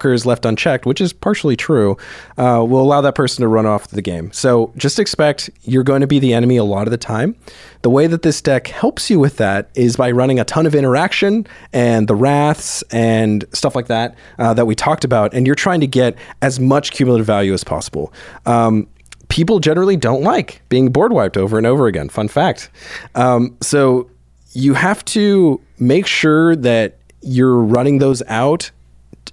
is 0.05 0.27
left 0.27 0.45
unchecked, 0.45 0.87
which 0.87 1.01
is 1.01 1.13
partially 1.13 1.57
true, 1.57 1.97
uh, 2.39 2.65
will 2.69 2.81
allow 2.81 3.01
that 3.01 3.15
person 3.15 3.43
to 3.43 3.49
run 3.49 3.67
off 3.67 3.89
the 3.89 4.03
game. 4.03 4.33
So 4.33 4.73
just 4.77 4.99
expect 4.99 5.51
you're 5.63 5.85
going 5.85 6.01
to 6.01 6.07
be 6.07 6.19
the 6.19 6.33
enemy 6.33 6.57
a 6.57 6.65
lot 6.65 6.87
of 6.87 6.91
the 6.91 6.97
time. 6.99 7.37
The 7.83 7.91
way 7.91 8.07
that 8.07 8.23
this 8.23 8.41
deck 8.41 8.69
helps 8.69 9.11
you 9.11 9.19
with 9.19 9.37
that 9.39 9.71
is 9.75 9.97
by 9.97 10.11
running 10.11 10.39
a 10.39 10.45
ton 10.45 10.67
of 10.67 10.75
interaction 10.75 11.47
and 11.73 12.09
the 12.09 12.15
wraths 12.15 12.83
and 12.91 13.45
stuff 13.53 13.75
like 13.75 13.87
that 13.89 14.15
uh, 14.39 14.55
that 14.55 14.67
we 14.67 14.75
talked 14.75 15.05
about, 15.05 15.35
and 15.35 15.47
you're 15.47 15.57
trying 15.57 15.81
to 15.81 15.87
get 15.87 16.17
as 16.43 16.61
much 16.61 16.93
cumulative 16.93 17.27
value 17.27 17.53
as 17.53 17.65
possible. 17.65 18.13
Um, 18.47 18.89
people 19.29 19.61
generally 19.61 19.97
don't 19.97 20.23
like 20.23 20.61
being 20.69 20.91
board 20.91 21.13
wiped 21.13 21.37
over 21.37 21.57
and 21.57 21.67
over 21.67 21.87
again. 21.87 22.09
Fun 22.09 22.29
fact. 22.29 22.71
Um, 23.15 23.57
so 23.61 24.11
you 24.53 24.75
have 24.75 25.05
to 25.07 25.61
make 25.79 26.07
sure 26.07 26.55
that 26.57 26.99
you're 27.23 27.59
running 27.59 27.99
those 27.99 28.23
out 28.27 28.71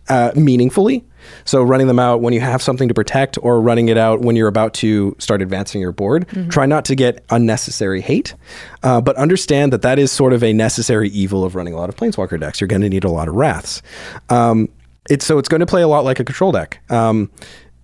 uh, 0.10 0.32
meaningfully. 0.36 1.06
So 1.46 1.62
running 1.62 1.88
them 1.88 2.00
out 2.00 2.22
when 2.22 2.34
you 2.34 2.40
have 2.40 2.62
something 2.62 2.88
to 2.88 2.94
protect, 2.94 3.38
or 3.42 3.62
running 3.62 3.90
it 3.90 3.98
out 3.98 4.22
when 4.22 4.36
you're 4.36 4.48
about 4.48 4.74
to 4.76 5.16
start 5.20 5.42
advancing 5.42 5.82
your 5.82 5.92
board. 5.92 6.28
Try 6.50 6.66
not 6.66 6.86
to 6.86 6.96
get 6.96 7.24
unnecessary 7.30 8.02
hate, 8.02 8.36
uh, 8.84 9.02
but 9.02 9.16
understand 9.18 9.72
that 9.74 9.82
that 9.84 10.00
is 10.00 10.12
sort 10.12 10.34
of 10.34 10.44
a 10.44 10.54
necessary 10.54 11.10
evil 11.10 11.44
of 11.44 11.56
running 11.56 11.74
a 11.74 11.78
lot 11.78 11.90
of 11.90 11.96
planeswalker 11.96 12.40
decks. 12.40 12.60
You're 12.60 12.68
going 12.68 12.82
to 12.82 12.90
need 12.90 13.04
a 13.04 13.12
lot 13.12 13.28
of 13.28 13.36
wraths. 13.36 13.82
Um, 14.30 14.70
it's 15.10 15.26
so 15.26 15.38
it's 15.38 15.50
going 15.50 15.60
to 15.60 15.66
play 15.66 15.82
a 15.82 15.88
lot 15.88 16.04
like 16.04 16.20
a 16.20 16.24
control 16.24 16.52
deck. 16.52 16.80
Um, 16.90 17.30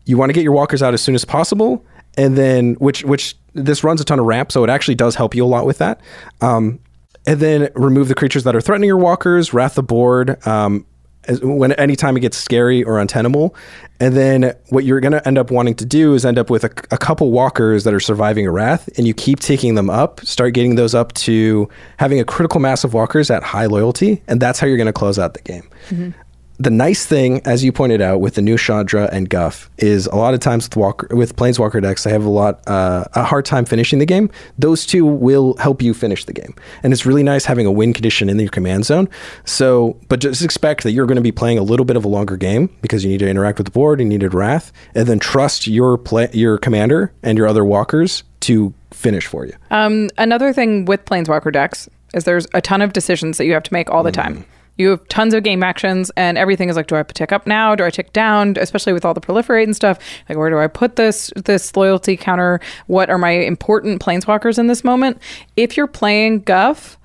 you 0.06 0.18
want 0.18 0.30
to 0.30 0.34
get 0.34 0.44
your 0.44 0.54
walkers 0.54 0.82
out 0.82 0.94
as 0.94 1.02
soon 1.02 1.16
as 1.16 1.26
possible, 1.26 1.84
and 2.18 2.38
then 2.38 2.76
which 2.76 3.04
which 3.04 3.36
this 3.54 3.84
runs 3.84 4.02
a 4.02 4.06
ton 4.06 4.20
of 4.20 4.26
ramp, 4.26 4.52
so 4.52 4.64
it 4.64 4.70
actually 4.70 4.96
does 4.96 5.16
help 5.16 5.36
you 5.36 5.44
a 5.44 5.48
lot 5.48 5.66
with 5.66 5.80
that. 5.80 6.00
Um, 6.42 6.80
and 7.28 7.40
then 7.40 7.70
remove 7.76 8.08
the 8.08 8.16
creatures 8.16 8.44
that 8.44 8.56
are 8.56 8.62
threatening 8.62 8.88
your 8.88 8.98
walkers, 8.98 9.54
wrath 9.54 9.76
the 9.76 9.84
board. 9.84 10.46
Um, 10.48 10.86
as, 11.28 11.42
when 11.42 11.74
anytime 11.74 12.18
it 12.18 12.22
gets 12.22 12.38
scary 12.38 12.84
or 12.84 13.00
untenable, 13.00 13.56
and 14.00 14.16
then 14.16 14.54
what 14.70 14.84
you're 14.84 15.00
going 15.00 15.14
to 15.14 15.26
end 15.28 15.38
up 15.38 15.52
wanting 15.52 15.76
to 15.76 15.86
do 15.86 16.14
is 16.14 16.26
end 16.26 16.38
up 16.38 16.50
with 16.50 16.64
a, 16.64 16.72
a 16.92 16.98
couple 16.98 17.32
walkers 17.32 17.84
that 17.84 17.94
are 17.94 18.00
surviving 18.00 18.46
a 18.46 18.52
wrath, 18.52 18.90
and 18.98 19.08
you 19.08 19.14
keep 19.14 19.40
taking 19.40 19.76
them 19.76 19.90
up, 19.90 20.20
start 20.22 20.54
getting 20.54 20.76
those 20.76 20.94
up 20.94 21.14
to 21.14 21.70
having 21.98 22.20
a 22.20 22.26
critical 22.26 22.60
mass 22.60 22.84
of 22.84 22.94
walkers 22.94 23.30
at 23.30 23.44
high 23.44 23.66
loyalty, 23.66 24.22
and 24.28 24.42
that's 24.42 24.60
how 24.60 24.68
you're 24.68 24.78
going 24.78 24.86
to 24.88 24.94
close 24.94 25.18
out 25.20 25.34
the 25.34 25.42
game 25.42 25.68
mm-hmm. 25.90 26.12
The 26.58 26.70
nice 26.70 27.06
thing, 27.06 27.41
as 27.45 27.64
you 27.64 27.72
pointed 27.72 28.01
out, 28.01 28.22
with 28.22 28.36
the 28.36 28.41
new 28.41 28.58
Chandra 28.58 29.10
and 29.12 29.30
Guff, 29.30 29.70
is 29.78 30.08
a 30.08 30.16
lot 30.16 30.34
of 30.34 30.39
times 30.39 30.66
with 30.66 30.78
Walker 30.78 31.16
with 31.16 31.36
Planeswalker 31.36 31.82
decks, 31.82 32.08
I 32.08 32.12
have 32.12 32.24
a 32.24 32.30
lot 32.30 32.66
uh, 32.68 33.06
a 33.14 33.24
hard 33.24 33.45
time 33.45 33.66
finishing 33.66 33.99
the 33.99 34.06
game. 34.06 34.30
Those 34.58 34.86
two 34.86 35.06
will 35.06 35.56
help 35.58 35.82
you 35.82 35.93
finish 35.93 36.26
the 36.26 36.34
game, 36.34 36.56
and 36.84 36.93
it's 36.93 37.06
really 37.06 37.24
nice 37.24 37.45
having 37.45 37.66
a 37.66 37.72
win 37.72 37.93
condition 37.93 38.30
in 38.30 38.39
your 38.39 38.49
command 38.49 38.86
zone. 38.86 39.10
So, 39.43 39.97
but 40.08 40.20
just 40.20 40.41
expect 40.41 40.84
that 40.84 40.91
you're 40.91 41.06
going 41.06 41.18
to 41.18 41.22
be 41.22 41.32
playing 41.32 41.58
a 41.58 41.64
little 41.64 41.86
bit 41.86 41.97
of 41.97 42.06
a 42.06 42.08
longer 42.08 42.38
game 42.38 42.74
because 42.82 43.03
you 43.03 43.10
need 43.10 43.20
to 43.20 43.30
interact 43.30 43.58
with 43.58 43.66
the 43.66 43.72
board, 43.72 43.99
you 43.99 44.06
needed 44.06 44.34
Wrath, 44.34 44.72
and 44.93 45.08
then 45.08 45.20
trust 45.20 45.68
your 45.68 45.97
play 45.97 46.30
your 46.34 46.58
commander 46.58 47.12
and 47.24 47.38
your 47.38 47.47
other 47.47 47.66
walkers 47.66 48.24
to 48.41 48.74
finish 48.91 49.26
for 49.26 49.45
you. 49.45 49.53
Um, 49.72 50.10
another 50.18 50.53
thing 50.53 50.86
with 50.86 51.03
Planeswalker 51.06 51.51
decks 51.51 51.89
is 52.14 52.24
there's 52.24 52.47
a 52.53 52.62
ton 52.62 52.82
of 52.82 52.93
decisions 52.93 53.38
that 53.38 53.45
you 53.45 53.53
have 53.53 53.64
to 53.64 53.74
make 53.74 53.89
all 53.89 54.03
the 54.03 54.12
time. 54.12 54.45
You 54.78 54.90
have 54.90 55.08
tons 55.08 55.34
of 55.34 55.44
game 55.44 55.64
actions, 55.64 56.12
and 56.18 56.38
everything 56.38 56.70
is 56.70 56.76
like, 56.76 56.88
do 56.88 56.96
I 56.96 57.04
tick 57.04 57.32
up 57.32 57.48
now? 57.48 57.76
Do 57.76 57.84
I 57.86 57.90
tick 57.90 58.12
down? 58.14 58.56
Especially 58.60 58.94
with 58.94 59.06
all 59.06 59.14
the 59.14 59.22
proliferate 59.22 59.64
and 59.64 59.76
stuff. 59.76 59.98
Like, 60.28 60.38
where 60.38 60.50
do 60.50 60.58
I 60.58 60.68
put 60.68 60.96
this 60.98 61.32
this 61.36 61.76
loyalty 61.76 62.18
counter? 62.18 62.60
What 62.88 63.10
are 63.10 63.18
my 63.18 63.32
important 63.32 64.02
planeswalkers 64.02 64.58
in 64.60 64.68
this 64.68 64.84
moment? 64.84 65.22
If 65.56 65.78
you're 65.78 65.88
playing 65.88 66.42
Guff, 66.42 66.98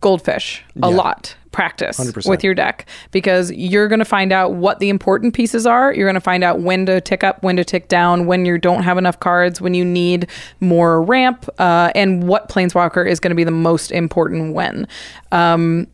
Goldfish 0.00 0.62
a 0.82 0.90
Yeah. 0.90 0.96
lot. 0.96 1.36
practice 1.50 1.98
100%. 2.00 2.28
with 2.28 2.42
your 2.42 2.52
deck 2.52 2.84
because 3.12 3.52
you're 3.52 3.86
going 3.86 4.00
to 4.00 4.04
find 4.04 4.32
out 4.32 4.54
what 4.54 4.80
the 4.80 4.88
important 4.88 5.34
pieces 5.34 5.66
are. 5.68 5.94
You're 5.94 6.06
going 6.06 6.14
to 6.16 6.20
find 6.20 6.42
out 6.42 6.58
when 6.60 6.84
to 6.86 7.00
tick 7.00 7.22
up, 7.22 7.40
when 7.44 7.54
to 7.56 7.64
tick 7.64 7.86
down, 7.86 8.26
when 8.26 8.44
you 8.44 8.58
don't 8.58 8.82
have 8.82 8.98
enough 8.98 9.20
cards, 9.20 9.60
when 9.60 9.72
you 9.72 9.84
need 9.84 10.26
more 10.58 11.00
ramp, 11.00 11.48
uh, 11.60 11.92
and 11.94 12.26
what 12.26 12.48
planeswalker 12.48 13.08
is 13.08 13.20
going 13.20 13.30
to 13.30 13.36
be 13.36 13.44
the 13.44 13.52
most 13.52 13.92
important 13.92 14.52
when. 14.52 14.88
Um, 15.30 15.86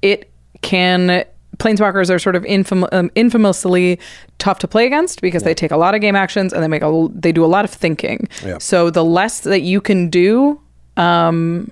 it 0.00 0.30
can. 0.62 1.24
Planeswalkers 1.58 2.08
are 2.14 2.18
sort 2.18 2.36
of 2.36 2.42
infam- 2.44 2.88
um, 2.90 3.10
infamously 3.14 3.98
tough 4.38 4.58
to 4.60 4.68
play 4.68 4.86
against 4.86 5.20
because 5.20 5.42
they 5.42 5.52
take 5.52 5.70
a 5.70 5.76
lot 5.76 5.94
of 5.94 6.00
game 6.00 6.16
actions 6.16 6.54
and 6.54 6.62
they 6.62 6.68
make 6.68 6.82
a 6.82 7.08
they 7.14 7.32
do 7.32 7.44
a 7.44 7.46
lot 7.46 7.66
of 7.66 7.70
thinking. 7.70 8.26
Yeah. 8.42 8.56
So 8.58 8.88
the 8.88 9.04
less 9.04 9.40
that 9.40 9.60
you 9.60 9.80
can 9.82 10.08
do, 10.08 10.58
um, 10.96 11.70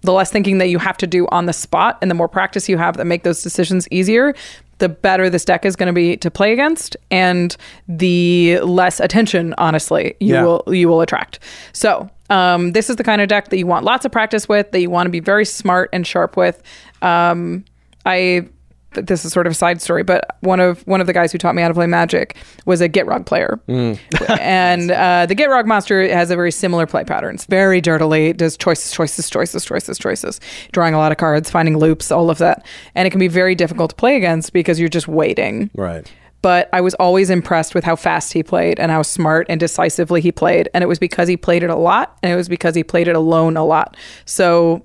the 0.00 0.12
less 0.12 0.32
thinking 0.32 0.58
that 0.58 0.68
you 0.68 0.78
have 0.80 0.96
to 0.96 1.06
do 1.06 1.28
on 1.28 1.46
the 1.46 1.52
spot 1.52 1.98
and 2.02 2.10
the 2.10 2.14
more 2.16 2.26
practice 2.28 2.68
you 2.68 2.76
have 2.78 2.96
that 2.96 3.04
make 3.04 3.22
those 3.22 3.42
decisions 3.42 3.86
easier 3.90 4.34
the 4.78 4.88
better 4.88 5.28
this 5.28 5.44
deck 5.44 5.66
is 5.66 5.76
going 5.76 5.88
to 5.88 5.92
be 5.92 6.16
to 6.16 6.30
play 6.30 6.54
against 6.54 6.96
and 7.10 7.54
the 7.86 8.58
less 8.60 8.98
attention 8.98 9.54
honestly 9.58 10.14
you 10.20 10.32
Yeah. 10.34 10.42
will 10.44 10.64
you 10.68 10.88
will 10.88 11.02
attract 11.02 11.38
so 11.74 12.08
um, 12.30 12.72
this 12.72 12.88
is 12.88 12.96
the 12.96 13.04
kind 13.04 13.20
of 13.20 13.28
deck 13.28 13.50
that 13.50 13.58
you 13.58 13.66
want 13.66 13.84
lots 13.84 14.06
of 14.06 14.10
practice 14.12 14.48
with 14.48 14.70
that 14.70 14.80
you 14.80 14.88
want 14.88 15.06
to 15.06 15.10
be 15.10 15.20
very 15.20 15.44
smart 15.44 15.90
and 15.92 16.06
sharp 16.06 16.34
with 16.34 16.62
um, 17.02 17.62
i 18.06 18.48
this 18.94 19.24
is 19.24 19.32
sort 19.32 19.46
of 19.46 19.52
a 19.52 19.54
side 19.54 19.80
story, 19.80 20.02
but 20.02 20.36
one 20.40 20.60
of 20.60 20.82
one 20.86 21.00
of 21.00 21.06
the 21.06 21.12
guys 21.12 21.32
who 21.32 21.38
taught 21.38 21.54
me 21.54 21.62
how 21.62 21.68
to 21.68 21.74
play 21.74 21.86
Magic 21.86 22.36
was 22.66 22.80
a 22.80 22.88
Gitrog 22.88 23.26
player, 23.26 23.60
and 23.68 24.90
uh, 24.90 25.26
the 25.26 25.34
Gitrog 25.34 25.66
monster 25.66 26.08
has 26.08 26.30
a 26.30 26.36
very 26.36 26.52
similar 26.52 26.86
play 26.86 27.04
pattern. 27.04 27.36
It's 27.36 27.46
very 27.46 27.80
dirtily, 27.80 28.32
does 28.32 28.56
choices, 28.56 28.92
choices, 28.92 29.30
choices, 29.30 29.64
choices, 29.64 29.98
choices, 29.98 30.40
drawing 30.72 30.94
a 30.94 30.98
lot 30.98 31.12
of 31.12 31.18
cards, 31.18 31.50
finding 31.50 31.78
loops, 31.78 32.10
all 32.10 32.30
of 32.30 32.38
that, 32.38 32.66
and 32.94 33.06
it 33.06 33.10
can 33.10 33.20
be 33.20 33.28
very 33.28 33.54
difficult 33.54 33.90
to 33.90 33.96
play 33.96 34.16
against 34.16 34.52
because 34.52 34.80
you're 34.80 34.88
just 34.88 35.08
waiting. 35.08 35.70
Right. 35.74 36.10
But 36.42 36.70
I 36.72 36.80
was 36.80 36.94
always 36.94 37.28
impressed 37.28 37.74
with 37.74 37.84
how 37.84 37.96
fast 37.96 38.32
he 38.32 38.42
played 38.42 38.80
and 38.80 38.90
how 38.90 39.02
smart 39.02 39.46
and 39.50 39.60
decisively 39.60 40.22
he 40.22 40.32
played, 40.32 40.68
and 40.74 40.82
it 40.82 40.86
was 40.86 40.98
because 40.98 41.28
he 41.28 41.36
played 41.36 41.62
it 41.62 41.70
a 41.70 41.76
lot, 41.76 42.18
and 42.22 42.32
it 42.32 42.36
was 42.36 42.48
because 42.48 42.74
he 42.74 42.82
played 42.82 43.08
it 43.08 43.14
alone 43.14 43.56
a 43.56 43.64
lot. 43.64 43.96
So 44.24 44.84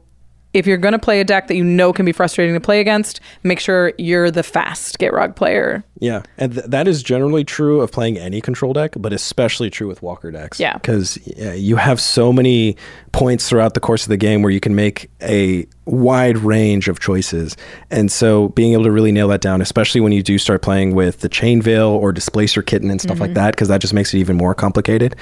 if 0.55 0.65
you're 0.65 0.77
going 0.77 0.93
to 0.93 0.99
play 0.99 1.19
a 1.19 1.25
deck 1.25 1.47
that 1.47 1.55
you 1.55 1.63
know 1.63 1.91
can 1.91 2.05
be 2.05 2.13
frustrating 2.13 2.55
to 2.55 2.61
play 2.61 2.79
against, 2.79 3.19
make 3.43 3.59
sure 3.59 3.91
you're 3.97 4.31
the 4.31 4.41
fast 4.41 4.97
Gitrog 4.97 5.35
player. 5.35 5.83
Yeah, 5.99 6.23
and 6.37 6.53
th- 6.53 6.65
that 6.65 6.87
is 6.89 7.01
generally 7.01 7.45
true 7.45 7.79
of 7.79 7.91
playing 7.91 8.17
any 8.17 8.41
control 8.41 8.73
deck, 8.73 8.93
but 8.97 9.13
especially 9.13 9.69
true 9.69 9.87
with 9.87 10.01
Walker 10.01 10.29
decks. 10.29 10.59
Yeah. 10.59 10.73
because 10.73 11.17
you 11.25 11.77
have 11.77 12.01
so 12.01 12.33
many 12.33 12.75
points 13.13 13.47
throughout 13.47 13.75
the 13.75 13.79
course 13.79 14.03
of 14.03 14.09
the 14.09 14.17
game 14.17 14.41
where 14.41 14.51
you 14.51 14.59
can 14.59 14.75
make 14.75 15.09
a 15.21 15.65
wide 15.85 16.37
range 16.39 16.89
of 16.89 16.99
choices, 16.99 17.55
and 17.91 18.11
so 18.11 18.49
being 18.49 18.73
able 18.73 18.83
to 18.83 18.91
really 18.91 19.13
nail 19.13 19.29
that 19.29 19.39
down, 19.39 19.61
especially 19.61 20.01
when 20.01 20.11
you 20.11 20.21
do 20.21 20.37
start 20.37 20.61
playing 20.61 20.93
with 20.95 21.21
the 21.21 21.29
Chain 21.29 21.61
Veil 21.61 21.87
or 21.87 22.11
Displacer 22.11 22.61
Kitten 22.61 22.91
and 22.91 22.99
stuff 22.99 23.21
like 23.21 23.29
mm-hmm. 23.29 23.35
that, 23.35 23.55
because 23.55 23.69
that 23.69 23.79
just 23.79 23.93
makes 23.93 24.13
it 24.13 24.17
even 24.17 24.35
more 24.35 24.53
complicated. 24.53 25.15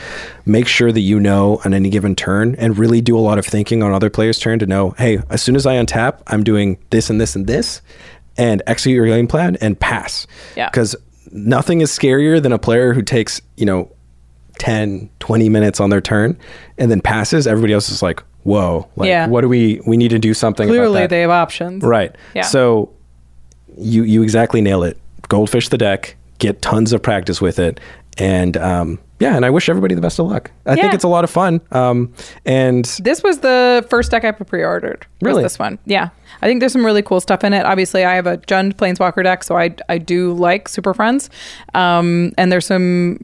Make 0.46 0.68
sure 0.68 0.92
that 0.92 1.02
you 1.02 1.20
know 1.20 1.62
on 1.66 1.76
any 1.76 1.92
given 1.92 2.16
turn, 2.16 2.56
and 2.56 2.80
really 2.80 3.00
do 3.00 3.16
a 3.16 3.22
lot 3.22 3.38
of 3.38 3.46
thinking 3.46 3.84
on 3.84 3.94
other 3.94 4.10
players' 4.10 4.40
turn 4.40 4.58
to 4.58 4.66
know, 4.66 4.92
hey, 4.98 5.20
as 5.30 5.44
soon 5.44 5.56
as 5.56 5.68
I 5.68 5.76
untap, 5.76 6.22
I'm 6.28 6.44
doing 6.44 6.80
this 6.90 7.12
and 7.12 7.22
this 7.22 7.36
and 7.36 7.46
this. 7.46 7.82
And 8.38 8.64
execute 8.66 8.96
your 8.96 9.06
game 9.06 9.28
plan 9.28 9.58
and 9.62 9.80
pass 9.80 10.26
Yeah. 10.56 10.70
because 10.70 10.96
nothing 11.32 11.82
is 11.82 11.92
scarier 11.92 12.42
than 12.42 12.52
a 12.52 12.58
player 12.60 12.94
who 12.94 13.02
takes 13.04 13.42
you 13.58 13.66
know 13.66 13.92
10 14.60 15.10
20 15.20 15.50
minutes 15.50 15.80
on 15.80 15.90
their 15.90 16.02
turn 16.02 16.38
and 16.78 16.90
then 16.92 17.02
passes 17.02 17.48
everybody 17.48 17.74
else 17.74 17.90
is 17.90 18.02
like 18.04 18.22
whoa 18.44 18.88
like 18.96 19.08
Yeah. 19.08 19.28
what 19.28 19.42
do 19.42 19.50
we 19.50 19.82
we 19.88 19.98
need 19.98 20.10
to 20.10 20.20
do 20.20 20.34
something 20.34 20.68
about 20.70 20.76
Clearly, 20.78 21.08
they 21.08 21.22
have 21.22 21.30
options. 21.32 21.84
right 21.84 22.16
Yeah. 22.36 22.44
so 22.44 22.90
you 23.78 24.04
you 24.04 24.22
exactly 24.22 24.62
nail 24.62 24.84
it 24.84 24.98
goldfish 25.28 25.70
the 25.70 25.78
deck 25.78 26.16
get 26.40 26.62
tons 26.62 26.94
of 26.94 27.02
practice 27.02 27.42
with 27.42 27.58
it 27.58 27.80
and 28.18 28.58
um 28.58 29.00
yeah 29.24 29.36
and 29.38 29.46
i 29.46 29.50
wish 29.50 29.70
everybody 29.70 29.96
the 29.96 30.02
best 30.08 30.20
of 30.20 30.26
luck 30.28 30.52
i 30.66 30.76
think 30.76 30.94
it's 30.94 31.04
a 31.04 31.08
lot 31.08 31.24
of 31.24 31.30
fun 31.30 31.62
um 31.72 32.14
and 32.46 32.86
This 33.10 33.24
was 33.24 33.40
the 33.40 33.86
first 33.90 34.12
deck 34.12 34.24
I 34.26 34.32
pre-ordered. 34.32 35.06
was 35.22 35.28
Really? 35.28 35.44
this 35.44 35.58
one? 35.60 35.80
Yeah, 35.86 36.10
I 36.42 36.46
think 36.48 36.60
there's 36.60 36.74
some 36.74 36.86
really 36.86 37.02
cool 37.02 37.20
stuff 37.22 37.44
in 37.44 37.54
it. 37.54 37.66
Obviously, 37.66 38.04
I 38.12 38.14
have 38.16 38.28
a 38.28 38.38
Jund 38.52 38.74
Planeswalker 38.80 39.24
deck, 39.24 39.44
so 39.44 39.58
I 39.58 39.68
I 39.90 39.98
do 40.14 40.34
like 40.48 40.68
Super 40.68 40.94
Friends, 40.94 41.30
um, 41.74 42.32
and 42.38 42.52
there's 42.52 42.66
some. 42.66 43.20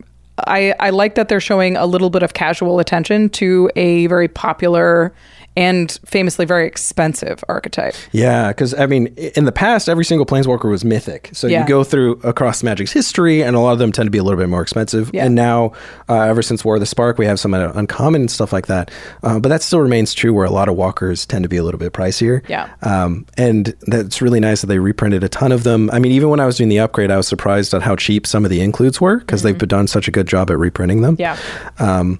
I 0.48 0.74
I 0.80 0.90
like 1.02 1.16
that 1.16 1.28
they're 1.30 1.42
showing 1.52 1.76
a 1.76 1.86
little 1.86 2.10
bit 2.10 2.24
of 2.24 2.32
casual 2.34 2.80
attention 2.80 3.30
to 3.42 3.70
a 3.76 4.08
very 4.08 4.28
popular 4.30 5.12
and 5.58 6.00
famously 6.06 6.46
very 6.46 6.66
expensive 6.68 7.44
archetype. 7.50 7.94
Yeah, 8.12 8.50
because 8.50 8.74
I 8.74 8.86
mean, 8.86 9.08
in 9.36 9.46
the 9.46 9.52
past, 9.52 9.90
every 9.90 10.06
single 10.06 10.26
planeswalker 10.26 10.70
was 10.70 10.86
mythic. 10.86 11.30
So 11.34 11.48
Yeah. 11.48 11.62
you 11.62 11.68
go 11.68 11.84
through 11.84 12.20
across 12.24 12.64
Magic's 12.64 12.92
history, 12.92 13.42
and 13.44 13.56
a 13.56 13.60
lot 13.60 13.74
of 13.74 13.80
them 13.80 13.92
tend 13.92 14.08
to 14.08 14.12
be 14.12 14.18
a 14.20 14.24
little 14.24 14.40
bit 14.40 14.48
more 14.50 14.62
expensive. 14.62 15.10
Yeah. 15.14 15.26
And 15.26 15.36
now, 15.36 15.74
uh, 16.08 16.22
ever 16.22 16.42
since 16.42 16.64
War 16.64 16.76
of 16.76 16.80
the 16.80 16.86
Spark, 16.86 17.18
we 17.18 17.26
have 17.26 17.40
some 17.40 17.54
uncommon 17.54 18.22
and 18.22 18.32
stuff 18.32 18.54
like 18.54 18.68
that. 18.68 18.92
Uh, 19.24 19.40
but 19.40 19.50
that 19.50 19.62
still 19.62 19.80
remains 19.82 20.14
true, 20.14 20.34
where 20.34 20.46
a 20.46 20.52
lot 20.52 20.70
of 20.70 20.76
walkers 20.76 21.26
tend 21.26 21.44
to 21.44 21.50
be 21.50 21.58
a 21.58 21.64
little 21.64 21.80
bit 21.80 21.94
pricier. 21.94 22.42
Yeah. 22.48 22.70
Um, 22.82 23.26
and 23.38 23.76
that's 23.88 24.22
really 24.22 24.40
nice 24.40 24.62
that 24.62 24.68
they 24.68 24.80
reprinted 24.80 25.24
a 25.24 25.30
ton 25.30 25.52
of 25.52 25.64
them. 25.64 25.90
I 25.92 26.00
mean, 26.00 26.12
even 26.12 26.30
when 26.30 26.40
I 26.40 26.46
was 26.46 26.58
doing 26.58 26.70
the 26.70 26.80
upgrade, 26.80 27.12
I 27.12 27.18
was 27.18 27.28
surprised 27.28 27.74
at 27.74 27.82
how 27.82 27.96
cheap 27.96 28.26
some 28.28 28.46
of 28.46 28.52
the 28.52 28.62
includes 28.62 29.02
were 29.02 29.18
because 29.18 29.44
they've 29.44 29.58
done 29.58 29.88
such 29.88 30.08
a 30.08 30.12
good 30.12 30.28
job 30.28 30.50
at 30.52 30.58
reprinting 30.58 31.02
them. 31.02 31.16
Yeah. 31.20 31.38
Um, 31.80 32.20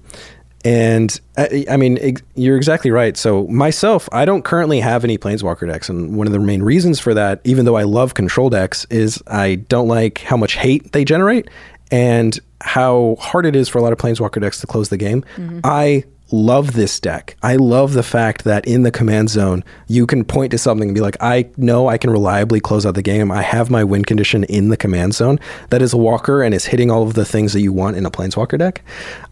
and 0.64 1.20
I, 1.36 1.64
I 1.70 1.76
mean, 1.76 1.98
ex- 2.00 2.22
you're 2.34 2.56
exactly 2.56 2.90
right. 2.90 3.16
So 3.16 3.46
myself, 3.46 4.08
I 4.12 4.24
don't 4.24 4.44
currently 4.44 4.80
have 4.80 5.04
any 5.04 5.16
Planeswalker 5.16 5.66
decks, 5.66 5.88
and 5.88 6.16
one 6.16 6.26
of 6.26 6.32
the 6.32 6.38
main 6.38 6.62
reasons 6.62 7.00
for 7.00 7.14
that, 7.14 7.40
even 7.44 7.64
though 7.64 7.76
I 7.76 7.84
love 7.84 8.14
control 8.14 8.50
decks, 8.50 8.86
is 8.90 9.22
I 9.26 9.56
don't 9.56 9.88
like 9.88 10.18
how 10.18 10.36
much 10.36 10.54
hate 10.54 10.92
they 10.92 11.04
generate 11.04 11.48
and 11.90 12.38
how 12.60 13.16
hard 13.18 13.46
it 13.46 13.56
is 13.56 13.68
for 13.68 13.78
a 13.78 13.82
lot 13.82 13.92
of 13.92 13.98
Planeswalker 13.98 14.40
decks 14.40 14.60
to 14.60 14.66
close 14.66 14.90
the 14.90 14.96
game. 14.96 15.22
Mm-hmm. 15.36 15.60
I 15.64 16.04
love 16.32 16.72
this 16.74 17.00
deck. 17.00 17.36
I 17.42 17.56
love 17.56 17.92
the 17.92 18.02
fact 18.02 18.44
that 18.44 18.64
in 18.66 18.82
the 18.82 18.90
command 18.90 19.30
zone, 19.30 19.64
you 19.88 20.06
can 20.06 20.24
point 20.24 20.50
to 20.52 20.58
something 20.58 20.88
and 20.88 20.94
be 20.94 21.00
like, 21.00 21.16
I 21.20 21.48
know 21.56 21.88
I 21.88 21.98
can 21.98 22.10
reliably 22.10 22.60
close 22.60 22.86
out 22.86 22.94
the 22.94 23.02
game. 23.02 23.30
I 23.32 23.42
have 23.42 23.70
my 23.70 23.82
win 23.84 24.04
condition 24.04 24.44
in 24.44 24.68
the 24.68 24.76
command 24.76 25.14
zone 25.14 25.38
that 25.70 25.82
is 25.82 25.92
a 25.92 25.96
walker 25.96 26.42
and 26.42 26.54
is 26.54 26.64
hitting 26.66 26.90
all 26.90 27.02
of 27.02 27.14
the 27.14 27.24
things 27.24 27.52
that 27.52 27.60
you 27.60 27.72
want 27.72 27.96
in 27.96 28.06
a 28.06 28.10
planeswalker 28.10 28.58
deck. 28.58 28.82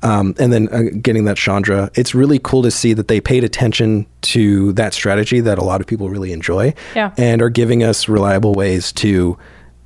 Um, 0.02 0.34
and 0.38 0.52
then 0.52 0.68
uh, 0.72 0.82
getting 1.00 1.24
that 1.24 1.36
Chandra. 1.36 1.90
It's 1.94 2.14
really 2.14 2.38
cool 2.38 2.62
to 2.62 2.70
see 2.70 2.92
that 2.94 3.08
they 3.08 3.20
paid 3.20 3.44
attention 3.44 4.06
to 4.22 4.72
that 4.72 4.92
strategy 4.94 5.40
that 5.40 5.58
a 5.58 5.64
lot 5.64 5.80
of 5.80 5.86
people 5.86 6.08
really 6.08 6.32
enjoy 6.32 6.74
Yeah. 6.96 7.12
and 7.16 7.40
are 7.42 7.50
giving 7.50 7.82
us 7.82 8.08
reliable 8.08 8.54
ways 8.54 8.92
to 8.94 9.38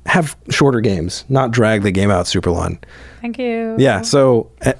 have 0.05 0.35
shorter 0.49 0.81
games, 0.81 1.23
not 1.29 1.51
drag 1.51 1.83
the 1.83 1.91
game 1.91 2.11
out 2.11 2.27
super 2.27 2.51
long. 2.51 2.77
Thank 3.21 3.37
you. 3.39 3.75
Yeah. 3.77 4.01
So 4.01 4.51
uh, 4.65 4.73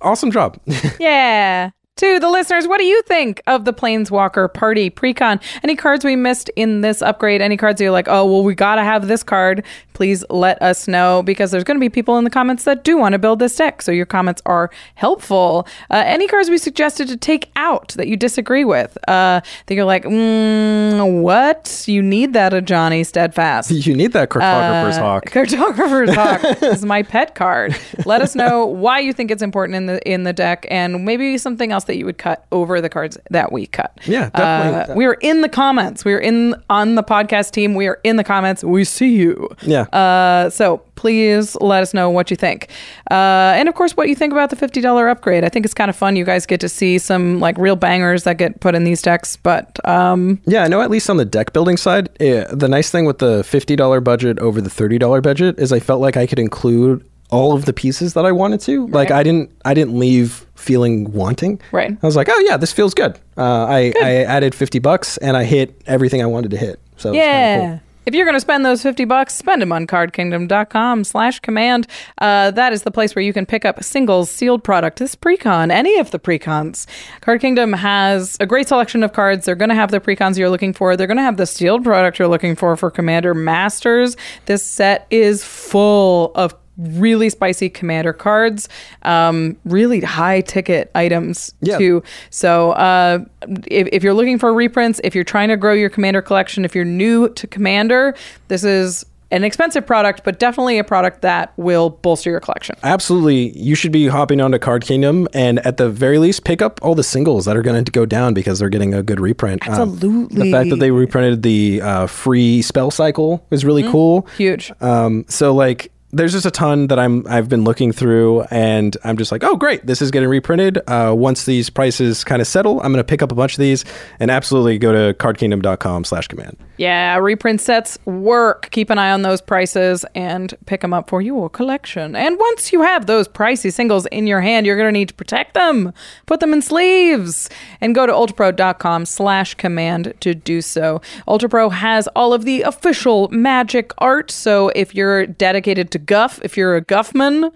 awesome 0.00 0.30
job. 0.30 0.58
Yeah. 0.98 1.70
To 2.00 2.18
the 2.18 2.30
listeners, 2.30 2.66
what 2.66 2.78
do 2.78 2.84
you 2.84 3.02
think 3.02 3.42
of 3.46 3.66
the 3.66 3.74
Planeswalker 3.74 4.54
Party 4.54 4.88
Precon? 4.88 5.38
Any 5.62 5.76
cards 5.76 6.02
we 6.02 6.16
missed 6.16 6.48
in 6.56 6.80
this 6.80 7.02
upgrade? 7.02 7.42
Any 7.42 7.58
cards 7.58 7.78
you're 7.78 7.90
like, 7.90 8.08
oh, 8.08 8.24
well, 8.24 8.42
we 8.42 8.54
got 8.54 8.76
to 8.76 8.84
have 8.84 9.06
this 9.06 9.22
card? 9.22 9.62
Please 9.92 10.24
let 10.30 10.62
us 10.62 10.88
know 10.88 11.22
because 11.22 11.50
there's 11.50 11.62
going 11.62 11.76
to 11.76 11.80
be 11.80 11.90
people 11.90 12.16
in 12.16 12.24
the 12.24 12.30
comments 12.30 12.64
that 12.64 12.84
do 12.84 12.96
want 12.96 13.12
to 13.12 13.18
build 13.18 13.38
this 13.38 13.54
deck. 13.54 13.82
So 13.82 13.92
your 13.92 14.06
comments 14.06 14.40
are 14.46 14.70
helpful. 14.94 15.68
Uh, 15.90 16.02
any 16.06 16.26
cards 16.26 16.48
we 16.48 16.56
suggested 16.56 17.06
to 17.08 17.18
take 17.18 17.50
out 17.56 17.88
that 17.98 18.08
you 18.08 18.16
disagree 18.16 18.64
with? 18.64 18.96
Uh, 19.06 19.42
that 19.66 19.74
you're 19.74 19.84
like, 19.84 20.04
mm, 20.04 21.20
what? 21.20 21.84
You 21.86 22.00
need 22.00 22.32
that 22.32 22.54
Ajani 22.54 23.04
Steadfast. 23.04 23.70
you 23.86 23.94
need 23.94 24.14
that 24.14 24.30
cartographer's 24.30 24.96
Uh, 24.96 25.02
hawk. 25.02 25.24
Cartographer's 25.26 26.14
hawk 26.14 26.62
is 26.62 26.82
my 26.82 27.02
pet 27.02 27.34
card. 27.34 27.76
Let 28.06 28.22
us 28.22 28.34
know 28.34 28.64
why 28.64 29.00
you 29.00 29.12
think 29.12 29.30
it's 29.30 29.42
important 29.42 29.76
in 29.76 29.84
the 29.84 30.10
in 30.10 30.22
the 30.22 30.32
deck, 30.32 30.64
and 30.70 31.04
maybe 31.04 31.36
something 31.36 31.72
else 31.72 31.89
that 31.90 31.96
you 31.96 32.06
would 32.06 32.18
cut 32.18 32.46
over 32.52 32.80
the 32.80 32.88
cards 32.88 33.18
that 33.30 33.50
we 33.50 33.66
cut. 33.66 33.98
Yeah, 34.06 34.30
definitely. 34.30 34.94
Uh, 34.94 34.96
we 34.96 35.04
are 35.06 35.14
in 35.14 35.40
the 35.40 35.48
comments. 35.48 36.04
We 36.04 36.12
are 36.14 36.18
in 36.20 36.54
on 36.70 36.94
the 36.94 37.02
podcast 37.02 37.50
team. 37.50 37.74
We 37.74 37.88
are 37.88 37.98
in 38.04 38.14
the 38.16 38.22
comments. 38.24 38.62
We 38.62 38.84
see 38.84 39.16
you. 39.16 39.48
Yeah. 39.62 39.82
Uh, 39.82 40.50
so 40.50 40.78
please 40.94 41.56
let 41.60 41.82
us 41.82 41.92
know 41.94 42.10
what 42.10 42.30
you 42.30 42.36
think, 42.36 42.68
uh, 43.10 43.54
and 43.56 43.68
of 43.68 43.74
course 43.74 43.96
what 43.96 44.08
you 44.08 44.14
think 44.14 44.32
about 44.32 44.50
the 44.50 44.56
fifty 44.56 44.80
dollar 44.80 45.08
upgrade. 45.08 45.42
I 45.44 45.48
think 45.48 45.64
it's 45.64 45.74
kind 45.74 45.88
of 45.88 45.96
fun. 45.96 46.14
You 46.14 46.24
guys 46.24 46.46
get 46.46 46.60
to 46.60 46.68
see 46.68 46.98
some 46.98 47.40
like 47.40 47.58
real 47.58 47.74
bangers 47.76 48.24
that 48.24 48.36
get 48.38 48.60
put 48.60 48.74
in 48.74 48.84
these 48.84 49.02
decks, 49.02 49.36
but 49.36 49.78
um, 49.88 50.40
Yeah, 50.46 50.62
I 50.62 50.68
know 50.68 50.80
at 50.82 50.90
least 50.90 51.10
on 51.10 51.16
the 51.16 51.24
deck 51.24 51.52
building 51.52 51.76
side, 51.76 52.08
eh, 52.20 52.44
the 52.52 52.68
nice 52.68 52.90
thing 52.90 53.04
with 53.06 53.18
the 53.18 53.42
$50 53.42 54.04
budget 54.04 54.38
over 54.38 54.60
the 54.60 54.70
$30 54.70 55.22
budget 55.22 55.58
is 55.58 55.72
I 55.72 55.80
felt 55.80 56.00
like 56.00 56.16
I 56.16 56.26
could 56.26 56.38
include 56.38 57.04
all 57.30 57.52
of 57.52 57.64
the 57.64 57.72
pieces 57.72 58.14
that 58.14 58.24
I 58.24 58.32
wanted 58.32 58.60
to. 58.62 58.86
Like 58.88 59.10
I 59.10 59.22
didn't 59.22 59.50
I 59.64 59.74
didn't 59.74 59.98
leave 59.98 60.46
feeling 60.54 61.12
wanting. 61.12 61.60
Right. 61.72 61.96
I 62.02 62.06
was 62.06 62.16
like, 62.16 62.28
"Oh 62.30 62.38
yeah, 62.46 62.56
this 62.56 62.72
feels 62.72 62.94
good." 62.94 63.18
Uh, 63.36 63.66
I 63.66 63.92
I 64.00 64.24
added 64.24 64.54
50 64.54 64.78
bucks 64.78 65.16
and 65.18 65.36
I 65.36 65.44
hit 65.44 65.80
everything 65.86 66.22
I 66.22 66.26
wanted 66.26 66.50
to 66.52 66.56
hit. 66.56 66.80
So 66.96 67.12
yeah. 67.12 67.58
cool. 67.58 67.80
If 68.06 68.14
you're 68.14 68.24
going 68.24 68.34
to 68.34 68.40
spend 68.40 68.64
those 68.64 68.82
50 68.82 69.04
bucks, 69.04 69.34
spend 69.34 69.60
them 69.60 69.72
on 69.72 69.86
cardkingdom.com 69.86 71.04
slash 71.04 71.38
command. 71.40 71.86
Uh, 72.18 72.50
that 72.50 72.72
is 72.72 72.82
the 72.82 72.90
place 72.90 73.14
where 73.14 73.22
you 73.22 73.32
can 73.32 73.44
pick 73.44 73.64
up 73.64 73.84
singles, 73.84 74.30
sealed 74.30 74.64
product, 74.64 74.98
this 74.98 75.14
precon, 75.14 75.70
any 75.70 75.98
of 75.98 76.10
the 76.10 76.18
precons. 76.18 76.86
Card 77.20 77.42
Kingdom 77.42 77.74
has 77.74 78.38
a 78.40 78.46
great 78.46 78.68
selection 78.68 79.02
of 79.02 79.12
cards. 79.12 79.44
They're 79.44 79.54
going 79.54 79.68
to 79.68 79.74
have 79.74 79.90
the 79.90 80.00
precons 80.00 80.38
you're 80.38 80.50
looking 80.50 80.72
for. 80.72 80.96
They're 80.96 81.06
going 81.06 81.18
to 81.18 81.22
have 81.22 81.36
the 81.36 81.46
sealed 81.46 81.84
product 81.84 82.18
you're 82.18 82.26
looking 82.26 82.56
for 82.56 82.74
for 82.74 82.90
Commander 82.90 83.34
Masters. 83.34 84.16
This 84.46 84.64
set 84.64 85.06
is 85.10 85.44
full 85.44 86.32
of 86.34 86.54
really 86.80 87.28
spicy 87.28 87.68
commander 87.68 88.12
cards 88.12 88.68
um, 89.02 89.56
really 89.64 90.00
high 90.00 90.40
ticket 90.40 90.90
items 90.94 91.52
Yeah. 91.60 91.78
too 91.78 92.02
so 92.30 92.72
uh, 92.72 93.18
if, 93.66 93.88
if 93.92 94.02
you're 94.02 94.14
looking 94.14 94.38
for 94.38 94.52
reprints 94.54 95.00
if 95.04 95.14
you're 95.14 95.24
trying 95.24 95.48
to 95.48 95.56
grow 95.56 95.72
your 95.74 95.90
commander 95.90 96.22
collection 96.22 96.64
if 96.64 96.74
you're 96.74 96.84
new 96.84 97.28
to 97.30 97.46
commander 97.46 98.14
this 98.48 98.64
is 98.64 99.04
an 99.32 99.44
expensive 99.44 99.86
product 99.86 100.22
but 100.24 100.40
definitely 100.40 100.76
a 100.78 100.82
product 100.82 101.22
that 101.22 101.52
will 101.56 101.90
bolster 101.90 102.30
your 102.30 102.40
collection 102.40 102.74
Absolutely. 102.82 103.56
You 103.56 103.76
should 103.76 103.92
be 103.92 104.08
hopping 104.08 104.40
onto 104.40 104.58
Card 104.58 104.82
Kingdom 104.84 105.28
and 105.32 105.60
at 105.60 105.76
the 105.76 105.88
very 105.88 106.18
least 106.18 106.42
pick 106.44 106.60
up 106.60 106.80
all 106.82 106.96
the 106.96 107.04
singles 107.04 107.44
that 107.44 107.56
are 107.56 107.62
going 107.62 107.84
to 107.84 107.92
go 107.92 108.04
down 108.06 108.34
because 108.34 108.58
they're 108.58 108.68
getting 108.68 108.92
a 108.92 109.02
good 109.04 109.20
reprint. 109.20 109.68
Um, 109.68 109.92
Absolutely. 109.92 110.50
the 110.50 110.50
fact 110.50 110.70
that 110.70 110.80
they 110.80 110.90
reprinted 110.90 111.42
the 111.44 111.80
uh, 111.80 112.06
free 112.08 112.60
spell 112.62 112.90
cycle 112.90 113.46
is 113.52 113.64
really 113.64 113.82
Mm-hmm. 113.82 113.92
cool. 113.92 114.26
huge 114.36 114.72
Um, 114.80 115.24
so 115.28 115.54
like 115.54 115.92
there's 116.12 116.32
just 116.32 116.46
a 116.46 116.50
ton 116.50 116.88
that 116.88 116.98
I'm 116.98 117.26
I've 117.28 117.48
been 117.48 117.64
looking 117.64 117.92
through 117.92 118.42
and 118.50 118.96
I'm 119.04 119.16
just 119.16 119.30
like, 119.32 119.44
oh 119.44 119.56
great, 119.56 119.86
this 119.86 120.02
is 120.02 120.10
getting 120.10 120.28
reprinted. 120.28 120.78
Uh, 120.86 121.14
once 121.16 121.44
these 121.44 121.70
prices 121.70 122.24
kind 122.24 122.40
of 122.42 122.48
settle, 122.48 122.80
I'm 122.80 122.92
gonna 122.92 123.04
pick 123.04 123.22
up 123.22 123.32
a 123.32 123.34
bunch 123.34 123.54
of 123.54 123.58
these 123.58 123.84
and 124.18 124.30
absolutely 124.30 124.78
go 124.78 124.92
to 124.92 125.14
cardkingdom.com 125.14 126.04
slash 126.04 126.28
command. 126.28 126.56
Yeah, 126.80 127.18
reprint 127.18 127.60
sets 127.60 127.98
work. 128.06 128.70
Keep 128.70 128.88
an 128.88 128.96
eye 128.96 129.10
on 129.10 129.20
those 129.20 129.42
prices 129.42 130.06
and 130.14 130.54
pick 130.64 130.80
them 130.80 130.94
up 130.94 131.10
for 131.10 131.20
your 131.20 131.50
collection. 131.50 132.16
And 132.16 132.38
once 132.38 132.72
you 132.72 132.80
have 132.80 133.04
those 133.04 133.28
pricey 133.28 133.70
singles 133.70 134.06
in 134.06 134.26
your 134.26 134.40
hand, 134.40 134.64
you're 134.64 134.78
going 134.78 134.88
to 134.88 134.98
need 134.98 135.08
to 135.08 135.14
protect 135.14 135.52
them. 135.52 135.92
Put 136.24 136.40
them 136.40 136.54
in 136.54 136.62
sleeves 136.62 137.50
and 137.82 137.94
go 137.94 138.06
to 138.06 138.12
ultrapro.com 138.14 139.04
slash 139.04 139.52
command 139.56 140.14
to 140.20 140.34
do 140.34 140.62
so. 140.62 141.02
Ultrapro 141.28 141.70
has 141.70 142.08
all 142.16 142.32
of 142.32 142.46
the 142.46 142.62
official 142.62 143.28
magic 143.28 143.92
art. 143.98 144.30
So 144.30 144.70
if 144.74 144.94
you're 144.94 145.26
dedicated 145.26 145.90
to 145.90 145.98
guff, 146.06 146.40
if 146.42 146.56
you're 146.56 146.76
a 146.76 146.84
guffman, 146.84 147.52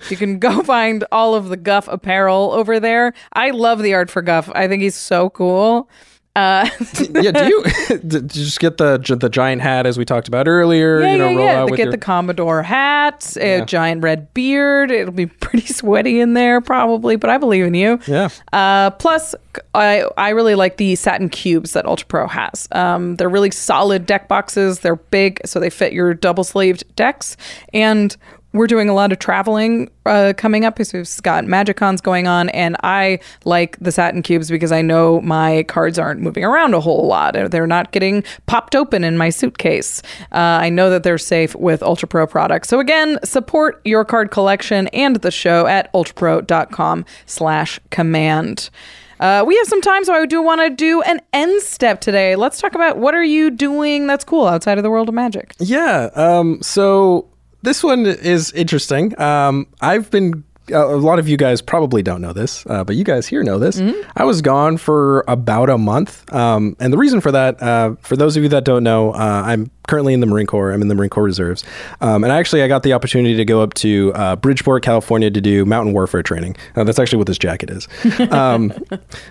you 0.10 0.16
can 0.16 0.38
go 0.38 0.62
find 0.62 1.04
all 1.10 1.34
of 1.34 1.48
the 1.48 1.56
guff 1.56 1.88
apparel 1.88 2.52
over 2.52 2.78
there. 2.80 3.12
I 3.32 3.50
love 3.50 3.82
the 3.82 3.94
art 3.94 4.10
for 4.10 4.22
guff. 4.22 4.50
I 4.54 4.68
think 4.68 4.82
he's 4.82 4.94
so 4.94 5.30
cool. 5.30 5.88
Uh, 6.36 6.68
yeah, 7.14 7.30
do 7.30 7.48
you 7.48 7.64
d- 8.06 8.20
just 8.26 8.60
get 8.60 8.76
the 8.76 8.98
the 8.98 9.30
giant 9.30 9.62
hat 9.62 9.86
as 9.86 9.96
we 9.96 10.04
talked 10.04 10.28
about 10.28 10.46
earlier? 10.46 11.00
Yeah, 11.00 11.12
you 11.12 11.18
know, 11.18 11.28
yeah, 11.30 11.36
roll 11.36 11.46
yeah. 11.46 11.62
out 11.62 11.68
get 11.70 11.78
your- 11.78 11.90
the 11.92 11.98
Commodore 11.98 12.62
hat, 12.62 13.34
a 13.40 13.64
giant 13.64 14.02
red 14.02 14.34
beard. 14.34 14.90
It'll 14.90 15.14
be 15.14 15.24
pretty 15.26 15.66
sweaty 15.66 16.20
in 16.20 16.34
there, 16.34 16.60
probably, 16.60 17.16
but 17.16 17.30
I 17.30 17.38
believe 17.38 17.64
in 17.64 17.72
you. 17.72 17.98
Yeah. 18.06 18.28
Uh, 18.52 18.90
plus, 18.90 19.34
I 19.74 20.04
I 20.18 20.28
really 20.30 20.54
like 20.54 20.76
the 20.76 20.94
satin 20.96 21.30
cubes 21.30 21.72
that 21.72 21.86
Ultra 21.86 22.06
Pro 22.06 22.26
has. 22.28 22.68
Um, 22.72 23.16
they're 23.16 23.30
really 23.30 23.50
solid 23.50 24.04
deck 24.04 24.28
boxes. 24.28 24.80
They're 24.80 24.96
big, 24.96 25.40
so 25.46 25.58
they 25.58 25.70
fit 25.70 25.94
your 25.94 26.12
double 26.12 26.44
sleeved 26.44 26.84
decks. 26.96 27.38
And 27.72 28.14
we're 28.56 28.66
doing 28.66 28.88
a 28.88 28.94
lot 28.94 29.12
of 29.12 29.18
traveling 29.18 29.90
uh, 30.04 30.32
coming 30.36 30.64
up 30.64 30.76
because 30.76 30.92
we've 30.92 31.22
got 31.22 31.44
Magic 31.44 31.76
Cons 31.76 32.00
going 32.00 32.26
on, 32.26 32.48
and 32.50 32.76
I 32.82 33.20
like 33.44 33.78
the 33.78 33.92
satin 33.92 34.22
cubes 34.22 34.50
because 34.50 34.72
I 34.72 34.82
know 34.82 35.20
my 35.20 35.64
cards 35.64 35.98
aren't 35.98 36.20
moving 36.20 36.44
around 36.44 36.74
a 36.74 36.80
whole 36.80 37.06
lot. 37.06 37.36
And 37.36 37.50
they're 37.50 37.66
not 37.66 37.92
getting 37.92 38.24
popped 38.46 38.74
open 38.74 39.04
in 39.04 39.16
my 39.16 39.30
suitcase. 39.30 40.02
Uh, 40.32 40.58
I 40.62 40.68
know 40.68 40.90
that 40.90 41.02
they're 41.02 41.18
safe 41.18 41.54
with 41.54 41.82
Ultra 41.82 42.08
Pro 42.08 42.26
products. 42.26 42.68
So 42.68 42.80
again, 42.80 43.18
support 43.24 43.80
your 43.84 44.04
card 44.04 44.30
collection 44.30 44.88
and 44.88 45.16
the 45.16 45.30
show 45.30 45.66
at 45.66 45.92
ultrapro.com 45.92 47.04
slash 47.26 47.80
command. 47.90 48.70
Uh, 49.18 49.42
we 49.46 49.56
have 49.56 49.66
some 49.66 49.80
time, 49.80 50.04
so 50.04 50.12
I 50.12 50.26
do 50.26 50.42
want 50.42 50.60
to 50.60 50.70
do 50.70 51.00
an 51.02 51.20
end 51.32 51.62
step 51.62 52.00
today. 52.00 52.36
Let's 52.36 52.60
talk 52.60 52.74
about 52.74 52.98
what 52.98 53.14
are 53.14 53.24
you 53.24 53.50
doing 53.50 54.06
that's 54.06 54.24
cool 54.24 54.46
outside 54.46 54.78
of 54.78 54.84
the 54.84 54.90
world 54.90 55.08
of 55.08 55.14
magic. 55.14 55.54
Yeah. 55.58 56.10
Um, 56.14 56.60
so 56.62 57.26
this 57.66 57.82
one 57.82 58.06
is 58.06 58.52
interesting. 58.52 59.18
Um, 59.20 59.66
I've 59.80 60.10
been. 60.10 60.44
A 60.72 60.82
a 60.82 60.98
lot 60.98 61.20
of 61.20 61.28
you 61.28 61.36
guys 61.36 61.62
probably 61.62 62.02
don't 62.02 62.20
know 62.20 62.32
this, 62.32 62.66
uh, 62.66 62.82
but 62.82 62.96
you 62.96 63.04
guys 63.04 63.24
here 63.28 63.44
know 63.44 63.56
this. 63.56 63.80
I 64.16 64.24
was 64.24 64.42
gone 64.42 64.78
for 64.78 65.22
about 65.28 65.70
a 65.70 65.78
month, 65.78 66.28
um, 66.32 66.74
and 66.80 66.92
the 66.92 66.98
reason 66.98 67.20
for 67.20 67.30
that, 67.30 67.62
uh, 67.62 67.94
for 68.00 68.16
those 68.16 68.36
of 68.36 68.42
you 68.42 68.48
that 68.48 68.64
don't 68.64 68.82
know, 68.82 69.12
uh, 69.12 69.42
I'm 69.46 69.70
currently 69.86 70.12
in 70.12 70.18
the 70.18 70.26
Marine 70.26 70.48
Corps. 70.48 70.72
I'm 70.72 70.82
in 70.82 70.88
the 70.88 70.96
Marine 70.96 71.08
Corps 71.10 71.22
Reserves, 71.22 71.62
um, 72.00 72.24
and 72.24 72.32
actually, 72.32 72.62
I 72.64 72.66
got 72.66 72.82
the 72.82 72.94
opportunity 72.94 73.36
to 73.36 73.44
go 73.44 73.62
up 73.62 73.74
to 73.74 74.10
uh, 74.16 74.34
Bridgeport, 74.34 74.82
California, 74.82 75.30
to 75.30 75.40
do 75.40 75.64
mountain 75.64 75.94
warfare 75.94 76.24
training. 76.24 76.56
Uh, 76.74 76.82
that's 76.82 76.98
actually 76.98 77.18
what 77.18 77.28
this 77.28 77.38
jacket 77.38 77.70
is. 77.70 77.86
Um, 78.32 78.72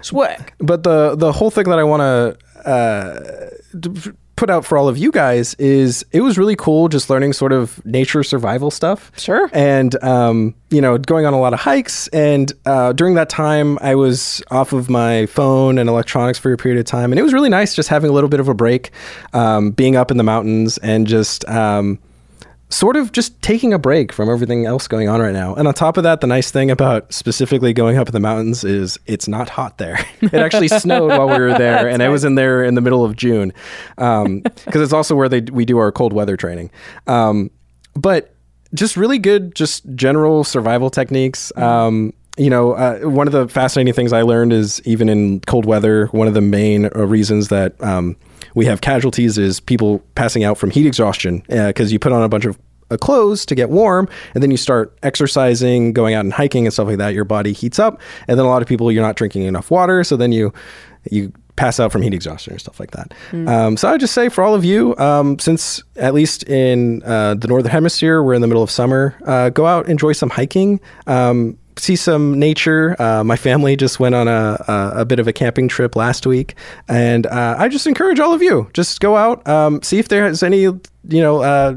Swag. 0.01 0.53
but 0.59 0.83
the 0.83 1.15
the 1.17 1.33
whole 1.33 1.51
thing 1.51 1.65
that 1.65 1.79
I 1.79 1.83
want 1.83 1.99
to 1.99 2.37
uh, 2.65 3.49
put 4.35 4.49
out 4.49 4.65
for 4.65 4.77
all 4.77 4.87
of 4.87 4.97
you 4.97 5.11
guys 5.11 5.53
is 5.55 6.05
it 6.11 6.21
was 6.21 6.37
really 6.37 6.55
cool 6.55 6.89
just 6.89 7.09
learning 7.09 7.33
sort 7.33 7.53
of 7.53 7.83
nature 7.85 8.23
survival 8.23 8.69
stuff. 8.69 9.11
Sure. 9.17 9.49
And 9.53 10.01
um, 10.03 10.55
you 10.69 10.81
know, 10.81 10.97
going 10.97 11.25
on 11.25 11.33
a 11.33 11.39
lot 11.39 11.53
of 11.53 11.59
hikes. 11.59 12.07
And 12.09 12.51
uh, 12.65 12.93
during 12.93 13.15
that 13.15 13.29
time, 13.29 13.77
I 13.81 13.95
was 13.95 14.43
off 14.51 14.73
of 14.73 14.89
my 14.89 15.25
phone 15.27 15.77
and 15.77 15.89
electronics 15.89 16.37
for 16.37 16.51
a 16.51 16.57
period 16.57 16.79
of 16.79 16.85
time, 16.85 17.11
and 17.11 17.19
it 17.19 17.23
was 17.23 17.33
really 17.33 17.49
nice 17.49 17.75
just 17.75 17.89
having 17.89 18.09
a 18.09 18.13
little 18.13 18.29
bit 18.29 18.39
of 18.39 18.49
a 18.49 18.53
break, 18.53 18.91
um, 19.33 19.71
being 19.71 19.95
up 19.95 20.11
in 20.11 20.17
the 20.17 20.23
mountains 20.23 20.77
and 20.79 21.07
just. 21.07 21.47
Um, 21.47 21.99
sort 22.69 22.95
of 22.95 23.11
just 23.11 23.39
taking 23.41 23.73
a 23.73 23.79
break 23.79 24.11
from 24.11 24.29
everything 24.29 24.65
else 24.65 24.87
going 24.87 25.07
on 25.07 25.21
right 25.21 25.33
now. 25.33 25.53
And 25.53 25.67
on 25.67 25.73
top 25.73 25.97
of 25.97 26.03
that, 26.03 26.21
the 26.21 26.27
nice 26.27 26.51
thing 26.51 26.71
about 26.71 27.13
specifically 27.13 27.73
going 27.73 27.97
up 27.97 28.07
in 28.07 28.13
the 28.13 28.19
mountains 28.19 28.63
is 28.63 28.99
it's 29.05 29.27
not 29.27 29.49
hot 29.49 29.77
there. 29.77 29.99
it 30.21 30.33
actually 30.33 30.67
snowed 30.79 31.09
while 31.09 31.29
we 31.29 31.39
were 31.39 31.57
there, 31.57 31.87
and 31.87 32.01
I 32.01 32.09
was 32.09 32.23
in 32.23 32.35
there 32.35 32.63
in 32.63 32.75
the 32.75 32.81
middle 32.81 33.05
of 33.05 33.15
June 33.15 33.53
because 33.95 34.81
it's 34.81 34.93
also 34.93 35.15
where 35.15 35.29
they 35.29 35.41
we 35.41 35.65
do 35.65 35.77
our 35.77 35.91
cold 35.91 36.13
weather 36.13 36.37
training. 36.37 36.71
Um, 37.07 37.51
but 37.95 38.35
just 38.73 38.97
really 38.97 39.19
good, 39.19 39.55
just 39.55 39.85
general 39.95 40.43
survival 40.43 40.89
techniques. 40.89 41.55
Um, 41.57 42.13
you 42.37 42.49
know, 42.49 42.73
uh, 42.73 42.99
one 43.01 43.27
of 43.27 43.33
the 43.33 43.47
fascinating 43.47 43.93
things 43.93 44.11
I 44.11 44.23
learned 44.23 44.51
is 44.51 44.81
even 44.85 45.07
in 45.07 45.39
cold 45.41 45.65
weather, 45.65 46.07
one 46.07 46.27
of 46.27 46.33
the 46.33 46.41
main 46.41 46.85
uh, 46.85 47.07
reasons 47.07 47.47
that 47.47 47.81
um, 47.81 48.17
we 48.55 48.65
have 48.65 48.81
casualties 48.81 49.37
is 49.37 49.59
people 49.59 50.01
passing 50.15 50.43
out 50.43 50.57
from 50.57 50.71
heat 50.71 50.87
exhaustion 50.87 51.43
because 51.47 51.91
you 51.91 51.99
put 51.99 52.11
on 52.11 52.23
a 52.23 52.29
bunch 52.29 52.45
of 52.45 52.57
uh, 52.91 52.97
clothes 52.97 53.45
to 53.47 53.55
get 53.55 53.69
warm 53.69 54.07
and 54.33 54.43
then 54.43 54.51
you 54.51 54.57
start 54.57 54.97
exercising 55.03 55.91
going 55.91 56.13
out 56.13 56.23
and 56.23 56.33
hiking 56.33 56.65
and 56.65 56.73
stuff 56.73 56.87
like 56.87 56.97
that 56.97 57.13
your 57.13 57.25
body 57.25 57.51
heats 57.51 57.79
up 57.79 57.99
and 58.27 58.37
then 58.37 58.45
a 58.45 58.49
lot 58.49 58.61
of 58.61 58.67
people 58.67 58.91
you're 58.91 59.03
not 59.03 59.15
drinking 59.15 59.43
enough 59.43 59.71
water 59.71 60.03
so 60.03 60.15
then 60.15 60.31
you 60.31 60.53
you 61.09 61.31
pass 61.55 61.79
out 61.79 61.91
from 61.91 62.01
heat 62.01 62.13
exhaustion 62.13 62.53
or 62.53 62.59
stuff 62.59 62.79
like 62.81 62.91
that. 62.91 63.13
Um, 63.47 63.77
so 63.77 63.87
i 63.87 63.91
would 63.91 64.01
just 64.01 64.13
say 64.13 64.27
for 64.29 64.43
all 64.43 64.53
of 64.53 64.65
you 64.65 64.95
um, 64.97 65.39
since 65.39 65.81
at 65.95 66.13
least 66.13 66.43
in 66.43 67.01
uh, 67.03 67.33
the 67.33 67.47
northern 67.47 67.71
hemisphere 67.71 68.21
we're 68.21 68.33
in 68.33 68.41
the 68.41 68.47
middle 68.47 68.63
of 68.63 68.69
summer 68.69 69.17
uh, 69.25 69.49
go 69.49 69.65
out 69.65 69.87
enjoy 69.89 70.11
some 70.11 70.29
hiking. 70.29 70.79
Um, 71.07 71.57
see 71.77 71.95
some 71.95 72.37
nature. 72.39 72.95
Uh, 73.01 73.23
my 73.23 73.35
family 73.35 73.75
just 73.75 73.99
went 73.99 74.15
on 74.15 74.27
a, 74.27 74.57
a, 74.67 74.91
a 75.01 75.05
bit 75.05 75.19
of 75.19 75.27
a 75.27 75.33
camping 75.33 75.67
trip 75.67 75.95
last 75.95 76.25
week, 76.25 76.55
and 76.87 77.25
uh, 77.27 77.55
I 77.57 77.67
just 77.67 77.87
encourage 77.87 78.19
all 78.19 78.33
of 78.33 78.41
you 78.41 78.69
just 78.73 78.99
go 78.99 79.15
out, 79.15 79.47
um, 79.47 79.81
see 79.81 79.99
if 79.99 80.07
there's 80.07 80.43
any 80.43 80.61
you 80.61 80.81
know. 81.09 81.41
Uh, 81.41 81.75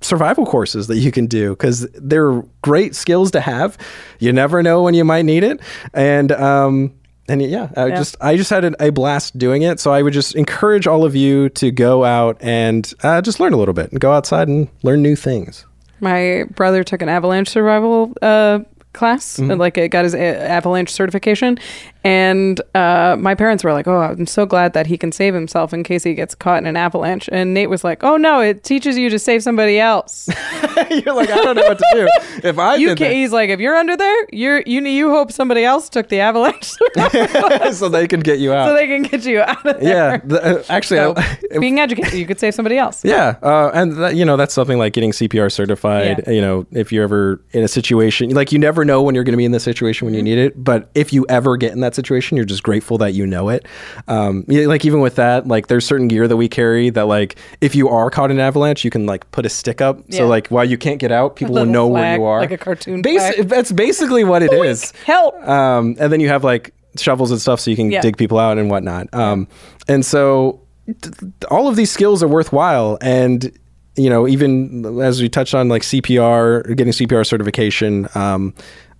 survival 0.00 0.46
courses 0.46 0.86
that 0.86 0.98
you 0.98 1.10
can 1.10 1.26
do 1.26 1.50
because 1.50 1.80
they're 1.94 2.40
great 2.62 2.94
skills 2.94 3.32
to 3.32 3.40
have 3.40 3.76
you 4.20 4.32
never 4.32 4.62
know 4.62 4.80
when 4.80 4.94
you 4.94 5.04
might 5.04 5.24
need 5.24 5.42
it 5.42 5.60
and 5.92 6.30
um 6.30 6.94
and 7.28 7.42
yeah, 7.42 7.68
I 7.76 7.86
Yeah. 7.88 7.96
just 7.96 8.16
I 8.20 8.36
just 8.36 8.48
had 8.48 8.64
a, 8.64 8.84
a 8.86 8.90
blast 8.90 9.36
doing 9.36 9.62
it. 9.62 9.80
So 9.80 9.92
I 9.92 10.02
would 10.02 10.12
just 10.12 10.36
encourage 10.36 10.86
all 10.86 11.04
of 11.04 11.16
you 11.16 11.48
to 11.50 11.72
go 11.72 12.04
out 12.04 12.36
and 12.40 12.90
uh, 13.02 13.20
just 13.22 13.40
learn 13.40 13.52
a 13.52 13.56
little 13.56 13.74
bit 13.74 13.90
and 13.90 13.98
go 14.00 14.12
outside 14.12 14.46
and 14.46 14.68
learn 14.84 15.02
new 15.02 15.16
things. 15.16 15.66
My 15.98 16.44
brother 16.54 16.84
took 16.84 17.02
an 17.02 17.08
avalanche 17.08 17.48
survival 17.48 18.14
uh, 18.22 18.60
class, 18.92 19.36
Mm-hmm. 19.38 19.50
and, 19.50 19.60
like 19.60 19.76
it 19.78 19.88
got 19.90 20.04
his 20.04 20.14
a- 20.14 20.18
avalanche 20.50 20.90
certification, 20.90 21.58
and 22.04 22.60
uh, 22.74 23.16
my 23.18 23.34
parents 23.34 23.64
were 23.64 23.72
like, 23.72 23.86
"Oh, 23.86 24.00
I'm 24.00 24.26
so 24.26 24.46
glad 24.46 24.72
that 24.74 24.86
he 24.86 24.96
can 24.96 25.12
save 25.12 25.34
himself 25.34 25.72
in 25.72 25.82
case 25.82 26.04
he 26.04 26.14
gets 26.14 26.34
caught 26.34 26.58
in 26.58 26.66
an 26.66 26.76
avalanche." 26.76 27.28
And 27.32 27.54
Nate 27.54 27.68
was 27.70 27.84
like, 27.84 28.04
"Oh 28.04 28.16
no, 28.16 28.40
it 28.40 28.64
teaches 28.64 28.96
you 28.96 29.10
to 29.10 29.18
save 29.18 29.42
somebody 29.42 29.78
else." 29.80 30.28
You're 30.90 31.14
like, 31.14 31.30
I 31.30 31.36
don't 31.36 31.56
know 31.56 31.68
what 31.68 31.78
to 31.78 31.86
do. 31.92 32.48
If 32.48 32.58
I 32.58 32.76
you 32.76 32.88
did 32.88 32.98
can, 32.98 33.12
he's 33.12 33.32
like, 33.32 33.50
if 33.50 33.58
you're 33.60 33.76
under 33.76 33.96
there, 33.96 34.26
you're 34.32 34.62
you 34.64 34.80
you 34.82 35.10
hope 35.10 35.32
somebody 35.32 35.64
else 35.64 35.88
took 35.88 36.08
the 36.08 36.20
avalanche 36.20 36.72
so 37.72 37.88
they 37.88 38.06
can 38.06 38.20
get 38.20 38.38
you 38.38 38.52
out. 38.52 38.68
so 38.68 38.74
they 38.74 38.86
can 38.86 39.02
get 39.02 39.24
you 39.24 39.40
out 39.40 39.66
of 39.66 39.80
there. 39.80 39.82
yeah, 39.82 40.16
the, 40.24 40.60
uh, 40.60 40.62
actually, 40.68 40.98
So, 40.98 41.14
I, 41.16 41.58
being 41.58 41.80
educated, 41.80 42.14
you 42.14 42.26
could 42.26 42.38
save 42.38 42.54
somebody 42.54 42.78
else. 42.78 43.04
Yeah, 43.04 43.36
uh, 43.42 43.70
and 43.74 43.92
that, 43.96 44.14
you 44.14 44.24
know 44.24 44.36
that's 44.36 44.54
something 44.54 44.78
like 44.78 44.92
getting 44.92 45.10
CPR 45.10 45.50
certified. 45.50 46.22
Yeah. 46.26 46.32
You 46.32 46.40
know, 46.40 46.66
if 46.70 46.92
you're 46.92 47.04
ever 47.04 47.40
in 47.52 47.64
a 47.64 47.68
situation 47.68 48.30
like 48.30 48.52
you 48.52 48.58
never 48.58 48.84
know 48.84 49.02
when 49.02 49.14
you're 49.14 49.24
going 49.24 49.32
to 49.32 49.38
be 49.38 49.44
in 49.44 49.52
the 49.52 49.60
situation 49.60 50.06
when 50.06 50.14
you 50.14 50.22
need 50.22 50.38
it, 50.38 50.62
but 50.62 50.90
if 50.94 51.12
you 51.12 51.26
ever 51.28 51.56
get 51.56 51.72
in 51.72 51.80
that 51.80 51.87
that 51.88 51.94
situation. 51.94 52.36
You're 52.36 52.46
just 52.46 52.62
grateful 52.62 52.98
that 52.98 53.14
you 53.14 53.26
know 53.26 53.48
it. 53.48 53.66
Um, 54.08 54.44
yeah, 54.48 54.66
like 54.66 54.84
even 54.84 55.00
with 55.00 55.16
that, 55.16 55.46
like 55.48 55.66
there's 55.68 55.86
certain 55.86 56.08
gear 56.08 56.28
that 56.28 56.36
we 56.36 56.48
carry 56.48 56.90
that 56.90 57.06
like 57.06 57.36
if 57.60 57.74
you 57.74 57.88
are 57.88 58.10
caught 58.10 58.30
in 58.30 58.36
an 58.38 58.40
avalanche, 58.44 58.84
you 58.84 58.90
can 58.90 59.06
like 59.06 59.30
put 59.30 59.46
a 59.46 59.48
stick 59.48 59.80
up. 59.80 60.00
Yeah. 60.08 60.18
So 60.18 60.26
like 60.28 60.48
while 60.48 60.64
you 60.64 60.76
can't 60.78 60.98
get 61.00 61.10
out, 61.12 61.36
people 61.36 61.54
will 61.54 61.66
know 61.66 61.86
where 61.88 62.16
you 62.16 62.24
are. 62.24 62.40
like 62.40 62.50
a 62.50 62.58
cartoon 62.58 63.02
Basi- 63.02 63.48
that's 63.48 63.72
basically 63.72 64.24
what 64.24 64.42
it 64.42 64.52
is. 64.52 64.92
Help. 65.04 65.34
Um, 65.48 65.96
and 65.98 66.12
then 66.12 66.20
you 66.20 66.28
have 66.28 66.44
like 66.44 66.74
shovels 66.96 67.30
and 67.30 67.40
stuff 67.40 67.60
so 67.60 67.70
you 67.70 67.76
can 67.76 67.90
Yeah. 67.90 68.00
dig 68.00 68.16
people 68.16 68.38
out 68.38 68.58
and 68.58 68.70
whatnot. 68.70 69.12
Um, 69.14 69.46
and 69.88 70.04
so 70.04 70.60
th- 70.86 71.14
all 71.50 71.68
of 71.68 71.76
these 71.76 71.90
skills 71.90 72.22
are 72.22 72.28
worthwhile. 72.28 72.98
And, 73.00 73.52
you 73.96 74.10
know, 74.10 74.26
even 74.28 75.00
as 75.00 75.20
we 75.20 75.28
touched 75.28 75.54
on 75.54 75.68
like 75.68 75.82
CPR, 75.82 76.62
getting 76.76 76.92
CPR 76.92 77.24
certification, 77.26 78.08
um, 78.14 78.54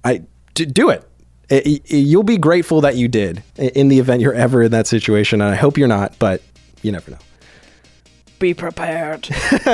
I 0.04 0.22
d- 0.54 0.66
do 0.66 0.90
it. 0.90 1.04
I- 1.50 1.62
I- 1.66 1.80
You'll 1.94 2.22
be 2.22 2.38
grateful 2.38 2.80
that 2.82 2.96
you 2.96 3.08
did 3.08 3.42
in 3.56 3.88
the 3.88 3.98
event 3.98 4.20
you're 4.20 4.34
ever 4.34 4.62
in 4.62 4.70
that 4.72 4.86
situation. 4.86 5.40
And 5.40 5.50
I 5.50 5.56
hope 5.56 5.78
you're 5.78 5.88
not, 5.88 6.18
but 6.18 6.42
you 6.82 6.92
never 6.92 7.10
know. 7.10 7.18
Be 8.38 8.54
prepared. 8.54 9.28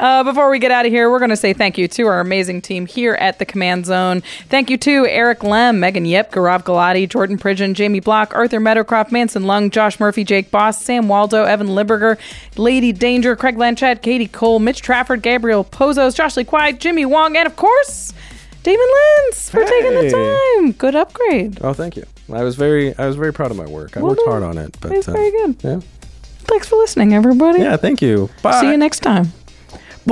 uh, 0.00 0.24
before 0.24 0.50
we 0.50 0.58
get 0.58 0.72
out 0.72 0.86
of 0.86 0.90
here, 0.92 1.08
we're 1.08 1.20
going 1.20 1.30
to 1.30 1.36
say 1.36 1.52
thank 1.52 1.78
you 1.78 1.86
to 1.86 2.06
our 2.08 2.18
amazing 2.18 2.60
team 2.62 2.84
here 2.86 3.14
at 3.14 3.38
the 3.38 3.44
Command 3.44 3.86
Zone. 3.86 4.22
Thank 4.48 4.70
you 4.70 4.76
to 4.78 5.06
Eric 5.06 5.44
Lem, 5.44 5.78
Megan 5.78 6.04
Yip, 6.04 6.32
Gaurav 6.32 6.64
Galati, 6.64 7.08
Jordan 7.08 7.38
Pridgeon, 7.38 7.74
Jamie 7.74 8.00
Block, 8.00 8.34
Arthur 8.34 8.58
Meadowcroft, 8.58 9.12
Manson 9.12 9.44
Lung, 9.44 9.70
Josh 9.70 10.00
Murphy, 10.00 10.24
Jake 10.24 10.50
Boss, 10.50 10.82
Sam 10.82 11.06
Waldo, 11.06 11.44
Evan 11.44 11.68
Limberger, 11.68 12.18
Lady 12.56 12.90
Danger, 12.90 13.36
Craig 13.36 13.56
Lanchett, 13.56 14.02
Katie 14.02 14.26
Cole, 14.26 14.58
Mitch 14.58 14.82
Trafford, 14.82 15.22
Gabriel 15.22 15.62
Pozos, 15.64 16.16
Josh 16.16 16.36
Lee 16.36 16.42
Kwai, 16.44 16.72
Jimmy 16.72 17.04
Wong, 17.06 17.36
and 17.36 17.46
of 17.46 17.54
course, 17.54 18.12
Damen 18.62 18.78
Lenz 18.78 19.50
for 19.50 19.64
taking 19.64 19.94
the 19.94 20.10
time. 20.10 20.72
Good 20.72 20.94
upgrade. 20.94 21.58
Oh, 21.62 21.72
thank 21.72 21.96
you. 21.96 22.04
I 22.32 22.44
was 22.44 22.54
very, 22.54 22.96
I 22.96 23.06
was 23.06 23.16
very 23.16 23.32
proud 23.32 23.50
of 23.50 23.56
my 23.56 23.66
work. 23.66 23.96
I 23.96 24.00
Well 24.00 24.10
worked 24.10 24.22
hard 24.24 24.42
on 24.42 24.56
it. 24.56 24.76
But 24.80 24.92
It's 24.92 25.08
uh, 25.08 25.12
very 25.12 25.30
good. 25.32 25.56
Yeah. 25.62 25.80
Thanks 26.44 26.68
for 26.68 26.76
listening, 26.76 27.12
everybody. 27.14 27.60
Yeah. 27.60 27.76
Thank 27.76 28.00
you. 28.02 28.30
Bye. 28.42 28.60
See 28.60 28.70
you 28.70 28.76
next 28.76 29.00
time. 29.00 29.32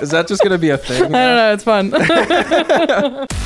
Is 0.00 0.10
that 0.10 0.26
just 0.28 0.42
gonna 0.42 0.58
be 0.58 0.68
a 0.70 0.76
thing? 0.76 1.02
I 1.04 1.08
don't 1.08 1.12
know. 1.12 1.52
It's 1.54 1.64
fun. 1.64 3.36